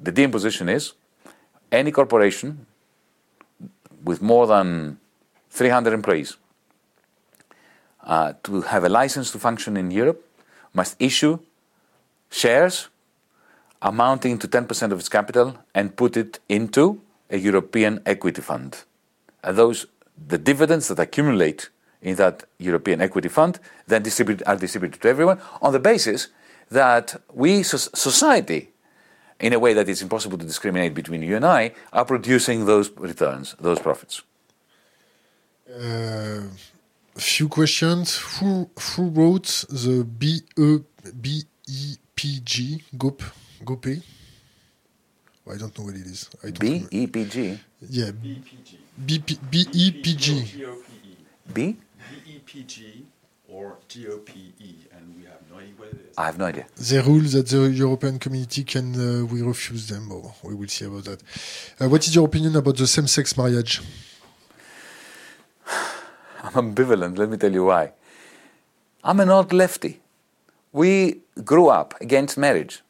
The 0.00 0.12
DiEM 0.12 0.32
position 0.32 0.68
is 0.68 0.94
any 1.70 1.92
corporation 1.92 2.66
with 4.02 4.20
more 4.20 4.48
than 4.48 4.98
300 5.50 5.94
employees 5.94 6.36
uh, 8.04 8.34
to 8.42 8.62
have 8.62 8.84
a 8.84 8.88
license 8.88 9.30
to 9.32 9.38
function 9.38 9.76
in 9.76 9.90
Europe 9.90 10.24
must 10.72 10.96
issue 11.00 11.38
shares 12.30 12.88
amounting 13.82 14.38
to 14.38 14.48
10% 14.48 14.92
of 14.92 14.98
its 14.98 15.08
capital 15.08 15.56
and 15.74 15.96
put 15.96 16.16
it 16.16 16.40
into 16.48 17.00
a 17.30 17.38
European 17.38 18.00
equity 18.06 18.40
fund. 18.40 18.84
And 19.42 19.56
those, 19.56 19.86
the 20.28 20.38
dividends 20.38 20.88
that 20.88 20.98
accumulate 20.98 21.68
in 22.00 22.16
that 22.16 22.44
European 22.58 23.00
equity 23.00 23.28
fund 23.28 23.58
then 23.86 24.02
distribute, 24.02 24.42
are 24.46 24.56
distributed 24.56 25.00
to 25.02 25.08
everyone 25.08 25.40
on 25.60 25.72
the 25.72 25.78
basis 25.78 26.28
that 26.70 27.20
we, 27.32 27.62
society, 27.62 28.70
in 29.40 29.52
a 29.52 29.58
way 29.58 29.74
that 29.74 29.88
it's 29.88 30.02
impossible 30.02 30.38
to 30.38 30.44
discriminate 30.44 30.94
between 30.94 31.22
you 31.22 31.36
and 31.36 31.44
I, 31.44 31.72
are 31.92 32.04
producing 32.04 32.66
those 32.66 32.90
returns, 32.92 33.54
those 33.60 33.78
profits. 33.78 34.22
Uh, 35.68 36.42
few 37.16 37.48
questions. 37.48 38.16
Who, 38.38 38.70
who 38.78 39.08
wrote 39.10 39.64
the 39.68 40.04
B 40.04 40.40
E 40.56 40.78
B 41.20 41.42
E 41.68 41.96
P 42.14 42.40
G? 42.44 42.82
GOP 42.96 43.22
GOPE? 43.64 44.02
I 45.50 45.56
don't 45.56 45.78
know 45.78 45.84
what 45.84 45.94
it 45.94 46.06
is. 46.06 46.30
I 46.42 46.50
don't 46.50 46.58
B 46.60 46.86
E 46.90 47.06
P 47.06 47.24
G? 47.24 47.60
Yeah. 47.88 48.10
BPG. 48.10 48.76
B 49.04 49.18
P 49.18 49.38
B 49.50 49.66
E 49.72 49.90
P 50.02 50.14
G. 50.16 50.42
G-O-P-E. 50.42 51.16
B? 51.52 51.76
B-E-P-G 52.24 53.04
or 53.48 53.76
G-O-P-E, 53.88 54.74
and 54.92 55.16
we 55.16 55.24
have 55.24 55.40
no 55.50 55.58
idea 55.58 55.74
what 55.76 55.88
it 55.88 55.94
is. 56.10 56.18
I 56.18 56.24
have 56.26 56.38
no 56.38 56.46
idea. 56.46 56.66
They 56.76 57.00
rule 57.00 57.20
that 57.20 57.48
the 57.48 57.70
European 57.70 58.18
community 58.18 58.64
can 58.64 58.94
uh, 58.94 59.24
we 59.26 59.42
refuse 59.42 59.88
them. 59.88 60.10
Oh, 60.12 60.34
we 60.42 60.54
will 60.54 60.68
see 60.68 60.86
about 60.86 61.04
that. 61.04 61.22
Uh, 61.80 61.88
what 61.88 62.06
is 62.06 62.14
your 62.14 62.26
opinion 62.26 62.56
about 62.56 62.76
the 62.76 62.86
same-sex 62.86 63.36
marriage? 63.36 63.80
I'm 66.44 66.74
ambivalent, 66.74 67.16
let 67.16 67.30
me 67.30 67.36
tell 67.38 67.52
you 67.52 67.64
why. 67.64 67.92
I'm 69.02 69.18
an 69.20 69.30
old 69.30 69.52
lefty. 69.52 70.00
We 70.72 71.20
grew 71.42 71.68
up 71.68 71.94
against 72.00 72.36
marriage. 72.36 72.82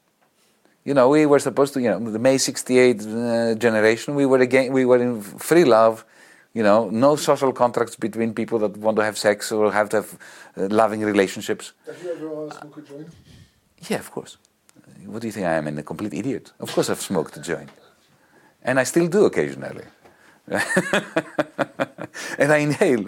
You 0.85 0.93
know, 0.93 1.09
we 1.09 1.25
were 1.25 1.39
supposed 1.39 1.73
to, 1.75 1.81
you 1.81 1.89
know, 1.89 2.11
the 2.11 2.19
May 2.19 2.37
68 2.37 3.03
uh, 3.03 3.55
generation, 3.55 4.15
we 4.17 4.27
were, 4.27 4.39
again, 4.39 4.73
we 4.73 4.85
were 4.85 5.01
in 5.01 5.23
free 5.23 5.65
love, 5.65 6.05
you 6.53 6.63
know, 6.63 6.91
no 6.91 7.17
social 7.17 7.53
contracts 7.53 7.97
between 7.97 8.35
people 8.35 8.59
that 8.59 8.77
want 8.77 8.97
to 8.97 9.05
have 9.05 9.17
sex 9.17 9.51
or 9.53 9.73
have 9.73 9.89
to 9.91 9.97
have 9.97 10.19
uh, 10.57 10.69
loving 10.75 11.01
relationships. 11.01 11.73
Have 11.87 12.03
you 12.03 12.11
ever 12.13 12.51
smoked 12.51 12.79
a 12.79 12.83
joint? 12.83 13.09
Yeah, 13.89 13.99
of 13.99 14.11
course. 14.11 14.37
What 15.07 15.23
do 15.23 15.29
you 15.29 15.33
think 15.33 15.47
I 15.47 15.55
am, 15.55 15.79
a 15.79 15.83
complete 15.83 16.15
idiot? 16.15 16.53
Of 16.61 16.73
course 16.73 16.91
I've 16.91 17.01
smoked 17.01 17.37
a 17.37 17.41
joint. 17.41 17.71
And 18.63 18.81
I 18.81 18.85
still 18.85 19.09
do 19.09 19.27
occasionally. 19.27 19.85
and 22.39 22.53
I 22.53 22.59
inhale. 22.59 23.05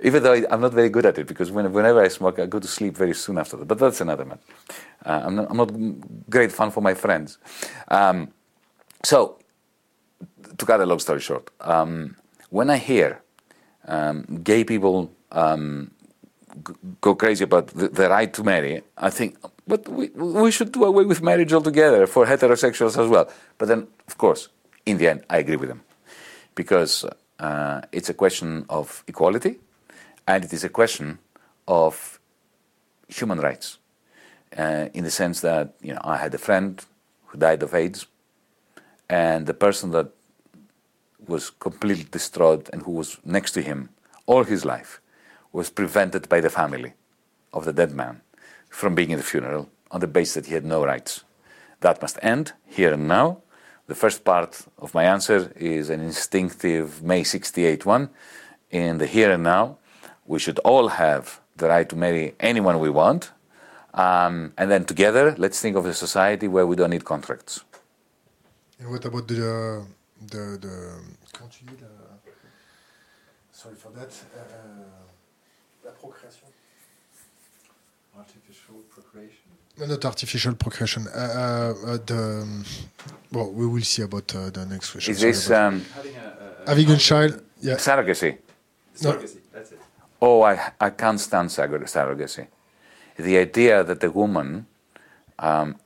Even 0.00 0.22
though 0.22 0.32
I, 0.32 0.46
am 0.50 0.60
not 0.60 0.72
very 0.72 0.88
good 0.88 1.04
at 1.06 1.18
it, 1.18 1.26
because 1.26 1.50
when, 1.50 1.70
whenever 1.72 2.00
I 2.00 2.08
smoke, 2.08 2.38
I 2.38 2.46
go 2.46 2.60
to 2.60 2.68
sleep 2.68 2.96
very 2.96 3.14
soon 3.14 3.36
after 3.36 3.56
that. 3.56 3.66
But 3.66 3.78
that's 3.78 4.00
another 4.00 4.24
matter. 4.24 4.40
Uh, 5.04 5.22
I'm, 5.24 5.34
not, 5.34 5.50
I'm, 5.50 5.56
not, 5.56 6.30
great 6.30 6.52
fun 6.52 6.70
for 6.70 6.80
my 6.80 6.94
friends. 6.94 7.38
Um, 7.88 8.32
so, 9.04 9.38
to 10.56 10.66
cut 10.66 10.80
a 10.80 10.86
long 10.86 11.00
story 11.00 11.20
short, 11.20 11.50
um, 11.60 12.16
when 12.50 12.70
I 12.70 12.76
hear 12.78 13.22
um, 13.86 14.40
gay 14.44 14.64
people 14.64 15.10
um, 15.32 15.90
go 17.00 17.14
crazy 17.14 17.44
about 17.44 17.68
the, 17.68 17.88
the, 17.88 18.08
right 18.08 18.32
to 18.32 18.42
marry, 18.42 18.82
I 18.96 19.10
think, 19.10 19.36
but 19.66 19.88
we, 19.88 20.08
we 20.08 20.50
should 20.50 20.72
do 20.72 20.84
away 20.84 21.04
with 21.04 21.22
marriage 21.22 21.52
altogether 21.52 22.06
for 22.06 22.26
heterosexuals 22.26 22.98
as 23.02 23.08
well. 23.08 23.30
But 23.58 23.68
then, 23.68 23.86
of 24.06 24.18
course, 24.18 24.48
in 24.86 24.98
the 24.98 25.08
end, 25.08 25.24
I 25.28 25.38
agree 25.38 25.56
with 25.56 25.68
them 25.68 25.82
because 26.54 27.04
uh, 27.38 27.80
it's 27.92 28.08
a 28.08 28.14
question 28.14 28.64
of 28.68 29.04
equality 29.06 29.58
and 30.26 30.44
it 30.44 30.52
is 30.52 30.64
a 30.64 30.68
question 30.68 31.18
of 31.66 32.18
human 33.08 33.38
rights 33.40 33.78
uh, 34.56 34.88
in 34.92 35.04
the 35.04 35.10
sense 35.10 35.40
that 35.40 35.74
you 35.80 35.92
know 35.94 36.00
I 36.04 36.16
had 36.16 36.34
a 36.34 36.38
friend 36.38 36.84
who 37.26 37.38
died 37.38 37.62
of 37.62 37.74
AIDS 37.74 38.06
and 39.08 39.46
the 39.46 39.54
person 39.54 39.90
that 39.92 40.08
was 41.26 41.50
completely 41.50 42.06
distraught 42.10 42.68
and 42.72 42.82
who 42.82 42.92
was 42.92 43.18
next 43.24 43.52
to 43.52 43.62
him 43.62 43.90
all 44.26 44.44
his 44.44 44.64
life 44.64 45.00
was 45.52 45.70
prevented 45.70 46.28
by 46.28 46.40
the 46.40 46.50
family 46.50 46.94
of 47.52 47.64
the 47.64 47.72
dead 47.72 47.92
man 47.92 48.20
from 48.68 48.94
being 48.94 49.10
in 49.10 49.18
the 49.18 49.24
funeral 49.24 49.68
on 49.90 50.00
the 50.00 50.06
basis 50.06 50.34
that 50.34 50.46
he 50.46 50.54
had 50.54 50.64
no 50.64 50.84
rights. 50.84 51.24
That 51.80 52.02
must 52.02 52.18
end 52.22 52.52
here 52.66 52.92
and 52.92 53.08
now 53.08 53.42
the 53.88 53.94
first 53.94 54.22
part 54.22 54.66
of 54.78 54.92
my 54.92 55.04
answer 55.04 55.50
is 55.56 55.88
an 55.88 56.00
instinctive 56.00 57.02
May 57.02 57.24
68 57.24 57.86
one. 57.86 58.10
In 58.70 58.98
the 58.98 59.06
here 59.06 59.32
and 59.32 59.42
now, 59.42 59.78
we 60.26 60.38
should 60.38 60.58
all 60.58 60.88
have 60.88 61.40
the 61.56 61.68
right 61.68 61.88
to 61.88 61.96
marry 61.96 62.34
anyone 62.38 62.78
we 62.80 62.90
want. 62.90 63.32
Um, 63.94 64.52
and 64.58 64.70
then 64.70 64.84
together, 64.84 65.34
let's 65.38 65.58
think 65.62 65.74
of 65.74 65.86
a 65.86 65.94
society 65.94 66.48
where 66.48 66.66
we 66.66 66.76
don't 66.76 66.90
need 66.90 67.06
contracts. 67.06 67.64
And 68.78 68.90
what 68.90 69.06
about 69.06 69.26
the, 69.26 69.86
the, 70.20 70.58
the 70.60 71.00
sorry 73.50 73.74
for 73.74 73.90
that, 73.92 74.12
uh, 74.36 74.97
la 75.88 75.94
procréation? 76.02 76.46
Artificial 78.16 78.76
procreation? 78.94 79.48
No, 79.78 79.86
not 79.86 80.04
artificial 80.04 80.54
procreation. 80.54 81.06
Uh, 81.08 81.18
uh, 81.18 81.98
the, 82.04 82.42
um, 82.42 82.64
well, 83.32 83.50
we 83.52 83.66
will 83.66 83.82
see 83.82 84.02
about 84.02 84.34
uh, 84.34 84.50
the 84.50 84.66
next 84.66 84.90
question. 84.90 85.12
Is 85.12 85.20
this 85.20 85.50
um, 85.50 85.84
Having 85.94 86.16
a, 86.16 86.62
a, 86.66 86.68
having 86.70 86.90
a 86.90 86.96
child? 86.96 87.42
Yeah. 87.60 87.74
surrogacy? 87.74 88.38
surrogacy, 88.96 89.38
that's 89.52 89.72
it. 89.72 89.80
Oh, 90.20 90.42
I, 90.42 90.72
I 90.80 90.90
can't 90.90 91.20
stand 91.20 91.48
surrogacy. 91.50 92.48
The 93.16 93.38
idea 93.38 93.84
that 93.84 94.00
the 94.00 94.10
woman 94.10 94.66
um, 95.38 95.76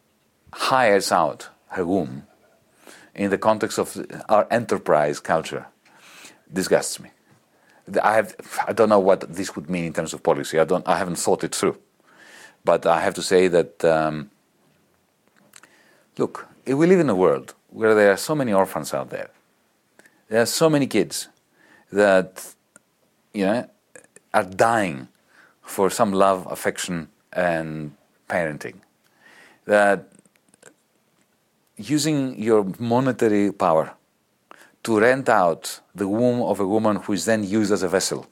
hires 0.53 1.13
out 1.13 1.49
her 1.69 1.85
womb 1.85 2.27
in 3.15 3.31
the 3.31 3.39
context 3.39 3.79
of 3.79 3.89
our 4.29 4.47
enterprise 4.51 5.21
culture 5.21 5.67
disgusts 6.51 6.99
me. 7.01 7.11
I 8.03 8.15
have 8.15 8.37
I 8.67 8.73
don't 8.73 8.89
know 8.89 9.01
what 9.01 9.21
this 9.33 9.57
would 9.57 9.69
mean 9.69 9.85
in 9.85 9.93
terms 9.93 10.13
of 10.13 10.23
policy. 10.23 10.59
I 10.59 10.65
don't 10.65 10.87
I 10.87 10.97
haven't 10.99 11.17
thought 11.17 11.45
it 11.45 11.55
through. 11.55 11.79
But 12.65 12.87
I 12.87 13.01
have 13.01 13.15
to 13.15 13.23
say 13.23 13.49
that, 13.49 13.85
um, 13.85 14.31
look, 16.17 16.47
we 16.67 16.87
live 16.87 17.01
in 17.01 17.11
a 17.11 17.15
world 17.15 17.55
where 17.71 17.95
there 17.95 18.13
are 18.13 18.17
so 18.17 18.35
many 18.35 18.53
orphans 18.53 18.95
out 18.95 19.11
there. 19.11 19.31
There 20.29 20.41
are 20.41 20.47
so 20.47 20.71
many 20.71 20.87
kids 20.87 21.29
that, 21.93 22.55
you 23.35 23.47
know, 23.47 23.69
are 24.33 24.45
dying 24.45 25.09
for 25.63 25.91
some 25.91 26.13
love, 26.13 26.47
affection, 26.51 27.09
and 27.33 27.93
parenting. 28.29 28.77
That 29.65 30.09
using 31.77 32.41
your 32.41 32.65
monetary 32.79 33.53
power 33.53 33.95
to 34.85 34.99
rent 34.99 35.29
out 35.29 35.81
the 35.95 36.09
womb 36.09 36.43
of 36.43 36.61
a 36.61 36.67
woman 36.67 36.97
who 36.97 37.13
is 37.13 37.25
then 37.25 37.45
used 37.45 37.73
as 37.73 37.83
a 37.83 37.89
vessel 37.89 38.27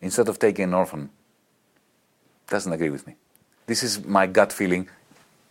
instead 0.00 0.28
of 0.28 0.38
taking 0.38 0.64
an 0.64 0.74
orphan 0.74 1.10
doesn't 2.48 2.72
agree 2.72 2.90
with 2.90 3.06
me. 3.06 3.14
This 3.66 3.82
is 3.82 4.04
my 4.04 4.26
gut 4.26 4.52
feeling. 4.52 4.88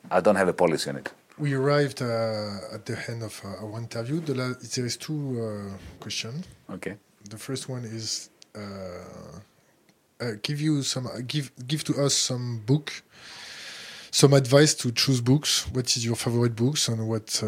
I 0.10 0.19
don't 0.22 0.36
have 0.36 0.48
a 0.48 0.53
policy 0.53 0.90
on 0.90 0.98
it. 0.98 1.11
We 1.38 1.53
arrived 1.53 2.02
uh, 2.02 2.74
at 2.74 2.86
the 2.86 2.98
end 3.07 3.22
of 3.22 3.40
uh, 3.45 3.64
our 3.64 3.78
interview. 3.78 4.19
The 4.19 4.34
la- 4.34 4.56
there 4.76 4.86
is 4.86 4.98
two 4.98 5.22
uh, 5.40 5.78
questions. 5.99 6.48
Okay. 6.72 6.95
The 7.30 7.38
first 7.38 7.69
one 7.69 7.84
is 7.86 8.30
uh, 8.56 8.60
uh, 10.19 10.32
give 10.41 10.60
you 10.60 10.82
some 10.82 11.07
give 11.28 11.52
give 11.68 11.84
to 11.84 12.03
us 12.03 12.15
some 12.15 12.64
book, 12.65 13.03
some 14.10 14.34
advice 14.34 14.74
to 14.76 14.91
choose 14.91 15.22
books. 15.22 15.68
What 15.74 15.95
is 15.95 16.03
your 16.03 16.15
favorite 16.15 16.56
books 16.56 16.88
and 16.88 17.07
what? 17.07 17.44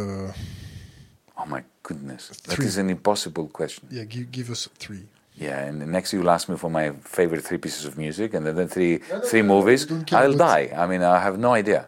Oh 1.42 1.46
my 1.46 1.64
goodness, 1.84 2.28
that 2.28 2.56
Three. 2.56 2.66
is 2.66 2.78
an 2.78 2.90
impossible 2.90 3.48
question. 3.48 3.88
yeah, 3.92 4.04
give 4.14 4.26
give 4.32 4.50
us 4.52 4.68
three. 4.78 5.06
Yeah, 5.46 5.68
and 5.68 5.80
next 5.98 6.12
you'll 6.14 6.30
ask 6.30 6.50
me 6.50 6.58
for 6.58 6.70
my 6.70 6.92
favorite 7.18 7.44
three 7.48 7.58
pieces 7.66 7.86
of 7.86 7.94
music, 7.98 8.34
and 8.34 8.46
then 8.46 8.68
three 8.68 8.94
No, 9.10 9.20
no, 9.20 9.22
three 9.30 9.42
no, 9.44 9.48
movies. 9.54 9.82
I'll 10.12 10.34
die. 10.52 10.66
I 10.76 10.86
mean, 10.92 11.02
I 11.02 11.20
have 11.28 11.38
no 11.40 11.52
idea. 11.54 11.82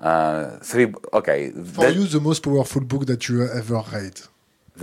Uh, 0.00 0.58
three. 0.70 0.86
Okay, 1.12 1.50
For 1.50 1.82
that- 1.84 1.94
you, 1.96 2.06
the 2.06 2.20
most 2.20 2.42
powerful 2.42 2.82
book 2.92 3.04
that 3.06 3.28
you 3.28 3.36
ever 3.60 3.82
read. 3.92 4.16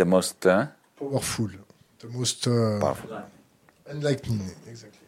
the 0.02 0.06
most 0.06 0.46
uh, 0.46 0.68
Powerful, 1.00 1.50
the 2.04 2.08
most 2.20 2.48
uh, 2.48 2.80
powerful. 2.80 3.10
enlightening. 3.90 4.52
Exactly. 4.70 5.08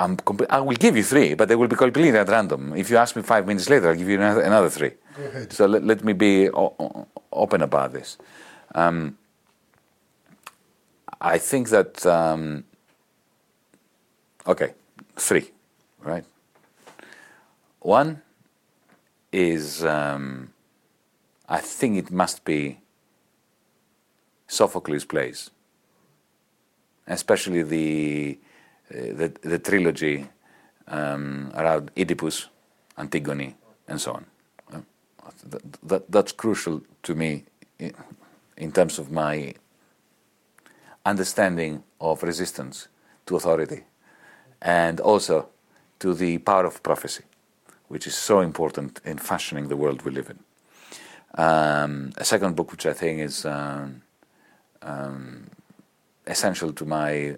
I'm 0.00 0.16
comple- 0.16 0.46
I 0.48 0.60
will 0.60 0.76
give 0.76 0.96
you 0.96 1.02
three, 1.04 1.34
but 1.34 1.48
they 1.48 1.56
will 1.56 1.68
be 1.68 1.76
completely 1.76 2.18
at 2.18 2.28
random. 2.28 2.74
If 2.74 2.88
you 2.90 2.96
ask 2.96 3.14
me 3.16 3.22
five 3.22 3.46
minutes 3.46 3.68
later, 3.68 3.90
I'll 3.90 3.94
give 4.02 4.08
you 4.08 4.16
another, 4.16 4.40
another 4.40 4.70
three. 4.70 4.92
Go 5.16 5.24
ahead. 5.24 5.52
So 5.52 5.66
let, 5.66 5.84
let 5.84 6.02
me 6.02 6.14
be 6.14 6.48
o- 6.48 7.06
open 7.30 7.60
about 7.60 7.92
this. 7.92 8.16
Um, 8.74 9.18
I 11.20 11.36
think 11.36 11.68
that, 11.68 12.06
um, 12.06 12.64
okay, 14.46 14.72
three, 15.16 15.50
right? 16.02 16.24
One 17.80 18.22
is, 19.32 19.84
um, 19.84 20.50
I 21.46 21.60
think 21.60 21.98
it 21.98 22.10
must 22.10 22.42
be 22.44 22.78
Sophocles' 24.48 25.04
plays, 25.04 25.50
especially 27.06 27.62
the, 27.62 28.38
the, 28.90 29.32
the 29.42 29.58
trilogy 29.58 30.26
um, 30.88 31.50
around 31.54 31.90
Oedipus, 31.96 32.48
Antigone, 32.98 33.54
and 33.88 34.00
so 34.00 34.12
on. 34.12 34.26
That, 35.44 35.62
that, 35.84 36.10
that's 36.10 36.32
crucial 36.32 36.82
to 37.04 37.14
me 37.14 37.44
in, 37.78 37.94
in 38.56 38.72
terms 38.72 38.98
of 38.98 39.10
my 39.10 39.54
understanding 41.06 41.82
of 42.00 42.22
resistance 42.22 42.88
to 43.26 43.36
authority 43.36 43.84
and 44.60 45.00
also 45.00 45.48
to 46.00 46.14
the 46.14 46.38
power 46.38 46.66
of 46.66 46.82
prophecy, 46.82 47.24
which 47.88 48.06
is 48.06 48.14
so 48.14 48.40
important 48.40 49.00
in 49.04 49.18
fashioning 49.18 49.68
the 49.68 49.76
world 49.76 50.02
we 50.02 50.10
live 50.10 50.30
in. 50.30 50.38
Um, 51.42 52.12
a 52.16 52.24
second 52.24 52.56
book, 52.56 52.72
which 52.72 52.86
I 52.86 52.92
think 52.92 53.20
is 53.20 53.46
um, 53.46 54.02
um, 54.82 55.48
essential 56.26 56.72
to 56.72 56.84
my 56.84 57.36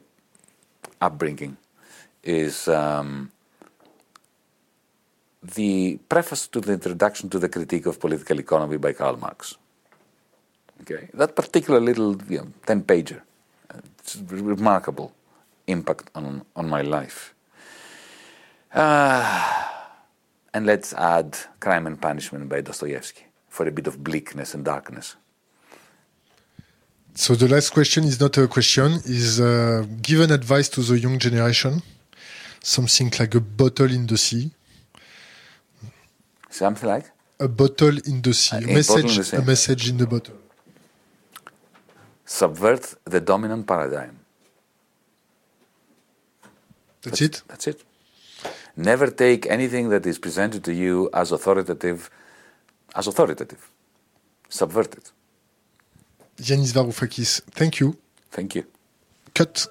upbringing, 1.03 1.57
is 2.23 2.69
um, 2.69 3.31
the 5.43 5.99
preface 6.09 6.47
to 6.49 6.61
the 6.61 6.73
introduction 6.73 7.29
to 7.29 7.39
the 7.39 7.49
critique 7.49 7.87
of 7.87 7.99
political 7.99 8.39
economy 8.39 8.79
by 8.79 8.93
Karl 8.93 9.17
Marx. 9.17 9.57
Okay, 10.83 11.09
that 11.15 11.37
particular 11.37 11.81
little 11.81 12.17
you 12.29 12.39
know, 12.39 12.49
ten 12.67 12.83
pager, 12.83 13.21
it's 13.99 14.17
remarkable 14.31 15.13
impact 15.67 16.11
on 16.15 16.43
on 16.55 16.69
my 16.69 16.83
life. 16.83 17.35
Uh, 18.75 19.69
and 20.55 20.67
let's 20.67 20.93
add 20.95 21.37
Crime 21.61 21.87
and 21.87 22.01
Punishment 22.01 22.49
by 22.49 22.61
Dostoevsky 22.61 23.27
for 23.49 23.67
a 23.67 23.71
bit 23.71 23.87
of 23.87 24.03
bleakness 24.03 24.55
and 24.55 24.65
darkness. 24.65 25.17
So 27.15 27.35
the 27.35 27.47
last 27.49 27.71
question 27.71 28.05
is 28.05 28.19
not 28.21 28.37
a 28.39 28.49
question. 28.49 28.93
Is 29.05 29.41
uh, 29.41 29.85
given 30.01 30.31
advice 30.31 30.69
to 30.71 30.81
the 30.83 30.99
young 30.99 31.19
generation, 31.19 31.83
something 32.63 33.13
like 33.19 33.35
a 33.35 33.41
bottle 33.41 33.91
in 33.93 34.07
the 34.07 34.17
sea. 34.17 34.51
Something 36.51 36.89
like 36.89 37.07
A 37.41 37.49
bottle 37.49 37.97
in 38.07 38.23
the 38.23 38.33
sea. 38.35 38.57
A- 38.57 38.59
A, 38.59 38.63
a 38.63 38.83
bottle 38.83 38.99
in 38.99 39.05
message. 39.05 39.17
the 39.17 39.25
sea. 39.25 39.37
A 39.37 39.43
message 39.43 39.89
in 39.91 39.97
the 39.99 40.07
bottle. 40.07 40.37
subvert 42.25 42.95
the 43.05 43.21
dominant 43.21 43.67
paradigm. 43.67 44.15
That's 47.03 47.21
it. 47.21 47.43
That's 47.49 47.67
it. 47.67 47.79
Never 48.77 49.09
take 49.11 49.47
anything 49.57 49.91
that 49.91 50.07
is 50.07 50.19
presented 50.19 50.63
to 50.65 50.73
you 50.73 51.11
as 51.13 51.31
authoritative 51.33 52.01
as 52.95 53.07
authoritative. 53.07 53.63
Subvert 54.49 54.95
it. 55.01 55.07
Yanis 56.39 56.73
Varoufakis, 56.73 57.43
thank 57.53 57.81
you. 57.81 57.97
Thank 58.31 58.55
you. 58.55 58.65
Cut. 59.35 59.67